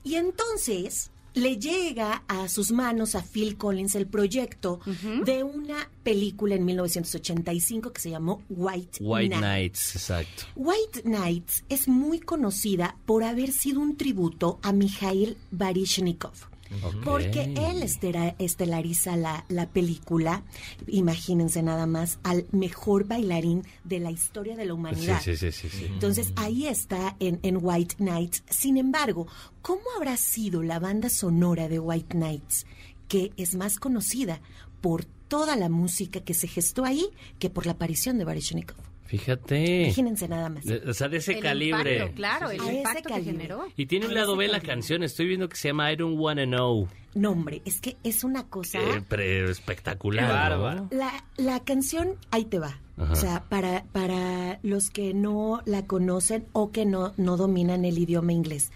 Y 0.03 0.15
entonces 0.15 1.11
le 1.35 1.57
llega 1.57 2.23
a 2.27 2.47
sus 2.47 2.71
manos 2.71 3.13
a 3.13 3.21
Phil 3.21 3.57
Collins 3.57 3.95
el 3.95 4.07
proyecto 4.07 4.79
de 5.25 5.43
una 5.43 5.89
película 6.03 6.55
en 6.55 6.65
1985 6.65 7.91
que 7.91 8.01
se 8.01 8.09
llamó 8.09 8.41
White, 8.49 8.99
White 9.01 9.35
Knight. 9.35 9.43
Nights, 9.43 9.95
exacto. 9.95 10.43
White 10.55 11.01
Nights 11.03 11.65
es 11.69 11.87
muy 11.87 12.19
conocida 12.19 12.97
por 13.05 13.23
haber 13.23 13.51
sido 13.51 13.81
un 13.81 13.97
tributo 13.97 14.59
a 14.63 14.71
Mikhail 14.71 15.37
Baryshnikov. 15.51 16.54
Porque 17.03 17.43
él 17.55 17.81
estera- 17.83 18.35
estelariza 18.39 19.15
la, 19.17 19.45
la 19.49 19.67
película, 19.69 20.43
imagínense 20.87 21.61
nada 21.63 21.85
más, 21.85 22.19
al 22.23 22.45
mejor 22.51 23.05
bailarín 23.07 23.63
de 23.83 23.99
la 23.99 24.11
historia 24.11 24.55
de 24.55 24.65
la 24.65 24.73
humanidad. 24.73 25.21
Sí, 25.21 25.35
sí, 25.37 25.51
sí, 25.51 25.69
sí, 25.69 25.77
sí. 25.77 25.85
Entonces 25.85 26.33
ahí 26.35 26.67
está 26.67 27.15
en, 27.19 27.39
en 27.43 27.57
White 27.61 27.95
Nights. 27.99 28.43
Sin 28.49 28.77
embargo, 28.77 29.27
¿cómo 29.61 29.81
habrá 29.97 30.17
sido 30.17 30.63
la 30.63 30.79
banda 30.79 31.09
sonora 31.09 31.67
de 31.67 31.79
White 31.79 32.17
Nights, 32.17 32.65
que 33.07 33.31
es 33.37 33.55
más 33.55 33.79
conocida 33.79 34.41
por 34.81 35.05
toda 35.05 35.55
la 35.55 35.69
música 35.69 36.19
que 36.21 36.33
se 36.33 36.47
gestó 36.47 36.85
ahí 36.85 37.07
que 37.39 37.49
por 37.49 37.65
la 37.65 37.73
aparición 37.73 38.17
de 38.17 38.25
Baryshnikov? 38.25 38.77
Fíjate. 39.05 39.83
Imagínense 39.83 40.27
nada 40.27 40.49
más. 40.49 40.65
De- 40.65 40.77
O 40.89 40.93
sea, 40.93 41.07
de 41.07 41.17
ese 41.17 41.33
El 41.33 41.39
calibre. 41.41 41.93
impacto, 41.97 42.15
claro, 42.15 42.51
impacto 42.53 43.03
que 43.03 43.09
calibre. 43.09 43.31
generó. 43.33 43.65
Y 43.77 43.85
tiene 43.85 44.07
un 44.07 44.13
lado 44.15 44.35
B 44.35 44.47
la 44.47 44.59
canción. 44.61 45.03
Estoy 45.03 45.27
viendo 45.27 45.47
que 45.47 45.55
se 45.57 45.67
llama 45.69 45.91
I 45.91 45.95
Don't 45.95 46.17
Wanna 46.19 46.45
Know. 46.45 46.87
No, 47.13 47.31
hombre, 47.31 47.61
es 47.65 47.79
que 47.79 47.95
es 48.03 48.23
una 48.23 48.47
cosa... 48.47 48.79
Eh, 48.79 49.45
espectacular. 49.49 50.87
La, 50.91 51.23
la 51.37 51.59
canción, 51.61 52.15
ahí 52.31 52.45
te 52.45 52.59
va. 52.59 52.79
Ajá. 52.97 53.13
O 53.13 53.15
sea, 53.15 53.43
para, 53.47 53.83
para 53.91 54.59
los 54.63 54.89
que 54.89 55.13
no 55.13 55.61
la 55.65 55.85
conocen 55.85 56.45
o 56.53 56.71
que 56.71 56.85
no, 56.85 57.13
no 57.17 57.37
dominan 57.37 57.85
el 57.85 57.97
idioma 57.99 58.33
inglés. 58.33 58.71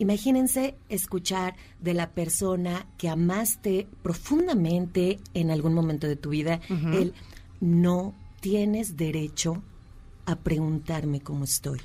Imagínense 0.00 0.74
escuchar 0.88 1.54
de 1.80 1.94
la 1.94 2.10
persona 2.10 2.86
que 2.98 3.08
amaste 3.08 3.86
profundamente 4.02 5.18
en 5.34 5.50
algún 5.50 5.74
momento 5.74 6.06
de 6.06 6.16
tu 6.16 6.30
vida, 6.30 6.60
el 6.68 7.14
no 7.60 8.14
tienes 8.40 8.96
derecho 8.96 9.62
a 10.26 10.36
preguntarme 10.36 11.20
cómo 11.20 11.44
estoy. 11.44 11.80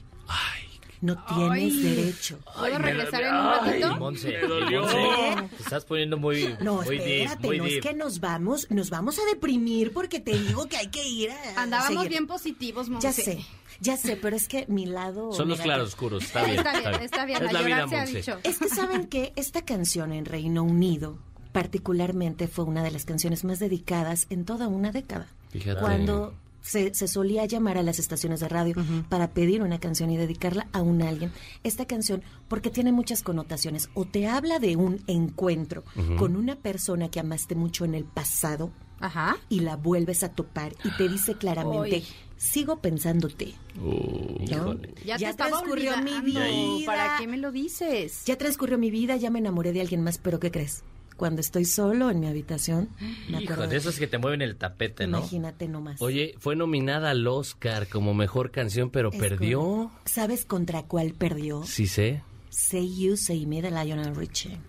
No 1.01 1.21
tienes 1.25 1.73
Ay. 1.73 1.81
derecho. 1.83 2.39
¿Puedo 2.57 2.77
regresar 2.77 3.23
en 3.23 3.35
un 3.35 3.43
ratito? 3.51 3.95
Monse, 3.97 4.27
Me 4.41 4.47
dolió. 4.47 4.81
Monse, 4.83 5.49
te 5.57 5.63
estás 5.63 5.83
poniendo 5.83 6.15
muy, 6.17 6.55
No, 6.61 6.75
muy 6.81 6.97
deep, 6.97 7.23
espérate, 7.25 7.47
muy 7.47 7.57
no 7.57 7.65
es 7.65 7.81
que 7.81 7.93
nos 7.93 8.19
vamos, 8.21 8.67
nos 8.71 8.89
vamos 8.89 9.19
a 9.19 9.25
deprimir 9.25 9.91
porque 9.91 10.21
te 10.21 10.37
digo 10.39 10.65
que 10.69 10.77
hay 10.77 10.87
que 10.87 11.05
ir 11.05 11.31
a 11.31 11.35
Andábamos 11.63 11.93
seguir. 11.95 12.09
bien 12.09 12.25
positivos, 12.27 12.87
Monse. 12.87 13.05
Ya 13.05 13.11
sé, 13.11 13.45
ya 13.81 13.97
sé, 13.97 14.15
pero 14.15 14.37
es 14.37 14.47
que 14.47 14.65
mi 14.69 14.85
lado... 14.85 15.33
Son 15.33 15.49
los 15.49 15.59
claroscuros. 15.59 16.23
Está 16.23 16.45
bien. 16.45 16.59
Está 16.59 16.79
bien, 16.79 17.01
está 17.01 17.25
bien, 17.25 17.43
Es 17.43 17.51
la 17.51 17.59
la 17.59 17.65
vida, 17.67 17.87
se 17.89 17.95
ha 17.97 18.05
dicho. 18.05 18.39
Es 18.43 18.59
que 18.59 18.69
saben 18.69 19.07
que 19.07 19.33
esta 19.35 19.61
canción 19.65 20.13
en 20.13 20.23
Reino 20.23 20.63
Unido 20.63 21.17
particularmente 21.51 22.47
fue 22.47 22.63
una 22.63 22.81
de 22.81 22.91
las 22.91 23.03
canciones 23.03 23.43
más 23.43 23.59
dedicadas 23.59 24.25
en 24.29 24.45
toda 24.45 24.69
una 24.69 24.93
década. 24.93 25.27
Fíjate. 25.49 25.81
Cuando 25.81 26.33
se, 26.63 26.93
se 26.93 27.07
solía 27.07 27.45
llamar 27.45 27.77
a 27.77 27.83
las 27.83 27.99
estaciones 27.99 28.39
de 28.39 28.49
radio 28.49 28.75
para 29.09 29.31
pedir 29.31 29.61
una 29.61 29.79
canción 29.79 30.09
y 30.09 30.17
dedicarla 30.17 30.67
a 30.71 30.81
un 30.81 31.01
alguien. 31.01 31.31
Esta 31.63 31.85
canción, 31.85 32.23
porque 32.47 32.71
tiene 32.71 32.91
muchas 32.91 33.21
connotaciones, 33.21 33.89
o 33.93 34.05
te 34.05 34.27
habla 34.27 34.59
de 34.59 34.75
un 34.75 35.03
encuentro 35.07 35.83
con 36.17 36.35
una 36.35 36.55
persona 36.55 37.09
que 37.09 37.19
amaste 37.19 37.53
mucho 37.55 37.85
en 37.85 37.93
el 37.93 38.05
pasado 38.05 38.71
Ajá. 38.99 39.37
y 39.49 39.59
la 39.59 39.75
vuelves 39.75 40.23
a 40.23 40.29
topar 40.29 40.73
y 40.83 40.89
te 40.95 41.09
dice 41.09 41.35
claramente, 41.35 42.03
sigo 42.37 42.77
pensándote. 42.77 43.53
Uh, 43.77 44.37
¿no? 44.39 44.43
híjole. 44.43 44.93
Ya, 45.05 45.17
te 45.17 45.21
Ya 45.23 45.33
transcurrió 45.35 45.97
mi 45.97 46.21
vida. 46.21 46.47
¿Para 46.85 47.17
qué 47.17 47.27
me 47.27 47.37
lo 47.37 47.51
dices? 47.51 48.23
Ya 48.25 48.37
transcurrió 48.37 48.77
mi 48.77 48.89
vida, 48.89 49.17
ya 49.17 49.29
me 49.29 49.39
enamoré 49.39 49.73
de 49.73 49.81
alguien 49.81 50.01
más, 50.01 50.17
pero 50.17 50.39
¿qué 50.39 50.49
crees? 50.49 50.83
Cuando 51.23 51.39
estoy 51.39 51.63
solo 51.63 52.09
en 52.09 52.19
mi 52.19 52.27
habitación, 52.27 52.89
me 53.29 53.41
Hijo, 53.41 53.65
de 53.65 53.77
esos 53.77 53.97
que 53.97 54.07
te 54.07 54.17
mueven 54.17 54.41
el 54.41 54.57
tapete, 54.57 55.07
¿no? 55.07 55.19
Imagínate 55.19 55.69
nomás. 55.69 56.01
Oye, 56.01 56.35
fue 56.37 56.57
nominada 56.57 57.11
al 57.11 57.25
Oscar 57.25 57.87
como 57.87 58.13
mejor 58.13 58.51
canción, 58.51 58.89
pero 58.89 59.09
Es 59.09 59.21
perdió. 59.21 59.89
¿Sabes 60.03 60.43
contra 60.43 60.83
cuál 60.83 61.13
perdió? 61.13 61.63
Sí 61.63 61.87
sé. 61.87 62.23
Say 62.49 62.93
You, 62.93 63.15
Say 63.15 63.45
Me 63.45 63.61
de 63.61 63.71
Lionel 63.71 64.13
Richie. 64.13 64.59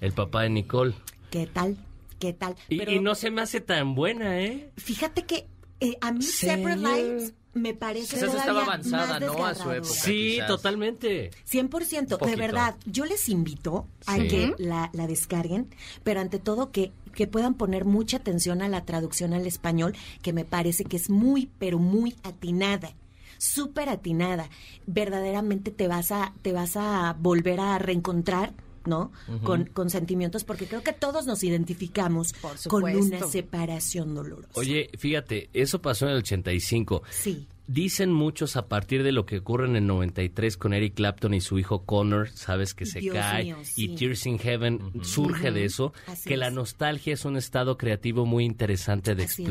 El 0.00 0.10
papá 0.12 0.42
de 0.42 0.50
Nicole. 0.50 0.92
¿Qué 1.30 1.46
tal? 1.46 1.76
¿Qué 2.18 2.32
tal? 2.32 2.56
Y, 2.68 2.78
Pero 2.78 2.90
y 2.90 2.98
no 2.98 3.14
se 3.14 3.30
me 3.30 3.40
hace 3.40 3.60
tan 3.60 3.94
buena, 3.94 4.40
¿eh? 4.40 4.72
fíjate 4.76 5.24
que 5.24 5.46
eh, 5.78 5.96
a 6.00 6.10
mí. 6.10 6.22
Separate 6.22 6.80
Lives 6.80 7.34
me 7.52 7.74
parece 7.74 8.16
Esa 8.16 8.26
todavía 8.26 8.40
estaba 8.40 8.62
avanzada, 8.62 9.20
más 9.20 9.20
¿no? 9.20 9.44
A 9.44 9.54
su 9.54 9.70
época. 9.72 9.92
Sí, 9.92 10.32
quizás. 10.34 10.46
totalmente. 10.46 11.30
100%, 11.50 12.18
de 12.26 12.36
verdad, 12.36 12.76
yo 12.86 13.04
les 13.04 13.28
invito 13.28 13.86
a 14.06 14.16
Sí. 14.16 14.28
que 14.28 14.54
la, 14.58 14.90
la 14.92 15.06
descarguen, 15.06 15.68
pero 16.04 16.20
ante 16.20 16.38
todo 16.38 16.70
que, 16.70 16.92
que 17.14 17.26
puedan 17.26 17.54
poner 17.54 17.84
mucha 17.84 18.18
atención 18.18 18.62
a 18.62 18.68
la 18.68 18.84
traducción 18.84 19.34
al 19.34 19.46
español, 19.46 19.96
que 20.22 20.32
me 20.32 20.44
parece 20.44 20.84
que 20.84 20.96
es 20.96 21.10
muy, 21.10 21.50
pero 21.58 21.78
muy 21.78 22.14
atinada 22.22 22.94
súper 23.42 23.88
atinada. 23.88 24.50
Verdaderamente 24.86 25.70
te 25.70 25.88
vas 25.88 26.12
a, 26.12 26.34
te 26.42 26.52
vas 26.52 26.76
a 26.76 27.16
volver 27.18 27.58
a 27.60 27.78
reencontrar, 27.78 28.52
¿no? 28.90 29.12
Con, 29.44 29.66
con 29.66 29.88
sentimientos, 29.88 30.44
porque 30.44 30.66
creo 30.66 30.82
que 30.82 30.92
todos 30.92 31.24
nos 31.24 31.42
identificamos 31.42 32.34
con 32.68 32.84
una 32.84 33.26
separación 33.26 34.14
dolorosa. 34.14 34.50
Oye, 34.54 34.90
fíjate, 34.98 35.48
eso 35.54 35.80
pasó 35.80 36.06
en 36.06 36.12
el 36.12 36.18
85. 36.18 37.02
Sí. 37.08 37.46
Dicen 37.66 38.12
muchos 38.12 38.56
a 38.56 38.66
partir 38.66 39.04
de 39.04 39.12
lo 39.12 39.26
que 39.26 39.38
ocurre 39.38 39.66
en 39.66 39.76
el 39.76 39.86
93 39.86 40.56
con 40.56 40.74
Eric 40.74 40.94
Clapton 40.94 41.34
y 41.34 41.40
su 41.40 41.56
hijo 41.56 41.84
Connor, 41.84 42.28
sabes 42.30 42.74
que 42.74 42.84
se 42.84 42.98
Dios 42.98 43.14
cae 43.14 43.44
mío, 43.44 43.58
y. 43.76 43.94
Tears 43.94 44.26
in 44.26 44.40
Heaven 44.40 44.92
surge 45.04 45.52
de 45.52 45.64
eso, 45.64 45.92
Así 46.08 46.28
que 46.28 46.36
la 46.36 46.50
nostalgia 46.50 47.14
es 47.14 47.24
un 47.24 47.36
estado 47.36 47.78
creativo 47.78 48.26
muy 48.26 48.44
interesante 48.44 49.14
de 49.14 49.24
Así 49.24 49.44
es. 49.44 49.48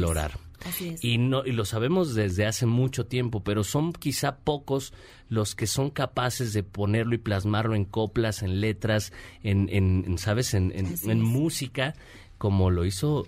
Explorar. 0.59 0.73
Así 0.73 0.89
es. 0.89 1.03
Y, 1.03 1.17
no, 1.17 1.45
y 1.45 1.51
lo 1.51 1.65
sabemos 1.65 2.15
desde 2.15 2.45
hace 2.45 2.65
mucho 2.65 3.05
tiempo, 3.05 3.43
pero 3.43 3.63
son 3.63 3.93
quizá 3.93 4.37
pocos 4.37 4.93
los 5.27 5.55
que 5.55 5.67
son 5.67 5.89
capaces 5.89 6.53
de 6.53 6.63
ponerlo 6.63 7.15
y 7.15 7.19
plasmarlo 7.19 7.75
en 7.75 7.85
coplas, 7.85 8.41
en 8.41 8.61
letras, 8.61 9.13
en, 9.43 9.69
en, 9.71 10.03
en, 10.05 10.17
¿sabes? 10.17 10.53
En, 10.53 10.71
en, 10.75 11.21
música, 11.21 11.95
como 12.37 12.71
lo 12.71 12.85
hizo 12.85 13.27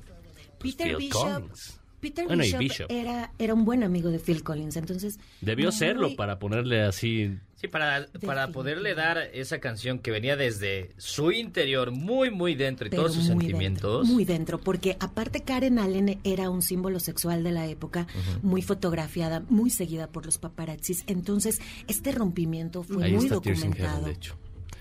pues, 0.59 0.75
Peter 0.75 0.97
Phil 0.97 1.07
Bishop, 1.07 1.21
Collins. 1.21 1.80
Peter 2.01 2.25
Bueno, 2.25 2.43
Bishop, 2.43 2.59
Bishop. 2.59 2.91
Era, 2.91 3.31
era 3.39 3.53
un 3.53 3.63
buen 3.63 3.83
amigo 3.83 4.09
de 4.09 4.19
Phil 4.19 4.43
Collins, 4.43 4.75
entonces... 4.75 5.19
Debió 5.39 5.67
muy- 5.67 5.77
serlo 5.77 6.15
para 6.15 6.39
ponerle 6.39 6.81
así... 6.81 7.37
Sí, 7.55 7.67
para, 7.67 8.07
para 8.25 8.47
poderle 8.47 8.95
dar 8.95 9.19
esa 9.33 9.59
canción 9.59 9.99
que 9.99 10.09
venía 10.09 10.35
desde 10.35 10.89
su 10.97 11.31
interior, 11.31 11.91
muy, 11.91 12.31
muy 12.31 12.55
dentro 12.55 12.87
y 12.87 12.89
pero 12.89 13.03
todos 13.03 13.13
sus 13.15 13.29
muy 13.29 13.45
sentimientos. 13.45 13.99
Dentro, 14.01 14.15
muy 14.15 14.25
dentro, 14.25 14.59
porque 14.59 14.97
aparte 14.99 15.41
Karen 15.43 15.77
Allen 15.77 16.19
era 16.23 16.49
un 16.49 16.63
símbolo 16.63 16.99
sexual 16.99 17.43
de 17.43 17.51
la 17.51 17.67
época, 17.67 18.07
muy 18.41 18.63
fotografiada, 18.63 19.43
muy 19.47 19.69
seguida 19.69 20.07
por 20.07 20.25
los 20.25 20.39
paparazzis. 20.39 21.03
Entonces, 21.05 21.59
este 21.87 22.11
rompimiento 22.13 22.81
fue 22.81 23.03
Ahí 23.03 23.13
muy 23.13 23.25
está 23.25 23.39
Tears 23.39 23.63
in 23.63 23.73
Heaven, 23.73 23.79
documentado. 23.83 24.05
de 24.07 24.11
hecho. 24.13 24.35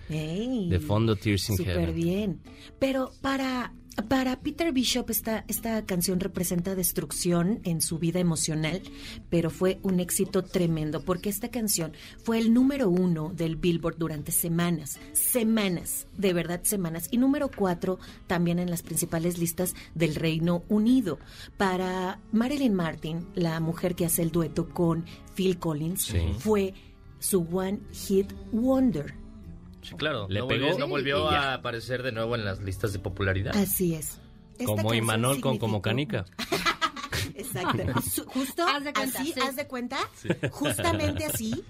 Ey, 0.09 0.69
De 0.71 0.81
fondo, 0.81 1.17
Tears 1.17 1.51
in 1.51 1.57
Súper 1.59 1.77
Heaven. 1.81 1.95
bien. 1.95 2.41
Pero 2.79 3.13
para, 3.21 3.75
para 4.09 4.41
Peter 4.41 4.73
Bishop 4.73 5.11
esta, 5.11 5.45
esta 5.49 5.85
canción 5.85 6.21
representa 6.21 6.75
destrucción 6.75 7.61
en 7.65 7.81
su 7.81 7.99
vida 7.99 8.19
emocional, 8.21 8.83
pero 9.29 9.51
fue 9.51 9.79
un 9.83 10.01
éxito 10.01 10.43
tremendo 10.43 11.05
porque 11.05 11.29
esta 11.29 11.49
canción 11.49 11.93
fue 12.23 12.39
el 12.39 12.55
número 12.55 12.89
uno 12.89 13.31
del 13.35 13.57
Billboard 13.57 13.99
durante 13.99 14.33
semanas, 14.33 14.99
semanas, 15.13 16.07
de 16.17 16.33
verdad 16.33 16.61
semanas, 16.63 17.09
y 17.11 17.19
número 17.19 17.51
cuatro 17.55 17.99
también 18.27 18.59
en 18.59 18.71
las 18.71 18.83
principales 18.83 19.39
listas 19.39 19.75
del 19.95 20.15
Reino 20.15 20.63
Unido. 20.69 21.19
Para 21.57 22.21
Marilyn 22.33 22.75
Martin, 22.75 23.27
la 23.35 23.61
mujer 23.61 23.95
que 23.95 24.07
hace 24.07 24.23
el 24.23 24.31
dueto 24.31 24.69
con 24.69 25.05
Phil 25.35 25.59
Collins, 25.59 26.03
Sí. 26.03 26.19
fue 26.39 26.75
su 27.19 27.47
One 27.53 27.81
Hit 27.93 28.33
Wonder. 28.53 29.20
Sí, 29.83 29.95
claro. 29.97 30.27
Le 30.29 30.41
no 30.41 30.49
pegó 30.49 30.67
volvió, 30.67 30.79
no 30.79 30.89
volvió 30.89 31.29
a 31.29 31.55
aparecer 31.55 32.03
de 32.03 32.13
nuevo 32.13 32.35
en 32.35 32.45
las 32.45 32.61
listas 32.61 32.93
de 32.93 32.99
popularidad. 32.99 33.57
Así 33.57 33.95
es. 33.95 34.19
Esta 34.59 34.67
Como 34.67 34.95
Imanol 34.95 35.41
con 35.41 35.59
Como 35.59 35.81
Canica. 35.81 36.27
Exacto. 37.35 37.83
Justo 38.27 38.67
Haz 38.67 38.85
de 38.85 38.93
cuenta, 38.93 39.21
así, 39.21 39.33
sí. 39.33 39.41
haz 39.41 39.57
de 39.57 39.67
cuenta. 39.67 39.99
Justamente 40.51 41.25
así. 41.25 41.65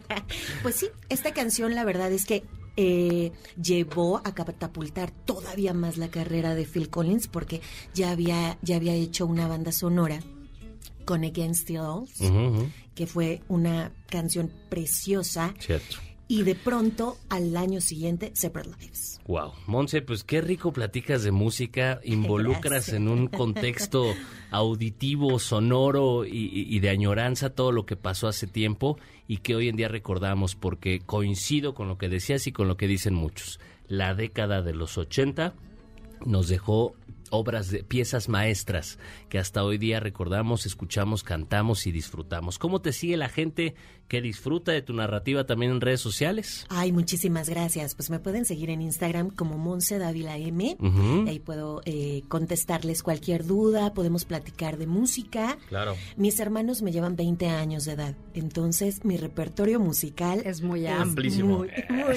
pues 0.62 0.76
sí, 0.76 0.88
esta 1.08 1.32
canción 1.32 1.74
la 1.74 1.84
verdad 1.84 2.12
es 2.12 2.26
que 2.26 2.44
eh, 2.76 3.32
llevó 3.60 4.18
a 4.18 4.34
catapultar 4.34 5.10
todavía 5.10 5.72
más 5.72 5.96
la 5.96 6.08
carrera 6.08 6.54
de 6.54 6.66
Phil 6.66 6.90
Collins 6.90 7.28
porque 7.28 7.62
ya 7.94 8.10
había, 8.10 8.58
ya 8.62 8.76
había 8.76 8.94
hecho 8.94 9.26
una 9.26 9.48
banda 9.48 9.72
sonora 9.72 10.20
con 11.06 11.24
Against 11.24 11.68
the 11.68 11.80
Odds, 11.80 12.20
que 12.94 13.06
fue 13.06 13.42
una 13.48 13.92
canción 14.08 14.52
preciosa. 14.68 15.54
Cierto. 15.58 15.96
Y 16.28 16.42
de 16.42 16.56
pronto, 16.56 17.16
al 17.28 17.56
año 17.56 17.80
siguiente, 17.80 18.32
Separate 18.34 18.70
Lives. 18.80 19.20
Wow, 19.28 19.52
Monse, 19.66 20.02
pues 20.02 20.24
qué 20.24 20.40
rico 20.40 20.72
platicas 20.72 21.22
de 21.22 21.30
música, 21.30 22.00
involucras 22.04 22.62
Gracias. 22.88 22.96
en 22.96 23.08
un 23.08 23.28
contexto 23.28 24.12
auditivo, 24.50 25.38
sonoro 25.38 26.24
y, 26.24 26.30
y- 26.30 26.76
y 26.76 26.80
de 26.80 26.88
añoranza 26.90 27.50
todo 27.50 27.70
lo 27.72 27.86
que 27.86 27.96
pasó 27.96 28.26
hace 28.26 28.46
tiempo 28.46 28.98
y 29.28 29.38
que 29.38 29.54
hoy 29.54 29.68
en 29.68 29.76
día 29.76 29.88
recordamos 29.88 30.54
porque 30.56 31.00
coincido 31.00 31.74
con 31.74 31.86
lo 31.88 31.98
que 31.98 32.08
decías 32.08 32.46
y 32.46 32.52
con 32.52 32.66
lo 32.68 32.76
que 32.76 32.88
dicen 32.88 33.14
muchos. 33.14 33.60
La 33.86 34.14
década 34.14 34.62
de 34.62 34.74
los 34.74 34.98
80 34.98 35.54
nos 36.24 36.48
dejó 36.48 36.94
obras 37.30 37.70
de 37.70 37.84
piezas 37.84 38.28
maestras 38.28 38.98
que 39.28 39.38
hasta 39.38 39.64
hoy 39.64 39.78
día 39.78 40.00
recordamos, 40.00 40.66
escuchamos, 40.66 41.22
cantamos 41.22 41.86
y 41.86 41.92
disfrutamos. 41.92 42.58
¿Cómo 42.58 42.80
te 42.80 42.92
sigue 42.92 43.16
la 43.16 43.28
gente 43.28 43.74
que 44.08 44.22
disfruta 44.22 44.72
de 44.72 44.82
tu 44.82 44.92
narrativa 44.92 45.44
también 45.46 45.72
en 45.72 45.80
redes 45.80 46.00
sociales? 46.00 46.66
Ay, 46.68 46.92
muchísimas 46.92 47.48
gracias. 47.48 47.94
Pues 47.94 48.10
me 48.10 48.18
pueden 48.18 48.44
seguir 48.44 48.70
en 48.70 48.82
Instagram 48.82 49.30
como 49.30 49.58
Monse 49.58 49.98
Dávila 49.98 50.36
M. 50.36 50.76
Ahí 51.26 51.40
puedo 51.40 51.82
eh, 51.84 52.22
contestarles 52.28 53.02
cualquier 53.02 53.44
duda, 53.44 53.94
podemos 53.94 54.24
platicar 54.24 54.76
de 54.76 54.86
música. 54.86 55.58
Claro. 55.68 55.96
Mis 56.16 56.38
hermanos 56.40 56.82
me 56.82 56.92
llevan 56.92 57.16
20 57.16 57.48
años 57.48 57.84
de 57.84 57.92
edad, 57.92 58.14
entonces 58.34 59.04
mi 59.04 59.16
repertorio 59.16 59.80
musical 59.80 60.42
es 60.44 60.62
muy 60.62 60.86
amplísimo. 60.86 61.58
Muy, 61.58 61.70
muy 61.88 62.16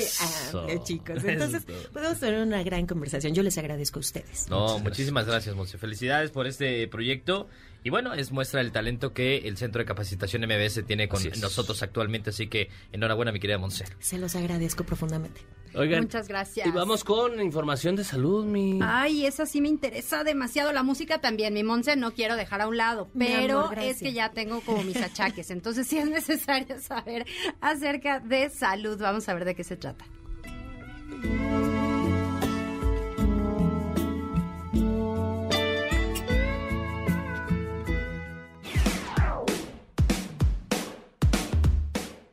amplio, 0.53 0.83
chicos. 0.83 1.23
Entonces 1.23 1.63
es 1.67 1.87
podemos 1.87 2.19
tener 2.19 2.41
una 2.41 2.63
gran 2.63 2.85
conversación. 2.85 3.33
Yo 3.33 3.43
les 3.43 3.57
agradezco 3.57 3.99
a 3.99 4.01
ustedes. 4.01 4.49
No, 4.49 4.79
muchísimas 4.99 5.25
gracias, 5.25 5.55
Monse. 5.55 5.77
Felicidades 5.77 6.29
por 6.29 6.45
este 6.45 6.85
proyecto. 6.89 7.47
Y 7.85 7.89
bueno, 7.89 8.13
es 8.13 8.33
muestra 8.33 8.59
el 8.59 8.73
talento 8.73 9.13
que 9.13 9.47
el 9.47 9.55
Centro 9.55 9.79
de 9.79 9.85
Capacitación 9.85 10.41
MBS 10.41 10.83
tiene 10.85 11.07
con 11.07 11.23
nosotros 11.39 11.81
actualmente. 11.81 12.31
Así 12.31 12.47
que 12.47 12.69
enhorabuena, 12.91 13.31
mi 13.31 13.39
querida 13.39 13.57
Monse. 13.57 13.85
Se 13.99 14.17
los 14.17 14.35
agradezco 14.35 14.83
profundamente. 14.83 15.39
Oigan, 15.73 16.01
Muchas 16.01 16.27
gracias. 16.27 16.67
y 16.67 16.71
vamos 16.71 17.05
con 17.05 17.39
información 17.41 17.95
de 17.95 18.03
salud, 18.03 18.43
mi... 18.45 18.79
Ay, 18.83 19.25
esa 19.25 19.45
sí 19.45 19.61
me 19.61 19.69
interesa 19.69 20.25
demasiado. 20.25 20.73
La 20.73 20.83
música 20.83 21.21
también, 21.21 21.53
mi 21.53 21.63
Monse, 21.63 21.95
no 21.95 22.13
quiero 22.13 22.35
dejar 22.35 22.59
a 22.59 22.67
un 22.67 22.75
lado, 22.75 23.09
pero 23.17 23.67
amor, 23.67 23.79
es 23.79 23.99
que 23.99 24.11
ya 24.11 24.31
tengo 24.31 24.59
como 24.59 24.83
mis 24.83 24.97
achaques. 24.97 25.49
Entonces 25.49 25.87
sí 25.87 25.97
es 25.97 26.09
necesario 26.09 26.77
saber 26.81 27.25
acerca 27.61 28.19
de 28.19 28.49
salud. 28.49 28.99
Vamos 28.99 29.29
a 29.29 29.33
ver 29.33 29.45
de 29.45 29.55
qué 29.55 29.63
se 29.63 29.77
trata. 29.77 30.03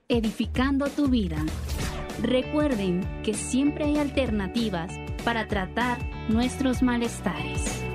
Edificando 0.08 0.86
tu 0.86 1.08
vida. 1.08 1.36
Recuerden 2.22 3.00
que 3.24 3.34
siempre 3.34 3.86
hay 3.86 3.98
alternativas 3.98 4.92
para 5.24 5.48
tratar 5.48 5.98
nuestros 6.28 6.80
malestares. 6.80 7.85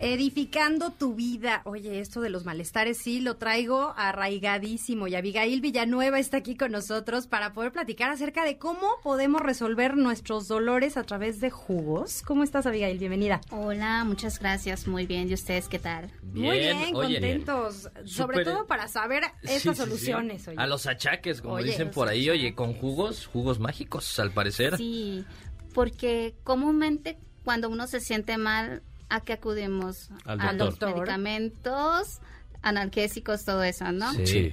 Edificando 0.00 0.90
tu 0.92 1.14
vida. 1.14 1.62
Oye, 1.64 1.98
esto 1.98 2.20
de 2.20 2.30
los 2.30 2.44
malestares 2.44 2.98
sí 2.98 3.20
lo 3.20 3.36
traigo 3.36 3.94
arraigadísimo. 3.96 5.08
Y 5.08 5.16
Abigail 5.16 5.60
Villanueva 5.60 6.20
está 6.20 6.36
aquí 6.36 6.56
con 6.56 6.70
nosotros 6.70 7.26
para 7.26 7.52
poder 7.52 7.72
platicar 7.72 8.08
acerca 8.10 8.44
de 8.44 8.58
cómo 8.58 8.86
podemos 9.02 9.40
resolver 9.42 9.96
nuestros 9.96 10.46
dolores 10.46 10.96
a 10.96 11.02
través 11.02 11.40
de 11.40 11.50
jugos. 11.50 12.22
¿Cómo 12.24 12.44
estás, 12.44 12.66
Abigail? 12.66 12.96
Bienvenida. 12.98 13.40
Hola, 13.50 14.04
muchas 14.04 14.38
gracias. 14.38 14.86
Muy 14.86 15.04
bien. 15.06 15.28
¿Y 15.28 15.34
ustedes 15.34 15.66
qué 15.68 15.80
tal? 15.80 16.12
Muy 16.32 16.58
bien, 16.60 16.92
contentos. 16.92 17.88
Sobre 18.04 18.44
todo 18.44 18.66
para 18.66 18.86
saber 18.86 19.24
Sí, 19.42 19.54
estas 19.54 19.76
sí, 19.76 19.82
sí. 19.82 19.88
soluciones. 19.88 20.46
oye. 20.46 20.58
A 20.60 20.68
los 20.68 20.86
achaques, 20.86 21.42
como 21.42 21.54
Oye, 21.54 21.66
dicen 21.72 21.90
por 21.90 22.06
ahí, 22.08 22.30
oye, 22.30 22.54
con 22.54 22.72
jugos, 22.74 23.26
jugos 23.26 23.58
mágicos, 23.58 24.18
al 24.20 24.30
parecer. 24.30 24.76
Sí, 24.76 25.24
porque 25.74 26.36
comúnmente 26.44 27.18
cuando 27.42 27.68
uno 27.68 27.86
se 27.86 28.00
siente 28.00 28.36
mal, 28.38 28.82
¿a 29.08 29.20
qué 29.20 29.34
acudimos? 29.34 30.10
Al 30.24 30.40
a 30.40 30.52
los 30.52 30.70
doctor. 30.70 30.94
medicamentos, 30.94 32.18
analgésicos, 32.62 33.44
todo 33.44 33.62
eso, 33.62 33.90
¿no? 33.92 34.12
Sí. 34.24 34.52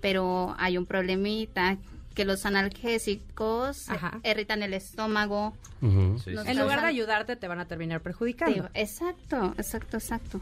Pero 0.00 0.54
hay 0.58 0.78
un 0.78 0.86
problemita 0.86 1.78
que 2.14 2.24
los 2.24 2.46
analgésicos 2.46 3.86
irritan 4.24 4.62
el 4.62 4.74
estómago. 4.74 5.54
En 5.82 6.58
lugar 6.58 6.80
de 6.80 6.86
ayudarte, 6.86 7.36
te 7.36 7.46
van 7.46 7.60
a 7.60 7.66
terminar 7.66 8.00
perjudicando. 8.00 8.70
Exacto, 8.74 9.54
exacto, 9.58 9.98
exacto. 9.98 10.40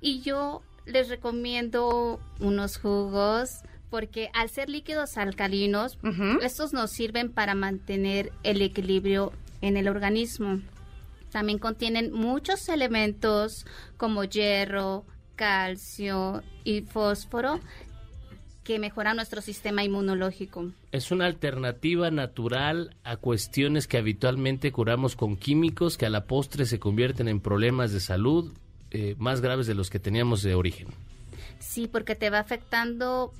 Y 0.00 0.20
yo 0.22 0.62
les 0.84 1.08
recomiendo 1.08 2.20
unos 2.40 2.76
jugos 2.78 3.60
porque 3.88 4.30
al 4.34 4.48
ser 4.48 4.68
líquidos 4.68 5.16
alcalinos, 5.16 5.98
estos 6.42 6.72
nos 6.72 6.90
sirven 6.90 7.30
para 7.30 7.54
mantener 7.54 8.32
el 8.42 8.62
equilibrio 8.62 9.32
en 9.60 9.76
el 9.76 9.86
organismo. 9.88 10.60
También 11.32 11.58
contienen 11.58 12.12
muchos 12.12 12.68
elementos 12.68 13.66
como 13.96 14.22
hierro, 14.24 15.04
calcio 15.34 16.42
y 16.62 16.82
fósforo 16.82 17.58
que 18.64 18.78
mejoran 18.78 19.16
nuestro 19.16 19.40
sistema 19.40 19.82
inmunológico. 19.82 20.70
Es 20.92 21.10
una 21.10 21.26
alternativa 21.26 22.10
natural 22.10 22.94
a 23.02 23.16
cuestiones 23.16 23.88
que 23.88 23.96
habitualmente 23.96 24.70
curamos 24.70 25.16
con 25.16 25.36
químicos 25.36 25.98
que 25.98 26.06
a 26.06 26.10
la 26.10 26.26
postre 26.26 26.64
se 26.66 26.78
convierten 26.78 27.26
en 27.26 27.40
problemas 27.40 27.92
de 27.92 28.00
salud 28.00 28.52
eh, 28.90 29.16
más 29.18 29.40
graves 29.40 29.66
de 29.66 29.74
los 29.74 29.90
que 29.90 29.98
teníamos 29.98 30.42
de 30.42 30.54
origen. 30.54 30.88
Sí, 31.58 31.88
porque 31.90 32.14
te 32.14 32.30
va 32.30 32.38
afectando, 32.40 33.32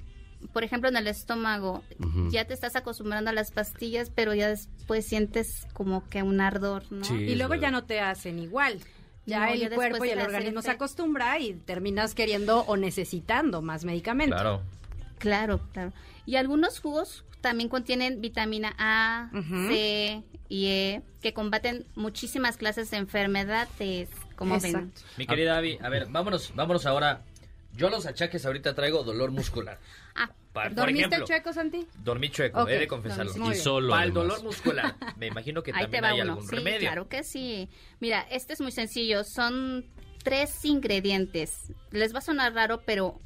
por 0.53 0.65
ejemplo, 0.65 0.89
en 0.89 0.97
el 0.97 1.07
estómago. 1.07 1.83
Ya 2.31 2.45
te 2.47 2.55
estás 2.55 2.77
acostumbrando 2.77 3.31
a 3.31 3.33
las 3.33 3.51
pastillas, 3.51 4.11
pero 4.15 4.35
ya 4.35 4.49
después 4.49 5.07
sientes 5.07 5.67
como 5.73 6.09
que 6.09 6.23
un 6.23 6.41
ardor, 6.41 6.85
¿no? 6.91 7.05
Sí, 7.05 7.15
y 7.15 7.35
luego 7.35 7.55
ya 7.55 7.71
no 7.71 7.85
te 7.85 8.01
hacen 8.01 8.39
igual. 8.39 8.79
Ya 9.25 9.47
No, 9.47 9.53
el 9.53 9.61
ya 9.61 9.71
cuerpo 9.71 10.05
y 10.05 10.11
el 10.11 10.21
organismo 10.21 10.63
se 10.63 10.71
acostumbra 10.71 11.39
y 11.39 11.55
terminas 11.55 12.15
queriendo 12.15 12.61
o 12.63 12.77
necesitando 12.77 13.63
más 13.63 13.85
medicamentos. 13.85 14.41
Claro. 14.41 14.63
Claro, 15.19 15.61
claro. 15.73 15.93
Y 16.27 16.37
algunos 16.37 16.81
jugos 16.81 17.25
también 17.41 17.69
contienen 17.69 18.21
vitamina 18.21 18.75
A, 18.79 19.31
C 19.69 20.23
y 20.49 20.67
E, 20.67 21.03
que 21.21 21.33
combaten 21.33 21.87
muchísimas 21.95 22.57
clases 22.57 22.91
de 22.91 22.97
enfermedades, 22.97 24.09
como 24.37 24.59
ven. 24.59 24.93
Mi 25.17 25.27
querida 25.27 25.59
Abby, 25.59 25.79
a 25.81 25.89
ver, 25.89 26.07
vámonos, 26.11 26.53
vámonos 26.55 26.87
ahora. 26.87 27.23
Yo 27.75 27.87
a 27.87 27.91
los 27.91 28.07
achaques 28.07 28.45
ahorita 28.45 28.75
traigo 28.75 29.03
dolor 29.03 29.31
muscular. 29.31 29.79
Ah, 30.15 30.31
por 30.53 30.75
¿Dormiste 30.75 31.07
ejemplo, 31.07 31.27
chueco, 31.27 31.53
Santi? 31.53 31.87
Dormí 32.05 32.29
chueco, 32.31 32.63
Ok, 32.63 32.69
he 32.69 32.79
de 32.81 32.87
confesarlo. 32.89 33.33
Y 33.51 33.55
solo. 33.55 33.91
Para 33.91 34.05
el 34.05 34.13
dolor 34.13 34.43
muscular, 34.43 34.95
me 35.17 35.29
imagino 35.29 35.63
que 35.63 35.71
Ahí 35.73 35.87
te 35.87 35.93
también 35.93 36.05
va 36.05 36.09
hay 36.09 36.21
uno. 36.21 36.33
algún 36.33 36.49
sí, 36.49 36.57
remedio. 36.57 36.81
claro 36.81 37.09
que 37.09 37.25
sí. 37.25 37.69
Mira, 38.01 38.21
este 38.31 38.53
es 38.53 38.61
muy 38.61 38.73
sencillo. 38.73 39.25
Son 39.25 39.87
tres 40.23 40.65
ingredientes. 40.65 41.73
Les 41.91 42.15
va 42.15 42.19
a 42.19 42.23
sonar 42.23 42.53
raro, 42.55 42.83
pero 42.85 43.19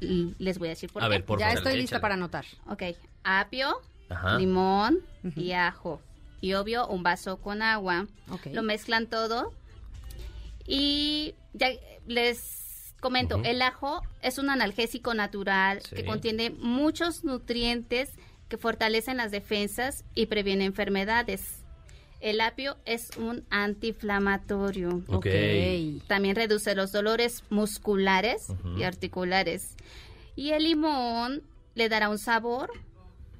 les 0.00 0.58
voy 0.58 0.68
a 0.68 0.70
decir 0.70 0.90
por 0.92 1.02
A 1.02 1.06
qué. 1.06 1.10
ver, 1.10 1.24
por 1.24 1.38
ya 1.38 1.46
favor. 1.46 1.58
estoy 1.58 1.70
Échale. 1.72 1.82
lista 1.82 2.00
para 2.00 2.14
anotar. 2.14 2.44
Ok, 2.68 2.82
apio, 3.24 3.80
Ajá. 4.08 4.36
limón 4.38 4.98
y 5.36 5.52
ajo. 5.52 6.00
Y 6.40 6.54
obvio, 6.54 6.86
un 6.88 7.02
vaso 7.02 7.36
con 7.38 7.62
agua. 7.62 8.06
Ok. 8.30 8.46
Lo 8.52 8.62
mezclan 8.62 9.06
todo. 9.08 9.52
Y 10.66 11.34
ya 11.54 11.70
les 12.06 12.67
comento, 13.00 13.40
el 13.44 13.62
ajo 13.62 14.02
es 14.22 14.38
un 14.38 14.50
analgésico 14.50 15.14
natural 15.14 15.80
Sí. 15.82 15.96
que 15.96 16.04
contiene 16.04 16.50
muchos 16.50 17.24
nutrientes 17.24 18.10
que 18.48 18.56
fortalecen 18.56 19.16
las 19.18 19.30
defensas 19.30 20.04
y 20.14 20.26
previene 20.26 20.64
enfermedades. 20.64 21.64
El 22.20 22.40
apio 22.40 22.76
es 22.84 23.10
un 23.16 23.44
antiinflamatorio. 23.50 25.02
Ok. 25.08 25.26
También 26.06 26.34
reduce 26.34 26.74
los 26.74 26.90
dolores 26.92 27.44
musculares 27.50 28.48
y 28.76 28.82
articulares. 28.82 29.76
Y 30.34 30.50
el 30.50 30.64
limón 30.64 31.42
le 31.74 31.88
dará 31.88 32.08
un 32.08 32.18
sabor, 32.18 32.70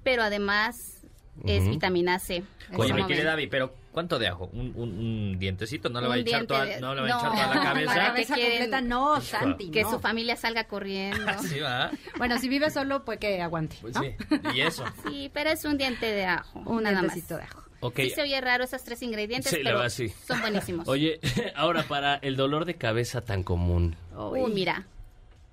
pero 0.05 0.23
además 0.23 1.03
es 1.45 1.69
vitamina 1.69 2.19
C. 2.19 2.45
Oye, 2.77 2.95
querida 3.07 3.25
ven. 3.25 3.29
Abby, 3.29 3.47
pero 3.49 3.75
¿cuánto 3.99 4.19
de 4.21 4.29
ajo? 4.29 4.49
¿Un, 4.53 4.73
un- 4.77 4.99
un 4.99 5.39
dientecito? 5.41 5.89
¿No 5.89 6.01
le 6.01 6.07
va 6.07 6.15
a 6.15 6.19
echar 6.19 6.47
toda, 6.47 6.65
de- 6.65 6.81
no 6.81 6.95
le 6.95 7.01
va 7.03 7.07
a 7.07 7.11
no, 7.11 7.19
echar 7.19 7.31
toda 7.33 7.55
la 7.57 7.63
cabeza? 7.63 7.97
la 7.97 8.07
cabeza 8.07 8.35
quieren- 8.37 8.59
completa 8.61 8.81
no, 8.81 9.21
Santi, 9.21 9.71
Que 9.73 9.83
no. 9.83 9.91
su 9.91 9.99
familia 9.99 10.37
salga 10.37 10.65
corriendo. 10.65 11.19
Sí, 11.43 11.59
va. 11.59 11.91
Bueno, 12.17 12.39
si 12.39 12.49
vive 12.49 12.71
solo, 12.71 13.05
pues 13.05 13.19
que 13.19 13.43
aguante. 13.43 13.77
Pues 13.81 13.97
sí, 13.97 14.15
y 14.55 14.61
eso. 14.61 14.85
Sí, 15.09 15.31
pero 15.35 15.51
es 15.51 15.65
un 15.65 15.77
diente 15.79 16.07
de 16.07 16.27
ajo. 16.27 16.61
Un 16.61 16.85
nada 16.85 17.01
dientecito 17.01 17.35
más. 17.35 17.43
de 17.43 17.49
ajo. 17.51 17.65
Ok. 17.81 17.97
Sí 17.97 18.11
se 18.11 18.23
oye 18.23 18.41
raro 18.41 18.65
esos 18.65 18.83
tres 18.85 19.03
ingredientes, 19.03 19.51
Sí, 19.51 19.59
pero 19.63 19.77
verdad, 19.79 19.91
sí. 19.91 20.09
son 20.27 20.41
buenísimos. 20.41 20.87
Oye, 20.89 21.21
ahora 21.55 21.83
para 21.85 22.17
el 22.17 22.37
dolor 22.37 22.65
de 22.65 22.75
cabeza 22.75 23.21
tan 23.21 23.43
común. 23.43 23.95
Uh, 24.17 24.49
mira, 24.49 24.87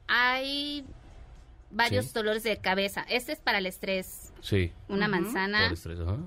hay 0.07 0.85
varios 1.71 2.05
Sí. 2.05 2.11
dolores 2.13 2.43
de 2.43 2.57
cabeza. 2.57 3.05
Este 3.09 3.31
es 3.33 3.39
para 3.39 3.57
el 3.59 3.65
estrés. 3.65 4.31
Sí. 4.41 4.71
Una 4.87 5.07
manzana, 5.07 5.67
estrés, 5.71 5.99
ajá. 5.99 6.17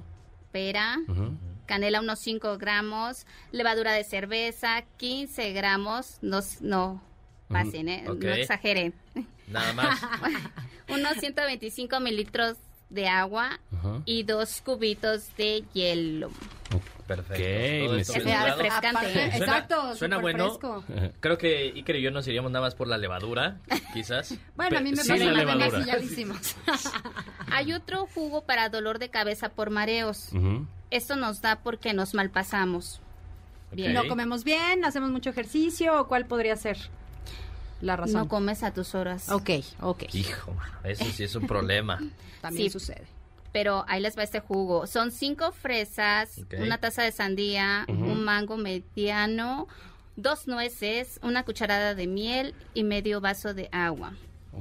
pera, 0.53 0.97
Ujú. 1.09 1.37
Canela 1.69 2.01
unos 2.01 2.19
5 2.19 2.57
gramos, 2.59 3.27
levadura 3.53 3.93
de 3.93 4.03
cerveza 4.03 4.83
15 4.97 5.53
gramos, 5.53 6.19
no, 6.23 6.41
no 6.63 7.01
pasen, 7.49 7.89
¿eh? 7.89 8.03
No 8.07 8.15
exageren. 8.33 8.95
Nada 9.47 9.73
más. 9.75 10.01
Unos 10.89 11.19
125 11.19 12.01
mililitros 12.01 12.57
de 12.91 13.09
agua 13.09 13.61
y 14.07 14.23
dos 14.23 14.61
cubitos 14.63 15.35
de 15.37 15.63
hielo. 15.75 16.31
Perfecto. 17.07 17.95
Refrescante. 17.95 19.13
Suena- 19.13 19.37
Exacto, 19.37 19.97
Suena 19.97 20.19
bueno. 20.19 20.45
fresco. 20.51 20.85
Creo 21.21 21.39
que 21.39 21.73
Iker 21.75 21.97
y 21.97 22.03
yo 22.03 22.11
nos 22.11 22.27
iríamos 22.29 22.51
nada 22.53 22.67
más 22.67 22.75
por 22.75 22.87
la 22.89 22.99
levadura, 22.99 23.57
quizás. 23.95 24.35
Bueno, 24.57 24.79
a 24.79 24.81
mí 24.81 24.91
me 24.91 24.97
parece 25.05 25.25
la 25.25 25.85
ya 25.87 25.97
lo 25.97 26.03
hicimos. 26.03 26.57
Hay 27.51 27.73
otro 27.73 28.07
jugo 28.15 28.45
para 28.45 28.69
dolor 28.69 28.99
de 28.99 29.09
cabeza 29.09 29.49
por 29.51 29.71
mareos. 29.71 30.31
Ujú. 30.35 30.67
Esto 30.91 31.17
nos 31.17 31.41
da 31.43 31.57
porque 31.57 31.93
nos 31.93 32.15
malpasamos. 32.15 33.01
Bien. 33.73 33.93
No 33.93 34.07
comemos 34.09 34.45
bien, 34.45 34.85
hacemos 34.85 35.11
mucho 35.11 35.31
ejercicio, 35.31 36.01
¿o 36.01 36.09
cuál 36.09 36.25
podría 36.27 36.57
ser 36.57 36.79
la 37.83 37.97
razón? 37.97 38.15
No 38.15 38.29
comes 38.29 38.63
a 38.63 38.73
tus 38.73 38.95
horas. 38.95 39.29
Ok, 39.29 39.51
ok. 39.81 40.05
Hijo, 40.15 40.55
eso 40.85 41.05
sí 41.05 41.25
es 41.25 41.35
un 41.35 41.47
problema. 41.47 41.99
También 42.41 42.71
Sí. 42.71 42.79
sucede. 42.79 43.07
Pero 43.53 43.85
ahí 43.89 44.01
les 44.01 44.17
va 44.17 44.23
este 44.23 44.41
jugo. 44.41 44.87
Son 44.87 45.11
cinco 45.11 45.53
fresas, 45.53 46.41
una 46.59 46.79
taza 46.79 47.03
de 47.03 47.13
sandía, 47.13 47.85
un 47.89 48.23
mango 48.25 48.57
mediano, 48.57 49.67
dos 50.17 50.47
nueces, 50.49 51.19
una 51.23 51.45
cucharada 51.45 51.95
de 51.95 52.07
miel 52.07 52.55
y 52.75 52.85
medio 52.85 53.21
vaso 53.21 53.55
de 53.55 53.69
agua. 53.73 54.13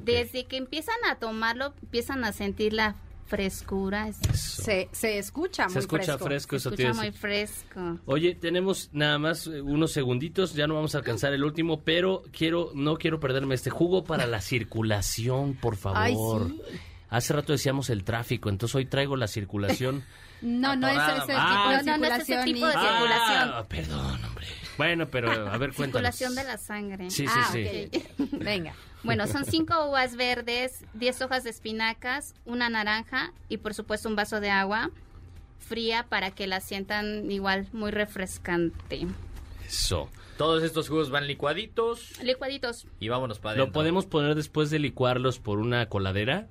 Desde 0.04 0.46
que 0.46 0.58
empiezan 0.58 0.96
a 1.10 1.16
tomarlo, 1.16 1.74
empiezan 1.82 2.24
a 2.24 2.32
sentir 2.32 2.74
la 2.74 2.96
frescura. 3.28 4.08
Es- 4.08 4.20
Eso. 4.22 4.62
Se, 4.64 4.90
se 4.92 5.18
escucha 5.20 5.68
Se 5.70 5.76
muy 5.76 5.80
escucha 5.82 6.04
fresco. 6.18 6.26
fresco, 6.26 6.56
eso 6.56 6.70
se 6.72 6.82
iba 6.82 6.92
escucha 6.92 7.04
muy 7.10 7.12
fresco. 7.18 8.00
Oye, 8.06 8.36
tenemos 8.36 8.90
nada 8.94 9.20
más 9.20 9.48
eh, 9.48 9.62
unos 9.62 9.92
segunditos, 9.92 10.54
ya 10.54 10.66
no 10.68 10.76
vamos 10.76 10.96
a 10.96 11.00
alcanzar 11.00 11.34
el 11.34 11.44
último, 11.44 11.82
pero 11.82 12.24
quiero, 12.32 12.72
no 12.74 12.98
quiero 12.98 13.20
perderme 13.20 13.56
este 13.56 13.70
jugo 13.70 14.04
para 14.04 14.26
la 14.26 14.42
circulación, 14.42 15.54
por 15.56 15.76
favor. 15.78 16.52
Ay, 16.52 16.62
sí. 16.72 16.80
Hace 17.10 17.34
rato 17.34 17.54
decíamos 17.54 17.90
el 17.90 18.04
tráfico, 18.04 18.50
entonces 18.50 18.76
hoy 18.76 18.86
traigo 18.86 19.16
la 19.16 19.28
circulación. 19.28 20.04
No, 20.40 20.76
no 20.76 20.88
es 20.88 20.96
Atorada, 21.00 21.24
ese 21.24 21.34
ma. 21.34 21.48
tipo 21.50 21.70
de 21.70 21.76
Ah, 21.76 21.82
no, 21.84 21.98
no 21.98 22.06
es 22.06 22.12
ese 22.14 22.26
circulación. 22.26 22.54
tipo 22.54 22.66
de 22.68 22.74
circulación. 22.74 23.50
Ah, 23.56 23.66
perdón, 23.68 24.24
hombre. 24.26 24.46
Bueno, 24.78 25.08
pero 25.10 25.32
a 25.32 25.58
ver, 25.58 25.74
cuéntanos. 25.74 26.16
Circulación 26.16 26.36
de 26.36 26.44
la 26.44 26.58
sangre. 26.60 27.10
Sí, 27.10 27.26
sí, 27.26 27.34
Ah, 27.36 27.50
sí. 27.52 27.90
Venga. 28.34 28.76
Bueno, 29.04 29.28
son 29.28 29.46
cinco 29.46 29.88
uvas 29.90 30.16
verdes, 30.16 30.84
10 30.94 31.22
hojas 31.22 31.44
de 31.44 31.50
espinacas, 31.52 32.34
una 32.46 32.70
naranja 32.70 33.32
y 33.48 33.58
por 33.58 33.74
supuesto 33.74 34.10
un 34.10 34.16
vaso 34.16 34.40
de 34.40 34.50
agua 34.50 34.92
fría 35.60 36.06
para 36.08 36.32
que 36.32 36.48
la 36.48 36.62
sientan 36.62 37.30
igual 37.30 37.68
muy 37.74 37.92
refrescante. 37.92 39.08
Eso. 39.68 40.10
Todos 40.38 40.64
estos 40.64 40.88
jugos 40.88 41.10
van 41.10 41.26
licuaditos 41.26 42.22
Licuaditos. 42.22 42.86
y 43.00 43.10
vámonos 43.10 43.40
para 43.40 43.54
adentro. 43.54 43.68
¿Lo 43.68 43.74
podemos 43.74 44.06
poner 44.06 44.36
después 44.36 44.70
de 44.70 44.78
licuarlos 44.80 45.40
por 45.40 45.60
una 45.60 45.90
coladera? 45.90 46.48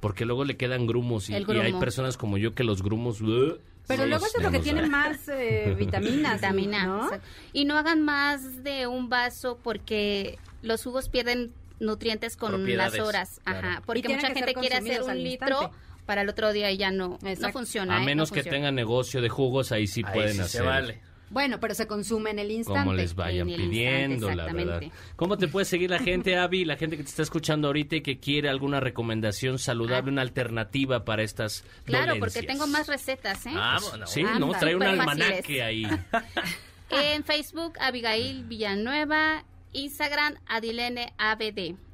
Porque 0.00 0.24
luego 0.24 0.44
le 0.44 0.56
quedan 0.56 0.86
grumos 0.86 1.28
y, 1.28 1.34
hay 1.34 1.72
personas 1.74 2.16
como 2.16 2.38
yo 2.38 2.54
que 2.54 2.64
los 2.64 2.82
grumos... 2.82 3.20
uh, 3.20 3.58
Pero 3.86 4.06
luego 4.06 4.24
eso 4.24 4.38
es 4.38 4.44
lo 4.44 4.50
que 4.50 4.60
tiene 4.60 4.86
más 4.86 5.28
eh, 5.28 5.74
vitaminas. 5.78 6.36
Vitamina. 6.36 6.86
¿no? 6.86 7.10
Y 7.52 7.64
no 7.64 7.76
hagan 7.76 8.02
más 8.02 8.62
de 8.62 8.86
un 8.86 9.08
vaso 9.08 9.58
porque 9.62 10.38
los 10.62 10.82
jugos 10.82 11.08
pierden 11.08 11.52
nutrientes 11.80 12.36
con 12.36 12.66
las 12.76 12.98
horas. 12.98 13.40
claro. 13.44 13.68
Ajá. 13.68 13.78
Y 13.82 13.86
Porque 13.86 14.08
mucha 14.08 14.28
gente 14.34 14.54
quiere 14.54 14.76
hacer 14.76 15.02
un 15.02 15.22
litro 15.22 15.70
para 16.06 16.22
el 16.22 16.28
otro 16.28 16.52
día 16.52 16.70
y 16.70 16.76
ya 16.78 16.90
no, 16.90 17.18
no 17.20 17.52
funciona. 17.52 17.94
A 17.94 17.96
¿eh? 17.96 18.00
No 18.00 18.06
menos 18.06 18.30
que 18.30 18.36
funciona. 18.40 18.56
tengan 18.56 18.74
negocio 18.74 19.20
de 19.20 19.28
jugos, 19.28 19.72
ahí 19.72 19.86
sí 19.86 20.02
Ahí 20.06 20.14
pueden 20.14 20.34
sí 20.34 20.40
hacer. 20.40 20.60
se 20.62 20.66
vale. 20.66 21.00
Bueno, 21.30 21.60
pero 21.60 21.74
se 21.74 21.86
consume 21.86 22.30
en 22.30 22.38
el 22.38 22.50
instante. 22.50 22.80
como 22.80 22.94
les 22.94 23.14
vayan 23.14 23.46
En 23.50 23.54
el 23.54 23.60
instante, 23.60 23.76
pidiendo, 23.76 24.30
la 24.34 24.50
verdad. 24.50 24.82
¿Cómo 25.14 25.36
te 25.36 25.46
puede 25.46 25.66
seguir 25.66 25.90
la 25.90 25.98
gente, 25.98 26.38
Avi? 26.38 26.64
La 26.64 26.76
gente 26.78 26.96
que 26.96 27.02
te 27.02 27.10
está 27.10 27.20
escuchando 27.22 27.66
ahorita 27.68 27.96
y 27.96 28.00
que 28.00 28.18
quiere 28.18 28.48
alguna 28.48 28.80
recomendación 28.80 29.58
saludable, 29.58 30.10
una 30.10 30.22
alternativa 30.22 31.04
para 31.04 31.22
estas 31.22 31.64
Ah. 31.66 31.80
Claro, 31.84 32.14
porque 32.18 32.42
tengo 32.42 32.66
más 32.66 32.86
recetas, 32.86 33.44
¿eh? 33.44 33.50
Vámonos. 33.54 34.10
Sí, 34.10 34.22
Ah, 34.26 34.38
no, 34.38 34.50
trae 34.52 34.74
un 34.74 34.84
almanaque 34.84 35.34
fáciles. 35.42 35.62
ahí. 35.62 35.86
En 36.90 37.22
Facebook, 37.24 37.74
Abigail 37.80 38.44
Villanueva. 38.44 39.44
Instagram, 39.72 40.36
Adilene 40.46 41.12
ABD. 41.18 41.87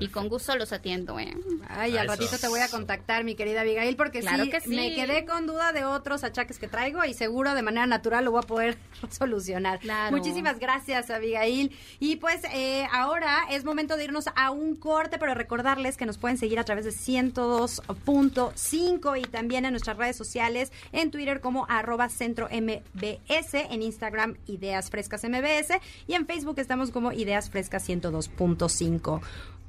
Y 0.00 0.08
con 0.08 0.28
gusto 0.28 0.54
los 0.56 0.72
atiendo, 0.72 1.18
¿eh? 1.18 1.34
Ay, 1.68 1.96
al 1.96 2.06
Eso. 2.06 2.14
ratito 2.16 2.38
te 2.38 2.48
voy 2.48 2.60
a 2.60 2.68
contactar, 2.68 3.24
mi 3.24 3.34
querida 3.34 3.60
Abigail, 3.62 3.96
porque 3.96 4.20
Claro 4.20 4.44
sí, 4.44 4.50
que 4.50 4.60
sí. 4.60 4.68
me 4.70 4.94
quedé 4.94 5.24
con 5.24 5.46
duda 5.46 5.72
de 5.72 5.84
otros 5.84 6.24
achaques 6.24 6.58
que 6.58 6.68
traigo 6.68 7.04
y 7.04 7.14
seguro 7.14 7.54
de 7.54 7.62
manera 7.62 7.86
natural 7.86 8.24
lo 8.24 8.30
voy 8.32 8.40
a 8.42 8.46
poder 8.46 8.76
solucionar. 9.10 9.78
Claro. 9.80 10.16
Muchísimas 10.16 10.58
gracias, 10.58 11.10
Abigail. 11.10 11.74
Y 12.00 12.16
pues 12.16 12.40
eh, 12.52 12.86
ahora 12.92 13.44
es 13.50 13.64
momento 13.64 13.96
de 13.96 14.04
irnos 14.04 14.26
a 14.34 14.50
un 14.50 14.76
corte, 14.76 15.18
pero 15.18 15.34
recordarles 15.34 15.96
que 15.96 16.06
nos 16.06 16.18
pueden 16.18 16.38
seguir 16.38 16.58
a 16.58 16.64
través 16.64 16.84
de 16.84 16.90
102.5 16.92 19.18
y 19.18 19.22
también 19.22 19.64
en 19.64 19.72
nuestras 19.72 19.96
redes 19.96 20.16
sociales, 20.16 20.72
en 20.92 21.10
Twitter 21.10 21.40
como 21.40 21.66
arroba 21.68 22.08
centro 22.08 22.48
MBS, 22.50 23.54
en 23.54 23.82
Instagram 23.82 24.36
Ideas 24.46 24.90
Frescas 24.90 25.24
MBS 25.24 25.78
y 26.06 26.14
en 26.14 26.26
Facebook 26.26 26.58
estamos 26.58 26.90
como 26.90 27.12
Ideas 27.12 27.50
Frescas 27.50 27.88
102.5 27.88 29.20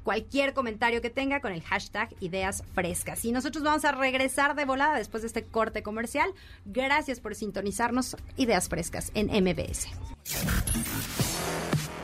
cualquier 0.08 0.54
comentario 0.54 1.02
que 1.02 1.10
tenga 1.10 1.42
con 1.42 1.52
el 1.52 1.60
hashtag 1.60 2.08
Ideas 2.20 2.64
Frescas. 2.72 3.26
Y 3.26 3.30
nosotros 3.30 3.62
vamos 3.62 3.84
a 3.84 3.92
regresar 3.92 4.54
de 4.54 4.64
volada 4.64 4.96
después 4.96 5.22
de 5.22 5.26
este 5.26 5.44
corte 5.44 5.82
comercial. 5.82 6.30
Gracias 6.64 7.20
por 7.20 7.34
sintonizarnos 7.34 8.16
Ideas 8.38 8.70
Frescas 8.70 9.12
en 9.12 9.26
MBS. 9.26 9.88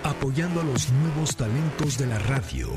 Apoyando 0.02 0.60
a 0.60 0.64
los 0.64 0.92
nuevos 0.92 1.34
talentos 1.34 1.96
de 1.96 2.04
la 2.04 2.18
radio 2.18 2.68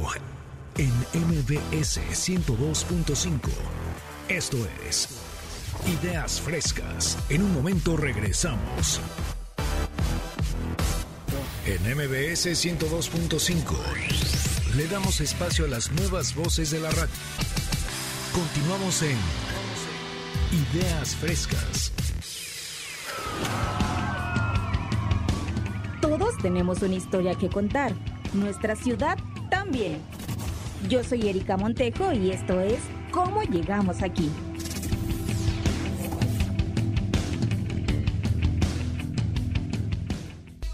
en 0.78 0.93
MBS 1.13 1.99
102.5. 2.13 3.49
Esto 4.30 4.57
es 4.88 5.09
Ideas 6.01 6.39
Frescas. 6.39 7.17
En 7.28 7.43
un 7.43 7.53
momento 7.53 7.97
regresamos. 7.97 9.01
En 11.65 11.84
MBS 11.84 12.47
102.5. 12.47 14.57
le 14.78 14.88
damos 14.88 15.21
espacio 15.21 15.65
a 15.65 15.67
las 15.67 15.91
nuevas 15.91 16.36
voces 16.36 16.69
de 16.69 16.80
la 16.80 16.91
radio. 16.91 17.09
Continuamos 18.32 19.01
en 19.01 19.17
Ideas 20.71 21.15
Frescas. 21.15 21.91
Todos 25.99 26.38
tenemos 26.43 26.84
una 26.84 26.93
historia 26.93 27.34
que 27.34 27.49
contar. 27.49 27.91
Nuestra 28.34 28.75
ciudad 28.75 29.17
también. 29.49 29.97
Yo 30.88 31.03
soy 31.03 31.27
Erika 31.27 31.57
Montejo 31.57 32.14
y 32.14 32.30
esto 32.30 32.61
es 32.61 32.77
¿Cómo 33.11 33.41
llegamos 33.41 34.03
aquí? 34.03 34.30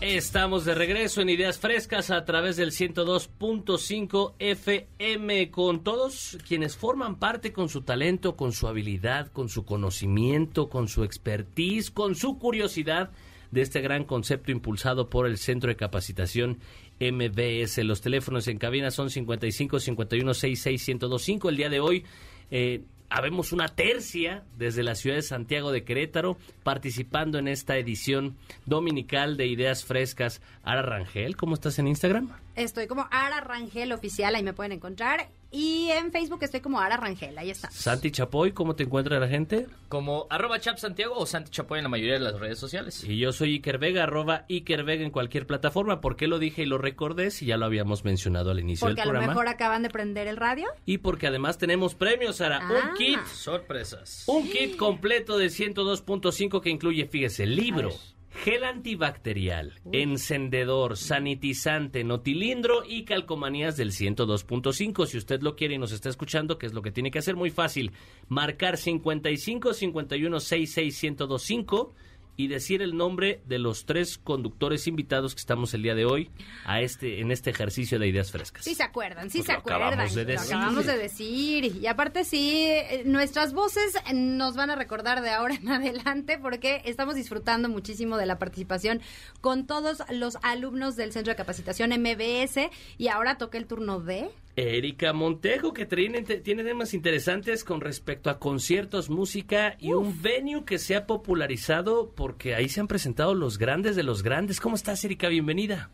Estamos 0.06 0.66
de 0.66 0.76
regreso 0.76 1.22
en 1.22 1.30
Ideas 1.30 1.60
Frescas 1.60 2.12
a 2.12 2.26
través 2.26 2.58
del 2.58 2.72
102.5 2.72 4.34
FM 4.38 5.50
con 5.50 5.82
todos 5.82 6.38
quienes 6.46 6.76
forman 6.76 7.20
parte 7.20 7.54
con 7.54 7.70
su 7.70 7.84
talento, 7.84 8.36
con 8.36 8.52
su 8.52 8.68
habilidad, 8.68 9.32
con 9.32 9.48
su 9.48 9.64
conocimiento, 9.64 10.68
con 10.68 10.90
su 10.90 11.06
expertise, 11.06 11.90
con 11.90 12.16
su 12.16 12.38
curiosidad 12.38 13.12
de 13.52 13.62
este 13.62 13.80
gran 13.80 14.04
concepto 14.04 14.52
impulsado 14.52 15.10
por 15.10 15.26
el 15.26 15.38
Centro 15.38 15.70
de 15.70 15.78
Capacitación 15.78 16.60
MBS. 17.00 17.78
Los 17.86 18.02
teléfonos 18.02 18.50
en 18.50 18.58
cabina 18.58 18.92
son 18.92 19.10
55 19.10 19.80
51 19.80 20.34
66 20.34 20.86
1025. 20.86 21.48
El 21.48 21.56
día 21.56 21.70
de 21.70 21.80
hoy 21.80 22.04
eh, 22.52 22.84
habemos 23.10 23.52
una 23.52 23.68
tercia 23.68 24.44
desde 24.58 24.84
la 24.84 24.96
ciudad 24.96 25.16
de 25.18 25.22
Santiago 25.22 25.72
de 25.72 25.84
Querétaro 25.84 26.38
participando 26.64 27.38
en 27.38 27.48
esta 27.48 27.78
edición 27.78 28.36
dominical 28.66 29.38
de 29.38 29.48
Ideas 29.48 29.86
Frescas. 29.86 30.42
Ara 30.64 30.82
Rangel, 30.82 31.36
¿cómo 31.36 31.54
estás 31.56 31.80
en 31.80 31.88
Instagram? 31.88 32.30
Estoy 32.56 32.88
como 32.88 33.08
Ara 33.10 33.42
Rangel 33.42 33.92
Oficial, 33.92 34.36
ahí 34.36 34.44
me 34.44 34.54
pueden 34.54 34.74
encontrar. 34.74 35.30
Y 35.56 35.90
en 35.92 36.12
Facebook 36.12 36.40
estoy 36.42 36.62
como 36.62 36.80
Ara 36.80 36.98
Rangel, 36.98 37.38
ahí 37.38 37.52
está. 37.52 37.70
Santi 37.70 38.10
Chapoy, 38.10 38.54
¿cómo 38.54 38.76
te 38.76 38.84
encuentra 38.84 39.20
la 39.20 39.28
gente? 39.28 39.68
Como 39.88 40.26
arroba 40.32 40.60
Chap 40.60 40.78
Santiago 40.80 41.14
o 41.16 41.28
Santi 41.28 41.52
Chapoy 41.52 41.78
en 41.78 41.84
la 41.84 41.90
mayoría 41.90 42.14
de 42.14 42.20
las 42.22 42.40
redes 42.40 42.58
sociales. 42.58 43.04
Y 43.04 43.20
yo 43.20 43.32
soy 43.32 43.54
Iker 43.54 43.78
Vega, 43.78 44.04
arroba 44.04 44.46
Iker 44.50 44.84
Vega 44.84 45.04
en 45.04 45.12
cualquier 45.12 45.46
plataforma. 45.46 46.02
¿Por 46.02 46.16
qué 46.16 46.28
lo 46.28 46.40
dije 46.40 46.64
y 46.64 46.66
lo 46.66 46.80
recordé 46.80 47.30
si 47.30 47.46
ya 47.46 47.58
lo 47.58 47.66
habíamos 47.66 48.04
mencionado 48.04 48.50
al 48.50 48.60
inicio 48.60 48.88
Porque 48.88 49.02
del 49.02 49.04
a 49.04 49.06
lo 49.06 49.12
programa? 49.12 49.34
mejor 49.34 49.48
acaban 49.48 49.84
de 49.84 49.90
prender 49.90 50.28
el 50.28 50.38
radio. 50.38 50.68
Y 50.88 51.00
porque 51.00 51.28
además 51.28 51.60
tenemos 51.60 51.94
premios, 51.94 52.38
Sara. 52.38 52.60
Ah. 52.64 52.90
Un 52.90 52.98
kit. 52.98 53.24
Sorpresas. 53.26 54.24
Un 54.28 54.50
kit 54.50 54.76
completo 54.76 55.38
de 55.38 55.48
102.5 55.48 56.62
que 56.62 56.70
incluye, 56.72 57.06
fíjese, 57.06 57.46
libro, 57.46 57.92
gel 58.34 58.64
antibacterial, 58.64 59.74
encendedor, 59.92 60.98
sanitizante, 60.98 62.04
notilindro 62.04 62.84
y 62.88 63.06
calcomanías 63.06 63.78
del 63.78 63.92
102.5. 63.92 65.06
Si 65.06 65.18
usted 65.18 65.42
lo 65.42 65.56
quiere 65.56 65.76
y 65.76 65.78
nos 65.78 65.92
está 65.92 66.10
escuchando, 66.10 66.58
¿qué 66.58 66.66
es 66.66 66.74
lo 66.74 66.82
que 66.82 66.92
tiene 66.92 67.12
que 67.12 67.20
hacer? 67.20 67.36
Muy 67.36 67.52
fácil. 67.52 67.92
Marcar 68.28 68.78
55 68.78 69.74
51 69.74 70.40
66 70.40 71.04
1025 71.04 71.94
y 72.36 72.48
decir 72.48 72.82
el 72.82 72.96
nombre 72.98 73.42
de 73.46 73.60
los 73.60 73.86
tres 73.86 74.18
conductores 74.18 74.88
invitados 74.88 75.36
que 75.36 75.40
estamos 75.40 75.74
el 75.74 75.84
día 75.84 75.96
de 75.96 76.06
hoy 76.06 76.32
a 76.66 76.82
este 76.82 77.20
en 77.22 77.32
este 77.32 77.50
ejercicio 77.52 78.00
de 78.00 78.08
ideas 78.08 78.32
frescas. 78.32 78.64
Sí 78.64 78.76
se 78.76 78.84
acuerdan, 78.84 79.30
sí 79.30 79.40
Pues 79.40 79.48
se 79.48 79.54
lo 79.54 79.60
acuerdan. 79.60 79.82
acabamos 79.94 80.16
de 80.16 80.24
Lo 80.24 80.32
decir. 80.32 80.54
acabamos 80.56 80.86
de 80.86 80.98
decir. 80.98 81.66
Y 81.82 81.88
aparte 81.88 82.24
sí, 82.26 82.66
eh, 82.66 83.04
nuestras 83.06 83.54
voces 83.54 83.96
eh, 84.10 84.14
nos 84.14 84.56
van 84.56 84.70
a 84.72 84.76
recordar 84.76 85.22
de 85.22 85.30
ahora 85.30 85.56
en 85.56 85.70
adelante 85.70 86.38
porque 86.40 86.82
estamos 86.86 87.16
disfrutando 87.16 87.70
muchísimo 87.70 88.18
de 88.18 88.26
la 88.26 88.40
participación 88.40 89.02
con 89.42 89.68
todos 89.68 90.02
los 90.12 90.38
alumnos 90.42 90.96
del 90.96 91.12
Centro 91.12 91.32
de 91.34 91.38
Capacitación 91.38 91.92
MBS 91.92 92.70
y 92.98 93.08
ahora 93.10 93.38
toca 93.38 93.58
el 93.58 93.68
turno 93.68 94.00
de... 94.00 94.30
Erika 94.56 95.14
Montejo, 95.14 95.74
que 95.74 95.88
tiene, 95.88 96.22
tiene 96.22 96.64
temas 96.64 96.94
interesantes 96.94 97.64
con 97.64 97.82
respecto 97.82 98.30
a 98.30 98.38
conciertos, 98.38 99.10
música 99.10 99.76
y 99.80 99.94
un 99.94 100.22
venue 100.22 100.64
que 100.64 100.78
se 100.78 100.96
ha 100.96 101.08
popularizado 101.08 102.12
porque 102.24 102.56
ahí 102.56 102.70
se 102.70 102.80
han 102.80 102.88
presentado 102.88 103.34
los 103.36 103.58
grandes 103.58 103.98
de 103.98 104.04
los 104.04 104.24
grandes. 104.24 104.62
¿Cómo 104.62 104.78
estás, 104.78 105.04
Erika? 105.04 105.28
Bienvenida. 105.28 105.90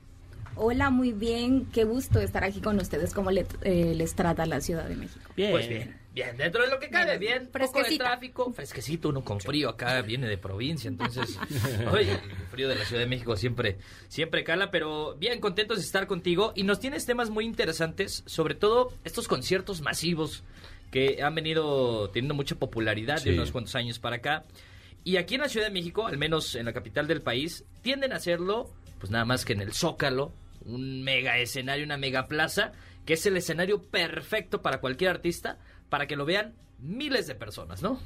Hola, 0.53 0.91
muy 0.91 1.11
bien. 1.11 1.65
Qué 1.73 1.85
gusto 1.85 2.19
estar 2.19 2.43
aquí 2.43 2.61
con 2.61 2.77
ustedes. 2.79 3.15
¿Cómo 3.15 3.31
le- 3.31 3.47
eh, 3.63 3.93
les 3.95 4.13
trata 4.13 4.45
la 4.45 4.61
Ciudad 4.61 4.87
de 4.87 4.95
México? 4.95 5.27
Bien. 5.35 5.49
Pues 5.49 5.67
bien, 5.67 5.97
bien, 6.13 6.37
dentro 6.37 6.61
de 6.61 6.69
lo 6.69 6.77
que 6.79 6.91
cabe, 6.91 7.17
bien, 7.17 7.47
poco 7.51 7.81
de 7.81 7.97
tráfico, 7.97 8.53
fresquecito, 8.53 9.09
uno 9.09 9.23
con 9.23 9.39
frío 9.39 9.69
acá, 9.69 9.99
viene 10.03 10.27
de 10.27 10.37
provincia, 10.37 10.87
entonces, 10.87 11.39
oye, 11.91 12.11
el 12.11 12.47
frío 12.51 12.69
de 12.69 12.75
la 12.75 12.85
Ciudad 12.85 13.01
de 13.01 13.07
México 13.09 13.35
siempre, 13.35 13.79
siempre 14.07 14.43
cala, 14.43 14.69
pero 14.69 15.15
bien 15.15 15.39
contentos 15.39 15.79
de 15.79 15.83
estar 15.83 16.05
contigo 16.05 16.53
y 16.55 16.61
nos 16.61 16.79
tienes 16.79 17.07
temas 17.07 17.31
muy 17.31 17.43
interesantes, 17.43 18.21
sobre 18.27 18.53
todo 18.53 18.93
estos 19.03 19.27
conciertos 19.27 19.81
masivos 19.81 20.43
que 20.91 21.23
han 21.23 21.33
venido 21.33 22.11
teniendo 22.11 22.35
mucha 22.35 22.53
popularidad 22.53 23.17
Sí. 23.17 23.29
de 23.29 23.35
unos 23.35 23.51
cuantos 23.51 23.73
años 23.73 23.97
para 23.97 24.17
acá. 24.17 24.43
Y 25.09 25.17
aquí 25.17 25.33
en 25.33 25.41
la 25.41 25.49
Ciudad 25.49 25.65
de 25.65 25.73
México, 25.73 26.05
al 26.05 26.19
menos 26.19 26.53
en 26.53 26.65
la 26.65 26.71
capital 26.71 27.07
del 27.07 27.23
país, 27.23 27.65
tienden 27.81 28.13
a 28.13 28.17
hacerlo, 28.17 28.69
pues 28.99 29.09
nada 29.09 29.25
más 29.25 29.43
que 29.43 29.53
en 29.53 29.61
el 29.61 29.73
Zócalo, 29.73 30.31
un 30.63 31.01
mega 31.01 31.39
escenario, 31.39 31.83
una 31.83 31.97
mega 31.97 32.27
plaza, 32.27 32.73
que 33.07 33.13
es 33.13 33.25
el 33.25 33.35
escenario 33.35 33.81
perfecto 33.81 34.61
para 34.61 34.79
cualquier 34.79 35.09
artista, 35.09 35.57
para 35.89 36.05
que 36.05 36.15
lo 36.15 36.25
vean 36.25 36.53
miles 36.77 37.25
de 37.25 37.33
personas, 37.33 37.81
¿no? 37.81 37.99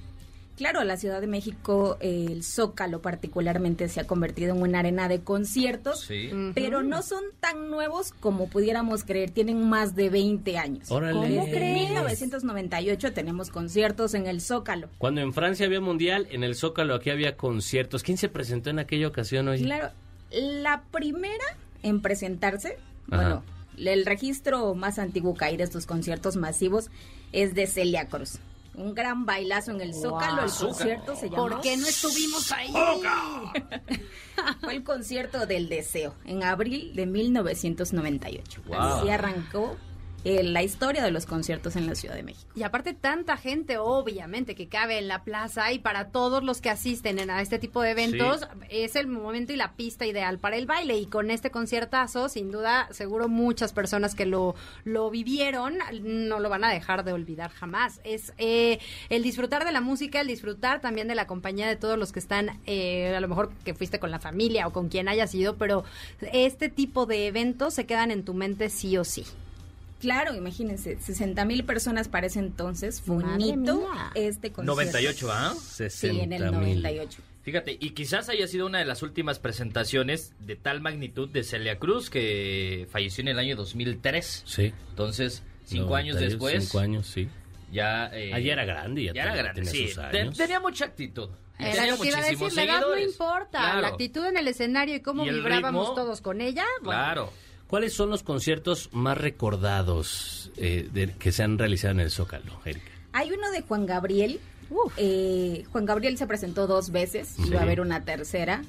Claro, 0.56 0.84
la 0.84 0.98
Ciudad 0.98 1.20
de 1.20 1.26
México, 1.26 1.98
eh, 2.00 2.28
el 2.30 2.44
Zócalo 2.44 3.02
particularmente, 3.02 3.90
se 3.90 4.00
ha 4.00 4.06
convertido 4.06 4.54
en 4.56 4.62
una 4.62 4.80
arena 4.80 5.08
de 5.08 5.22
conciertos, 5.22 6.02
Sí. 6.02 6.30
pero 6.54 6.84
no 6.84 7.02
son 7.02 7.24
tan 7.40 7.72
nuevos 7.72 8.14
como 8.20 8.48
pudiéramos 8.48 9.04
creer. 9.04 9.32
Tienen 9.32 9.68
más 9.68 9.96
de 9.96 10.10
20 10.12 10.58
años. 10.60 10.92
Órale. 10.92 11.14
¿Cómo 11.14 11.46
crees? 11.46 11.56
En 11.56 11.74
1998 11.88 13.14
tenemos 13.14 13.50
conciertos 13.50 14.14
en 14.14 14.28
el 14.28 14.42
Zócalo. 14.42 14.90
Cuando 15.00 15.22
en 15.22 15.34
Francia 15.34 15.66
había 15.66 15.82
mundial, 15.82 16.28
en 16.30 16.44
el 16.44 16.54
Zócalo 16.56 16.94
aquí 16.94 17.10
había 17.10 17.36
conciertos. 17.36 18.04
¿Quién 18.04 18.18
se 18.20 18.30
presentó 18.30 18.70
en 18.70 18.78
aquella 18.78 19.08
ocasión 19.08 19.48
hoy? 19.48 19.64
Claro, 19.64 19.90
la 20.32 20.84
primera 20.92 21.44
en 21.82 22.00
presentarse, 22.02 22.78
Ajá. 23.10 23.16
bueno, 23.18 23.44
el 23.78 24.06
registro 24.06 24.76
más 24.76 25.00
antiguo 25.00 25.34
que 25.34 25.46
hay 25.46 25.58
de 25.58 25.64
estos 25.64 25.88
conciertos 25.88 26.36
masivos 26.36 26.90
es 27.32 27.56
de 27.56 27.66
Celia 27.66 28.08
Cruz. 28.08 28.38
Un 28.76 28.96
gran 28.96 29.26
bailazo 29.26 29.72
en 29.72 29.82
el 29.82 29.94
Zócalo, 29.94 30.44
el 30.44 30.52
concierto 30.52 31.16
se 31.16 31.30
llamó... 31.30 31.48
¿Por 31.48 31.62
qué 31.62 31.78
no 31.78 31.86
estuvimos 31.86 32.52
ahí? 32.52 32.74
Fue 34.62 34.74
el 34.74 34.84
concierto 34.84 35.46
del 35.46 35.70
deseo, 35.70 36.16
en 36.26 36.44
abril 36.44 36.96
de 36.96 37.06
1998. 37.06 38.62
Wow. 38.66 38.78
Así 38.78 39.10
arrancó 39.10 39.78
eh, 40.24 40.44
la 40.44 40.64
historia 40.64 41.04
de 41.04 41.12
los 41.12 41.26
conciertos 41.26 41.76
en 41.76 41.86
la 41.88 41.96
Ciudad 41.96 42.16
de 42.16 42.24
México. 42.24 42.52
Y 42.56 42.64
aparte 42.64 42.94
tanta 42.94 43.38
gente, 43.38 43.78
obviamente, 43.78 44.56
que 44.56 44.68
cabe 44.68 44.98
en 44.98 45.08
la 45.08 45.24
plaza 45.24 45.72
y 45.74 45.80
para 45.80 46.10
todos 46.10 46.44
los 46.44 46.62
que 46.62 46.70
asisten 46.70 47.20
en- 47.20 47.30
a 47.30 47.42
este 47.42 47.60
tipo 47.60 47.82
de 47.82 47.92
eventos, 47.92 48.42
Sí. 48.42 48.68
es 48.70 48.96
el 48.96 49.08
momento 49.08 49.54
y 49.54 49.56
la 49.58 49.74
pista 49.74 50.06
ideal 50.06 50.40
para 50.40 50.56
el 50.58 50.66
baile. 50.66 50.98
Y 50.98 51.06
con 51.08 51.30
este 51.32 51.52
conciertazo, 51.52 52.30
sin 52.30 52.52
duda, 52.52 52.88
seguro 52.92 53.28
muchas 53.28 53.74
personas 53.74 54.16
que 54.16 54.26
lo, 54.26 54.56
lo 54.86 55.10
vivieron 55.10 55.78
no 56.02 56.40
lo 56.40 56.50
van 56.50 56.64
a 56.64 56.72
dejar 56.72 57.04
de 57.04 57.14
olvidar 57.14 57.52
jamás. 57.52 58.00
Es 58.04 58.34
eh, 58.38 58.80
el 59.10 59.24
disfrutar 59.24 59.66
de 59.66 59.72
la 59.72 59.82
música, 59.82 60.22
el 60.22 60.28
disfrutar 60.28 60.82
también 60.82 61.08
de 61.08 61.16
la 61.16 61.28
compañía 61.28 61.68
de 61.68 61.76
todos 61.76 61.98
los 61.98 62.12
que 62.12 62.20
están, 62.20 62.60
eh, 62.66 63.14
a 63.16 63.20
lo 63.20 63.28
mejor 63.28 63.52
que 63.66 63.74
fuiste 63.74 64.00
con 64.00 64.12
la 64.12 64.20
familia 64.20 64.68
o 64.68 64.72
con 64.74 64.90
quien 64.90 65.08
haya 65.08 65.28
sido, 65.28 65.58
pero 65.58 65.84
este 66.32 66.70
tipo 66.70 67.06
de 67.06 67.28
eventos 67.28 67.74
se 67.74 67.86
quedan 67.86 68.12
en 68.12 68.24
tu 68.24 68.34
mente 68.34 68.70
sí 68.70 68.98
o 68.98 69.04
sí. 69.04 69.26
Claro, 70.04 70.36
imagínense, 70.36 70.98
60 71.00 71.46
mil 71.46 71.64
personas 71.64 72.10
para 72.10 72.28
ese 72.28 72.40
entonces. 72.40 73.00
Fue 73.02 73.16
un 73.16 73.24
Madre 73.26 73.46
hito 73.46 73.56
mía. 73.78 74.12
este 74.16 74.52
concierto. 74.52 74.74
98, 74.76 75.32
¿ah? 75.32 75.54
Sí, 75.90 76.20
en 76.20 76.34
el 76.34 76.52
98. 76.52 77.22
Fíjate, 77.44 77.78
y 77.80 77.92
quizás 77.92 78.28
haya 78.28 78.46
sido 78.48 78.66
una 78.66 78.80
de 78.80 78.86
las 78.86 79.02
últimas 79.02 79.40
presentaciones 79.40 80.34
de 80.40 80.58
tal 80.58 80.82
magnitud 80.82 81.30
de 81.30 81.44
Celia 81.46 81.80
Cruz 81.80 82.10
que 82.10 82.86
falleció 82.92 83.22
en 83.22 83.30
el 83.30 83.40
año 83.40 83.56
2003. 83.56 84.44
Sí. 84.46 84.74
Entonces, 84.90 85.42
cinco 85.66 85.92
No, 85.92 85.96
años 85.96 86.20
después. 86.20 86.66
Cinco 86.66 86.80
años, 86.80 87.08
sí. 87.08 87.30
Ya, 87.72 88.08
eh, 88.14 88.32
Ah, 88.34 88.40
ya 88.40 88.54
era 88.54 88.66
grande, 88.66 89.04
ya 89.06 89.14
Ya 89.14 89.22
era 89.24 89.32
tenía- 89.32 89.44
grande, 89.44 89.62
tenía 89.62 89.72
sí. 89.88 89.94
sus 89.94 90.10
Te- 90.12 90.20
años. 90.20 90.38
tenía 90.38 90.60
mucha 90.60 90.84
actitud. 90.86 91.30
Era 91.58 91.88
lo 91.88 91.98
que 91.98 92.10
iba 92.10 92.18
a 92.18 92.22
decir, 92.30 92.54
la 92.54 92.64
edad 92.66 92.82
no 92.82 92.98
importa, 93.00 93.60
Claro. 93.60 93.82
la 93.82 93.88
actitud 93.90 94.26
en 94.26 94.36
el 94.38 94.48
escenario 94.50 94.96
y 94.96 95.00
cómo 95.00 95.26
Y 95.26 95.30
vibrábamos 95.30 95.88
ritmo. 95.88 95.96
todos 95.96 96.20
con 96.20 96.42
ella. 96.42 96.66
bueno, 96.82 97.30
¿Cuáles 97.74 97.94
son 97.94 98.12
los 98.12 98.22
conciertos 98.22 98.90
más 98.92 99.18
recordados 99.18 100.52
eh, 100.58 100.88
de- 100.94 101.12
que 101.14 101.32
se 101.32 101.42
han 101.42 101.58
realizado 101.58 101.94
en 101.94 102.02
el 102.02 102.12
Zócalo, 102.12 102.52
Erika? 102.66 102.86
Hay 103.14 103.32
uno 103.32 103.50
de 103.50 103.62
Juan 103.64 103.88
Gabriel. 103.88 104.40
Eh, 104.98 105.64
Juan 105.72 105.84
Gabriel 105.88 106.16
se 106.20 106.28
presentó 106.28 106.68
dos 106.68 106.92
veces, 106.92 107.30
Sí. 107.30 107.48
iba 107.48 107.62
a 107.62 107.64
haber 107.64 107.82
una 107.82 108.06
tercera, 108.06 108.62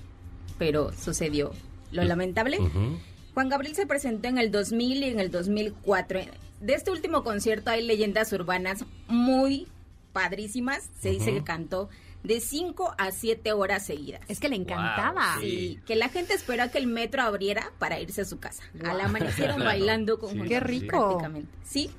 pero 0.56 0.90
sucedió 0.94 1.50
lo 1.92 2.02
lamentable. 2.04 2.56
Juan 3.34 3.50
Gabriel 3.50 3.74
se 3.74 3.86
presentó 3.86 4.28
en 4.28 4.38
el 4.38 4.50
2000 4.50 5.02
y 5.02 5.08
en 5.10 5.20
el 5.20 5.30
2004. 5.30 6.20
De 6.62 6.72
este 6.72 6.90
último 6.90 7.22
concierto 7.24 7.68
hay 7.72 7.86
leyendas 7.86 8.32
urbanas 8.32 8.86
muy 9.06 9.68
padrísimas. 10.14 10.88
Se 11.02 11.10
dice 11.10 11.30
que 11.34 11.44
cantó 11.44 11.90
de 12.24 12.40
5 12.40 12.94
a 12.98 13.12
7 13.12 13.52
horas 13.52 13.86
seguidas. 13.86 14.20
Es 14.28 14.40
que 14.40 14.48
le 14.48 14.56
encantaba. 14.56 15.36
sí. 15.40 15.78
que 15.86 15.94
la 15.94 16.08
gente 16.08 16.34
esperó 16.34 16.64
a 16.64 16.68
que 16.68 16.78
el 16.78 16.86
metro 16.88 17.22
abriera 17.22 17.70
para 17.78 18.00
irse 18.00 18.22
a 18.22 18.24
su 18.24 18.40
casa. 18.40 18.64
Al 18.84 19.00
amanecieron 19.00 19.56
Claro. 19.56 19.64
bailando 19.70 20.18
con 20.18 20.42
Qué 20.48 20.58
rico. 20.58 20.98
prácticamente. 20.98 21.48
Sí, 21.64 21.90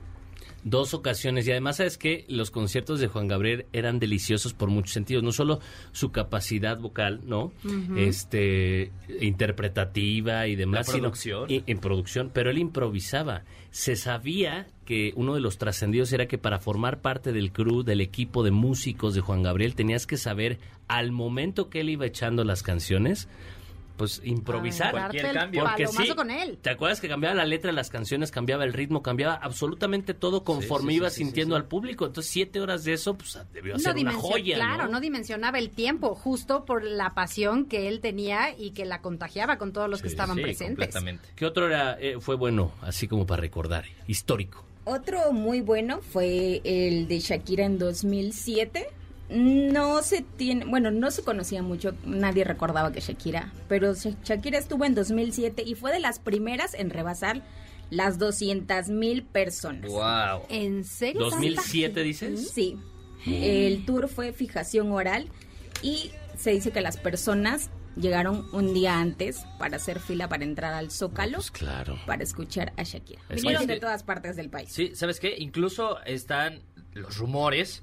Dos 0.67 0.95
ocasiones. 0.95 1.47
Y 1.47 1.51
además, 1.51 1.77
¿sabes 1.77 1.97
que 1.99 2.25
Los 2.27 2.49
conciertos 2.49 2.99
de 2.99 3.07
Juan 3.07 3.27
Gabriel 3.27 3.67
eran 3.71 3.99
deliciosos 3.99 4.53
por 4.55 4.69
muchos 4.69 4.93
sentidos. 4.93 5.23
No 5.23 5.31
solo 5.31 5.59
su 5.91 6.11
capacidad 6.11 6.77
vocal, 6.79 7.21
¿no? 7.23 7.53
Este, 7.95 8.91
interpretativa 9.21 10.47
y 10.47 10.55
demás. 10.55 10.87
La 10.87 10.93
sino- 10.93 11.07
y- 11.49 11.63
en 11.67 11.77
producción. 11.79 12.31
Pero 12.33 12.49
él 12.49 12.57
improvisaba. 12.57 13.43
Se 13.71 13.95
sabía 13.95 14.67
que 14.85 15.13
uno 15.15 15.33
de 15.35 15.39
los 15.41 15.57
trascendidos 15.57 16.11
era 16.13 16.27
que 16.27 16.37
para 16.37 16.59
formar 16.59 17.01
parte 17.01 17.31
del 17.31 17.51
crew, 17.51 17.83
del 17.83 18.01
equipo 18.01 18.43
de 18.43 18.51
músicos 18.51 19.13
de 19.13 19.21
Juan 19.21 19.43
Gabriel, 19.43 19.75
tenías 19.75 20.07
que 20.07 20.17
saber 20.17 20.59
al 20.87 21.11
momento 21.11 21.69
que 21.69 21.81
él 21.81 21.89
iba 21.89 22.05
echando 22.05 22.43
las 22.43 22.63
canciones, 22.63 23.27
pues 23.97 24.21
improvisar. 24.23 24.91
Cualquier 24.91 25.33
cambio. 25.33 25.63
Porque 25.63 25.87
sí, 25.87 26.13
con 26.15 26.31
él. 26.31 26.57
¿Te 26.61 26.69
acuerdas 26.69 26.99
que 26.99 27.07
cambiaba 27.07 27.35
la 27.35 27.45
letra 27.45 27.71
de 27.71 27.75
las 27.75 27.89
canciones, 27.89 28.31
cambiaba 28.31 28.63
el 28.63 28.73
ritmo, 28.73 29.01
cambiaba 29.01 29.35
absolutamente 29.35 30.13
todo 30.13 30.43
conforme 30.43 30.87
sí, 30.87 30.93
sí, 30.93 30.97
iba 30.97 31.09
sí, 31.09 31.23
sintiendo 31.23 31.55
al 31.55 31.65
público? 31.65 32.05
Entonces, 32.05 32.31
siete 32.31 32.59
horas 32.59 32.83
de 32.83 32.93
eso, 32.93 33.17
pues 33.17 33.39
debió 33.53 33.77
ser 33.79 33.95
una 33.95 34.13
joya, 34.13 34.55
Claro, 34.55 34.85
¿no? 34.85 34.91
¿no? 34.93 34.99
dimensionaba 34.99 35.59
el 35.59 35.69
tiempo, 35.69 36.15
justo 36.15 36.65
por 36.65 36.83
la 36.83 37.11
pasión 37.11 37.65
que 37.65 37.87
él 37.87 37.99
tenía 37.99 38.57
y 38.57 38.71
que 38.71 38.85
la 38.85 39.01
contagiaba 39.01 39.57
con 39.57 39.73
todos 39.73 39.89
los 39.89 40.01
que 40.01 40.07
estaban 40.07 40.37
presentes. 40.37 40.95
¿Qué 41.35 41.45
otro 41.45 41.67
era, 41.67 41.97
eh, 41.99 42.17
fue 42.19 42.35
bueno, 42.35 42.71
así 42.81 43.07
como 43.07 43.25
para 43.25 43.41
recordar, 43.41 43.85
histórico? 44.07 44.63
Otro 44.85 45.31
muy 45.31 45.61
bueno 45.61 46.01
fue 46.01 46.61
el 46.63 47.07
de 47.07 47.19
Shakira 47.19 47.65
en 47.65 47.79
2007. 47.79 48.87
No 49.29 50.01
se 50.03 50.21
tiene, 50.21 50.65
bueno, 50.65 50.91
no 50.91 51.09
se 51.09 51.23
conocía 51.23 51.63
mucho, 51.63 51.93
nadie 52.05 52.43
recordaba 52.43 52.91
que 52.91 52.99
Shakira, 53.01 53.51
pero 53.67 53.93
Sha- 53.95 54.15
Shakira 54.23 54.59
estuvo 54.59 54.85
en 54.85 54.93
2007 54.93 55.63
y 55.65 55.73
fue 55.75 55.91
de 55.91 55.99
las 55.99 56.19
primeras 56.19 56.73
en 56.75 56.91
rebasar 56.91 57.41
las 57.89 58.19
200 58.19 58.89
mil 58.89 59.23
personas. 59.23 59.89
¡Wow! 59.89 60.43
¿En 60.49 60.83
serio? 60.83 61.21
¿2007 61.29 62.03
dices? 62.03 62.51
Sí. 62.51 62.77
El 63.25 63.85
tour 63.85 64.07
fue 64.07 64.31
fijación 64.33 64.91
oral 64.91 65.27
y 65.81 66.11
se 66.37 66.51
dice 66.51 66.71
que 66.71 66.81
las 66.81 66.97
personas 66.97 67.71
llegaron 67.95 68.45
un 68.53 68.73
día 68.73 68.99
antes 68.99 69.45
para 69.57 69.77
hacer 69.77 69.99
fila 69.99 70.29
para 70.29 70.43
entrar 70.43 70.73
al 70.73 70.91
Zócalo. 70.91 71.39
claro. 71.51 71.97
Para 72.05 72.21
escuchar 72.23 72.73
a 72.77 72.83
Shakira. 72.83 73.21
Es 73.29 73.37
Vinieron 73.41 73.65
que- 73.65 73.73
de 73.73 73.79
todas 73.79 74.03
partes 74.03 74.35
del 74.35 74.49
país. 74.51 74.69
Sí, 74.71 74.91
¿sabes 74.95 75.19
qué? 75.19 75.35
Incluso 75.39 75.99
están 76.03 76.61
los 76.93 77.17
rumores 77.17 77.81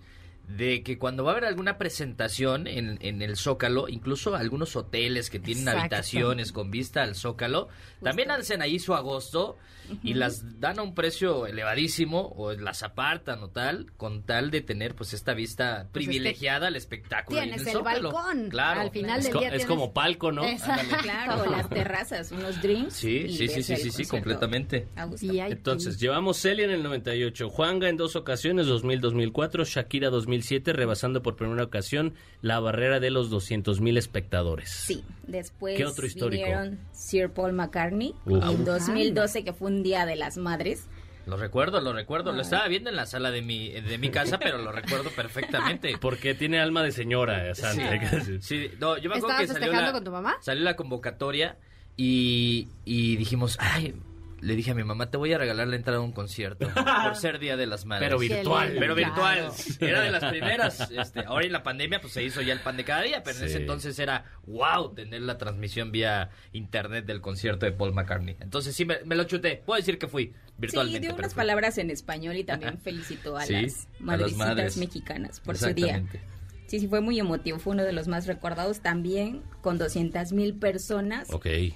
de 0.49 0.83
que 0.83 0.99
cuando 0.99 1.25
va 1.25 1.31
a 1.31 1.33
haber 1.35 1.45
alguna 1.47 1.79
presentación 1.79 2.67
en, 2.67 2.99
en 3.01 3.23
el 3.23 3.37
Zócalo, 3.37 3.89
incluso 3.89 4.35
algunos 4.37 4.77
hoteles 4.77 5.31
que 5.31 5.39
tienen 5.39 5.63
Exacto. 5.65 5.81
habitaciones 5.81 6.53
con 6.53 6.71
vista 6.71 7.03
al 7.03 7.15
Zócalo, 7.15 7.69
también 8.03 8.31
hacen 8.31 8.61
ahí 8.61 8.79
su 8.79 8.95
agosto 8.95 9.57
y 10.03 10.15
las 10.15 10.61
dan 10.61 10.79
a 10.79 10.83
un 10.83 10.95
precio 10.95 11.47
elevadísimo 11.47 12.33
o 12.37 12.53
las 12.53 12.83
apartan 12.83 13.43
o 13.43 13.49
tal, 13.49 13.93
con 13.97 14.23
tal 14.23 14.51
de 14.51 14.61
tener 14.61 14.95
pues 14.95 15.13
esta 15.13 15.35
vista 15.35 15.89
Pues 15.93 16.05
es 16.05 16.09
que 16.09 16.13
privilegiada 16.13 16.69
al 16.69 16.77
espectáculo. 16.77 17.41
ahí 17.41 17.49
en 17.49 17.55
Tienes 17.57 17.67
el 17.67 17.69
el 17.69 17.79
Zócalo. 17.85 18.13
balcón. 18.13 18.49
Claro. 18.51 18.81
Al 18.83 18.91
final 18.91 19.19
Es 19.19 19.25
del 19.25 19.33
co- 19.33 19.39
día 19.41 19.49
es 19.49 19.55
tienes- 19.55 19.67
como 19.67 19.93
palco, 19.93 20.33
¿no? 20.33 20.45
Exacto. 20.47 20.97
Claro, 21.03 21.51
las 21.51 21.69
terrazas, 21.69 22.31
unos 22.33 22.61
drinks. 22.63 22.95
Sí, 22.95 23.29
sí, 23.29 23.49
sí, 23.49 23.63
sí, 23.63 23.73
el 23.75 23.79
sí, 23.81 23.91
sí, 23.91 24.05
completamente. 24.07 24.87
Entonces, 24.97 25.99
llevamos 25.99 26.39
Celia 26.39 26.65
en 26.65 26.71
el 26.71 26.83
98, 26.83 27.49
Juanga 27.51 27.89
en 27.89 27.97
dos 27.97 28.17
ocasiones, 28.17 28.67
2000-2004, 28.69 29.65
Shakira 29.65 30.11
2007, 30.33 30.73
rebasando 30.73 31.23
por 31.23 31.37
primera 31.37 31.63
ocasión 31.63 32.15
la 32.41 32.59
barrera 32.59 33.01
de 33.01 33.11
los 33.11 33.29
200 33.31 33.81
mil 33.81 33.97
espectadores. 33.99 34.71
Sí, 34.71 35.05
después 35.27 35.77
¿Qué 35.77 35.85
otro 35.85 36.07
histórico? 36.07 36.43
vinieron 36.45 36.79
Sir 36.93 37.31
Paul 37.31 37.53
McCartney 37.53 38.15
Uf. 38.25 38.43
en 38.43 38.65
2012, 38.65 39.45
que 39.45 39.53
fue 39.53 39.69
un 39.69 39.83
día 39.83 40.07
de 40.07 40.17
las 40.17 40.39
madres. 40.39 40.89
Lo 41.27 41.37
recuerdo, 41.37 41.81
lo 41.81 41.93
recuerdo. 41.93 42.33
Lo 42.33 42.43
estaba 42.43 42.67
viendo 42.67 42.91
en 42.91 42.97
la 42.97 43.07
sala 43.07 43.31
de 43.31 43.43
mi, 43.43 43.69
de 43.71 43.97
mi 43.99 44.11
casa, 44.11 44.39
pero 44.39 44.59
lo 44.59 44.73
recuerdo 44.73 45.11
perfectamente. 45.11 45.97
Porque 46.01 46.35
tiene 46.35 46.59
alma 46.59 46.83
de 46.83 46.91
señora, 46.91 47.55
Santa. 47.55 47.91
hay 47.91 48.01
que 48.01 48.17
decir. 48.17 48.43
Sí, 48.43 48.71
no, 48.81 48.97
yo 48.99 49.09
me 49.09 49.17
acuerdo 49.17 49.29
¿Estabas 49.29 49.41
que 49.43 49.47
salió 49.49 49.61
festejando 49.67 49.87
la, 49.87 49.93
con 49.93 50.05
tu 50.05 50.11
mamá? 50.11 50.37
salió 50.41 50.65
la 50.65 50.75
convocatoria 50.75 51.59
y, 51.97 52.69
y 52.85 53.17
dijimos, 53.17 53.57
ay, 53.61 53.95
le 54.43 54.57
dije 54.57 54.73
a 54.73 54.75
mi 54.75 54.83
mamá, 54.85 55.09
te 55.11 55.17
voy 55.17 55.33
a 55.33 55.39
regalar 55.39 55.69
la 55.69 55.77
entrada 55.77 55.99
a 56.01 56.03
un 56.03 56.13
concierto 56.13 56.69
por 57.05 57.17
ser 57.17 57.39
Día 57.39 57.57
de 57.57 57.67
las 57.67 57.87
Madres. 57.87 58.09
Pero 58.09 58.19
virtual. 58.19 58.77
Pero 58.79 58.95
virtual. 58.95 59.39
Claro. 59.79 59.93
Era 59.93 60.01
de 60.03 60.11
las 60.11 60.25
primeras. 60.25 60.91
Este, 60.91 61.21
ahora 61.21 61.47
en 61.47 61.53
la 61.53 61.63
pandemia 61.63 62.01
pues 62.01 62.13
se 62.13 62.23
hizo 62.25 62.43
ya 62.43 62.53
el 62.53 62.61
pan 62.61 62.77
de 62.77 62.85
cada 62.85 63.03
día, 63.03 63.23
pero 63.23 63.39
en 63.39 63.45
ese 63.45 63.59
entonces 63.59 63.99
era 63.99 64.25
wow 64.47 64.93
tener 64.95 65.23
la 65.23 65.39
transmisión 65.39 65.93
vía 65.93 66.31
internet 66.53 67.07
del 67.07 67.21
concierto 67.21 67.67
de 67.67 67.73
Paul 67.73 67.95
McCartney. 67.95 68.37
Entonces 68.41 68.75
sí, 68.75 68.85
me, 68.85 68.99
me 69.05 69.15
lo 69.15 69.25
chuté. 69.25 69.63
Puedo 69.65 69.79
decir 69.79 69.99
que 69.99 70.09
fui 70.09 70.33
virtualmente. 70.59 71.01
Sí, 71.01 71.07
dio 71.07 71.15
unas 71.17 71.33
fui. 71.35 71.39
palabras 71.41 71.79
en 71.79 71.91
español 71.91 72.37
y 72.37 72.45
también 72.45 72.79
felicitó 72.79 73.37
a 73.37 73.47
Sí, 73.47 73.53
las 73.55 73.63
a 73.63 73.67
las 73.67 74.01
madrecitas 74.01 74.49
madres. 74.49 74.77
mexicanas 74.77 75.41
por 75.41 75.57
su 75.57 75.73
día. 75.73 75.97
Exactamente. 75.97 76.21
Sí, 76.67 76.81
sí, 76.81 76.89
fue 76.89 77.01
muy 77.03 77.19
emotivo. 77.21 77.59
Fue 77.59 77.75
uno 77.75 77.85
de 77.85 77.93
los 77.93 78.09
más 78.09 78.27
recordados 78.27 78.81
también, 78.81 79.43
con 79.61 79.77
200 79.79 80.33
mil 80.33 80.55
personas 80.55 81.29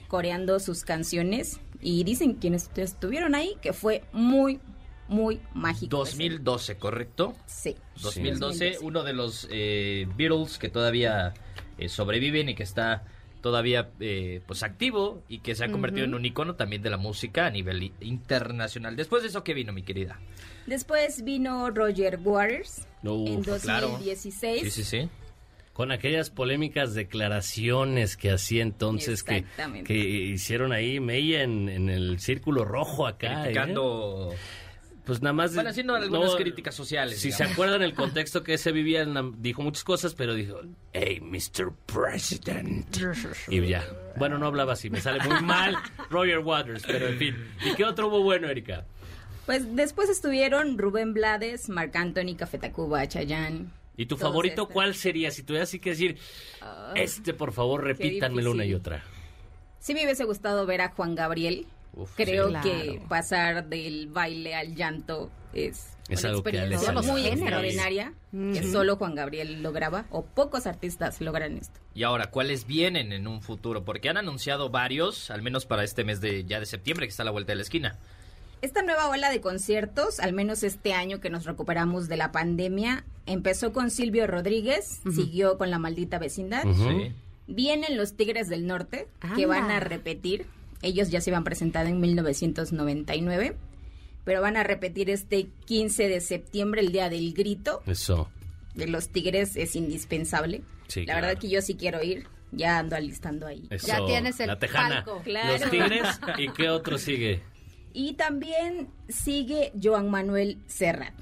coreando 0.08 0.58
sus 0.58 0.84
canciones. 0.84 1.60
Y 1.80 2.04
dicen 2.04 2.34
quienes 2.34 2.70
estuvieron 2.76 3.34
ahí 3.34 3.56
que 3.60 3.72
fue 3.72 4.04
muy, 4.12 4.60
muy 5.08 5.40
mágico. 5.54 5.96
2012, 5.96 6.76
¿correcto? 6.78 7.34
Sí. 7.46 7.76
2012, 8.02 8.78
uno 8.82 9.02
de 9.02 9.12
los 9.12 9.48
eh, 9.50 10.06
Beatles 10.16 10.58
que 10.58 10.68
todavía 10.68 11.34
eh, 11.78 11.88
sobreviven 11.88 12.48
y 12.48 12.54
que 12.54 12.62
está 12.62 13.04
todavía 13.40 13.90
eh, 14.00 14.40
pues 14.46 14.64
activo 14.64 15.22
y 15.28 15.38
que 15.38 15.54
se 15.54 15.64
ha 15.64 15.70
convertido 15.70 16.04
en 16.04 16.14
un 16.14 16.24
icono 16.24 16.56
también 16.56 16.82
de 16.82 16.90
la 16.90 16.96
música 16.96 17.46
a 17.46 17.50
nivel 17.50 17.92
internacional. 18.00 18.96
Después 18.96 19.22
de 19.22 19.28
eso, 19.28 19.44
¿qué 19.44 19.54
vino, 19.54 19.72
mi 19.72 19.82
querida? 19.82 20.18
Después 20.66 21.22
vino 21.22 21.70
Roger 21.70 22.18
Waters 22.24 22.88
en 23.04 23.10
Uf, 23.10 23.62
claro. 23.62 23.90
2016. 23.90 24.62
Sí, 24.62 24.70
sí, 24.70 24.82
sí. 24.82 25.08
Con 25.76 25.92
aquellas 25.92 26.30
polémicas 26.30 26.94
declaraciones 26.94 28.16
que 28.16 28.30
hacía 28.30 28.62
entonces, 28.62 29.22
que, 29.22 29.44
que 29.84 29.94
hicieron 29.94 30.72
ahí 30.72 31.00
Meya 31.00 31.42
en, 31.42 31.68
en 31.68 31.90
el 31.90 32.18
círculo 32.18 32.64
rojo 32.64 33.06
acá. 33.06 33.42
¿eh? 33.42 33.52
Criticando... 33.52 34.34
Pues 35.04 35.20
nada 35.20 35.34
más... 35.34 35.54
Bueno, 35.54 35.68
haciendo 35.68 35.94
algunas 35.94 36.30
no, 36.30 36.36
críticas 36.38 36.74
sociales. 36.74 37.20
Si 37.20 37.30
se 37.30 37.44
acuerdan 37.44 37.82
el 37.82 37.92
contexto 37.92 38.42
que 38.42 38.56
se 38.56 38.72
vivía, 38.72 39.06
dijo 39.36 39.60
muchas 39.60 39.84
cosas, 39.84 40.14
pero 40.14 40.32
dijo, 40.32 40.62
hey, 40.94 41.20
Mr. 41.20 41.70
President. 41.84 42.96
Y 43.48 43.60
ya. 43.66 43.84
Bueno, 44.16 44.38
no 44.38 44.46
hablaba 44.46 44.72
así, 44.72 44.88
me 44.88 45.02
sale 45.02 45.22
muy 45.28 45.42
mal 45.42 45.76
Roger 46.10 46.38
Waters, 46.38 46.84
pero 46.86 47.08
en 47.08 47.18
fin. 47.18 47.36
¿Y 47.66 47.74
qué 47.74 47.84
otro 47.84 48.08
hubo 48.08 48.22
bueno, 48.22 48.48
Erika? 48.48 48.86
Pues 49.44 49.76
después 49.76 50.08
estuvieron 50.08 50.78
Rubén 50.78 51.12
Blades, 51.12 51.68
Marc 51.68 51.94
Anthony, 51.96 52.34
Café 52.34 52.56
Tacuba, 52.56 53.06
Chayanne. 53.06 53.66
¿Y 53.96 54.06
tu 54.06 54.16
favorito 54.16 54.68
cuál 54.68 54.94
sería? 54.94 55.30
Si 55.30 55.42
tuvieras 55.42 55.68
así 55.70 55.78
que 55.80 55.90
decir, 55.90 56.18
este 56.94 57.32
por 57.34 57.52
favor, 57.52 57.84
repítanmelo 57.84 58.50
una 58.52 58.64
y 58.64 58.74
otra. 58.74 59.02
Sí 59.78 59.94
me 59.94 60.04
hubiese 60.04 60.24
gustado 60.24 60.66
ver 60.66 60.80
a 60.80 60.90
Juan 60.90 61.14
Gabriel. 61.14 61.66
Uf, 61.94 62.10
Creo 62.14 62.48
sí. 62.48 62.54
que 62.62 62.82
Claro. 62.96 63.08
pasar 63.08 63.66
del 63.68 64.08
baile 64.08 64.54
al 64.54 64.74
llanto 64.74 65.30
es, 65.54 65.96
Es 66.10 66.22
una 66.24 66.34
experiencia 66.34 66.92
muy 66.92 67.22
Sí. 67.22 67.28
extraordinaria 67.28 68.12
que 68.32 68.62
solo 68.70 68.96
Juan 68.96 69.14
Gabriel 69.14 69.62
lograba 69.62 70.04
o 70.10 70.24
pocos 70.26 70.66
artistas 70.66 71.20
logran 71.22 71.56
esto. 71.56 71.80
Y 71.94 72.02
ahora, 72.02 72.30
¿cuáles 72.30 72.66
vienen 72.66 73.12
en 73.12 73.26
un 73.26 73.40
futuro? 73.40 73.84
Porque 73.84 74.08
han 74.10 74.18
anunciado 74.18 74.68
varios, 74.68 75.30
al 75.30 75.40
menos 75.40 75.64
para 75.64 75.84
este 75.84 76.04
mes 76.04 76.20
de 76.20 76.44
ya 76.44 76.60
de 76.60 76.66
septiembre, 76.66 77.06
que 77.06 77.10
está 77.10 77.22
a 77.22 77.26
la 77.26 77.30
vuelta 77.32 77.52
de 77.52 77.56
la 77.56 77.62
esquina. 77.62 77.98
Esta 78.62 78.82
nueva 78.82 79.08
ola 79.08 79.30
de 79.30 79.40
conciertos, 79.40 80.18
al 80.18 80.32
menos 80.32 80.62
este 80.62 80.92
año 80.92 81.20
que 81.20 81.30
nos 81.30 81.44
recuperamos 81.44 82.08
de 82.08 82.16
la 82.16 82.32
pandemia, 82.32 83.04
empezó 83.26 83.72
con 83.72 83.90
Silvio 83.90 84.26
Rodríguez, 84.26 85.00
siguió 85.14 85.58
con 85.58 85.70
La 85.70 85.78
Maldita 85.78 86.18
Vecindad. 86.18 86.64
Sí. 86.64 87.12
Vienen 87.46 87.96
los 87.96 88.14
Tigres 88.16 88.48
del 88.48 88.66
Norte, 88.66 89.08
que 89.36 89.46
van 89.46 89.70
a 89.70 89.78
repetir. 89.80 90.46
Ellos 90.82 91.10
ya 91.10 91.20
se 91.20 91.30
habían 91.30 91.44
presentado 91.44 91.86
en 91.88 92.00
1999, 92.00 93.56
pero 94.24 94.40
van 94.42 94.56
a 94.56 94.62
repetir 94.64 95.10
este 95.10 95.46
15 95.66 96.08
de 96.08 96.20
septiembre, 96.20 96.80
el 96.80 96.92
Día 96.92 97.08
del 97.08 97.32
Grito. 97.34 97.82
Eso. 97.86 98.30
De 98.74 98.86
los 98.86 99.10
Tigres 99.10 99.56
es 99.56 99.76
indispensable. 99.76 100.62
Sí, 100.88 101.00
la 101.00 101.12
claro. 101.14 101.26
verdad 101.26 101.40
que 101.40 101.48
yo 101.48 101.62
sí 101.62 101.74
quiero 101.76 102.02
ir. 102.02 102.26
Ya 102.52 102.78
ando 102.78 102.96
alistando 102.96 103.46
ahí. 103.46 103.66
Eso, 103.70 103.86
Ya 103.88 104.04
tienes 104.06 104.38
el 104.40 104.46
la 104.46 104.58
tejana. 104.58 105.04
palco. 105.04 105.20
Claro. 105.24 105.58
Los 105.58 105.70
Tigres. 105.70 106.06
¿Y 106.38 106.48
qué 106.50 106.70
otro 106.70 106.96
sigue? 106.96 107.42
Y 107.96 108.12
también 108.12 108.88
sigue 109.08 109.72
Joan 109.82 110.10
Manuel 110.10 110.58
Serrat. 110.66 111.14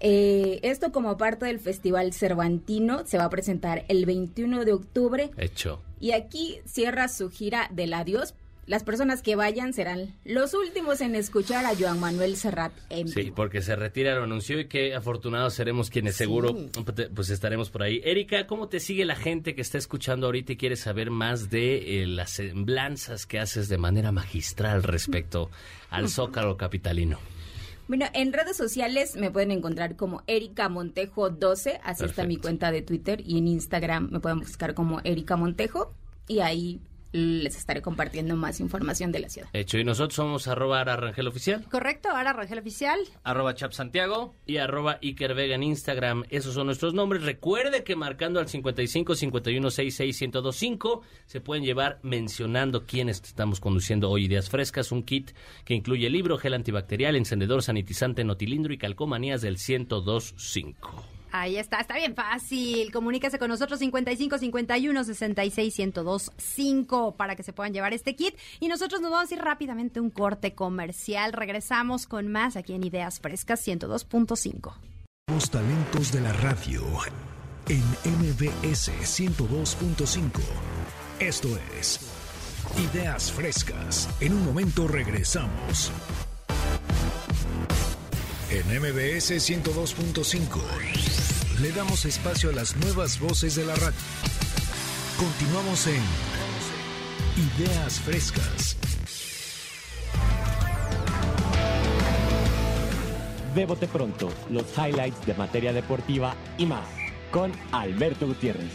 Eh, 0.00 0.58
esto 0.64 0.90
como 0.90 1.16
parte 1.16 1.46
del 1.46 1.60
Festival 1.60 2.12
Cervantino 2.12 3.06
se 3.06 3.16
va 3.16 3.26
a 3.26 3.30
presentar 3.30 3.84
el 3.86 4.06
21 4.06 4.64
de 4.64 4.72
octubre 4.72 5.30
Hecho. 5.36 5.80
y 6.00 6.10
aquí 6.12 6.58
cierra 6.64 7.06
su 7.06 7.30
gira 7.30 7.68
del 7.72 7.94
adiós. 7.94 8.34
Las 8.70 8.84
personas 8.84 9.20
que 9.20 9.34
vayan 9.34 9.72
serán 9.72 10.14
los 10.24 10.54
últimos 10.54 11.00
en 11.00 11.16
escuchar 11.16 11.66
a 11.66 11.74
Joan 11.76 11.98
Manuel 11.98 12.36
Serrat 12.36 12.72
en 12.88 13.08
Sí, 13.08 13.22
vivo. 13.22 13.34
porque 13.34 13.62
se 13.62 13.74
retira, 13.74 14.14
lo 14.14 14.22
anunció 14.22 14.60
y 14.60 14.68
qué 14.68 14.94
afortunados 14.94 15.54
seremos 15.54 15.90
quienes 15.90 16.14
seguro 16.14 16.54
pues 17.12 17.30
estaremos 17.30 17.68
por 17.68 17.82
ahí. 17.82 18.00
Erika, 18.04 18.46
¿cómo 18.46 18.68
te 18.68 18.78
sigue 18.78 19.04
la 19.04 19.16
gente 19.16 19.56
que 19.56 19.60
está 19.60 19.76
escuchando 19.76 20.26
ahorita 20.26 20.52
y 20.52 20.56
quiere 20.56 20.76
saber 20.76 21.10
más 21.10 21.50
de 21.50 22.02
eh, 22.02 22.06
las 22.06 22.30
semblanzas 22.30 23.26
que 23.26 23.40
haces 23.40 23.68
de 23.68 23.76
manera 23.76 24.12
magistral 24.12 24.84
respecto 24.84 25.50
al 25.90 26.08
Zócalo 26.08 26.56
capitalino? 26.56 27.18
Bueno, 27.88 28.06
en 28.12 28.32
redes 28.32 28.56
sociales 28.56 29.16
me 29.16 29.32
pueden 29.32 29.50
encontrar 29.50 29.96
como 29.96 30.22
Erika 30.28 30.68
Montejo 30.68 31.28
12, 31.28 31.80
así 31.82 32.04
está 32.04 32.24
mi 32.24 32.36
cuenta 32.36 32.70
de 32.70 32.82
Twitter 32.82 33.20
y 33.26 33.38
en 33.38 33.48
Instagram 33.48 34.10
me 34.12 34.20
pueden 34.20 34.38
buscar 34.38 34.74
como 34.74 35.00
Erika 35.02 35.34
Montejo 35.34 35.92
y 36.28 36.38
ahí 36.38 36.80
les 37.12 37.56
estaré 37.56 37.82
compartiendo 37.82 38.36
más 38.36 38.60
información 38.60 39.12
de 39.12 39.20
la 39.20 39.28
ciudad. 39.28 39.48
Hecho, 39.52 39.78
y 39.78 39.84
nosotros 39.84 40.14
somos 40.14 40.48
arroba 40.48 40.80
Ara 40.80 40.96
Rangel 40.96 41.26
Oficial, 41.26 41.64
Correcto, 41.70 42.08
ahora 42.10 42.32
Rangel 42.32 42.58
Oficial. 42.58 42.98
Arroba 43.24 43.54
Chap 43.54 43.72
Santiago. 43.72 44.34
y 44.46 44.58
arroba 44.58 44.98
Iker 45.02 45.34
Vega 45.34 45.54
en 45.54 45.62
Instagram. 45.62 46.24
Esos 46.30 46.54
son 46.54 46.66
nuestros 46.66 46.94
nombres. 46.94 47.22
Recuerde 47.22 47.84
que 47.84 47.96
marcando 47.96 48.40
al 48.40 48.48
55 48.48 49.14
51 49.14 49.70
66 49.70 50.20
1025 50.20 51.02
se 51.26 51.40
pueden 51.40 51.64
llevar 51.64 51.98
mencionando 52.02 52.86
quiénes 52.86 53.22
estamos 53.22 53.60
conduciendo 53.60 54.10
hoy 54.10 54.26
Ideas 54.26 54.50
Frescas, 54.50 54.92
un 54.92 55.02
kit 55.02 55.30
que 55.64 55.74
incluye 55.74 56.08
libro, 56.10 56.38
gel 56.38 56.54
antibacterial, 56.54 57.16
encendedor, 57.16 57.62
sanitizante, 57.62 58.24
notilindro 58.24 58.72
y 58.72 58.78
calcomanías 58.78 59.40
del 59.42 59.56
1025. 59.56 61.19
Ahí 61.32 61.56
está, 61.56 61.80
está 61.80 61.94
bien 61.96 62.14
fácil. 62.14 62.90
Comuníquese 62.92 63.38
con 63.38 63.48
nosotros 63.48 63.78
55 63.78 64.38
51 64.38 65.04
66 65.04 65.74
102 65.74 66.32
5 66.36 67.16
para 67.16 67.36
que 67.36 67.42
se 67.42 67.52
puedan 67.52 67.72
llevar 67.72 67.92
este 67.92 68.16
kit. 68.16 68.36
Y 68.58 68.68
nosotros 68.68 69.00
nos 69.00 69.10
vamos 69.10 69.30
a 69.30 69.34
ir 69.34 69.40
rápidamente 69.40 70.00
un 70.00 70.10
corte 70.10 70.54
comercial. 70.54 71.32
Regresamos 71.32 72.06
con 72.06 72.28
más 72.28 72.56
aquí 72.56 72.74
en 72.74 72.84
Ideas 72.84 73.20
Frescas 73.20 73.66
102.5. 73.66 74.74
Los 75.28 75.50
talentos 75.50 76.12
de 76.12 76.20
la 76.20 76.32
radio 76.32 76.82
en 77.68 77.84
MBS 78.04 78.90
102.5. 78.90 80.40
Esto 81.20 81.48
es 81.78 82.00
Ideas 82.92 83.30
Frescas. 83.32 84.08
En 84.20 84.32
un 84.32 84.44
momento 84.44 84.88
regresamos. 84.88 85.92
En 88.52 88.66
MBS 88.66 89.30
102.5 89.30 90.60
le 91.60 91.70
damos 91.70 92.04
espacio 92.04 92.50
a 92.50 92.52
las 92.52 92.76
nuevas 92.78 93.20
voces 93.20 93.54
de 93.54 93.64
la 93.64 93.76
radio. 93.76 93.96
Continuamos 95.16 95.86
en 95.86 96.02
Ideas 97.36 98.00
Frescas. 98.00 98.76
De 103.54 103.66
bote 103.66 103.86
pronto, 103.86 104.32
los 104.50 104.66
highlights 104.76 105.24
de 105.26 105.34
materia 105.34 105.72
deportiva 105.72 106.34
y 106.58 106.66
más, 106.66 106.88
con 107.30 107.52
Alberto 107.70 108.26
Gutiérrez. 108.26 108.72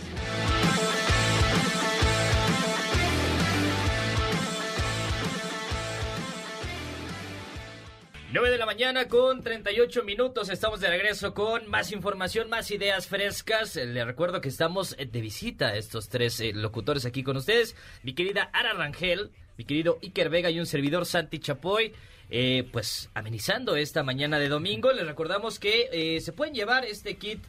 9 8.36 8.50
de 8.50 8.58
la 8.58 8.66
mañana 8.66 9.08
con 9.08 9.42
38 9.42 10.04
minutos. 10.04 10.50
Estamos 10.50 10.82
de 10.82 10.90
regreso 10.90 11.34
con 11.34 11.70
más 11.70 11.94
información, 11.94 12.50
más 12.50 12.70
ideas 12.70 13.08
frescas. 13.08 13.78
Eh, 13.78 13.86
Le 13.86 14.04
recuerdo 14.04 14.42
que 14.42 14.50
estamos 14.50 14.94
eh, 15.00 15.06
de 15.06 15.22
visita 15.22 15.74
estos 15.78 16.10
tres 16.10 16.42
eh, 16.42 16.52
locutores 16.54 17.06
aquí 17.06 17.24
con 17.24 17.38
ustedes. 17.38 17.78
Mi 18.04 18.14
querida 18.14 18.50
Ara 18.52 18.74
Rangel, 18.74 19.32
mi 19.58 19.64
querido 19.64 20.00
Iker 20.04 20.30
Vega 20.30 20.50
y 20.50 20.60
un 20.60 20.66
servidor 20.66 21.06
Santi 21.06 21.40
Chapoy. 21.40 21.94
eh, 22.30 22.68
pues 22.74 23.10
amenizando 23.14 23.78
esta 23.78 24.04
mañana 24.04 24.38
de 24.38 24.50
domingo. 24.50 24.92
Les 24.92 25.08
recordamos 25.08 25.58
que 25.58 26.20
se 26.22 26.34
pueden 26.34 26.54
llevar 26.54 26.84
este 26.84 27.16
kit 27.16 27.40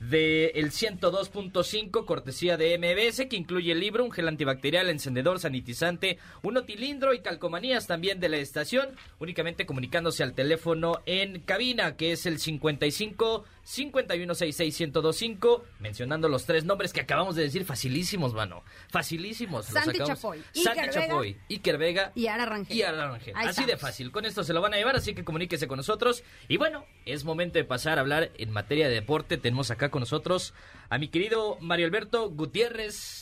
de 0.00 0.46
el 0.54 0.70
102.5 0.70 2.06
cortesía 2.06 2.56
de 2.56 2.76
MBS 2.78 3.26
que 3.28 3.36
incluye 3.36 3.72
el 3.72 3.80
libro, 3.80 4.04
un 4.04 4.10
gel 4.10 4.28
antibacterial, 4.28 4.88
encendedor, 4.88 5.38
sanitizante, 5.38 6.18
un 6.42 6.56
otilindro 6.56 7.12
y 7.12 7.20
calcomanías 7.20 7.86
también 7.86 8.18
de 8.18 8.30
la 8.30 8.38
estación, 8.38 8.88
únicamente 9.18 9.66
comunicándose 9.66 10.22
al 10.22 10.32
teléfono 10.32 11.00
en 11.04 11.40
cabina 11.40 11.96
que 11.96 12.12
es 12.12 12.24
el 12.26 12.38
55 12.38 13.44
51661025 13.70 15.62
mencionando 15.78 16.28
los 16.28 16.44
tres 16.44 16.64
nombres 16.64 16.92
que 16.92 17.00
acabamos 17.00 17.36
de 17.36 17.42
decir 17.44 17.64
facilísimos, 17.64 18.34
mano. 18.34 18.62
Facilísimos. 18.88 19.66
Santi 19.66 19.98
Chapoy, 19.98 20.42
Santi 20.52 20.80
Iker 20.80 20.90
Vega 20.90 21.06
Chapoy, 21.06 21.36
Iker 21.48 21.78
Vega 21.78 22.12
Y 22.14 22.26
Ara 22.26 22.46
Rangel. 22.46 22.76
y 22.76 22.82
Ara 22.82 23.08
Rangel. 23.08 23.34
Así 23.36 23.64
de 23.64 23.76
fácil. 23.76 24.10
Con 24.10 24.26
esto 24.26 24.44
se 24.44 24.52
lo 24.52 24.60
van 24.60 24.74
a 24.74 24.76
llevar, 24.76 24.96
así 24.96 25.14
que 25.14 25.24
comuníquese 25.24 25.68
con 25.68 25.76
nosotros. 25.76 26.22
Y 26.48 26.56
bueno, 26.56 26.84
es 27.06 27.24
momento 27.24 27.58
de 27.58 27.64
pasar 27.64 27.98
a 27.98 28.00
hablar 28.00 28.30
en 28.38 28.50
materia 28.50 28.88
de 28.88 28.94
deporte. 28.94 29.36
Tenemos 29.36 29.70
acá 29.70 29.90
con 29.90 30.00
nosotros 30.00 30.54
a 30.88 30.98
mi 30.98 31.08
querido 31.08 31.56
Mario 31.60 31.86
Alberto 31.86 32.30
Gutiérrez. 32.30 33.19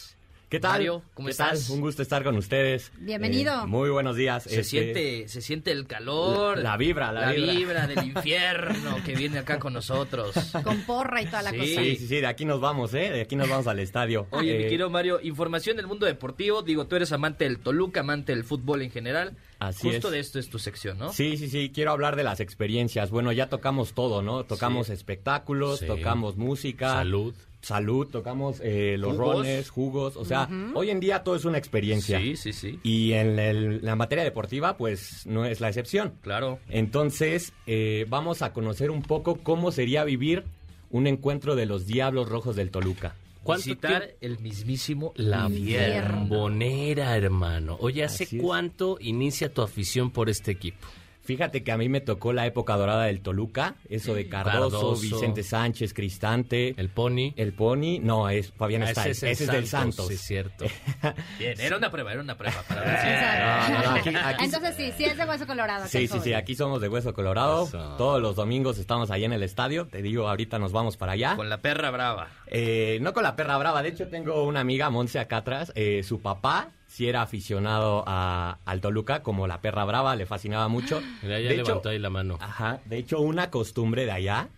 ¿Qué 0.49 0.61
tal? 0.61 0.71
Mario, 0.73 1.03
¿cómo 1.13 1.27
¿Qué 1.27 1.33
estás? 1.33 1.67
tal? 1.67 1.75
Un 1.77 1.83
gusto 1.83 2.01
estar 2.01 2.25
con 2.25 2.35
ustedes. 2.39 2.91
Bienvenido. 3.01 3.65
Eh, 3.65 3.67
muy 3.67 3.91
buenos 3.91 4.17
días. 4.17 4.45
Se 4.45 4.61
Este, 4.61 4.65
siente, 4.65 5.29
se 5.29 5.43
siente 5.43 5.73
el 5.73 5.87
calor. 5.87 6.57
La- 6.57 6.71
la 6.71 6.77
vibra, 6.79 7.13
la 7.13 7.33
vibra. 7.33 7.87
del 7.87 8.03
infierno 8.17 8.97
que 9.05 9.15
viene 9.15 9.41
acá 9.41 9.59
con 9.59 9.75
nosotros. 9.75 10.35
Con 10.65 10.81
porra 10.85 11.21
y 11.21 11.27
toda 11.27 11.43
la 11.43 11.51
Sí. 11.51 11.59
cosa. 11.59 11.69
Sí, 11.83 11.97
sí, 11.97 12.07
sí, 12.09 12.21
de 12.23 12.27
aquí 12.27 12.47
nos 12.47 12.63
vamos, 12.63 12.95
¿eh? 12.95 13.11
De 13.11 13.21
aquí 13.21 13.37
nos 13.37 13.47
vamos 13.47 13.67
al 13.67 13.79
estadio. 13.79 14.27
Oye, 14.31 14.55
mi 14.57 14.63
Eh, 14.65 14.69
querido 14.69 14.89
Mario, 14.89 15.21
información 15.23 15.77
del 15.77 15.87
mundo 15.87 16.07
deportivo. 16.07 16.63
Digo, 16.63 16.87
tú 16.87 16.97
eres 16.97 17.13
amante 17.13 17.45
del 17.45 17.59
Toluca, 17.59 18.01
amante 18.01 18.35
del 18.35 18.45
fútbol 18.45 18.81
en 18.81 18.91
general. 18.91 19.37
Así 19.59 19.91
Justo 19.91 20.09
es. 20.09 20.13
de 20.13 20.19
esto 20.21 20.39
es 20.39 20.49
tu 20.49 20.59
sección, 20.59 20.97
¿no? 20.99 21.13
Sí, 21.13 21.37
sí, 21.37 21.51
sí, 21.51 21.71
quiero 21.75 21.91
hablar 21.91 22.17
de 22.17 22.25
las 22.25 22.41
experiencias. 22.41 23.11
Bueno, 23.11 23.33
ya 23.33 23.51
tocamos 23.51 23.93
todo, 23.93 24.23
¿no? 24.23 24.45
Tocamos 24.45 24.87
Sí. 24.87 24.95
espectáculos, 24.95 25.81
Sí. 25.81 25.87
tocamos 25.87 26.37
música. 26.39 26.89
Salud. 26.93 27.35
Salud, 27.69 28.07
tocamos 28.09 28.61
eh, 28.63 28.97
los 28.99 29.13
Jugos. 29.17 29.35
rones, 29.37 29.69
jugos. 29.71 30.17
O 30.17 30.25
sea, 30.25 30.49
hoy 30.75 30.89
en 30.91 31.01
día 31.01 31.23
todo 31.23 31.37
es 31.37 31.45
una 31.45 31.59
experiencia. 31.59 32.19
Sí, 32.19 32.35
sí, 32.37 32.53
sí. 32.55 32.81
Y 32.83 33.13
en 33.13 33.39
el- 33.39 33.85
la 33.85 33.95
materia 33.95 34.25
deportiva, 34.25 34.77
pues 34.79 35.27
no 35.27 35.45
es 35.45 35.61
la 35.61 35.69
excepción. 35.69 36.15
Claro. 36.23 36.59
Entonces, 36.71 37.53
eh, 37.67 38.07
vamos 38.09 38.41
a 38.41 38.53
conocer 38.55 38.91
un 38.91 39.03
poco 39.03 39.37
cómo 39.43 39.71
sería 39.71 40.05
vivir 40.05 40.45
un 40.91 41.07
encuentro 41.07 41.57
de 41.57 41.67
los 41.67 41.87
Diablos 41.87 42.29
Rojos 42.31 42.57
del 42.57 42.71
Toluca. 42.71 43.15
¿Cuánto 43.43 43.67
Visitar 43.67 44.01
tiempo? 44.07 44.17
el 44.23 44.39
mismísimo 44.41 45.13
La 45.17 45.49
bombonera, 45.49 47.17
hermano. 47.17 47.77
Oye, 47.81 48.05
¿hace 48.05 48.39
cuánto 48.39 48.99
inicia 49.01 49.53
tu 49.53 49.63
afición 49.63 50.11
por 50.11 50.29
este 50.29 50.51
equipo? 50.53 50.87
Fíjate 51.29 51.63
que 51.63 51.73
a 51.73 51.77
mí 51.77 51.91
me 51.91 52.01
tocó 52.01 52.33
la 52.33 52.47
época 52.47 52.75
dorada 52.79 53.05
del 53.05 53.21
Toluca, 53.21 53.75
eso 53.91 54.15
de 54.15 54.31
Cardoso, 54.31 54.81
Cardoso. 54.81 55.01
Vicente 55.03 55.43
Sánchez, 55.43 55.93
Cristante. 55.93 56.75
El 56.79 56.89
Pony. 56.89 57.35
El 57.37 57.53
Pony, 57.53 57.99
no, 58.01 58.31
es 58.31 58.51
Fabián 58.53 58.83
Ah, 58.85 58.89
está, 58.89 59.03
ese 59.03 59.31
ese, 59.31 59.31
es 59.33 59.41
es, 59.43 59.49
el 59.51 59.55
del 59.57 59.67
Santos, 59.67 59.95
Santos. 59.97 60.09
sí, 60.09 60.15
es 60.15 60.21
cierto. 60.23 60.65
Bien, 61.39 61.61
era 61.61 61.77
una 61.77 61.91
prueba, 61.91 62.13
era 62.13 62.23
una 62.23 62.35
prueba. 62.39 62.63
Para 62.67 62.81
ver 62.81 62.99
si- 62.99 63.09
No, 63.73 63.79
no, 63.79 63.85
no, 63.91 63.97
aquí- 64.01 64.09
aquí- 64.35 64.45
Entonces 64.47 64.75
sí, 64.75 64.91
sí 64.97 65.05
es 65.05 65.19
de 65.19 65.25
hueso 65.27 65.47
colorado. 65.47 65.87
Sí, 65.87 66.09
sí, 66.09 66.19
sí, 66.25 66.33
aquí 66.33 66.55
somos 66.55 66.81
de 66.81 66.89
Hueso 66.89 67.13
Colorado. 67.13 67.67
Eso. 67.67 67.97
Todos 67.99 68.23
los 68.23 68.35
domingos 68.35 68.79
estamos 68.79 69.11
allá 69.11 69.27
en 69.27 69.35
el 69.35 69.43
estadio. 69.43 69.87
Te 69.87 70.01
digo, 70.01 70.29
ahorita 70.31 70.59
nos 70.59 70.73
vamos 70.73 70.97
para 70.97 71.13
allá. 71.13 71.37
Con 71.37 71.51
la 71.51 71.59
perra 71.59 71.91
brava. 71.91 72.29
Eh, 72.47 73.01
no 73.03 73.13
con 73.13 73.23
la 73.23 73.37
perra 73.37 73.59
brava. 73.59 73.83
De 73.83 73.91
hecho, 73.91 74.09
tengo 74.09 74.45
una 74.45 74.61
amiga, 74.61 74.89
Monse, 74.89 75.19
acá 75.19 75.37
atrás. 75.39 75.73
Eh, 75.75 76.03
su 76.05 76.23
papá 76.23 76.71
sí 76.89 77.09
era 77.09 77.23
aficionado 77.23 78.03
a, 78.07 78.59
al 78.65 78.81
Toluca, 78.81 79.23
como 79.23 79.47
la 79.47 79.61
perra 79.61 79.85
brava, 79.85 80.17
le 80.17 80.27
fascinaba 80.27 80.67
mucho. 80.67 81.01
Mira, 81.23 81.39
ya 81.39 81.51
de 81.51 81.57
levantó 81.59 81.79
hecho, 81.81 81.89
ahí 81.91 81.99
la 82.01 82.11
mano. 82.11 82.39
Ajá, 82.41 82.81
de 82.87 82.99
hecho, 82.99 83.21
una 83.21 83.51
costumbre 83.51 84.05
de 84.05 84.11
allá 84.11 84.49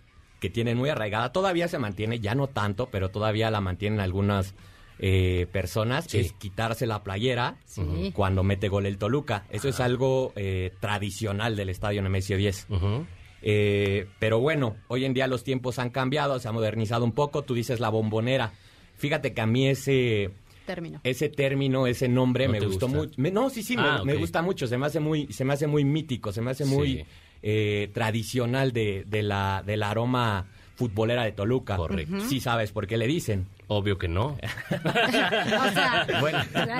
que 0.41 0.49
tienen 0.49 0.79
muy 0.79 0.89
arraigada, 0.89 1.33
todavía 1.33 1.69
se 1.69 1.79
mantiene, 1.79 2.19
ya 2.21 2.35
no 2.35 2.47
tanto, 2.47 2.87
pero 2.91 3.11
todavía 3.11 3.51
la 3.51 3.61
mantienen 3.61 4.01
algunas 4.01 4.55
eh, 5.03 5.47
personas, 5.53 6.05
Sí. 6.09 6.19
es 6.19 6.33
quitarse 6.35 6.87
la 6.87 7.03
playera 7.03 7.57
Sí. 7.67 8.13
cuando 8.15 8.43
mete 8.43 8.69
gol 8.69 8.87
el 8.87 8.97
Toluca. 8.99 9.45
Eso 9.51 9.69
es 9.69 9.81
algo 9.81 10.33
eh, 10.37 10.73
tradicional 10.81 11.57
del 11.57 11.69
estadio 11.71 12.01
Nemesio 12.03 12.37
10. 12.37 12.67
Ujú. 12.71 13.07
Eh, 13.43 14.07
pero 14.19 14.39
bueno, 14.41 14.77
hoy 14.89 15.07
en 15.07 15.15
día 15.15 15.27
los 15.27 15.43
tiempos 15.45 15.79
han 15.79 15.89
cambiado, 15.91 16.39
se 16.39 16.49
ha 16.49 16.53
modernizado 16.53 17.05
un 17.05 17.13
poco. 17.13 17.43
Tú 17.43 17.55
dices 17.55 17.81
la 17.81 17.89
bombonera. 17.89 18.53
Fíjate 18.97 19.33
que 19.33 19.41
a 19.41 19.47
mí 19.47 19.69
ese, 19.69 20.31
Término. 20.75 21.01
ese 21.05 21.29
término, 21.29 21.87
ese 21.87 22.09
nombre 22.09 22.47
¿No 22.47 22.53
me 22.53 22.61
gustó 22.61 22.87
gusta? 22.87 22.99
mucho. 23.01 23.15
Me- 23.17 23.31
No, 23.31 23.51
sí, 23.51 23.63
sí, 23.63 23.77
me- 23.77 23.83
Ah, 23.83 24.03
me, 24.05 24.15
gusta 24.15 24.41
mucho. 24.43 24.67
Se 24.67 24.79
me 24.79 24.87
hace 24.87 25.01
muy, 25.01 25.33
se 25.33 25.45
me 25.45 25.53
hace 25.55 25.67
muy 25.67 25.85
mítico, 25.85 26.33
se 26.33 26.41
me 26.41 26.51
hace 26.53 26.65
muy 26.65 26.99
Sí. 26.99 27.05
eh, 27.43 27.91
tradicional 27.93 28.73
de, 28.73 29.05
de 29.07 29.23
la, 29.23 29.63
del 29.67 29.83
aroma 29.83 30.47
futbolera 30.77 31.25
de 31.25 31.33
Toluca. 31.33 31.77
Correcto. 31.77 32.21
Sí 32.21 32.41
sabes 32.41 32.73
por 32.73 32.87
qué 32.87 32.97
le 32.97 33.07
dicen. 33.07 33.47
Obvio 33.67 33.99
que 33.99 34.09
no. 34.09 34.37
O 34.71 35.71
sea, 35.73 36.07
Bueno. 36.21 36.39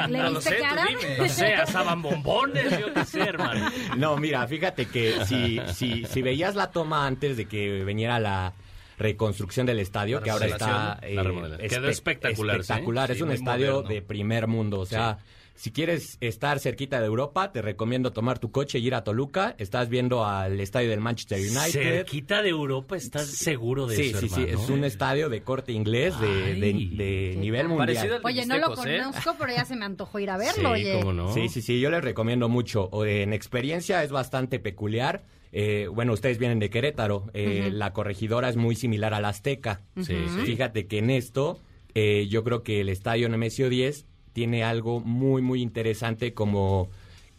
¿le 0.09 0.19
No 0.19 0.31
lo 0.31 0.39
viste 0.39 0.51
sé, 0.51 0.57
tú 0.57 0.63
cara? 0.63 0.85
dime. 0.89 1.19
No 1.19 1.29
sé, 1.29 1.55
asaban 1.55 2.03
bombones, 2.03 2.79
yo 2.81 2.93
qué 2.95 3.05
sé, 3.05 3.21
hermano. 3.21 3.71
No, 3.97 4.17
mira, 4.17 4.47
fíjate 4.47 4.87
que 4.87 5.25
si, 5.27 5.61
si, 5.75 6.05
si 6.05 6.23
veías 6.23 6.55
la 6.55 6.71
toma 6.71 7.07
antes 7.07 7.37
de 7.37 7.47
que 7.47 7.85
viniera 7.85 8.19
la 8.19 8.55
reconstrucción 9.01 9.67
del 9.67 9.81
estadio, 9.81 10.19
La 10.19 10.23
que 10.25 10.31
ahora 10.31 10.47
está 10.47 11.01
la 11.03 11.23
remodelación. 11.23 11.69
Quedó 11.69 11.89
espectacular, 11.89 12.57
¿sí? 12.57 12.61
espectacular. 12.61 13.07
Sí, 13.09 13.13
es 13.15 13.21
un 13.23 13.33
estadio 13.33 13.73
moderno. 13.73 13.89
de 13.89 14.03
primer 14.03 14.47
mundo, 14.47 14.79
o 14.81 14.87
sea, 14.87 15.19
si 15.55 15.73
quieres 15.73 16.17
estar 16.23 16.59
cerquita 16.59 17.01
de 17.01 17.07
Europa, 17.07 17.53
te 17.53 17.61
recomiendo 17.61 18.13
tomar 18.13 18.39
tu 18.39 18.51
coche 18.51 18.79
y 18.79 18.87
ir 18.87 18.95
a 18.95 19.05
Toluca. 19.05 19.55
Estás 19.59 19.91
viendo 19.91 20.25
al 20.25 20.59
estadio 20.59 20.89
del 20.89 21.01
Manchester 21.01 21.39
United. 21.39 21.71
Cerquita 21.71 22.41
de 22.43 22.49
Europa, 22.49 22.97
¿estás 22.97 23.27
seguro 23.27 23.87
de 23.87 23.97
sí, 23.97 24.03
eso, 24.11 24.21
sí, 24.21 24.29
sí, 24.31 24.43
hermano? 24.43 24.63
es 24.65 24.71
un 24.71 24.85
estadio 24.85 25.29
de 25.29 25.43
corte 25.43 25.73
inglés 25.73 26.19
de, 26.19 26.55
de- 26.55 26.73
de 26.97 27.37
nivel 27.39 27.69
mundial. 27.69 28.21
Oye, 28.23 28.47
no 28.47 28.57
lo 28.57 28.73
¿eh? 28.87 29.01
conozco, 29.03 29.37
pero 29.39 29.53
ya 29.53 29.65
se 29.67 29.77
me 29.77 29.85
antojó 29.85 30.19
ir 30.19 30.31
a 30.31 30.39
verlo, 30.39 30.71
oye. 30.71 30.99
Sí, 31.35 31.49
sí, 31.51 31.61
sí, 31.61 31.79
yo 31.81 31.91
les 31.91 32.03
recomiendo 32.03 32.49
mucho. 32.49 32.89
O, 32.93 33.05
eh, 33.05 33.23
En 33.23 33.33
experiencia 33.35 34.03
es 34.03 34.11
bastante 34.11 34.61
peculiar. 34.61 35.25
Eh, 35.53 35.89
bueno, 35.93 36.13
ustedes 36.13 36.39
vienen 36.39 36.59
de 36.59 36.71
Querétaro. 36.71 37.27
Eh. 37.35 37.71
La 37.73 37.93
corregidora 37.93 38.49
es 38.49 38.57
muy 38.57 38.77
similar 38.77 39.15
al 39.15 39.25
Azteca. 39.25 39.83
Sí, 40.01 40.15
Ujú. 40.15 40.41
sí. 40.41 40.47
Fíjate 40.47 40.87
que 40.87 40.99
en 40.99 41.11
esto, 41.11 41.61
eh, 41.95 42.27
yo 42.29 42.45
creo 42.45 42.63
que 42.63 42.81
el 42.81 42.89
estadio 42.89 43.29
Nemesio 43.29 43.69
10 43.69 44.07
tiene 44.33 44.63
algo 44.63 45.01
muy, 45.01 45.43
muy 45.43 45.61
interesante 45.61 46.35
como 46.35 46.89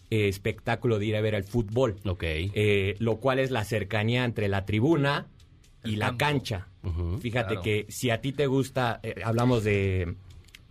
eh, 0.10 0.28
espectáculo 0.28 1.00
de 1.00 1.06
ir 1.06 1.16
a 1.16 1.22
ver 1.22 1.36
el 1.36 1.46
fútbol. 1.46 1.96
Eh, 2.30 2.96
lo 3.00 3.18
cual 3.18 3.40
es 3.40 3.50
la 3.50 3.64
cercanía 3.64 4.26
entre 4.26 4.50
la 4.50 4.66
tribuna 4.66 5.28
y 5.86 5.96
la 5.96 6.18
cancha. 6.18 6.68
Fíjate 7.22 7.48
Claro. 7.54 7.62
que 7.62 7.86
si 7.90 8.10
a 8.10 8.20
ti 8.22 8.34
te 8.34 8.46
gusta, 8.48 9.00
eh, 9.04 9.22
hablamos 9.24 9.64
de, 9.64 10.16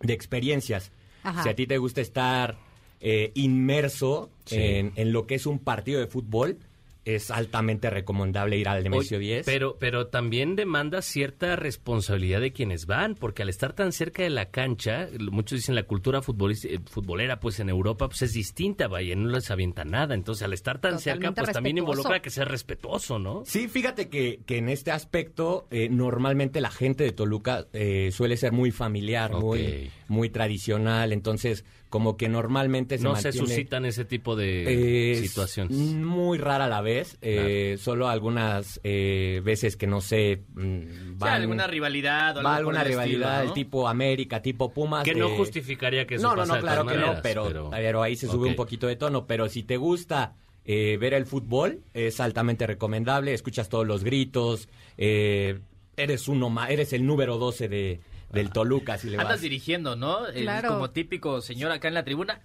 de 0.02 0.12
experiencias, 0.12 0.92
Ajá. 1.22 1.42
si 1.42 1.48
a 1.48 1.54
ti 1.54 1.66
te 1.66 1.78
gusta 1.78 2.00
estar 2.02 2.58
eh, 3.00 3.32
inmerso 3.34 4.30
Sí. 4.44 4.56
en, 4.56 4.92
en 4.96 5.12
lo 5.12 5.26
que 5.26 5.36
es 5.36 5.46
un 5.46 5.58
partido 5.58 6.00
de 6.00 6.06
fútbol, 6.06 6.58
es 7.04 7.30
altamente 7.30 7.88
recomendable 7.90 8.56
ir 8.58 8.68
al 8.68 8.82
Nemesio 8.82 9.18
Oye, 9.18 9.26
10. 9.36 9.46
Pero, 9.46 9.76
pero 9.78 10.08
también 10.08 10.56
demanda 10.56 11.02
cierta 11.02 11.56
responsabilidad 11.56 12.40
de 12.40 12.52
quienes 12.52 12.86
van, 12.86 13.14
porque 13.14 13.42
al 13.42 13.48
estar 13.48 13.72
tan 13.72 13.92
cerca 13.92 14.22
de 14.22 14.30
la 14.30 14.50
cancha, 14.50 15.08
muchos 15.18 15.58
dicen 15.58 15.74
la 15.74 15.84
cultura 15.84 16.20
futbolista- 16.22 16.68
eh, 16.68 16.80
futbolera, 16.84 17.40
pues 17.40 17.58
en 17.60 17.68
Europa 17.68 18.08
pues 18.08 18.22
es 18.22 18.32
distinta, 18.32 18.86
vaya, 18.88 19.14
no 19.16 19.28
les 19.28 19.50
avienta 19.50 19.84
nada. 19.84 20.14
Entonces, 20.14 20.42
al 20.42 20.52
estar 20.52 20.80
tan 20.80 20.98
cerca, 20.98 21.32
pues 21.32 21.52
también 21.52 21.78
involucra 21.78 22.20
que 22.20 22.30
ser 22.30 22.48
respetuoso, 22.48 23.18
¿no? 23.18 23.42
Sí, 23.46 23.68
fíjate 23.68 24.08
que, 24.08 24.40
que 24.46 24.58
en 24.58 24.68
este 24.68 24.90
aspecto 24.90 25.66
eh, 25.70 25.88
normalmente 25.88 26.60
la 26.60 26.70
gente 26.70 27.04
de 27.04 27.12
Toluca 27.12 27.66
eh, 27.72 28.10
suele 28.12 28.36
ser 28.36 28.52
muy 28.52 28.70
familiar, 28.70 29.32
muy, 29.32 29.90
muy 30.08 30.28
tradicional, 30.30 31.12
entonces 31.12 31.64
como 31.90 32.16
que 32.16 32.28
normalmente 32.28 32.96
se 32.96 33.04
No 33.04 33.16
se 33.16 33.32
suscitan 33.32 33.84
ese 33.84 34.04
tipo 34.06 34.36
de 34.36 35.12
Es 35.12 35.20
situaciones. 35.20 35.76
Muy 35.76 36.38
rara 36.38 36.64
a 36.64 36.68
la 36.68 36.80
vez, 36.80 37.18
eh, 37.20 37.76
solo 37.78 38.08
algunas 38.08 38.80
eh, 38.84 39.42
veces 39.44 39.76
que 39.76 39.86
no 39.88 40.00
sé, 40.00 40.42
mm, 40.54 41.18
van- 41.18 41.42
alguna 41.42 41.66
rivalidad 41.66 42.38
o 42.38 42.42
va 42.42 42.56
alguna 42.56 42.82
el 42.82 42.88
rivalidad 42.88 43.34
estilo, 43.38 43.48
¿no? 43.48 43.52
tipo 43.54 43.88
América, 43.88 44.40
tipo 44.40 44.72
Pumas. 44.72 45.04
Que 45.04 45.14
no 45.14 45.28
de- 45.28 45.36
justificaría 45.36 46.06
que 46.06 46.14
eso 46.14 46.22
No, 46.22 46.30
no, 46.30 46.42
pasa 46.42 46.54
no, 46.54 46.60
claro 46.60 46.82
que 46.86 46.94
maneras, 46.94 47.16
no, 47.16 47.22
pero, 47.22 47.44
pero- 47.48 47.70
pero 47.70 48.02
ahí 48.02 48.14
se 48.16 48.28
sube 48.28 48.48
un 48.48 48.54
poquito 48.56 48.86
de 48.86 48.96
tono. 48.96 49.26
Pero 49.26 49.48
si 49.48 49.64
te 49.64 49.76
gusta 49.76 50.36
eh, 50.64 50.96
ver 51.00 51.14
el 51.14 51.26
fútbol, 51.26 51.80
es 51.94 52.20
altamente 52.20 52.66
recomendable. 52.66 53.34
Escuchas 53.34 53.68
todos 53.68 53.86
los 53.86 54.04
gritos, 54.04 54.68
eh, 54.98 55.58
eres 55.96 56.28
uno 56.28 56.50
más, 56.50 56.70
eres 56.70 56.92
el 56.92 57.04
número 57.04 57.38
12 57.38 57.68
de, 57.68 58.00
del 58.32 58.50
Toluca, 58.50 58.98
si 58.98 59.08
le 59.10 59.16
Andas 59.16 59.34
vas. 59.34 59.40
dirigiendo, 59.40 59.96
¿no? 59.96 60.20
Como 60.66 60.90
típico 60.90 61.40
señor 61.40 61.72
acá 61.72 61.88
en 61.88 61.94
la 61.94 62.04
tribuna. 62.04 62.40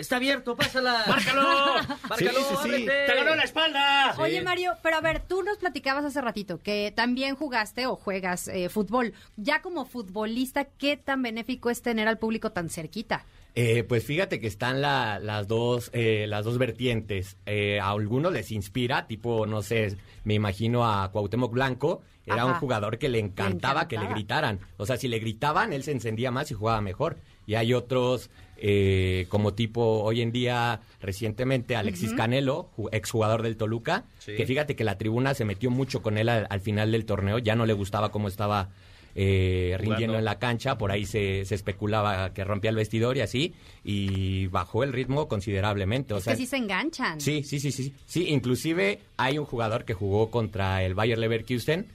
Está 0.00 0.16
abierto, 0.16 0.56
pásala. 0.56 1.04
¡Márcalo! 1.06 1.42
¡Márcalo! 2.08 2.16
Sí, 2.16 2.44
sí, 2.48 2.56
sí. 2.62 2.68
ábrete! 2.68 3.06
¡Te 3.06 3.14
ganó 3.16 3.34
la 3.34 3.42
espalda! 3.42 4.14
Oye, 4.16 4.40
Mario, 4.40 4.72
pero 4.82 4.96
a 4.96 5.00
ver, 5.02 5.20
tú 5.20 5.42
nos 5.42 5.58
platicabas 5.58 6.06
hace 6.06 6.22
ratito 6.22 6.58
que 6.58 6.90
también 6.96 7.36
jugaste 7.36 7.86
o 7.86 7.96
juegas 7.96 8.48
eh, 8.48 8.70
fútbol. 8.70 9.12
Ya 9.36 9.60
como 9.60 9.84
futbolista, 9.84 10.64
¿qué 10.64 10.96
tan 10.96 11.20
benéfico 11.20 11.68
es 11.68 11.82
tener 11.82 12.08
al 12.08 12.16
público 12.16 12.50
tan 12.50 12.70
cerquita? 12.70 13.26
Eh, 13.54 13.82
pues 13.84 14.04
fíjate 14.04 14.38
que 14.40 14.46
están 14.46 14.80
la- 14.80 15.18
las 15.18 15.48
dos 15.48 15.90
eh, 15.92 16.26
las 16.28 16.44
dos 16.44 16.56
vertientes. 16.58 17.36
Eh, 17.46 17.80
a 17.80 17.90
algunos 17.90 18.32
les 18.32 18.50
inspira, 18.52 19.06
tipo, 19.06 19.46
no 19.46 19.62
sé, 19.62 19.96
me 20.24 20.34
imagino 20.34 20.86
a 20.88 21.10
Cuauhtémoc 21.10 21.52
Blanco, 21.52 22.02
era 22.26 22.44
un 22.46 22.54
jugador 22.54 22.98
que 22.98 23.08
le 23.08 23.18
encantaba, 23.18 23.88
que 23.88 23.98
le 23.98 24.06
gritaran. 24.06 24.60
O 24.76 24.86
sea, 24.86 24.96
si 24.96 25.08
le 25.08 25.18
gritaban, 25.18 25.72
él 25.72 25.82
se 25.82 25.90
encendía 25.90 26.30
más 26.30 26.50
y 26.50 26.54
jugaba 26.54 26.80
mejor. 26.80 27.16
Y 27.44 27.56
hay 27.56 27.74
otros, 27.74 28.30
eh, 28.56 29.26
como 29.30 29.54
tipo, 29.54 29.82
hoy 30.04 30.20
en 30.20 30.30
día, 30.30 30.80
recientemente, 31.00 31.74
Alexis. 31.74 32.12
Canelo, 32.12 32.70
ju- 32.76 32.88
exjugador 32.92 33.42
del 33.42 33.56
Toluca, 33.56 34.04
Sí. 34.20 34.36
que 34.36 34.46
fíjate 34.46 34.76
que 34.76 34.84
la 34.84 34.96
tribuna 34.96 35.34
se 35.34 35.44
metió 35.44 35.70
mucho 35.70 36.02
con 36.02 36.18
él 36.18 36.28
al, 36.28 36.46
al 36.50 36.60
final 36.60 36.92
del 36.92 37.04
torneo, 37.04 37.38
ya 37.38 37.56
no 37.56 37.66
le 37.66 37.72
gustaba 37.72 38.12
cómo 38.12 38.28
estaba 38.28 38.68
eh, 39.14 39.76
rindiendo 39.78 40.18
en 40.18 40.24
la 40.24 40.38
cancha, 40.38 40.78
por 40.78 40.92
ahí 40.92 41.04
se, 41.06 41.44
se 41.44 41.54
especulaba 41.54 42.32
que 42.32 42.44
rompía 42.44 42.70
el 42.70 42.76
vestidor 42.76 43.16
y 43.16 43.20
así, 43.20 43.54
y 43.84 44.46
bajó 44.48 44.84
el 44.84 44.92
ritmo 44.92 45.28
considerablemente. 45.28 46.14
O 46.14 46.18
Es 46.18 46.24
sea, 46.24 46.34
que 46.34 46.38
sí 46.38 46.46
se 46.46 46.56
enganchan. 46.56 47.20
sí, 47.20 47.42
sí, 47.42 47.60
sí, 47.60 47.72
sí, 47.72 47.92
sí, 48.06 48.26
inclusive 48.28 49.00
hay 49.16 49.38
un 49.38 49.44
jugador 49.44 49.84
que 49.84 49.94
jugó 49.94 50.30
contra 50.30 50.82
el 50.84 50.94
Bayer 50.94 51.18
Leverkusen, 51.18 51.86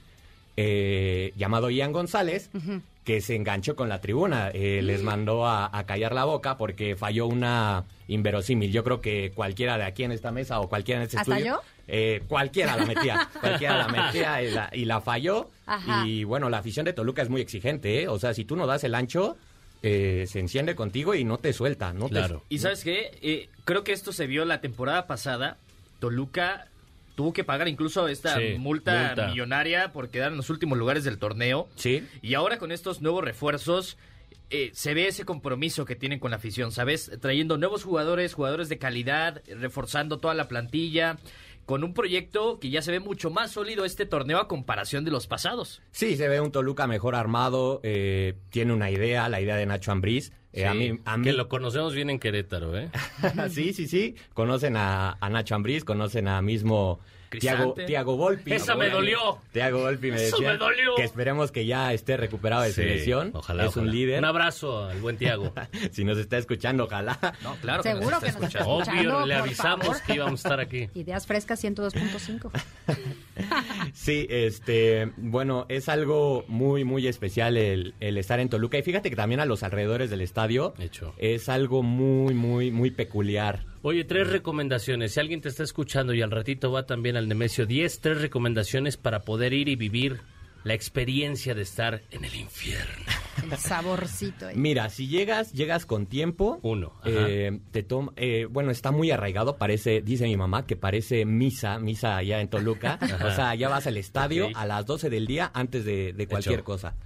eh, 0.56 1.32
llamado 1.36 1.68
Ian 1.70 1.92
González, 1.92 2.50
que 3.04 3.20
se 3.20 3.36
enganchó 3.36 3.76
con 3.76 3.88
la 3.88 4.00
tribuna, 4.00 4.50
eh, 4.52 4.80
les 4.82 5.02
mandó 5.02 5.46
a, 5.46 5.70
a 5.76 5.84
callar 5.86 6.12
la 6.14 6.24
boca 6.24 6.56
porque 6.56 6.96
falló 6.96 7.26
una 7.26 7.84
inverosímil. 8.08 8.72
Yo 8.72 8.82
creo 8.82 9.00
que 9.00 9.32
cualquiera 9.34 9.76
de 9.78 9.84
aquí 9.84 10.02
en 10.04 10.12
esta 10.12 10.32
mesa 10.32 10.60
o 10.60 10.68
cualquiera 10.68 11.00
en 11.00 11.04
este 11.04 11.18
¿Hasta 11.18 11.34
estudio, 11.36 11.56
yo? 11.56 11.62
Eh, 11.88 12.22
cualquiera 12.28 12.76
la 12.76 12.84
metía, 12.86 13.28
cualquiera 13.40 13.78
la 13.78 13.88
metía 13.88 14.42
y 14.42 14.50
la, 14.50 14.70
y 14.72 14.84
la 14.84 15.00
falló. 15.00 15.50
Ajá. 15.66 16.06
Y 16.06 16.24
bueno, 16.24 16.48
la 16.50 16.58
afición 16.58 16.84
de 16.84 16.92
Toluca 16.92 17.22
es 17.22 17.28
muy 17.28 17.40
exigente, 17.40 18.02
¿eh? 18.02 18.08
o 18.08 18.18
sea, 18.18 18.34
si 18.34 18.44
tú 18.44 18.56
no 18.56 18.66
das 18.66 18.84
el 18.84 18.94
ancho, 18.94 19.36
eh, 19.82 20.24
se 20.28 20.40
enciende 20.40 20.74
contigo 20.74 21.14
y 21.14 21.24
no 21.24 21.38
te 21.38 21.52
suelta, 21.52 21.92
no 21.92 22.08
te- 22.08 22.22
Y 22.48 22.58
sabes 22.58 22.82
qué, 22.82 23.18
Eh, 23.22 23.48
creo 23.64 23.84
que 23.84 23.92
esto 23.92 24.12
se 24.12 24.26
vio 24.26 24.44
la 24.44 24.60
temporada 24.60 25.06
pasada. 25.06 25.58
Toluca 26.00 26.68
tuvo 27.14 27.32
que 27.32 27.44
pagar 27.44 27.66
incluso 27.68 28.08
esta 28.08 28.36
Sí, 28.36 28.56
multa, 28.58 29.06
multa. 29.08 29.28
millonaria 29.28 29.92
por 29.92 30.10
quedar 30.10 30.30
en 30.32 30.36
los 30.36 30.50
últimos 30.50 30.76
lugares 30.76 31.04
del 31.04 31.18
torneo. 31.18 31.68
Sí. 31.76 32.06
Y 32.20 32.34
ahora 32.34 32.58
con 32.58 32.72
estos 32.72 33.00
nuevos 33.00 33.24
refuerzos 33.24 33.96
eh, 34.50 34.70
se 34.74 34.94
ve 34.94 35.08
ese 35.08 35.24
compromiso 35.24 35.84
que 35.86 35.96
tienen 35.96 36.18
con 36.20 36.30
la 36.30 36.36
afición, 36.36 36.70
¿sabes? 36.72 37.10
Trayendo 37.20 37.56
nuevos 37.58 37.82
jugadores, 37.84 38.34
jugadores 38.34 38.68
de 38.68 38.78
calidad, 38.78 39.42
reforzando 39.48 40.18
toda 40.18 40.34
la 40.34 40.46
plantilla, 40.46 41.16
con 41.66 41.84
un 41.84 41.92
proyecto 41.92 42.58
que 42.60 42.70
ya 42.70 42.80
se 42.80 42.92
ve 42.92 43.00
mucho 43.00 43.28
más 43.30 43.50
sólido 43.50 43.84
este 43.84 44.06
torneo 44.06 44.38
a 44.38 44.48
comparación 44.48 45.04
de 45.04 45.10
los 45.10 45.26
pasados. 45.26 45.82
Sí, 45.90 46.16
se 46.16 46.28
ve 46.28 46.40
un 46.40 46.52
Toluca 46.52 46.86
mejor 46.86 47.14
armado, 47.16 47.80
eh, 47.82 48.34
tiene 48.50 48.72
una 48.72 48.90
idea, 48.90 49.28
la 49.28 49.40
idea 49.40 49.56
de 49.56 49.66
Nacho 49.66 49.92
Ambriz. 49.92 50.32
Eh, 50.52 50.64
a 50.66 50.72
mí, 50.72 50.98
a 51.04 51.16
mí- 51.18 51.24
Que 51.24 51.32
lo 51.32 51.48
conocemos 51.48 51.92
bien 51.94 52.08
en 52.08 52.18
Querétaro, 52.18 52.78
¿eh? 52.78 52.88
sí, 53.50 53.72
sí, 53.74 53.86
sí. 53.88 54.14
Conocen 54.32 54.76
a, 54.76 55.18
a 55.20 55.28
Nacho 55.28 55.54
Ambriz, 55.54 55.84
conocen 55.84 56.28
a 56.28 56.40
mismo 56.40 57.00
Tiago. 57.40 57.74
Tiago 57.74 58.16
Volpi. 58.16 58.52
Esa 58.52 58.74
me 58.76 58.88
dolió. 58.90 59.38
Tiago 59.52 59.80
Volpi 59.80 60.10
me 60.10 60.16
Eso 60.16 60.36
decía 60.36 60.52
me 60.52 60.58
dolió. 60.58 60.94
que 60.96 61.02
esperemos 61.04 61.52
que 61.52 61.66
ya 61.66 61.92
esté 61.92 62.16
recuperado 62.16 62.62
de 62.62 62.68
Sí, 62.72 62.82
su 62.82 62.88
lesión. 62.88 63.30
ojalá, 63.34 63.66
es 63.66 63.76
un 63.76 63.90
líder. 63.90 64.18
Un 64.18 64.24
abrazo 64.24 64.84
al 64.86 65.00
buen 65.00 65.16
Tiago. 65.16 65.52
si 65.92 66.04
nos 66.04 66.18
está 66.18 66.38
escuchando, 66.38 66.84
ojalá. 66.84 67.18
No, 67.42 67.54
claro 67.56 67.82
que 67.82 67.90
nos 67.90 67.98
Seguro 67.98 68.16
está 68.16 68.26
que 68.26 68.32
nos 68.32 68.36
está 68.44 68.46
escuchando. 68.48 68.80
escuchando, 68.82 69.16
Obvio, 69.18 69.26
le 69.26 69.34
avisamos 69.34 69.86
favor. 69.86 70.02
que 70.02 70.14
íbamos 70.14 70.44
a 70.44 70.48
estar 70.48 70.60
aquí. 70.60 70.88
Ideas 70.94 71.26
frescas 71.26 71.62
102.5. 71.62 72.50
Sí, 73.92 74.26
este, 74.30 75.12
bueno, 75.16 75.66
es 75.68 75.88
algo 75.88 76.44
muy, 76.48 76.84
muy 76.84 77.06
especial 77.06 77.56
el, 77.56 77.94
el 78.00 78.18
estar 78.18 78.40
en 78.40 78.48
Toluca. 78.48 78.78
Y 78.78 78.82
fíjate 78.82 79.10
que 79.10 79.16
también 79.16 79.40
a 79.40 79.46
los 79.46 79.62
alrededores 79.62 80.10
del 80.10 80.20
estadio 80.20 80.74
es 81.18 81.48
algo 81.48 81.82
muy, 81.82 82.34
muy, 82.34 82.70
muy 82.70 82.90
peculiar. 82.90 83.64
Oye, 83.82 84.04
tres 84.04 84.28
recomendaciones. 84.28 85.12
Si 85.12 85.20
alguien 85.20 85.40
te 85.40 85.48
está 85.48 85.62
escuchando 85.62 86.12
y 86.12 86.22
al 86.22 86.30
ratito 86.30 86.72
va 86.72 86.86
también 86.86 87.16
al 87.16 87.28
Nemesio 87.28 87.66
10, 87.66 88.00
tres 88.00 88.20
recomendaciones 88.20 88.96
para 88.96 89.20
poder 89.20 89.52
ir 89.52 89.68
y 89.68 89.76
vivir 89.76 90.20
la 90.64 90.74
experiencia 90.74 91.54
de 91.54 91.62
estar 91.62 92.02
en 92.10 92.24
el 92.24 92.34
infierno. 92.34 93.04
El 93.48 93.56
saborcito. 93.56 94.48
ahí. 94.48 94.56
Mira, 94.56 94.88
si 94.88 95.06
llegas, 95.06 95.52
llegas 95.52 95.86
con 95.86 96.06
tiempo. 96.06 96.58
Uno. 96.62 96.94
eh, 97.04 97.60
te 97.70 97.84
toma, 97.84 98.12
eh, 98.16 98.46
bueno, 98.50 98.72
está 98.72 98.90
muy 98.90 99.12
arraigado, 99.12 99.58
parece, 99.58 100.00
dice 100.00 100.24
mi 100.24 100.36
mamá, 100.36 100.66
que 100.66 100.74
parece 100.74 101.24
misa, 101.24 101.78
misa 101.78 102.16
allá 102.16 102.40
en 102.40 102.48
Toluca. 102.48 102.94
Ajá. 103.00 103.26
o 103.26 103.30
sea, 103.30 103.54
ya 103.54 103.68
vas 103.68 103.86
al 103.86 103.96
estadio 103.98 104.48
a 104.54 104.66
las 104.66 104.84
12 104.86 105.08
del 105.08 105.28
día 105.28 105.52
antes 105.54 105.84
de, 105.84 106.12
de 106.12 106.26
cualquier 106.26 106.56
Hecho. 106.60 106.64
cosa. 106.64 106.96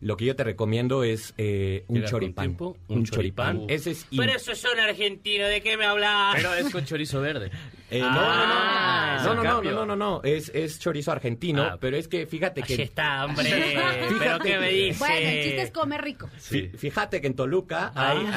Lo 0.00 0.16
que 0.16 0.24
yo 0.26 0.36
te 0.36 0.44
recomiendo 0.44 1.02
es 1.04 1.34
eh, 1.38 1.84
un 1.88 2.04
choripán. 2.04 2.44
tiempo, 2.46 2.76
un 2.88 3.04
choripán. 3.04 3.64
Ese 3.68 3.90
es 3.92 4.06
Pero 4.16 4.32
eso 4.32 4.52
es 4.52 4.64
un 4.64 4.78
argentino, 4.78 5.46
¿de 5.46 5.60
qué 5.60 5.76
me 5.76 5.86
hablas? 5.86 6.34
Pero 6.36 6.54
es 6.54 6.70
con 6.70 6.84
chorizo 6.84 7.20
verde. 7.20 7.50
Eh, 7.90 8.00
Ah, 8.04 9.20
no, 9.24 9.34
no, 9.34 9.42
no, 9.42 9.58
el 9.60 9.64
no, 9.64 9.72
no, 9.72 9.72
no, 9.72 9.86
no, 9.86 9.96
no, 9.96 10.20
es, 10.22 10.50
es 10.54 10.78
chorizo 10.78 11.10
argentino, 11.10 11.62
Ah. 11.62 11.78
pero 11.80 11.96
es 11.96 12.06
que 12.06 12.26
fíjate 12.26 12.62
que... 12.62 12.74
Ahí 12.74 12.82
está, 12.82 13.24
hombre. 13.24 13.44
Fíjate 13.50 14.14
¿Pero 14.18 14.38
qué 14.40 14.58
me 14.58 14.68
que- 14.68 14.74
dice? 14.74 14.98
Bueno, 14.98 15.16
el 15.16 15.42
chiste 15.44 15.62
es 15.62 15.70
comer 15.70 16.02
rico. 16.02 16.28
Fí- 16.38 16.70
Fíjate 16.76 17.20
que 17.20 17.26
en 17.26 17.34
Toluca 17.34 17.90
hay, 17.94 18.18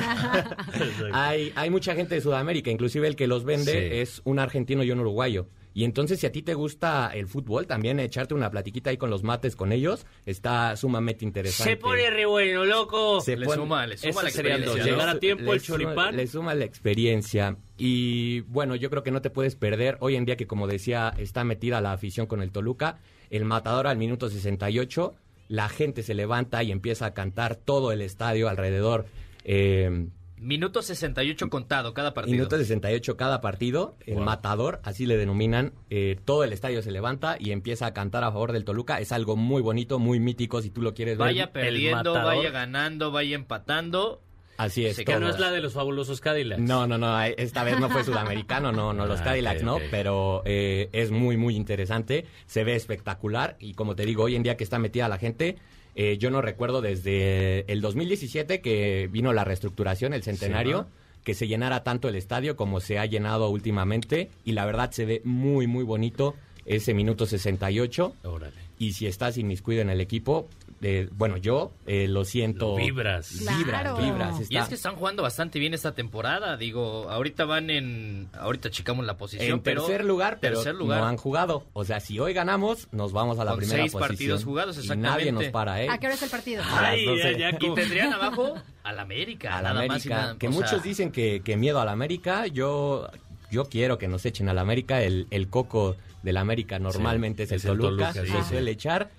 Ah. 1.13 1.27
hay, 1.29 1.51
hay 1.55 1.69
mucha 1.69 1.93
gente 1.95 2.15
de 2.15 2.21
Sudamérica, 2.21 2.71
inclusive 2.71 3.07
el 3.07 3.15
que 3.15 3.27
los 3.27 3.43
vende 3.43 3.71
Sí. 3.71 3.99
es 3.99 4.21
un 4.23 4.39
argentino 4.39 4.83
y 4.83 4.91
un 4.91 4.99
uruguayo. 4.99 5.47
Y 5.73 5.85
entonces, 5.85 6.19
si 6.19 6.25
a 6.27 6.31
ti 6.31 6.41
te 6.41 6.53
gusta 6.53 7.11
el 7.13 7.27
fútbol, 7.27 7.65
también 7.65 7.99
echarte 7.99 8.33
una 8.33 8.51
platiquita 8.51 8.89
ahí 8.89 8.97
con 8.97 9.09
los 9.09 9.23
mates 9.23 9.55
con 9.55 9.71
ellos 9.71 10.05
está 10.25 10.75
sumamente 10.75 11.23
interesante. 11.23 11.71
Se 11.71 11.77
pone 11.77 12.09
re 12.09 12.25
bueno, 12.25 12.65
loco. 12.65 13.21
Se 13.21 13.37
Le 13.37 13.45
pone- 13.45 13.57
suma, 13.61 13.87
le 13.87 13.97
suma 13.97 14.21
la 14.23 14.29
experiencia. 14.29 14.83
Llegar 14.83 15.09
a 15.09 15.19
tiempo 15.19 15.45
le 15.45 15.51
el 15.53 15.59
suma- 15.61 15.77
choripán. 15.83 16.17
Le 16.17 16.27
suma 16.27 16.53
la 16.55 16.65
experiencia. 16.65 17.55
Y 17.77 18.41
bueno, 18.41 18.75
yo 18.75 18.89
creo 18.89 19.01
que 19.03 19.11
no 19.11 19.21
te 19.21 19.29
puedes 19.29 19.55
perder. 19.55 19.97
Hoy 20.01 20.15
en 20.17 20.25
día 20.25 20.35
que, 20.35 20.45
como 20.47 20.67
decía, 20.67 21.13
está 21.17 21.43
metida 21.43 21.79
la 21.81 21.93
afición 21.93 22.27
con 22.27 22.41
el 22.41 22.51
Toluca, 22.51 22.99
el 23.29 23.45
matador 23.45 23.87
al 23.87 23.97
minuto 23.97 24.29
68, 24.29 25.15
la 25.47 25.69
gente 25.69 26.03
se 26.03 26.13
levanta 26.13 26.63
y 26.63 26.71
empieza 26.71 27.05
a 27.05 27.13
cantar 27.13 27.55
todo 27.55 27.91
el 27.93 28.01
estadio 28.01 28.49
alrededor. 28.49 29.05
Eh, 29.45 30.07
Minuto 30.41 30.81
68 30.81 31.49
contado 31.51 31.93
cada 31.93 32.15
partido. 32.15 32.35
Minuto 32.35 32.57
68 32.57 33.15
cada 33.15 33.41
partido, 33.41 33.95
el 34.07 34.15
Wow. 34.15 34.23
matador, 34.23 34.79
así 34.83 35.05
le 35.05 35.15
denominan, 35.15 35.73
eh, 35.91 36.17
todo 36.25 36.43
el 36.43 36.51
estadio 36.51 36.81
se 36.81 36.91
levanta 36.91 37.37
y 37.39 37.51
empieza 37.51 37.85
a 37.85 37.93
cantar 37.93 38.23
a 38.23 38.31
favor 38.31 38.51
del 38.51 38.65
Toluca. 38.65 38.99
Es 38.99 39.11
algo 39.11 39.35
muy 39.35 39.61
bonito, 39.61 39.99
muy 39.99 40.19
mítico, 40.19 40.63
si 40.63 40.71
tú 40.71 40.81
lo 40.81 40.95
quieres 40.95 41.19
Vaya 41.19 41.45
ver. 41.45 41.65
perdiendo, 41.65 42.13
matador. 42.15 42.35
vaya 42.37 42.49
ganando, 42.49 43.11
vaya 43.11 43.35
empatando. 43.35 44.23
Así 44.57 44.85
es. 44.85 44.97
Que 44.97 45.19
no 45.19 45.29
es 45.29 45.39
la 45.39 45.51
de 45.51 45.61
los 45.61 45.73
fabulosos 45.73 46.21
Cadillacs. 46.21 46.61
No, 46.61 46.85
no, 46.87 46.97
no, 46.97 47.21
esta 47.23 47.63
vez 47.63 47.79
no 47.79 47.89
fue 47.89 48.03
sudamericano, 48.03 48.71
no, 48.71 48.93
no, 48.93 49.05
los 49.05 49.21
Ah, 49.21 49.25
Cadillacs 49.25 49.61
no, 49.63 49.77
pero 49.91 50.41
eh, 50.45 50.89
es 50.91 51.11
muy, 51.11 51.37
muy 51.37 51.55
interesante, 51.55 52.25
se 52.47 52.63
ve 52.63 52.75
espectacular 52.75 53.57
y 53.59 53.73
como 53.75 53.95
te 53.95 54.05
digo, 54.05 54.23
hoy 54.23 54.35
en 54.35 54.43
día 54.43 54.57
que 54.57 54.63
está 54.63 54.77
metida 54.79 55.07
la 55.07 55.17
gente, 55.17 55.57
eh, 55.95 56.17
yo 56.17 56.31
no 56.31 56.41
recuerdo 56.41 56.81
desde 56.81 57.71
el 57.71 57.81
2017 57.81 58.61
que 58.61 59.09
vino 59.11 59.33
la 59.33 59.43
reestructuración, 59.43 60.13
el 60.13 60.23
centenario, 60.23 60.87
que 61.23 61.33
se 61.33 61.47
llenara 61.47 61.83
tanto 61.83 62.07
el 62.07 62.15
estadio 62.15 62.55
como 62.55 62.79
se 62.79 62.97
ha 62.97 63.05
llenado 63.05 63.49
últimamente 63.49 64.29
y 64.45 64.53
la 64.53 64.65
verdad 64.65 64.91
se 64.91 65.05
ve 65.05 65.21
muy, 65.23 65.67
muy 65.67 65.83
bonito 65.83 66.35
ese 66.65 66.93
minuto 66.93 67.25
68 67.25 68.15
Órale. 68.23 68.53
y 68.79 68.93
si 68.93 69.07
estás 69.07 69.37
inmiscuido 69.37 69.81
en 69.81 69.89
el 69.89 70.01
equipo, 70.01 70.47
eh, 70.81 71.07
bueno, 71.11 71.37
yo 71.37 71.71
eh, 71.85 72.07
lo 72.07 72.25
siento. 72.25 72.69
Lo 72.69 72.75
vibras. 72.77 73.37
Vibras, 73.39 73.63
Claro. 73.65 73.97
vibras. 73.97 74.49
Y 74.51 74.57
es 74.57 74.67
que 74.67 74.75
están 74.75 74.95
jugando 74.95 75.21
bastante 75.23 75.59
bien 75.59 75.73
esta 75.73 75.93
temporada. 75.93 76.57
Digo, 76.57 77.09
ahorita 77.09 77.45
van 77.45 77.69
en. 77.69 78.29
Ahorita 78.33 78.69
checamos 78.71 79.05
la 79.05 79.15
posición. 79.17 79.49
en 79.51 79.59
pero 79.61 79.85
tercer 79.85 80.05
lugar, 80.05 80.39
pero 80.41 80.55
tercer 80.55 80.75
lugar. 80.75 80.99
no 81.01 81.07
han 81.07 81.17
jugado. 81.17 81.65
O 81.73 81.85
sea, 81.85 81.99
si 81.99 82.19
hoy 82.19 82.33
ganamos, 82.33 82.87
nos 82.91 83.11
vamos 83.13 83.37
a 83.39 83.45
la 83.45 83.51
Con 83.51 83.59
primera 83.59 83.79
seis 83.83 83.91
posición. 83.91 84.09
partidos 84.09 84.43
jugados, 84.43 84.77
Y 84.77 84.79
exactamente. 84.79 85.17
nadie 85.19 85.31
nos 85.31 85.45
para, 85.51 85.83
¿eh? 85.83 85.87
¿A 85.89 85.97
qué 85.99 86.07
hora 86.07 86.15
es 86.15 86.23
el 86.23 86.29
partido? 86.29 86.63
Ay, 86.67 87.05
12. 87.05 87.37
ya, 87.37 87.51
ya, 87.51 87.57
Y 87.59 87.73
tendrían 87.75 88.13
abajo 88.13 88.55
al 88.83 88.99
América. 88.99 89.57
Al 89.57 89.63
más 89.63 89.73
y 89.73 89.85
América. 89.85 90.15
nada- 90.15 90.37
que 90.37 90.47
sea, 90.47 90.55
muchos 90.59 90.83
dicen 90.83 91.11
que, 91.11 91.41
que 91.43 91.57
miedo 91.57 91.79
al 91.79 91.89
América. 91.89 92.47
Yo, 92.47 93.07
yo 93.51 93.65
quiero 93.65 93.97
que 93.99 94.07
nos 94.07 94.25
echen 94.25 94.49
al 94.49 94.57
América. 94.57 95.01
El, 95.03 95.27
el 95.29 95.47
coco 95.49 95.95
del 96.23 96.37
América 96.37 96.79
normalmente 96.79 97.45
Sí, 97.45 97.55
es 97.55 97.61
es 97.61 97.65
el 97.65 97.71
el 97.73 97.77
Toluca. 97.79 98.13
Toluca, 98.13 98.33
se 98.33 98.43
sí. 98.43 98.49
suele 98.49 98.71
echar. 98.71 99.09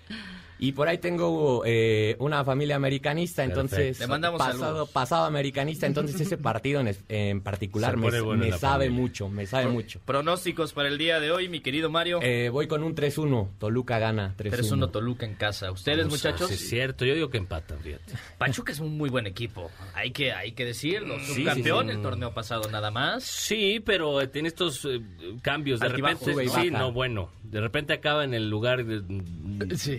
Y 0.65 0.71
por 0.71 0.87
ahí 0.87 0.99
tengo 0.99 1.65
eh, 1.67 2.15
una 2.21 2.45
familia 2.45 2.77
americanista, 2.77 3.43
entonces. 3.43 3.99
Le 3.99 4.07
mandamos 4.07 4.39
pasado, 4.39 4.61
saludos. 4.61 4.91
pasado 4.91 5.25
americanista, 5.25 5.89
entonces 5.89 6.21
ese 6.21 6.39
partido 6.39 6.81
en, 6.81 6.97
en 7.09 7.41
particular 7.41 7.97
me, 7.97 8.21
bueno 8.21 8.45
sabe 8.59 8.85
familia. 8.87 8.91
mucho, 9.03 9.29
me 9.29 9.45
sabe 9.45 9.67
mucho. 9.67 9.99
Pronósticos 10.05 10.73
para 10.73 10.87
el 10.89 10.99
día 10.99 11.19
de 11.19 11.33
hoy, 11.33 11.49
mi 11.49 11.59
querido 11.59 11.91
Mario. 11.91 12.21
Eh, 12.23 12.49
voy 12.49 12.69
con 12.69 12.85
un 12.85 12.95
3-1, 12.95 13.49
Toluca 13.59 13.99
gana 13.99 14.37
3-1. 14.39 14.51
3-1 14.87 14.91
Toluca 14.93 15.27
en 15.27 15.35
casa. 15.35 15.73
¿Ustedes, 15.73 16.05
Vamos 16.07 16.25
a- 16.25 16.29
muchachos? 16.29 16.49
sí, 16.51 16.55
es 16.55 16.69
cierto, 16.69 17.05
yo 17.05 17.15
digo 17.17 17.29
que 17.29 17.39
empatan, 17.39 17.81
fíjate. 17.81 18.13
Pachuca 18.39 18.71
es 18.71 18.79
un 18.79 18.97
muy 18.97 19.11
buen 19.11 19.27
equipo. 19.27 19.69
Hay 19.95 20.13
que, 20.13 20.31
hay 20.31 20.53
que 20.53 20.65
decirlo. 20.65 21.19
Subcampeón 21.19 21.87
sí, 21.87 21.91
sí. 21.91 21.97
el 21.97 22.03
torneo 22.03 22.33
pasado 22.33 22.71
nada 22.71 22.93
más. 22.93 23.25
Sí, 23.25 23.83
pero 23.85 24.21
eh, 24.21 24.29
tiene 24.29 24.47
estos 24.47 24.85
eh, 24.85 25.01
cambios. 25.43 25.81
De 25.81 25.89
repente, 25.89 26.49
sí, 26.49 26.71
no, 26.71 26.93
bueno. 26.93 27.31
De 27.43 27.61
repente 27.61 27.93
acaba 27.95 28.23
en 28.23 28.33
el 28.33 28.49
lugar, 28.49 28.85
de- 28.87 29.03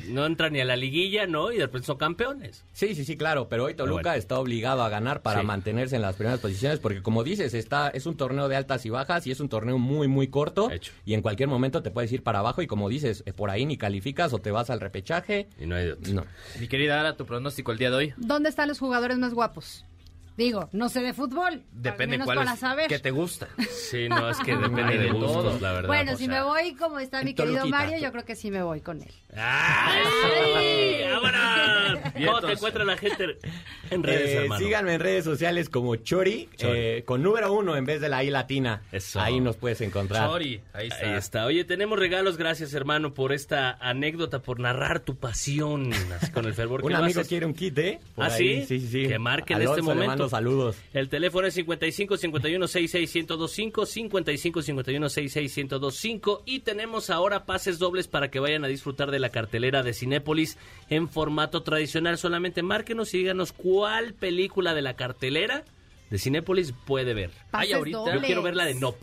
no 0.08 0.26
entra 0.26 0.53
ni 0.54 0.62
a 0.62 0.66
la 0.66 0.76
liguilla, 0.78 1.28
¿no? 1.28 1.52
Y 1.52 1.58
de 1.58 1.66
repente 1.66 1.88
son 1.88 1.98
campeones. 1.98 2.64
Sí, 2.72 2.96
sí, 2.96 3.04
sí, 3.04 3.18
claro, 3.18 3.50
pero 3.50 3.66
hoy 3.66 3.74
Toluca 3.74 3.98
Pero 3.98 4.04
bueno. 4.12 4.20
está 4.20 4.40
obligado 4.40 4.84
a 4.84 4.90
ganar 4.90 5.22
para 5.22 5.42
Sí. 5.42 5.46
mantenerse 5.46 5.96
en 5.98 6.02
las 6.02 6.16
primeras 6.16 6.40
posiciones, 6.40 6.80
porque 6.80 7.02
como 7.02 7.24
dices, 7.24 7.54
está, 7.54 7.90
es 7.90 8.06
un 8.06 8.16
torneo 8.16 8.48
de 8.48 8.56
altas 8.56 8.86
y 8.86 8.90
bajas 8.90 9.28
y 9.28 9.32
es 9.32 9.40
un 9.40 9.50
torneo 9.50 9.78
muy, 9.78 10.08
muy 10.08 10.28
corto 10.30 10.72
Hecho. 10.72 10.94
y 11.06 11.14
en 11.16 11.22
cualquier 11.22 11.50
momento 11.50 11.84
te 11.84 11.92
puedes 11.92 12.12
ir 12.14 12.24
para 12.24 12.40
abajo 12.40 12.62
y 12.62 12.68
como 12.68 12.88
dices, 12.88 13.24
eh, 13.26 13.34
por 13.34 13.50
ahí 13.50 13.66
ni 13.66 13.78
calificas 13.78 14.32
o 14.34 14.40
te 14.40 14.52
vas 14.52 14.70
al 14.70 14.80
repechaje. 14.80 15.48
Y 15.60 15.66
no 15.66 15.76
hay 15.76 15.86
de 15.86 15.92
otro. 15.94 16.14
No. 16.14 16.26
Mi 16.60 16.68
querida 16.68 17.00
Ara, 17.00 17.18
tu 17.18 17.26
pronóstico 17.26 17.72
el 17.72 17.78
día 17.80 17.90
de 17.90 17.96
hoy. 17.98 18.14
¿Dónde 18.18 18.50
están 18.50 18.68
los 18.70 18.80
jugadores 18.80 19.18
más 19.18 19.34
guapos? 19.34 19.86
Digo, 20.36 20.68
no 20.72 20.90
sé 20.90 21.02
de 21.02 21.14
fútbol. 21.14 21.62
Depende 21.72 22.18
cuál 22.20 22.40
para 22.40 22.54
es. 22.54 22.60
saber. 22.60 22.88
¿Qué 22.88 22.98
te 23.00 23.12
gusta? 23.12 23.48
Sí, 23.70 24.10
no, 24.10 24.30
es 24.30 24.40
que 24.40 24.56
depende 24.58 24.98
de 24.98 25.04
de 25.04 25.12
gustos, 25.12 25.32
todo. 25.32 25.60
la 25.60 25.74
verdad. 25.74 25.88
Bueno, 25.88 26.14
o 26.14 26.16
si 26.18 26.26
sea. 26.26 26.34
me 26.40 26.44
voy 26.44 26.74
como 26.76 27.00
está 27.00 27.24
mi 27.24 27.34
querido 27.36 27.58
Toluquita. 27.60 27.78
Mario, 27.78 27.98
yo 28.00 28.12
creo 28.12 28.26
que 28.26 28.36
sí 28.36 28.50
me 28.50 28.64
voy 28.64 28.82
con 28.82 29.02
él. 29.02 29.12
¡Ay! 29.36 31.04
¡Vámonos! 31.12 32.00
¿Cómo 32.26 32.42
te 32.42 32.52
encuentra 32.54 32.84
la 32.86 32.98
gente 32.98 33.38
en 33.90 34.04
redes, 34.04 34.30
Eh, 34.32 34.38
hermano? 34.44 34.64
síganme 34.64 34.94
en 34.96 35.00
redes 35.00 35.24
sociales 35.26 35.70
como 35.70 35.96
Chori, 35.98 36.50
Chori. 36.58 36.78
eh, 36.80 37.04
con 37.06 37.22
número 37.22 37.54
uno 37.54 37.76
en 37.76 37.86
vez 37.86 38.02
de 38.02 38.10
la 38.10 38.24
I 38.24 38.30
latina. 38.30 38.82
Eso. 38.92 39.20
Ahí 39.20 39.40
nos 39.40 39.56
puedes 39.58 39.82
encontrar. 39.82 40.28
Chori, 40.30 40.62
ahí 40.74 40.88
está. 40.88 41.06
Ahí 41.06 41.14
está. 41.18 41.46
Oye, 41.46 41.64
tenemos 41.64 41.98
regalos. 42.00 42.38
Gracias, 42.38 42.74
hermano, 42.74 43.14
por 43.14 43.34
esta 43.34 43.72
anécdota, 43.80 44.40
por 44.40 44.60
narrar 44.60 45.00
tu 45.02 45.16
pasión 45.16 45.92
con 46.34 46.46
el 46.46 46.54
fervor 46.54 46.82
que 46.82 46.88
Un 46.88 46.96
amigo 46.96 47.20
haces. 47.20 47.28
quiere 47.30 47.46
un 47.46 47.54
kit, 47.54 47.78
¿eh? 47.78 48.00
Por 48.16 48.26
¿Ah, 48.26 48.34
ahí. 48.34 48.62
sí? 48.62 48.80
Sí, 48.80 48.88
sí, 48.88 49.04
sí. 49.04 49.08
Que 49.08 49.20
marque 49.20 49.54
en 49.54 49.62
este 49.64 49.82
momento. 49.82 50.23
Mando 50.24 50.30
saludos. 50.30 50.78
El 50.94 51.10
teléfono 51.10 51.48
es 51.48 51.54
55 51.54 52.18
51 52.18 52.68
66 52.68 53.16
1025 53.16 53.86
55 53.86 54.62
51 54.62 55.10
66 55.10 55.58
1025 55.58 56.44
y 56.46 56.60
tenemos 56.60 57.10
ahora 57.10 57.46
pases 57.46 57.80
dobles 57.80 58.08
para 58.08 58.30
que 58.30 58.40
vayan 58.40 58.64
a 58.64 58.68
disfrutar 58.68 59.12
de 59.12 59.20
la 59.20 59.30
cartelera 59.30 59.84
de 59.84 59.94
Cinépolis 59.94 60.58
en 60.90 61.10
formato 61.10 61.64
tradicional. 61.64 62.18
Solamente 62.18 62.64
márquenos 62.64 63.14
y 63.14 63.20
díganos 63.20 63.52
cuál 63.52 64.14
película 64.14 64.74
de 64.74 64.82
la 64.82 64.96
cartelera 64.96 65.66
de 66.10 66.18
Cinépolis 66.20 66.74
puede 66.86 67.14
ver. 67.14 67.32
Pases 67.52 67.74
ahorita. 67.74 67.98
Yo 67.98 68.06
dobles. 68.06 68.24
quiero 68.26 68.44
ver 68.44 68.56
la 68.56 68.66
de 68.66 68.76
Nop. 68.76 68.96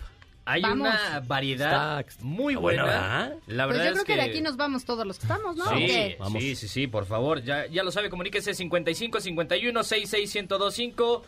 Hay 0.50 0.62
Vamos. 0.62 0.88
una 0.88 1.20
variedad 1.20 2.00
Está- 2.00 2.24
muy 2.24 2.54
buena, 2.56 2.82
buena. 2.84 2.98
¿verdad? 3.00 3.34
La 3.46 3.66
Pues 3.66 3.78
verdad 3.78 3.84
yo 3.84 3.90
creo 3.92 4.02
es 4.02 4.04
que... 4.06 4.14
de 4.16 4.22
aquí 4.22 4.40
nos 4.42 4.56
vamos 4.56 4.84
todos 4.84 5.06
los 5.06 5.18
que 5.18 5.24
estamos, 5.26 5.56
¿no? 5.56 5.64
¿O 5.64 5.76
Sí? 5.78 6.16
Vamos. 6.18 6.42
sí, 6.42 6.56
sí, 6.56 6.66
sí, 6.68 6.86
por 6.86 7.06
favor. 7.06 7.42
Ya, 7.42 7.66
ya 7.66 7.82
lo 7.84 7.92
sabe, 7.92 8.10
comuníquese 8.10 8.52
55 8.54 9.20
51 9.20 9.82
66 9.84 10.34
1025. 10.34 11.22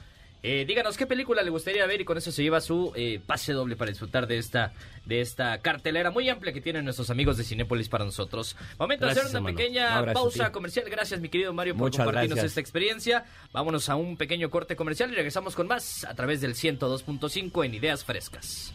Eh, 0.44 0.65
díganos 0.66 0.97
qué 0.97 1.07
película 1.07 1.40
le 1.44 1.51
gustaría 1.51 1.86
ver 1.86 2.01
y 2.01 2.05
con 2.05 2.19
eso 2.19 2.32
se 2.32 2.43
lleva 2.43 2.61
su 2.61 2.93
eh, 2.97 3.20
pase 3.24 3.53
doble 3.53 3.77
para 3.77 3.93
disfrutar 3.93 4.27
de 4.27 4.39
esta 4.39 4.73
de 5.07 5.20
esta 5.20 5.59
cartelera 5.59 6.11
muy 6.11 6.28
amplia 6.28 6.53
que 6.53 6.61
tienen 6.61 6.82
nuestros 6.85 7.11
amigos 7.11 7.36
de 7.36 7.44
Cinépolis 7.44 7.89
para 7.89 8.05
nosotros. 8.05 8.57
Momento 8.77 9.05
de 9.07 9.12
hacer 9.12 9.27
una 9.27 9.36
hermano. 9.39 9.57
pequeña 9.57 10.03
No, 10.03 10.12
pausa 10.12 10.51
comercial. 10.51 10.86
Gracias, 10.90 11.20
mi 11.20 11.28
querido 11.28 11.53
Mario, 11.53 11.74
por 11.74 11.82
Muchas 11.85 12.05
compartirnos 12.05 12.35
gracias. 12.39 12.51
esta 12.51 12.61
experiencia. 12.61 13.24
Vámonos 13.53 13.89
a 13.89 13.94
un 13.94 14.16
pequeño 14.16 14.51
corte 14.51 14.74
comercial 14.74 15.12
y 15.12 15.15
regresamos 15.15 15.55
con 15.55 15.69
más 15.69 16.05
a 16.07 16.15
través 16.16 16.40
del 16.40 16.57
102.5 16.57 17.65
en 17.65 17.74
Ideas 17.74 18.05
Frescas. 18.05 18.74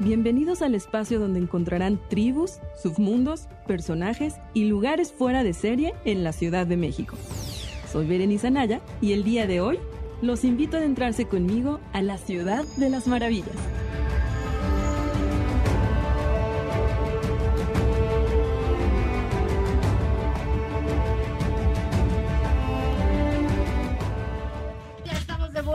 Bienvenidos 0.00 0.62
al 0.62 0.74
espacio 0.74 1.20
donde 1.20 1.40
encontrarán 1.40 2.00
tribus, 2.08 2.60
submundos, 2.74 3.48
personajes 3.66 4.36
y 4.54 4.64
lugares 4.64 5.12
fuera 5.12 5.44
de 5.44 5.52
serie 5.52 5.94
en 6.06 6.24
la 6.24 6.32
Ciudad 6.32 6.66
de 6.66 6.78
México. 6.78 7.16
Soy 7.92 8.06
Berenice 8.06 8.46
Anaya 8.46 8.80
y 9.02 9.12
el 9.12 9.24
día 9.24 9.46
de 9.46 9.60
hoy 9.60 9.78
los 10.22 10.42
invito 10.44 10.78
a 10.78 10.80
adentrarse 10.80 11.26
conmigo 11.26 11.80
a 11.92 12.00
la 12.00 12.16
Ciudad 12.16 12.64
de 12.78 12.88
las 12.88 13.08
Maravillas. 13.08 13.54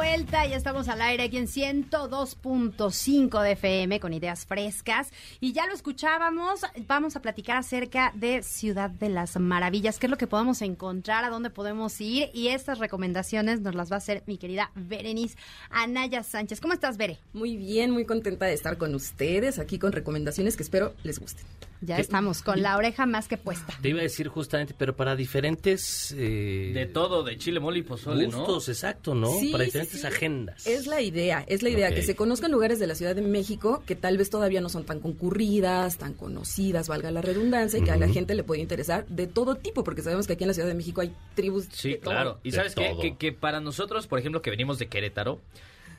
Vuelta, 0.09 0.45
ya 0.45 0.55
estamos 0.55 0.87
al 0.87 1.01
aire 1.01 1.23
aquí 1.23 1.37
en 1.37 1.47
102.5 1.47 3.41
de 3.41 3.51
FM 3.53 3.99
con 3.99 4.13
ideas 4.13 4.45
frescas 4.45 5.09
y 5.39 5.51
ya 5.51 5.65
lo 5.65 5.73
escuchábamos, 5.73 6.61
vamos 6.87 7.15
a 7.15 7.23
platicar 7.23 7.57
acerca 7.57 8.11
de 8.13 8.43
Ciudad 8.43 8.91
de 8.91 9.09
las 9.09 9.39
Maravillas, 9.39 9.97
qué 9.97 10.05
es 10.05 10.11
lo 10.11 10.17
que 10.17 10.27
podemos 10.27 10.61
encontrar, 10.61 11.23
a 11.25 11.29
dónde 11.31 11.49
podemos 11.49 11.99
ir 12.01 12.29
y 12.35 12.49
estas 12.49 12.77
recomendaciones 12.77 13.61
nos 13.61 13.73
las 13.73 13.91
va 13.91 13.95
a 13.95 13.97
hacer 13.97 14.21
mi 14.27 14.37
querida 14.37 14.69
Berenice 14.75 15.37
Anaya 15.71 16.21
Sánchez. 16.21 16.61
¿Cómo 16.61 16.75
estás, 16.75 16.97
Bere? 16.97 17.17
Muy 17.33 17.57
bien, 17.57 17.89
muy 17.89 18.05
contenta 18.05 18.45
de 18.45 18.53
estar 18.53 18.77
con 18.77 18.93
ustedes 18.93 19.57
aquí 19.57 19.79
con 19.79 19.91
recomendaciones 19.91 20.55
que 20.55 20.61
espero 20.61 20.93
les 21.03 21.19
gusten. 21.19 21.45
Ya 21.81 21.97
estamos 21.97 22.41
con 22.41 22.61
la 22.61 22.77
oreja 22.77 23.05
más 23.05 23.27
que 23.27 23.37
puesta. 23.37 23.77
Te 23.81 23.89
iba 23.89 23.99
a 23.99 24.03
decir 24.03 24.27
justamente, 24.27 24.73
pero 24.77 24.95
para 24.95 25.15
diferentes... 25.15 26.13
eh, 26.17 26.71
De 26.73 26.85
todo, 26.85 27.23
de 27.23 27.37
chile, 27.37 27.59
mole 27.59 27.79
y 27.79 27.81
pozole, 27.83 28.27
¿no? 28.27 28.39
Gustos, 28.39 28.69
exacto, 28.69 29.13
¿no? 29.13 29.27
Sí, 29.39 29.51
para 29.51 29.65
sí, 29.65 29.71
diferentes 29.95 30.01
sí. 30.01 30.07
agendas. 30.07 30.67
Es 30.67 30.87
la 30.87 31.01
idea, 31.01 31.43
es 31.47 31.63
la 31.63 31.69
idea, 31.69 31.93
que 31.93 32.03
se 32.03 32.15
conozcan 32.15 32.51
lugares 32.51 32.79
de 32.79 32.87
la 32.87 32.95
Ciudad 32.95 33.15
de 33.15 33.21
México 33.21 33.83
que 33.85 33.95
tal 33.95 34.17
vez 34.17 34.29
todavía 34.29 34.61
no 34.61 34.69
son 34.69 34.85
tan 34.85 34.99
concurridas, 34.99 35.97
tan 35.97 36.13
conocidas, 36.13 36.87
valga 36.87 37.11
la 37.11 37.21
redundancia, 37.21 37.79
y 37.79 37.83
que 37.83 37.91
a 37.91 37.97
la 37.97 38.07
gente 38.07 38.35
le 38.35 38.43
puede 38.43 38.61
interesar 38.61 39.05
de 39.07 39.27
todo 39.27 39.55
tipo, 39.55 39.83
porque 39.83 40.01
sabemos 40.01 40.27
que 40.27 40.33
aquí 40.33 40.43
en 40.43 40.49
la 40.49 40.53
Ciudad 40.53 40.67
de 40.69 40.75
México 40.75 41.01
hay 41.01 41.13
tribus 41.35 41.65
Sí, 41.71 41.91
de 41.91 41.95
todo. 41.97 42.13
claro. 42.13 42.39
Y 42.43 42.51
De 42.51 42.57
sabes 42.57 42.75
qué? 42.75 42.95
que, 43.01 43.17
que 43.17 43.31
para 43.31 43.59
nosotros, 43.59 44.07
por 44.07 44.19
ejemplo, 44.19 44.41
que 44.41 44.49
venimos 44.49 44.79
de 44.79 44.87
Querétaro, 44.87 45.39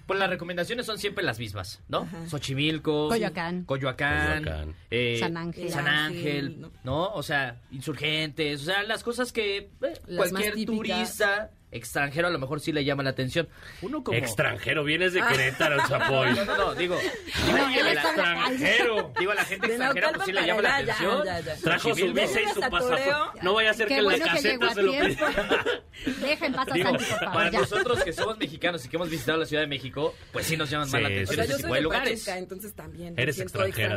pues 0.06 0.20
las 0.20 0.30
recomendaciones 0.30 0.86
son 0.86 0.98
siempre 0.98 1.24
las 1.24 1.40
mismas, 1.40 1.80
¿no? 1.88 2.08
Xochimilco, 2.28 3.08
Coyoacán. 3.08 3.64
Coyoacán, 3.64 4.44
Coyoacán. 4.44 4.74
eh, 4.88 5.16
San 5.18 5.36
Ángel. 5.36 5.68
San 5.70 5.88
Ángel, 5.88 6.66
¿no? 6.84 7.08
O 7.12 7.24
sea, 7.24 7.60
insurgentes, 7.72 8.62
o 8.62 8.64
sea, 8.66 8.84
las 8.84 9.02
cosas 9.02 9.32
que 9.32 9.56
eh, 9.58 9.68
Las 10.06 10.30
cualquier 10.30 10.64
turista 10.64 11.50
extranjero 11.72 12.28
a 12.28 12.30
lo 12.30 12.38
mejor 12.38 12.60
sí 12.60 12.72
le 12.72 12.84
llama 12.84 13.02
la 13.02 13.10
atención. 13.10 13.48
Uno 13.82 14.02
como 14.02 14.16
Extranjero, 14.16 14.84
vienes 14.84 15.12
de 15.12 15.20
Ah. 15.20 15.28
Querétaro, 15.28 15.76
Chapoy. 15.88 16.32
No, 16.34 16.44
no, 16.44 16.56
no, 16.56 16.74
digo, 16.74 16.96
digo, 16.98 17.56
No, 17.58 17.68
está- 17.88 17.92
extranjero. 17.92 19.12
Digo, 19.18 19.32
a 19.32 19.34
la 19.34 19.44
gente 19.44 19.66
extranjera 19.66 20.12
pues 20.12 20.24
sí 20.26 20.32
le 20.32 20.46
llama 20.46 20.62
la 20.62 20.68
para 20.70 20.82
atención. 20.82 21.24
ya, 21.24 21.40
ya. 21.40 21.56
Trajo 21.56 21.94
su 21.94 22.12
visa 22.12 22.40
y 22.40 22.48
su 22.48 22.60
pasaporte. 22.60 23.10
No 23.42 23.54
vaya 23.54 23.70
a 23.70 23.74
ser 23.74 23.88
Qué 23.88 23.94
que 23.94 23.98
en 24.00 24.04
bueno 24.04 24.18
la 24.24 24.32
que 24.32 24.36
caseta 24.36 24.66
a 24.66 24.74
se 24.74 24.82
lo 24.82 24.92
pida. 24.92 25.64
Dejen 26.20 26.52
pasar 26.52 26.74
Digo, 26.74 26.88
Santi, 26.90 27.04
por 27.04 27.18
favor, 27.18 27.34
para 27.34 27.50
ya. 27.50 27.58
nosotros 27.60 28.04
que 28.04 28.12
somos 28.12 28.38
mexicanos 28.38 28.84
y 28.84 28.88
que 28.88 28.96
hemos 28.96 29.10
visitado 29.10 29.38
la 29.38 29.46
Ciudad 29.46 29.62
de 29.62 29.68
México, 29.68 30.14
pues 30.32 30.46
sí 30.46 30.56
nos 30.56 30.70
llaman 30.70 30.90
más 30.90 31.00
la 31.02 31.08
Sí, 31.08 31.14
atención 31.14 31.32
O 31.32 31.34
sea, 31.34 31.44
ese 31.44 31.52
yo 31.52 31.56
tipo 31.56 31.68
soy 31.68 31.76
de 31.76 31.82
lugares. 31.82 32.20
Pachuca, 32.20 32.38
entonces 32.38 32.74
también. 32.74 33.14
Eres 33.18 33.38
extranjera 33.40 33.96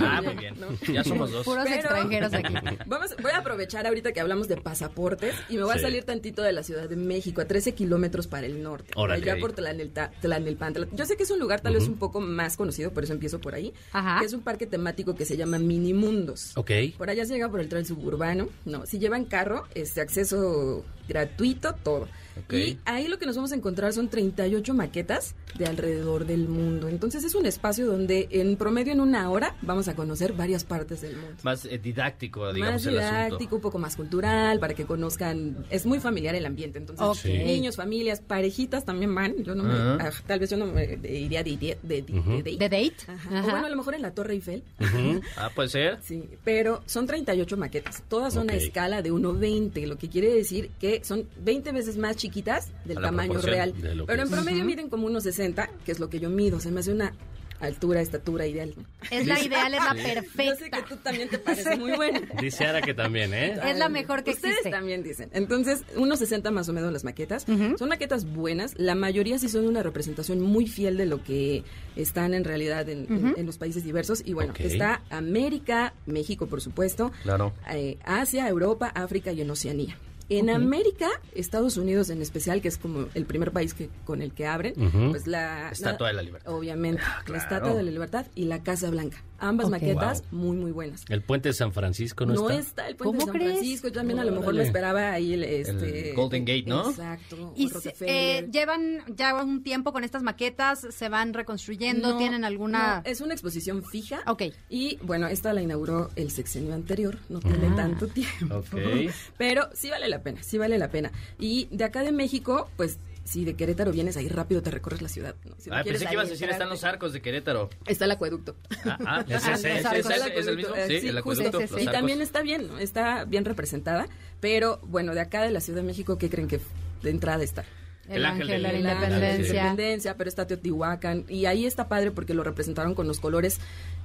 Ah, 0.00 0.22
muy 0.22 0.34
bien. 0.34 0.54
Ya 0.92 1.04
somos 1.04 1.30
dos. 1.30 1.44
Puros 1.44 1.66
extranjeros 1.66 2.32
aquí. 2.32 2.54
Vamos, 2.86 3.14
voy 3.20 3.32
a 3.32 3.38
aprovechar 3.38 3.86
ahorita 3.86 4.12
que 4.12 4.20
hablamos 4.20 4.48
de 4.48 4.56
pasaportes 4.56 5.34
y 5.48 5.56
me 5.56 5.64
voy 5.64 5.74
Sí. 5.74 5.78
a 5.78 5.82
salir 5.82 6.04
tantito 6.04 6.42
de 6.42 6.52
la 6.52 6.62
Ciudad 6.62 6.88
de 6.88 6.96
México, 6.96 7.10
a 7.40 7.44
13 7.46 7.74
kilómetros 7.74 8.26
para 8.26 8.46
el 8.46 8.62
norte, 8.62 8.92
por 8.94 9.04
Órale. 9.04 9.30
allá 9.30 9.40
por 9.40 9.52
Tlanelta- 9.52 10.10
Tlanelpan. 10.20 10.74
Yo 10.92 11.04
sé 11.06 11.16
que 11.16 11.22
es 11.24 11.30
un 11.30 11.38
lugar 11.38 11.60
tal 11.60 11.74
vez 11.74 11.86
un 11.86 11.96
poco 11.98 12.20
más 12.20 12.56
conocido, 12.56 12.92
por 12.92 13.04
eso 13.04 13.12
empiezo 13.12 13.40
por 13.40 13.54
ahí, 13.54 13.72
Ajá. 13.92 14.20
que 14.20 14.26
es 14.26 14.32
un 14.32 14.40
parque 14.42 14.66
temático 14.66 15.14
que 15.14 15.24
se 15.24 15.36
llama 15.36 15.58
Minimundos. 15.58 16.56
Ok. 16.56 16.70
Por 16.98 17.10
allá 17.10 17.24
se 17.24 17.34
llega 17.34 17.48
por 17.48 17.60
el 17.60 17.68
tren 17.68 17.84
suburbano. 17.84 18.48
No, 18.64 18.86
si 18.86 18.98
llevan 18.98 19.24
carro, 19.24 19.66
este 19.74 20.00
acceso 20.00 20.84
gratuito, 21.08 21.74
todo. 21.82 22.08
Ok. 22.44 22.52
Y 22.54 22.78
ahí 22.84 23.08
lo 23.08 23.18
que 23.18 23.26
nos 23.26 23.36
vamos 23.36 23.52
a 23.52 23.54
encontrar 23.54 23.92
son 23.92 24.08
38 24.08 24.74
maquetas 24.74 25.34
de 25.58 25.66
alrededor 25.66 26.26
del 26.26 26.48
mundo. 26.48 26.88
Entonces 26.88 27.24
es 27.24 27.34
un 27.34 27.46
espacio 27.46 27.86
donde 27.86 28.28
en 28.30 28.56
promedio 28.56 28.92
en 28.92 29.00
una 29.00 29.30
hora 29.30 29.56
vamos 29.62 29.88
a 29.88 29.94
conocer 29.94 30.32
varias 30.32 30.64
partes 30.64 31.00
del 31.00 31.16
mundo. 31.16 31.36
Más 31.42 31.64
eh, 31.64 31.78
didáctico, 31.78 32.52
digamos, 32.52 32.74
Más 32.74 32.86
el 32.86 32.92
didáctico, 32.94 33.36
asunto. 33.36 33.56
un 33.56 33.62
poco 33.62 33.78
más 33.78 33.96
cultural, 33.96 34.58
para 34.60 34.74
que 34.74 34.84
conozcan. 34.84 35.56
Es 35.70 35.86
muy 35.86 36.00
familiar 36.00 36.34
el 36.34 36.46
ambiente. 36.46 36.78
Entonces, 36.78 37.04
Ok. 37.06 37.16
Sí. 37.16 37.32
niños, 37.38 37.76
familias, 37.76 38.20
parejitas 38.20 38.84
también 38.84 39.14
van. 39.14 39.42
Yo 39.44 39.54
no 39.54 39.64
me, 39.64 39.72
Ajá. 39.74 39.98
ah, 40.00 40.10
tal 40.26 40.38
vez 40.40 40.50
yo 40.50 40.56
no 40.56 40.66
me 40.66 40.86
de- 40.96 41.18
iría 41.20 41.42
de, 41.42 41.56
de, 41.56 41.76
de- 41.82 42.02
de 42.02 42.18
Ujú. 42.18 42.30
date. 42.38 42.56
¿De 42.56 42.68
date? 42.68 42.94
Ajá. 43.08 43.30
O 43.30 43.36
Ajá. 43.38 43.50
bueno, 43.50 43.66
a 43.66 43.70
lo 43.70 43.76
mejor 43.76 43.94
en 43.94 44.02
la 44.02 44.12
Torre 44.12 44.34
Eiffel. 44.34 44.62
Ujú. 44.80 45.20
Ah, 45.36 45.50
puede 45.54 45.68
ser. 45.68 45.98
Sí, 46.02 46.24
pero 46.44 46.82
son 46.86 47.06
38 47.06 47.56
maquetas. 47.56 48.02
Todas 48.08 48.34
son 48.34 48.44
Ok. 48.44 48.52
a 48.52 48.54
escala 48.56 49.02
de 49.02 49.10
1.20, 49.12 49.86
lo 49.86 49.96
que 49.96 50.08
quiere 50.08 50.32
decir 50.34 50.70
que 50.80 51.02
son 51.04 51.26
20 51.42 51.72
veces 51.72 51.96
más 51.96 52.16
chiquitas 52.20 52.68
del 52.84 52.98
A 52.98 53.02
tamaño 53.02 53.40
real. 53.40 53.72
de 53.80 54.04
Pero 54.06 54.22
en 54.22 54.28
es. 54.28 54.30
promedio 54.30 54.58
Ujú. 54.58 54.66
miden 54.66 54.88
como 54.90 55.06
unos 55.06 55.22
60, 55.24 55.68
que 55.84 55.92
es 55.92 55.98
lo 56.00 56.08
que 56.10 56.20
yo 56.20 56.30
mido. 56.30 56.60
Se 56.60 56.70
me 56.70 56.80
hace 56.80 56.92
una 56.92 57.12
altura, 57.60 58.00
estatura 58.00 58.46
ideal. 58.46 58.74
Es 59.10 59.26
la 59.26 59.38
ideal, 59.38 59.74
es 59.74 59.80
la 59.84 59.94
Yo 59.94 60.02
sé 60.02 60.14
que 60.14 60.30
perfecta. 60.70 60.84
tú 60.88 60.96
también 60.96 61.28
te 61.28 61.38
parece 61.38 61.76
muy 61.76 61.92
buena. 61.92 62.22
Dice 62.40 62.64
Ara 62.64 62.80
que 62.80 62.94
también, 62.94 63.34
¿eh? 63.34 63.58
Es 63.66 63.76
la 63.76 63.90
mejor 63.90 64.24
que 64.24 64.30
Ustedes 64.30 64.52
existe. 64.54 64.70
también 64.70 65.02
dicen. 65.02 65.28
Entonces, 65.34 65.82
unos 65.94 66.20
60 66.20 66.50
más 66.52 66.70
o 66.70 66.72
menos 66.72 66.90
las 66.90 67.04
maquetas. 67.04 67.46
Ujú. 67.46 67.76
Son 67.76 67.90
maquetas 67.90 68.24
buenas. 68.24 68.72
La 68.78 68.94
mayoría 68.94 69.38
sí 69.38 69.50
son 69.50 69.66
una 69.66 69.82
representación 69.82 70.40
muy 70.40 70.68
fiel 70.68 70.96
de 70.96 71.04
lo 71.04 71.22
que 71.22 71.62
están 71.96 72.32
en 72.32 72.44
realidad 72.44 72.88
en, 72.88 73.04
en- 73.12 73.26
Ujú. 73.26 73.34
en 73.40 73.44
los 73.44 73.58
países 73.58 73.84
diversos. 73.84 74.22
Y 74.24 74.32
bueno, 74.32 74.52
Ok. 74.52 74.60
está 74.60 75.02
América, 75.10 75.92
México, 76.06 76.46
por 76.46 76.62
supuesto, 76.62 77.12
Claro. 77.24 77.52
eh, 77.74 77.98
Asia, 78.04 78.48
Europa, 78.48 78.90
África 78.94 79.32
y 79.32 79.42
en 79.42 79.50
Oceanía. 79.50 79.98
En. 80.38 80.50
América, 80.50 81.08
Estados 81.34 81.76
Unidos 81.76 82.08
en 82.10 82.22
especial, 82.22 82.60
que 82.62 82.68
es 82.68 82.78
como 82.78 83.06
el 83.14 83.24
primer 83.26 83.50
país 83.52 83.74
que, 83.74 83.88
con 84.04 84.22
el 84.22 84.32
que 84.32 84.46
abren, 84.46 84.74
pues 85.10 85.26
la... 85.26 85.70
Estatua 85.70 86.06
la- 86.06 86.08
de 86.08 86.14
la 86.14 86.22
Libertad. 86.22 86.52
Obviamente, 86.54 87.02
la 87.02 87.22
claro. 87.24 87.42
Estatua 87.42 87.74
de 87.74 87.82
la 87.82 87.90
Libertad 87.90 88.26
y 88.34 88.44
la 88.44 88.62
Casa 88.62 88.90
Blanca. 88.90 89.22
Ambas 89.40 89.68
maquetas 89.70 90.22
muy, 90.30 90.56
muy 90.56 90.70
bunas. 90.70 91.04
El 91.08 91.22
puente 91.22 91.48
de 91.48 91.52
San 91.54 91.72
Francisco 91.72 92.26
no, 92.26 92.34
No 92.34 92.50
está. 92.50 92.60
está 92.60 92.88
el 92.88 92.96
puente 92.96 93.16
de 93.16 93.24
¿Cómo 93.24 93.32
San 93.32 93.40
crees? 93.40 93.58
Francisco. 93.58 93.88
Yo 93.88 93.94
también 93.94 94.18
a 94.20 94.24
lo 94.24 94.32
mejor 94.32 94.54
me 94.54 94.62
esperaba 94.62 95.12
ahí 95.12 95.32
el, 95.34 95.44
este, 95.44 96.10
El 96.10 96.16
Golden 96.16 96.44
Gate, 96.44 96.64
¿no? 96.66 96.90
Exacto. 96.90 97.52
Y 97.56 97.68
se- 97.70 97.94
eh, 98.00 98.48
llevan 98.52 99.00
ya 99.16 99.34
un 99.42 99.62
tiempo 99.62 99.92
con 99.92 100.04
estas 100.04 100.22
maquetas, 100.22 100.86
se 100.90 101.08
van 101.08 101.32
reconstruyendo, 101.34 102.10
No, 102.12 102.18
tienen 102.18 102.44
alguna... 102.44 103.02
no, 103.04 103.10
es 103.10 103.20
una 103.20 103.34
exposición 103.34 103.82
fija. 103.84 104.20
Ok. 104.26 104.42
Y 104.68 104.98
bueno, 105.02 105.26
esta 105.26 105.52
la 105.52 105.62
inauguró 105.62 106.10
el 106.16 106.30
sexenio 106.30 106.74
anterior, 106.74 107.18
no 107.28 107.40
tiene 107.40 107.68
Ah. 107.68 107.76
tanto 107.76 108.06
tiempo. 108.08 108.56
Ok. 108.56 108.74
Pero 109.38 109.68
sí 109.72 109.90
vale 109.90 110.08
la 110.08 110.22
pena, 110.22 110.42
sí 110.42 110.58
vale 110.58 110.76
la 110.78 110.88
pena. 110.90 111.10
Y 111.38 111.68
de 111.70 111.84
acá 111.84 112.02
de 112.02 112.12
México, 112.12 112.68
pues 112.76 112.98
si 113.24 113.44
de 113.44 113.54
Querétaro 113.54 113.92
vienes 113.92 114.16
ahí 114.16 114.28
rápido 114.28 114.62
te 114.62 114.70
recorres 114.70 115.02
la 115.02 115.08
ciudad. 115.08 115.34
¿no? 115.44 115.54
Si 115.58 115.70
Ah, 115.72 115.82
pensé 115.84 116.06
que 116.06 116.12
ibas 116.14 116.26
a 116.26 116.30
decir, 116.30 116.48
están 116.50 116.68
los 116.68 116.82
arcos 116.84 117.12
de 117.12 117.20
Querétaro. 117.22 117.70
Está 117.86 118.04
el 118.06 118.10
acueducto. 118.12 118.56
Ah, 118.84 118.98
ah, 119.06 119.24
ese, 119.28 119.50
Ah, 119.50 119.54
ese, 119.54 119.74
los 119.74 119.76
ese, 119.76 119.88
arcos, 119.88 119.98
ese, 119.98 120.18
el 120.18 120.38
¿es 120.38 120.46
el 120.48 120.56
mismo? 120.56 120.70
acueducto, 120.72 121.00
Sí, 121.00 121.08
el 121.08 121.18
acueducto. 121.18 121.60
Los. 121.60 121.82
Y 121.82 121.86
también 121.86 122.20
está 122.22 122.42
bien, 122.42 122.68
¿no? 122.68 122.78
está 122.78 123.24
bien 123.24 123.44
representada. 123.44 124.06
Pero 124.40 124.80
bueno, 124.84 125.14
de 125.14 125.20
acá 125.20 125.42
de 125.42 125.50
la 125.50 125.60
Ciudad 125.60 125.80
de 125.82 125.86
México, 125.86 126.18
¿qué 126.18 126.28
creen 126.30 126.48
que 126.48 126.60
de 127.02 127.10
entrada 127.10 127.42
está? 127.44 127.64
El, 128.08 128.16
El 128.16 128.24
ángel 128.24 128.42
ángel 128.42 128.48
de 128.48 128.58
la 128.58 128.72
de 128.72 128.80
la 128.80 128.92
independencia. 128.94 129.46
independencia, 129.62 130.16
pero 130.16 130.28
está 130.28 130.46
Teotihuacán. 130.46 131.24
Y 131.28 131.44
ahí 131.46 131.64
está 131.66 131.88
padre 131.88 132.10
porque 132.10 132.34
lo 132.34 132.42
representaron 132.42 132.94
con 132.94 133.06
los 133.06 133.20
colores 133.20 133.60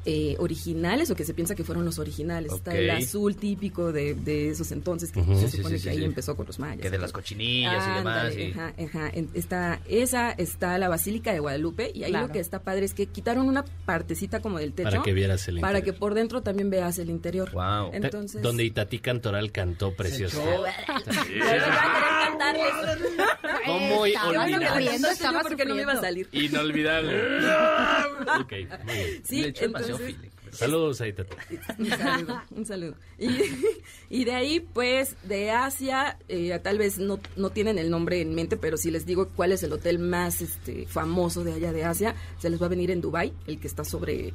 eh, 0.05 0.35
originales 0.39 1.09
o 1.11 1.15
que 1.15 1.25
se 1.25 1.33
piensa 1.33 1.55
que 1.55 1.63
fueron 1.63 1.85
los 1.85 1.99
originales. 1.99 2.53
Está 2.53 2.75
el 2.75 2.89
azul 2.91 3.35
típico 3.35 3.91
de, 3.91 4.13
de 4.13 4.49
esos 4.49 4.71
entonces, 4.71 5.11
que 5.11 5.23
se 5.23 5.49
supone 5.49 5.75
sí, 5.75 5.79
sí, 5.79 5.83
que 5.83 5.89
ahí 5.89 5.97
sí. 5.97 6.03
empezó 6.03 6.35
con 6.35 6.45
los 6.45 6.59
mayas. 6.59 6.81
Que 6.81 6.89
de 6.89 6.97
las 6.97 7.11
cochinillas 7.11 7.83
y 7.87 7.95
demás. 7.97 8.23
Ándale, 8.25 8.43
y- 8.45 8.51
ajá, 8.51 8.73
ajá. 8.85 9.09
En- 9.13 9.29
Está, 9.33 9.79
esa 9.87 10.31
está 10.31 10.77
la 10.77 10.89
Basílica 10.89 11.33
de 11.33 11.39
Guadalupe 11.39 11.91
y 11.93 12.03
ahí 12.03 12.11
Claro. 12.11 12.27
lo 12.27 12.33
que 12.33 12.39
está 12.39 12.59
padre 12.61 12.85
es 12.85 12.93
que 12.93 13.07
quitaron 13.07 13.47
una 13.47 13.65
partecita 13.85 14.41
como 14.41 14.59
del 14.59 14.73
techo 14.73 14.89
Para 14.89 15.03
que 15.03 15.13
vieras 15.13 15.47
el 15.47 15.59
para 15.59 15.79
interior. 15.79 15.95
que 15.95 15.99
por 15.99 16.13
dentro 16.13 16.41
también 16.41 16.69
veas 16.69 16.97
el 16.99 17.09
interior. 17.09 17.51
Wow. 17.51 17.91
Entonces, 17.93 18.41
Donde 18.41 18.63
Itatí 18.63 18.99
Cantoral 18.99 19.51
cantó 19.51 19.93
precioso. 19.95 20.41
¿Cómo 23.65 24.05
estaba 24.05 25.41
porque 25.41 25.65
no 25.65 25.75
me 25.75 25.81
iba 25.81 25.93
a 25.93 26.01
salir. 26.01 26.27
Inolvidable. 26.31 27.39
ok, 28.41 28.51
muy 28.85 28.93
bien. 28.93 29.21
Sí, 29.23 29.41
Le 29.41 29.47
echó 29.49 29.61
demasiado 29.67 29.94
entonces- 29.95 30.15
feeling. 30.15 30.29
Saludos 30.51 31.01
a 31.01 31.07
Itatí. 31.07 31.35
Un 31.79 31.89
saludo, 31.89 32.41
un 32.51 32.65
saludo. 32.65 32.95
Y, 33.19 33.27
y 34.09 34.23
de 34.23 34.31
ahí, 34.35 34.61
pues, 34.61 35.17
de 35.23 35.51
Asia, 35.51 36.17
eh, 36.29 36.57
tal 36.63 36.77
vez 36.77 36.97
no, 36.97 37.19
no 37.35 37.49
tienen 37.49 37.77
el 37.77 37.89
nombre 37.89 38.21
en 38.21 38.33
mente, 38.33 38.55
pero 38.55 38.77
si 38.77 38.89
les 38.89 39.05
digo 39.05 39.27
cuál 39.35 39.51
es 39.51 39.63
el 39.63 39.73
hotel 39.73 39.99
más 39.99 40.41
este, 40.41 40.85
famoso 40.85 41.43
de 41.43 41.51
allá 41.53 41.73
de 41.73 41.83
Asia, 41.83 42.15
se 42.39 42.49
les 42.49 42.61
va 42.61 42.67
a 42.67 42.69
venir 42.69 42.89
en 42.91 43.01
Dubai, 43.01 43.33
el 43.47 43.59
que 43.59 43.67
está 43.67 43.83
sobre 43.83 44.33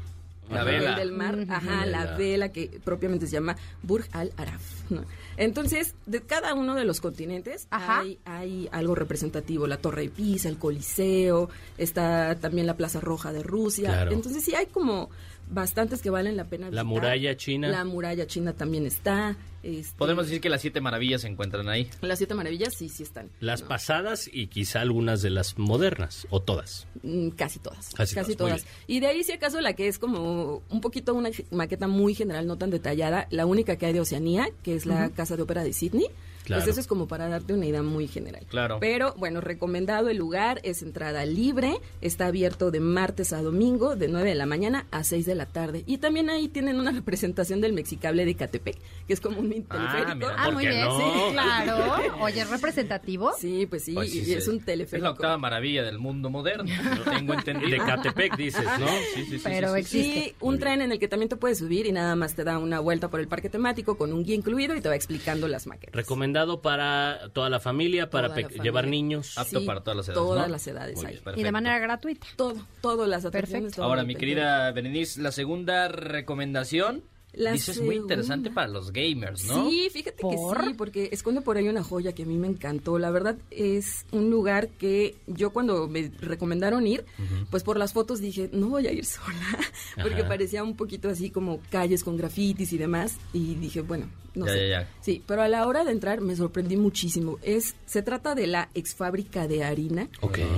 La 0.51 0.61
el 0.61 0.67
vela. 0.67 0.99
del 0.99 1.13
mar, 1.13 1.39
ajá, 1.49 1.87
la 1.87 2.05
Vela. 2.05 2.17
vela 2.19 2.49
que 2.53 2.81
propiamente 2.85 3.27
se 3.27 3.33
llama 3.33 3.57
Burj 3.83 4.07
Al 4.13 4.33
Arab. 4.37 4.61
¿no? 4.91 5.05
Entonces, 5.39 5.95
de 6.05 6.21
cada 6.21 6.53
uno 6.53 6.75
de 6.75 6.85
los 6.85 7.01
continentes 7.01 7.67
Ajá. 7.71 8.01
hay, 8.01 8.19
hay 8.27 8.69
algo 8.73 8.95
representativo, 8.95 9.67
la 9.67 9.79
Torre 9.79 10.03
de 10.03 10.09
Pisa, 10.11 10.51
el 10.51 10.59
Coliseo, 10.59 11.49
está 11.79 12.35
también 12.35 12.67
la 12.67 12.77
Plaza 12.77 13.01
Roja 13.01 13.33
de 13.33 13.43
Rusia. 13.43 13.89
Claro. 13.89 14.13
Entonces, 14.13 14.45
sí 14.45 14.55
hay 14.55 14.67
como 14.67 15.09
bastantes 15.51 16.01
que 16.03 16.11
valen 16.11 16.37
la 16.37 16.45
pena 16.45 16.67
La 16.67 16.71
visitar. 16.71 16.85
muralla 16.87 17.37
china. 17.37 17.69
La 17.69 17.85
muralla 17.85 18.27
china 18.27 18.53
también 18.55 18.87
está. 18.87 19.37
este, 19.63 19.97
Podemos 19.99 20.27
decir 20.27 20.41
que 20.41 20.49
las 20.49 20.61
siete 20.61 20.81
maravillas 20.81 21.23
se 21.23 21.29
encuentran 21.29 21.69
ahí. 21.69 21.89
Las 22.01 22.19
siete 22.19 22.35
maravillas 22.35 22.75
sí, 22.77 22.89
sí 22.89 23.03
están. 23.03 23.31
Las 23.41 23.63
¿no? 23.63 23.69
pasadas 23.69 24.31
y 24.33 24.47
quizá 24.47 24.81
algunas 24.81 25.23
de 25.23 25.31
las 25.31 25.59
modernas, 25.59 26.27
o 26.31 26.41
todas. 26.41 26.87
Mm, 27.03 27.31
Casi 27.31 27.59
todas. 27.59 27.91
Casi 27.95 28.15
Casi, 28.15 28.37
todas, 28.37 28.53
muy 28.53 28.61
todas. 28.63 28.67
Y 28.87 29.01
de 29.01 29.07
ahí, 29.09 29.25
si 29.25 29.33
acaso, 29.33 29.61
la 29.61 29.75
que 29.75 29.89
es 29.89 29.99
como 29.99 30.63
un 30.69 30.81
poquito 30.81 31.15
una 31.15 31.31
maqueta 31.51 31.89
muy 31.89 32.15
general, 32.15 32.47
no 32.47 32.57
tan 32.57 32.71
detallada, 32.71 33.27
la 33.31 33.47
única 33.47 33.77
que 33.77 33.87
hay 33.87 33.93
de 33.93 34.01
Oceanía, 34.01 34.49
que 34.63 34.75
es 34.75 34.87
la 34.87 35.11
Casa 35.11 35.37
de 35.37 35.43
Ópera 35.43 35.63
de 35.65 35.73
Sydney. 35.73 36.07
Claro. 36.51 36.63
Pues 36.65 36.73
eso 36.73 36.81
es 36.81 36.87
como 36.87 37.07
para 37.09 37.29
darte 37.29 37.53
una 37.55 37.67
idea 37.67 37.83
muy 37.83 38.07
general. 38.09 38.45
Claro. 38.49 38.79
Pero 38.81 39.15
bueno, 39.17 39.41
recomendado 39.41 40.09
el 40.09 40.17
lugar, 40.17 40.61
es 40.65 40.83
entrada 40.83 41.25
libre, 41.25 41.77
está 42.01 42.27
abierto 42.27 42.71
de 42.71 42.81
martes 42.81 43.33
a 43.33 43.41
domingo, 43.43 43.97
de 43.97 44.09
9 44.09 44.29
de 44.31 44.35
la 44.35 44.47
mañana 44.47 44.87
a 44.91 45.05
6 45.05 45.27
de 45.27 45.35
la 45.35 45.47
tarde. 45.47 45.85
Y 45.87 45.99
también 45.99 46.29
ahí 46.31 46.49
tienen 46.49 46.79
una 46.81 46.91
representación 47.01 47.61
del 47.61 47.73
Mexicable 47.73 48.25
de 48.25 48.35
Catepec, 48.35 48.77
que 49.07 49.13
es 49.13 49.21
como 49.21 49.39
un 49.41 49.49
mini 49.49 49.65
Ah, 49.71 49.77
teleférico. 49.77 50.17
mira, 50.17 50.35
Ah, 50.39 50.45
¿por 50.47 50.55
muy 50.55 50.67
bien, 50.67 50.81
no? 50.85 50.99
Sí, 50.99 51.33
claro. 51.33 52.17
Oye, 52.21 52.41
¿es 52.41 52.51
representativo? 52.51 53.33
Sí, 53.39 53.67
pues 53.67 53.85
sí, 53.85 53.95
Pues 53.95 54.11
sí, 54.11 54.21
y 54.21 54.25
sí. 54.25 54.35
es 54.35 54.49
un 54.49 54.57
Es 54.59 54.65
teleférico. 54.65 55.05
la 55.05 55.11
octava 55.13 55.39
maravilla 55.39 55.83
del 55.83 55.99
mundo 55.99 56.31
moderno. 56.31 56.65
Lo 57.05 57.11
tengo 57.13 57.35
entendido. 57.35 57.71
De 57.71 57.79
Catepec, 57.79 58.37
dices, 58.37 58.65
¿no? 58.79 58.89
Sí, 59.15 59.25
sí, 59.27 59.39
sí. 59.39 59.41
Pero 59.45 59.75
sí. 59.75 59.81
existe 59.81 60.35
un 60.41 60.59
tren 60.59 60.81
en 60.83 60.91
el 60.93 60.99
que 60.99 61.07
también 61.09 61.29
te 61.29 61.37
puedes 61.37 61.59
subir 61.59 61.87
y 61.87 61.93
nada 61.93 62.17
más 62.17 62.35
te 62.35 62.43
da 62.43 62.59
una 62.59 62.81
vuelta 62.81 63.09
por 63.09 63.21
el 63.21 63.29
parque 63.29 63.49
temático 63.49 63.97
con 63.97 64.13
un 64.13 64.25
guía 64.25 64.35
incluido 64.35 64.75
y 64.75 64.81
te 64.81 64.89
va 64.89 64.97
explicando 64.97 65.47
las 65.47 65.67
maquetas. 65.67 65.95
Recomendado 65.95 66.40
para 66.63 67.31
toda 67.33 67.49
la 67.51 67.61
familia, 67.61 68.11
para 68.11 68.29
la 68.29 68.35
familia. 68.35 68.63
llevar 68.63 68.87
niños. 68.87 69.37
Apto 69.39 69.61
Sí, 69.61 69.67
para 69.67 69.81
todas 69.83 69.97
las 69.97 70.09
edades. 70.09 70.23
Todas 70.23 70.47
¿no? 70.47 70.53
las 70.53 70.67
edades 70.67 70.97
Muy 70.97 71.07
hay. 71.07 71.11
bien, 71.13 71.19
Y 71.19 71.19
de 71.21 71.25
perfecto. 71.33 71.53
manera 71.53 71.79
gratuita. 71.79 72.27
Todo, 72.37 72.55
todo 72.81 73.07
las 73.07 73.25
atracciones. 73.25 73.75
todo 73.75 73.85
Ahora, 73.87 74.03
mi 74.05 74.15
que- 74.15 74.21
querida 74.21 74.71
Berenice, 74.73 75.21
la 75.21 75.33
segunda 75.33 75.89
recomendación 75.89 77.05
La 77.35 77.53
dices 77.53 77.77
muy 77.81 77.95
segunda. 77.95 78.15
interesante 78.15 78.51
para 78.51 78.67
los 78.69 78.93
gamers, 78.93 79.45
¿no? 79.45 79.69
Sí, 79.71 79.89
fíjate 79.93 80.21
¿Por? 80.23 80.59
que 80.61 80.67
sí, 80.69 80.75
porque 80.75 81.09
esconde 81.13 81.41
por 81.43 81.57
ahí 81.57 81.69
una 81.69 81.85
joya 81.85 82.13
que 82.13 82.25
a 82.25 82.27
mí 82.27 82.37
me 82.37 82.49
encantó. 82.49 82.99
La 82.99 83.11
verdad 83.11 83.37
es 83.51 84.05
un 84.11 84.31
lugar 84.31 84.69
que 84.69 85.15
yo 85.27 85.51
cuando 85.51 85.87
me 85.89 86.11
recomendaron 86.21 86.87
ir, 86.87 87.05
pues 87.51 87.63
por 87.63 87.77
las 87.79 87.93
fotos 87.93 88.21
dije, 88.21 88.51
no 88.53 88.69
voy 88.69 88.87
a 88.87 88.93
ir 88.93 89.05
sola, 89.05 89.59
porque 90.03 90.21
Ajá. 90.21 90.29
parecía 90.29 90.65
un 90.65 90.75
poquito 90.77 91.09
así 91.09 91.31
como 91.31 91.61
calles 91.71 92.03
con 92.05 92.17
grafitis 92.17 92.73
y 92.73 92.79
demás, 92.79 93.17
y 93.33 93.55
dije, 93.55 93.81
bueno, 93.83 94.11
no 94.35 94.47
Ya, 94.47 94.53
sé. 94.53 94.69
ya, 94.69 94.81
ya. 94.83 94.89
Sí, 95.01 95.23
pero 95.27 95.43
a 95.43 95.49
la 95.49 95.67
hora 95.67 95.85
de 95.85 95.93
entrar 95.93 96.21
me 96.21 96.35
sorprendí 96.37 96.77
muchísimo. 96.77 97.39
Es, 97.43 97.75
se 97.87 98.03
trata 98.03 98.35
de 98.35 98.47
la 98.49 98.71
ex 98.75 98.95
fábrica 98.95 99.47
de 99.47 99.63
harina, 99.65 100.09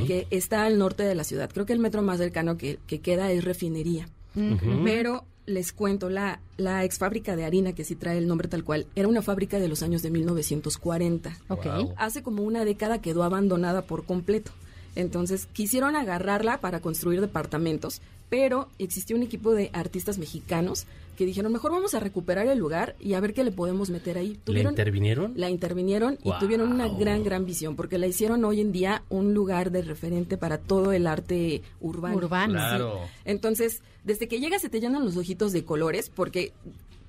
que 0.07 0.27
está 0.31 0.65
al 0.65 0.78
norte 0.78 1.03
de 1.03 1.15
la 1.15 1.24
ciudad. 1.24 1.51
Creo 1.53 1.66
que 1.66 1.73
el 1.74 1.78
metro 1.81 2.01
más 2.03 2.19
cercano 2.19 2.57
que, 2.57 2.78
que 2.86 3.01
queda 3.01 3.31
es 3.32 3.44
refinería. 3.44 4.09
Pero 4.85 5.25
les 5.47 5.73
cuento, 5.73 6.09
la, 6.09 6.41
la 6.57 6.85
ex 6.85 6.99
fábrica 6.99 7.37
de 7.37 7.45
harina, 7.45 7.73
que 7.73 7.85
sí 7.85 7.97
trae 7.97 8.19
el 8.19 8.29
nombre 8.29 8.49
tal 8.49 8.65
cual, 8.65 8.87
era 8.95 9.09
una 9.09 9.23
fábrica 9.23 9.59
de 9.59 9.69
los 9.69 9.83
años 9.83 10.03
de 10.03 10.11
1940. 10.11 11.37
Ok. 11.49 11.65
Wow. 11.65 11.95
Hace 11.97 12.23
como 12.23 12.43
una 12.43 12.65
década 12.65 13.01
quedó 13.01 13.23
abandonada 13.23 13.83
por 13.83 14.05
completo. 14.05 14.53
Entonces 14.95 15.47
quisieron 15.47 15.97
agarrarla 15.97 16.61
para 16.61 16.81
construir 16.81 17.21
departamentos, 17.21 18.03
pero 18.33 18.71
existió 18.79 19.15
un 19.15 19.23
equipo 19.23 19.53
de 19.53 19.69
artistas 19.75 20.17
mexicanos 20.17 20.87
que 21.19 21.27
dijeron, 21.27 21.53
mejor 21.53 21.71
vamos 21.71 21.93
a 21.93 22.01
recuperar 22.01 22.47
el 22.47 22.59
lugar 22.59 22.97
y 22.99 23.13
a 23.13 23.21
ver 23.21 23.35
qué 23.35 23.45
le 23.45 23.51
podemos 23.53 23.91
meter 23.91 24.17
ahí. 24.17 24.41
¿Le 24.47 24.63
intervinieron? 24.63 25.35
La 25.37 25.51
intervinieron 25.51 26.17
y 26.25 26.33
tuvieron 26.41 26.73
una 26.73 26.89
gran, 26.89 27.25
gran 27.25 27.45
visión, 27.45 27.77
porque 27.77 27.99
la 27.99 28.07
hicieron 28.07 28.43
hoy 28.47 28.63
en 28.63 28.73
día 28.73 29.03
un 29.11 29.35
lugar 29.35 29.71
de 29.71 29.83
referente 29.83 30.39
para 30.39 30.57
todo 30.57 30.93
el 30.93 31.07
arte 31.07 31.61
urbano. 31.83 32.17
Urbano. 32.17 32.55
Claro. 32.55 33.01
Entonces, 33.27 33.83
desde 34.03 34.29
que 34.29 34.41
llegas 34.41 34.63
se 34.63 34.71
te 34.71 34.81
llenan 34.81 35.05
los 35.05 35.19
ojitos 35.19 35.53
de 35.53 35.67
colores, 35.67 36.09
porque 36.09 36.55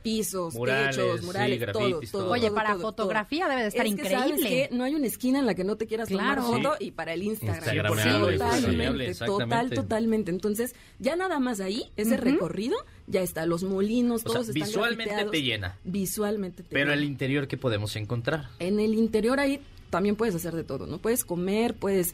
pisos, 0.04 0.54
Murales, 0.54 0.96
techos, 0.96 1.20
sí, 1.22 1.26
murales, 1.26 1.60
grafitis, 1.60 1.90
todo, 1.90 2.00
todo. 2.12 2.22
todo, 2.26 2.32
Oye, 2.34 2.48
todo, 2.48 2.56
para 2.56 2.72
todo, 2.74 2.82
fotografía 2.82 3.46
todo. 3.46 3.50
debe 3.52 3.62
de 3.64 3.68
estar 3.70 3.86
Es 3.88 3.96
que, 3.96 4.04
¿sabes 4.10 4.32
increíble. 4.34 4.50
qué? 4.70 4.76
No 4.76 4.84
hay 4.84 4.94
una 4.96 5.08
esquina 5.08 5.40
en 5.40 5.46
la 5.46 5.56
que 5.56 5.64
no 5.64 5.76
te 5.78 5.88
quieras 5.88 6.10
tomar 6.10 6.38
Claro. 6.38 6.44
foto 6.52 6.76
y 6.80 6.92
para 6.92 7.14
el 7.14 7.24
Instagram. 7.24 7.56
Instagramable, 7.58 8.04
Sí, 8.04 8.10
Instagramable, 8.10 9.14
totalmente, 9.16 9.26
total, 9.26 9.70
totalmente. 9.72 10.32
Entonces, 10.32 10.76
ya 11.00 11.16
nada 11.16 11.40
más 11.40 11.60
ahí, 11.62 11.86
ese 11.96 12.18
recorrido, 12.18 12.76
ya 13.08 13.22
está, 13.22 13.46
los 13.46 13.64
molinos, 13.64 14.22
O 14.26 14.30
sea, 14.30 14.34
todos 14.34 14.50
están 14.50 14.64
visualmente 14.68 15.26
te 15.32 15.42
llena. 15.42 15.78
Visualmente 15.84 16.64
te 16.64 16.70
Pero 16.70 16.92
llena. 16.92 16.94
el 17.02 17.04
interior, 17.06 17.48
¿qué 17.48 17.58
podemos 17.58 17.96
encontrar? 17.96 18.50
En 18.60 18.80
el 18.80 18.94
interior 18.96 19.40
ahí 19.40 19.62
también 19.90 20.16
puedes 20.16 20.34
hacer 20.36 20.54
de 20.56 20.64
todo, 20.64 20.88
¿no? 20.88 20.98
Puedes 20.98 21.24
comer, 21.24 21.76
puedes, 21.76 22.14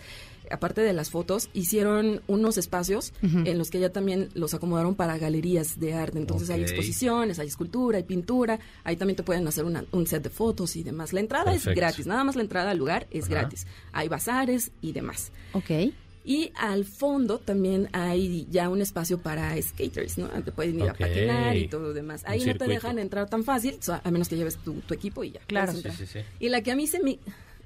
aparte 0.51 0.81
de 0.81 0.93
las 0.93 1.09
fotos, 1.09 1.49
hicieron 1.53 2.21
unos 2.27 2.57
espacios 2.57 3.13
en 3.21 3.57
los 3.57 3.69
que 3.69 3.79
ya 3.79 3.89
también 3.91 4.29
los 4.33 4.53
acomodaron 4.53 4.95
para 4.95 5.17
galerías 5.17 5.79
de 5.79 5.93
arte. 5.93 6.17
Entonces 6.19 6.49
hay 6.49 6.61
exposiciones, 6.61 7.39
hay 7.39 7.47
escultura, 7.47 7.97
hay 7.97 8.03
pintura, 8.03 8.59
ahí 8.83 8.95
también 8.95 9.15
te 9.15 9.23
pueden 9.23 9.47
hacer 9.47 9.65
una- 9.65 9.85
un 9.91 10.07
set 10.07 10.23
de 10.23 10.29
fotos 10.29 10.75
y 10.75 10.83
demás. 10.83 11.13
La 11.13 11.19
entrada 11.19 11.45
Perfecto. 11.45 11.69
es 11.71 11.75
gratis, 11.75 12.07
nada 12.07 12.23
más 12.23 12.35
la 12.35 12.41
entrada 12.43 12.71
al 12.71 12.77
lugar 12.77 13.07
es 13.11 13.27
gratis. 13.29 13.67
Hay 13.91 14.07
bazares 14.07 14.71
y 14.81 14.91
demás. 14.91 15.31
Ok. 15.53 15.91
Y 16.25 16.51
al 16.55 16.85
fondo 16.85 17.39
también 17.39 17.89
hay 17.93 18.45
ya 18.51 18.69
un 18.69 18.81
espacio 18.81 19.19
para 19.19 19.59
skaters, 19.59 20.17
¿no? 20.17 20.27
Te 20.27 20.51
pueden 20.51 20.75
ir 20.79 20.89
a 20.89 20.93
patinar 20.93 21.55
y 21.55 21.67
todo 21.67 21.81
lo 21.81 21.93
demás. 21.93 22.21
Ahí 22.25 22.45
no 22.45 22.55
te 22.55 22.65
dejan 22.67 22.99
entrar 22.99 23.27
tan 23.29 23.43
fácil, 23.43 23.79
a 24.03 24.11
menos 24.11 24.27
que 24.29 24.35
lleves 24.35 24.57
tu, 24.57 24.73
tu 24.81 24.93
equipo 24.93 25.23
y 25.23 25.31
ya. 25.31 25.39
Claro. 25.47 25.73
sí, 25.73 25.81
sí. 26.05 26.19
Y 26.39 26.49
la 26.49 26.61
que 26.61 26.71
a 26.71 26.75
mí 26.75 26.85
se 26.87 26.99
me... 27.01 27.17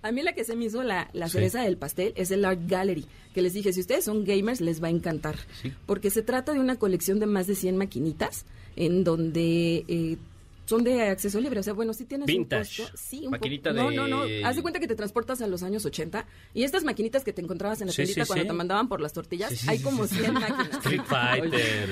A 0.03 0.11
mí 0.11 0.21
la 0.21 0.33
que 0.33 0.43
se 0.43 0.55
me 0.55 0.65
hizo 0.65 0.83
la, 0.83 1.09
la 1.13 1.27
Sí. 1.27 1.33
cereza 1.33 1.61
del 1.63 1.77
pastel 1.77 2.13
es 2.15 2.29
el 2.31 2.45
Art 2.45 2.59
Gallery, 2.67 3.05
que 3.33 3.41
les 3.41 3.53
dije, 3.53 3.73
si 3.73 3.79
ustedes 3.79 4.05
son 4.05 4.23
gamers 4.25 4.61
les 4.61 4.83
va 4.83 4.87
a 4.87 4.91
encantar, 4.91 5.35
Sí. 5.61 5.71
porque 5.85 6.09
se 6.11 6.21
trata 6.21 6.53
de 6.53 6.59
una 6.59 6.75
colección 6.77 7.19
de 7.19 7.25
más 7.25 7.47
de 7.47 7.55
100 7.55 7.77
maquinitas 7.77 8.45
en 8.75 9.03
donde 9.03 9.85
eh, 9.87 10.17
son 10.65 10.83
de 10.83 11.03
acceso 11.09 11.39
libre, 11.41 11.59
o 11.59 11.63
sea, 11.63 11.73
bueno, 11.73 11.93
sí 11.93 12.05
tienes 12.05 12.25
Vintage. 12.27 12.81
un 12.83 12.87
costo. 12.89 12.97
Sí, 13.03 13.21
un 13.25 13.31
Maquinita 13.31 13.71
poco. 13.71 13.83
No, 13.83 13.89
de- 13.89 13.95
no, 13.95 14.07
no, 14.07 14.47
haz 14.47 14.55
de 14.55 14.61
cuenta 14.61 14.79
que 14.79 14.87
te 14.87 14.95
transportas 14.95 15.41
a 15.41 15.47
los 15.47 15.61
años 15.63 15.85
80 15.85 16.25
y 16.53 16.63
estas 16.63 16.83
maquinitas 16.83 17.23
que 17.23 17.33
te 17.33 17.41
encontrabas 17.41 17.81
en 17.81 17.87
la 17.87 17.93
Sí, 17.93 17.97
tiendita 17.97 18.23
sí, 18.23 18.27
cuando 18.27 18.43
sí. 18.43 18.47
te 18.47 18.53
mandaban 18.53 18.87
por 18.87 19.01
las 19.01 19.13
tortillas, 19.13 19.49
Sí, 19.49 19.57
sí, 19.57 19.67
hay 19.69 19.77
sí, 19.79 19.83
como 19.83 20.07
sí. 20.07 20.15
100 20.15 20.33
máquinas. 20.33 20.69
Street 20.77 21.01
Fighter. 21.05 21.89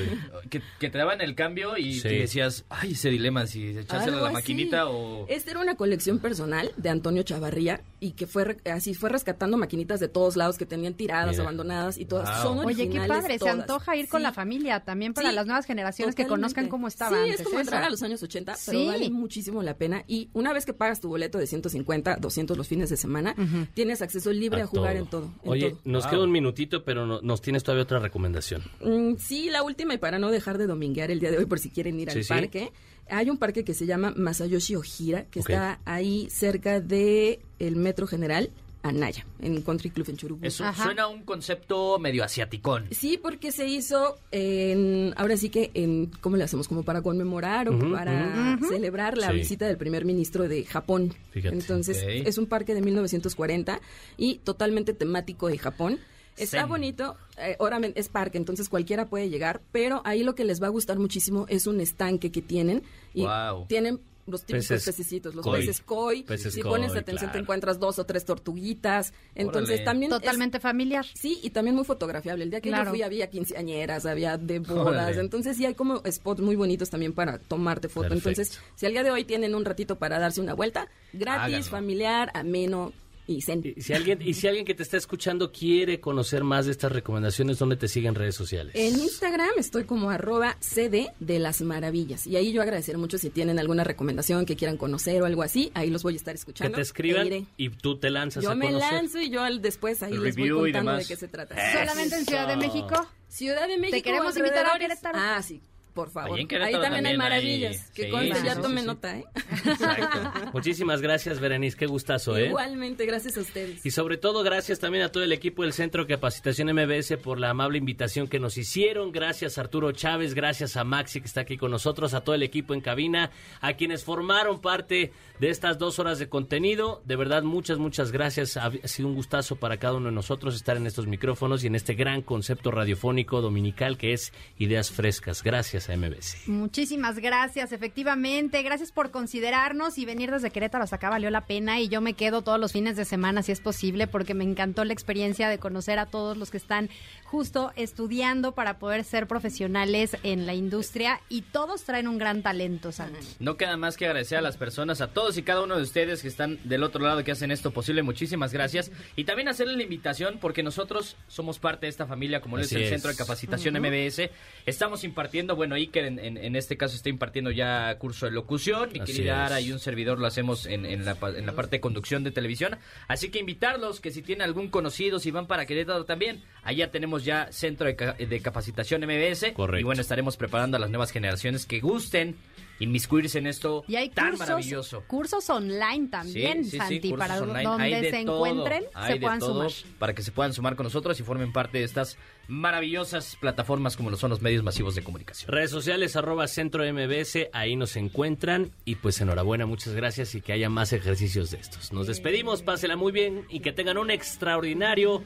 Que, 0.50 0.62
que 0.80 0.90
te 0.90 0.98
daban 0.98 1.22
el 1.22 1.36
cambio 1.36 1.78
y 1.78 1.94
Sí. 1.96 2.02
tú 2.04 2.08
decías, 2.10 2.66
ay, 2.70 2.92
ese 2.94 3.10
dilema, 3.10 3.48
si 3.48 3.78
echársela 3.78 4.18
a 4.18 4.22
la 4.22 4.26
así. 4.28 4.34
maquinita 4.34 4.88
o... 4.90 5.26
Esta 5.28 5.52
era 5.52 5.60
una 5.60 5.76
colección 5.76 6.20
personal 6.20 6.72
de 6.78 6.90
Antonio 6.90 7.24
Chavarría 7.24 7.82
y 8.00 8.12
que 8.12 8.28
fue 8.28 8.46
re- 8.46 8.58
así 8.72 8.94
fue 8.94 9.10
rescatando 9.10 9.58
maquinitas 9.58 10.00
de 10.00 10.08
todos 10.08 10.36
lados 10.38 10.58
que 10.58 10.66
tenían 10.66 10.94
tiradas, 10.94 11.32
Mira. 11.32 11.44
abandonadas 11.44 11.98
y 11.98 12.06
todas 12.06 12.22
Wow. 12.44 12.44
son 12.58 12.66
Oye, 12.66 12.76
qué 12.76 12.82
originales 13.00 13.18
padre, 13.24 13.40
se 13.40 13.50
antoja 13.50 13.96
ir 13.96 14.08
con 14.08 14.24
la 14.24 14.32
familia 14.32 14.80
también 14.82 15.14
para 15.14 15.30
Sí, 15.30 15.36
las 15.36 15.46
nuevas 15.46 15.66
generaciones 15.66 16.16
que 16.16 16.26
conozcan 16.28 16.68
cómo 16.70 16.88
estaba 16.88 17.18
Sí, 17.18 17.24
antes. 17.24 17.40
es 17.42 17.46
como 17.46 17.60
eso. 17.60 17.62
entrar 17.70 17.84
a 17.84 17.90
los 17.90 18.02
años 18.04 18.22
80, 18.24 18.56
pero 18.66 18.80
Sí. 18.80 18.86
vale 18.88 19.10
muchísimo 19.10 19.64
la 19.64 19.76
pena. 19.78 20.04
Y 20.08 20.30
una 20.34 20.54
vez 20.54 20.66
que 20.66 20.74
pagas 20.74 21.00
tu 21.02 21.08
boleto 21.10 21.38
de 21.38 21.48
150, 21.48 22.18
200 22.18 22.58
los 22.58 22.68
fines 22.68 22.90
de 22.90 22.98
semana, 22.98 23.36
tienes 23.74 24.02
acceso 24.02 24.32
libre 24.32 24.62
a, 24.62 24.68
jugar 24.68 24.96
en 24.96 25.08
todo. 25.08 25.32
en 25.44 25.50
Oye, 25.50 25.70
todo. 25.72 25.80
nos 25.86 26.04
Wow. 26.04 26.12
queda 26.12 26.24
un 26.24 26.32
minutito, 26.32 26.84
pero 26.84 27.06
no- 27.06 27.22
nos 27.22 27.42
tienes 27.42 27.64
todavía 27.64 27.84
otra 27.84 28.00
recomendación. 28.00 28.64
Mm, 28.82 29.16
sí, 29.18 29.50
la 29.50 29.64
última, 29.64 29.94
y 29.94 29.98
para 29.98 30.20
no 30.20 30.32
dejar 30.32 30.58
de 30.58 30.68
dominguear 30.68 31.12
el 31.12 31.20
día 31.20 31.32
de 31.32 31.38
hoy 31.38 31.46
por 31.46 31.60
si 31.60 31.70
quieren 31.70 32.00
ir 32.00 32.12
Sí, 32.12 32.18
al 32.20 32.24
sí. 32.24 32.30
parque, 32.30 32.72
hay 33.10 33.30
un 33.30 33.38
parque 33.38 33.64
que 33.64 33.74
se 33.74 33.86
llama 33.86 34.14
Masayoshi 34.16 34.76
Ojira, 34.76 35.26
que 35.26 35.40
está 35.40 35.80
ahí 35.86 36.28
cerca 36.30 36.80
de 36.80 37.40
el 37.60 37.76
Metro 37.76 38.08
General 38.08 38.50
Anaya, 38.84 39.26
en 39.40 39.62
Country 39.62 39.90
Club 39.92 40.10
en 40.10 40.18
Churubusco. 40.18 40.48
Eso 40.48 40.64
Ajá. 40.66 40.84
suena 40.84 41.04
a 41.04 41.08
un 41.08 41.24
concepto 41.24 42.00
medio 42.00 42.24
asiaticón. 42.24 42.88
Sí, 42.92 43.20
porque 43.22 43.52
se 43.52 43.68
hizo 43.68 44.18
en, 44.32 45.14
ahora 45.18 45.38
sí 45.38 45.50
que 45.50 45.72
en, 45.74 46.08
¿cómo 46.22 46.38
le 46.38 46.44
hacemos? 46.44 46.68
Como 46.68 46.84
para 46.84 47.02
conmemorar 47.02 47.70
o 47.70 47.78
para 47.92 48.58
celebrar 48.68 49.18
la 49.18 49.30
Sí. 49.30 49.34
visita 49.38 49.68
del 49.68 49.78
primer 49.78 50.06
ministro 50.06 50.48
de 50.48 50.64
Japón. 50.66 51.14
Fíjate. 51.32 51.56
Entonces, 51.56 52.04
es 52.08 52.38
un 52.38 52.48
parque 52.48 52.74
de 52.74 52.82
1940 52.82 53.80
y 54.18 54.36
totalmente 54.40 54.94
temático 54.94 55.48
de 55.48 55.58
Japón. 55.58 56.00
Está 56.38 56.62
Zen. 56.62 56.70
bonito, 56.70 57.18
eh, 57.38 57.58
obviamente 57.60 58.00
es 58.00 58.08
parque, 58.08 58.38
entonces 58.38 58.70
cualquiera 58.70 59.06
puede 59.08 59.30
llegar, 59.30 59.62
pero 59.74 60.02
ahí 60.06 60.24
lo 60.24 60.34
que 60.34 60.46
les 60.46 60.64
va 60.64 60.68
a 60.68 60.70
gustar 60.70 60.98
muchísimo 60.98 61.46
es 61.50 61.68
un 61.68 61.82
estanque 61.82 62.32
que 62.32 62.42
tienen 62.42 62.84
y 63.14 63.24
Wow. 63.24 63.66
tienen 63.68 64.00
los 64.28 64.42
típicos 64.46 64.68
Peces 64.68 64.86
pececitos, 64.86 65.36
los 65.36 65.44
koi. 65.44 65.60
peces 65.60 65.82
koi. 65.82 66.24
Peces 66.24 66.54
si 66.54 66.62
koi, 66.62 66.72
pones 66.72 66.96
atención 66.96 67.32
te 67.32 67.38
encuentras 67.40 67.80
dos 67.80 68.00
o 68.00 68.06
tres 68.06 68.26
tortuguitas. 68.26 69.14
Entonces 69.36 69.70
Órale. 69.76 69.86
también 69.86 70.12
es- 70.12 70.20
Totalmente 70.20 70.60
familiar. 70.60 71.06
Sí, 71.14 71.40
y 71.44 71.50
también 71.50 71.76
muy 71.76 71.86
fotografiable. 71.86 72.44
El 72.44 72.50
día 72.52 72.62
que 72.62 72.70
Claro. 72.70 72.86
yo 72.86 72.90
fui 72.92 73.02
había 73.02 73.30
quinceañeras, 73.30 74.06
había 74.06 74.38
de 74.38 74.60
bodas. 74.60 74.86
Órale. 74.86 75.20
Entonces 75.22 75.58
sí 75.58 75.66
hay 75.66 75.74
como 75.74 76.02
spots 76.10 76.42
muy 76.42 76.56
bonitos 76.56 76.90
también 76.90 77.14
para 77.14 77.38
tomarte 77.40 77.90
foto. 77.90 78.10
Perfecto. 78.10 78.30
Entonces, 78.30 78.60
si 78.76 78.86
al 78.86 78.92
día 78.94 79.04
de 79.04 79.12
hoy 79.12 79.24
tienen 79.24 79.56
un 79.56 79.66
ratito 79.66 79.98
para 79.98 80.20
darse 80.20 80.42
una 80.42 80.54
vuelta, 80.54 80.88
gratis, 81.14 81.44
Háganlo. 81.56 81.66
familiar, 81.72 82.32
ameno 82.34 82.94
y 83.28 83.42
zen. 83.42 83.62
Y 83.76 83.82
si 83.82 83.94
alguien, 83.94 84.20
y 84.22 84.34
si 84.34 84.48
alguien 84.48 84.66
que 84.66 84.74
te 84.74 84.84
está 84.84 84.98
escuchando 84.98 85.52
quiere 85.52 86.00
conocer 86.00 86.44
más 86.44 86.66
de 86.66 86.72
estas 86.72 86.92
recomendaciones, 86.92 87.60
¿dónde 87.60 87.76
te 87.78 87.88
siguen 87.88 88.16
redes 88.16 88.36
sociales? 88.36 88.74
En 88.76 89.00
Instagram 89.00 89.50
estoy 89.58 89.84
como 89.86 90.10
arroba 90.10 90.58
CD 90.60 91.10
de 91.20 91.40
las 91.40 91.62
maravillas. 91.62 92.28
Y 92.28 92.36
ahí 92.36 92.52
yo 92.52 92.62
agradecer 92.62 92.98
mucho 92.98 93.18
si 93.18 93.30
tienen 93.30 93.60
alguna 93.60 93.84
recomendación 93.84 94.46
que 94.46 94.56
quieran 94.56 94.78
conocer 94.78 95.22
o 95.22 95.26
algo 95.26 95.44
así. 95.44 95.72
Ahí 95.74 95.90
los 95.90 96.04
voy 96.04 96.14
a 96.14 96.18
estar 96.18 96.34
que 96.34 96.40
escuchando. 96.40 96.76
te 96.76 96.82
e 96.82 96.84
escriban 96.84 97.48
y 97.58 97.70
tú 97.70 97.98
te 97.98 98.10
lanzas 98.10 98.44
Yo 98.44 98.52
a 98.52 98.56
me 98.56 98.66
conocer. 98.68 98.92
lanzo 98.94 99.20
y 99.20 99.30
yo 99.30 99.42
al 99.44 99.62
después 99.62 100.02
ahí 100.04 100.12
les 100.12 100.20
voy 100.20 100.32
Review 100.50 100.68
y 100.68 100.72
contando 100.72 100.92
de 100.92 100.98
demás. 100.98 101.08
qué 101.08 101.16
se 101.16 101.28
trata. 101.28 101.56
¿Solamente 101.74 102.16
en 102.16 102.26
Ciudad 102.26 102.48
de 102.48 102.58
México? 102.58 103.08
Ciudad 103.28 103.68
de 103.68 103.78
México. 103.78 104.04
queremos 104.04 104.36
invitar 104.36 104.66
a. 104.66 104.78
Querétaro. 104.80 105.18
Ah, 105.20 105.42
sí. 105.42 105.62
Por 105.94 106.10
favor. 106.10 106.40
Ahí 106.40 106.46
también, 106.48 107.06
hay 107.06 107.18
maravillas. 107.18 107.88
hay- 107.88 107.94
Que 107.94 108.04
sí, 108.06 108.10
conste, 108.12 108.36
sí, 108.36 108.46
ya 108.46 108.56
sí, 108.56 108.86
nota, 108.86 109.18
¿eh? 109.18 109.26
Muchísimas 110.54 111.02
gracias, 111.02 111.40
Berenice. 111.40 111.78
Qué 111.78 111.86
gustazo, 111.86 112.38
¿eh? 112.38 112.48
Igualmente, 112.48 113.06
gracias 113.06 113.38
a 113.38 113.42
ustedes. 113.42 113.86
Y 113.86 113.92
sobre 113.92 114.18
todo, 114.18 114.42
gracias 114.44 114.80
también 114.80 115.04
a 115.04 115.12
todo 115.12 115.24
el 115.24 115.34
equipo 115.34 115.64
del 115.64 115.74
Centro 115.74 116.06
de 116.06 116.14
Capacitación 116.16 116.70
MBS 116.74 117.18
por 117.18 117.40
la 117.40 117.50
amable 117.50 117.78
invitación 117.78 118.28
que 118.28 118.40
nos 118.40 118.58
hicieron. 118.58 119.12
Gracias 119.12 119.58
Arturo 119.58 119.92
Chávez, 119.92 120.34
gracias 120.34 120.78
a 120.78 120.84
Maxi 120.84 121.20
que 121.20 121.28
está 121.28 121.42
aquí 121.42 121.58
con 121.58 121.72
nosotros, 121.72 122.14
a 122.14 122.22
todo 122.22 122.36
el 122.36 122.44
equipo 122.44 122.74
en 122.74 122.82
cabina, 122.82 123.32
a 123.60 123.74
quienes 123.74 124.04
formaron 124.06 124.62
parte 124.62 125.12
de 125.40 125.50
estas 125.50 125.78
dos 125.78 126.00
horas 126.00 126.20
de 126.20 126.30
contenido. 126.30 127.02
De 127.06 127.16
verdad, 127.18 127.44
muchas, 127.44 127.80
muchas 127.80 128.12
gracias. 128.12 128.56
Ha 128.58 128.72
sido 128.86 129.10
un 129.10 129.16
gustazo 129.16 129.58
para 129.58 129.78
cada 129.78 129.96
uno 129.96 130.08
de 130.08 130.16
nosotros 130.16 130.56
estar 130.56 130.78
en 130.78 130.88
estos 130.88 131.08
micrófonos 131.08 131.64
y 131.64 131.68
en 131.68 131.76
este 131.76 131.96
gran 131.96 132.22
concepto 132.22 132.72
radiofónico 132.72 133.42
dominical 133.42 133.98
que 133.98 134.14
es 134.14 134.32
Ideas 134.58 134.92
Frescas. 134.92 135.44
Gracias 135.44 135.81
a 135.90 135.98
MBS. 135.98 136.48
Muchísimas 136.48 137.20
gracias, 137.20 137.72
efectivamente. 137.72 138.62
Gracias 138.64 138.92
por 138.92 139.12
considerarnos 139.12 139.98
y 139.98 140.06
venir 140.06 140.32
desde 140.32 140.52
Querétaro 140.52 140.84
hasta 140.84 140.98
acá 140.98 141.10
valió 141.10 141.30
la 141.30 141.46
pena 141.46 141.80
y 141.80 141.88
yo 141.88 142.02
me 142.02 142.14
quedo 142.14 142.42
todos 142.44 142.60
los 142.60 142.72
fines 142.72 142.96
de 142.96 143.06
semana 143.06 143.44
si 143.44 143.52
es 143.52 143.60
posible 143.60 144.08
porque 144.08 144.34
me 144.34 144.44
encantó 144.44 144.84
la 144.86 144.94
experiencia 144.94 145.50
de 145.50 145.58
conocer 145.58 146.00
a 146.00 146.06
todos 146.06 146.38
los 146.38 146.52
que 146.52 146.58
están 146.58 146.90
justo 147.26 147.72
estudiando 147.76 148.54
para 148.54 148.78
poder 148.78 149.04
ser 149.04 149.28
profesionales 149.28 150.18
en 150.24 150.46
la 150.46 150.54
industria 150.54 151.22
y 151.30 151.42
todos 151.42 151.84
traen 151.84 152.08
un 152.08 152.18
gran 152.18 152.44
talento, 152.44 152.92
Santi. 152.92 153.26
No 153.40 153.58
queda 153.58 153.78
más 153.78 153.98
que 153.98 154.06
agradecer 154.06 154.38
a 154.38 154.42
las 154.42 154.58
personas, 154.58 155.02
a 155.02 155.08
todos 155.08 155.38
y 155.38 155.44
cada 155.44 155.64
uno 155.64 155.78
de 155.78 155.84
ustedes 155.84 156.22
que 156.22 156.28
están 156.28 156.60
del 156.64 156.84
otro 156.84 157.04
lado 157.04 157.24
que 157.24 157.32
hacen 157.32 157.52
esto 157.52 157.72
posible. 157.72 158.04
Muchísimas 158.04 158.54
gracias. 158.54 158.92
Y 159.16 159.24
también 159.24 159.48
hacerles 159.48 159.78
la 159.78 159.84
invitación 159.84 160.38
porque 160.40 160.64
nosotros 160.64 161.16
somos 161.28 161.60
parte 161.60 161.86
de 161.86 161.90
esta 161.90 162.06
familia, 162.06 162.42
como 162.42 162.58
lo 162.58 162.64
es 162.64 162.72
el. 162.74 162.90
Centro 162.90 163.10
de 163.10 163.18
Capacitación. 163.18 163.76
MBS. 163.80 164.30
Estamos 164.66 165.04
impartiendo, 165.04 165.56
bueno, 165.56 165.71
Iker 165.76 166.06
en, 166.06 166.20
en- 166.20 166.38
en 166.38 166.56
este 166.56 166.78
caso 166.78 166.96
está 166.96 167.10
impartiendo 167.10 167.52
ya 167.52 167.96
curso 167.98 168.26
de 168.26 168.32
locución. 168.32 168.90
Mi 168.94 169.00
Así 169.00 169.14
querida 169.14 169.46
es. 169.46 169.52
Ara 169.52 169.62
y 169.62 169.72
un 169.72 169.80
servidor 169.80 170.20
lo 170.20 170.28
hacemos 170.28 170.66
en, 170.66 170.86
en 170.86 171.06
la, 171.06 171.16
pa- 171.16 171.30
en 171.32 171.46
la 171.46 171.54
parte 171.54 171.78
de 171.78 171.82
conducción 171.82 172.24
de 172.24 172.32
televisión. 172.32 172.78
Así 173.08 173.30
que 173.32 173.40
invitarlos 173.40 174.00
que 174.00 174.12
si 174.12 174.22
tienen 174.22 174.44
algún 174.44 174.70
conocido, 174.70 175.20
si 175.20 175.32
van 175.32 175.48
para 175.48 175.66
Querétaro 175.66 176.06
también, 176.06 176.42
allá 176.64 176.92
tenemos 176.92 177.24
ya 177.26 177.52
Centro 177.52 177.88
de, 177.88 177.96
Ca- 177.96 178.14
de 178.14 178.42
Capacitación 178.42 179.02
MBS. 179.02 179.54
Correcto. 179.54 179.80
Y 179.80 179.84
bueno, 179.84 180.02
estaremos 180.02 180.38
preparando 180.38 180.78
a 180.78 180.80
las 180.80 180.90
nuevas 180.90 181.12
generaciones 181.12 181.66
que 181.66 181.80
gusten 181.80 182.36
inmiscuirse 182.80 183.38
en 183.38 183.46
esto 183.48 183.84
Y 183.88 183.96
hay 183.96 184.10
tan 184.10 184.30
cursos, 184.32 184.40
maravilloso. 184.40 185.04
cursos 185.08 185.48
online 185.52 186.08
también, 186.10 186.64
Sí, 186.64 186.72
sí, 186.72 186.72
sí, 186.72 186.78
Santi, 186.78 187.14
para 187.14 187.40
online. 187.40 187.64
donde 187.64 188.10
se 188.12 188.24
todo, 188.26 188.46
encuentren, 188.48 188.84
hay 188.96 189.14
se 189.14 189.20
puedan 189.20 189.42
sumar. 189.42 189.72
Para 190.00 190.14
que 190.16 190.24
se 190.24 190.32
puedan 190.32 190.54
sumar 190.54 190.76
con 190.76 190.86
nosotros 190.86 191.20
y 191.20 191.24
formen 191.24 191.54
parte 191.54 191.78
de 191.78 191.84
estas 191.84 192.18
maravillosas 192.52 193.38
plataformas 193.38 193.96
como 193.96 194.10
lo 194.10 194.18
son 194.18 194.30
los 194.30 194.42
medios 194.42 194.62
masivos 194.64 194.94
de 194.94 195.04
comunicación. 195.04 195.50
Redes 195.50 195.72
sociales, 195.72 196.16
arroba 196.18 196.48
centro 196.48 196.84
MBS, 196.84 197.50
ahí 197.54 197.78
nos 197.78 197.96
encuentran. 197.96 198.72
Y 198.84 198.96
pues 198.96 199.22
enhorabuena, 199.22 199.66
muchas 199.66 199.94
gracias 199.94 200.36
y 200.36 200.42
que 200.42 200.52
haya 200.52 200.70
más 200.70 200.92
ejercicios 200.92 201.52
de 201.52 201.60
estos. 201.60 201.94
Nos 201.94 202.08
despedimos, 202.08 202.62
pásela 202.62 202.98
muy 202.98 203.14
bien 203.14 203.46
y 203.50 203.62
que 203.62 203.72
tengan 203.72 203.98
un 203.98 204.12
extraordinario 204.12 205.24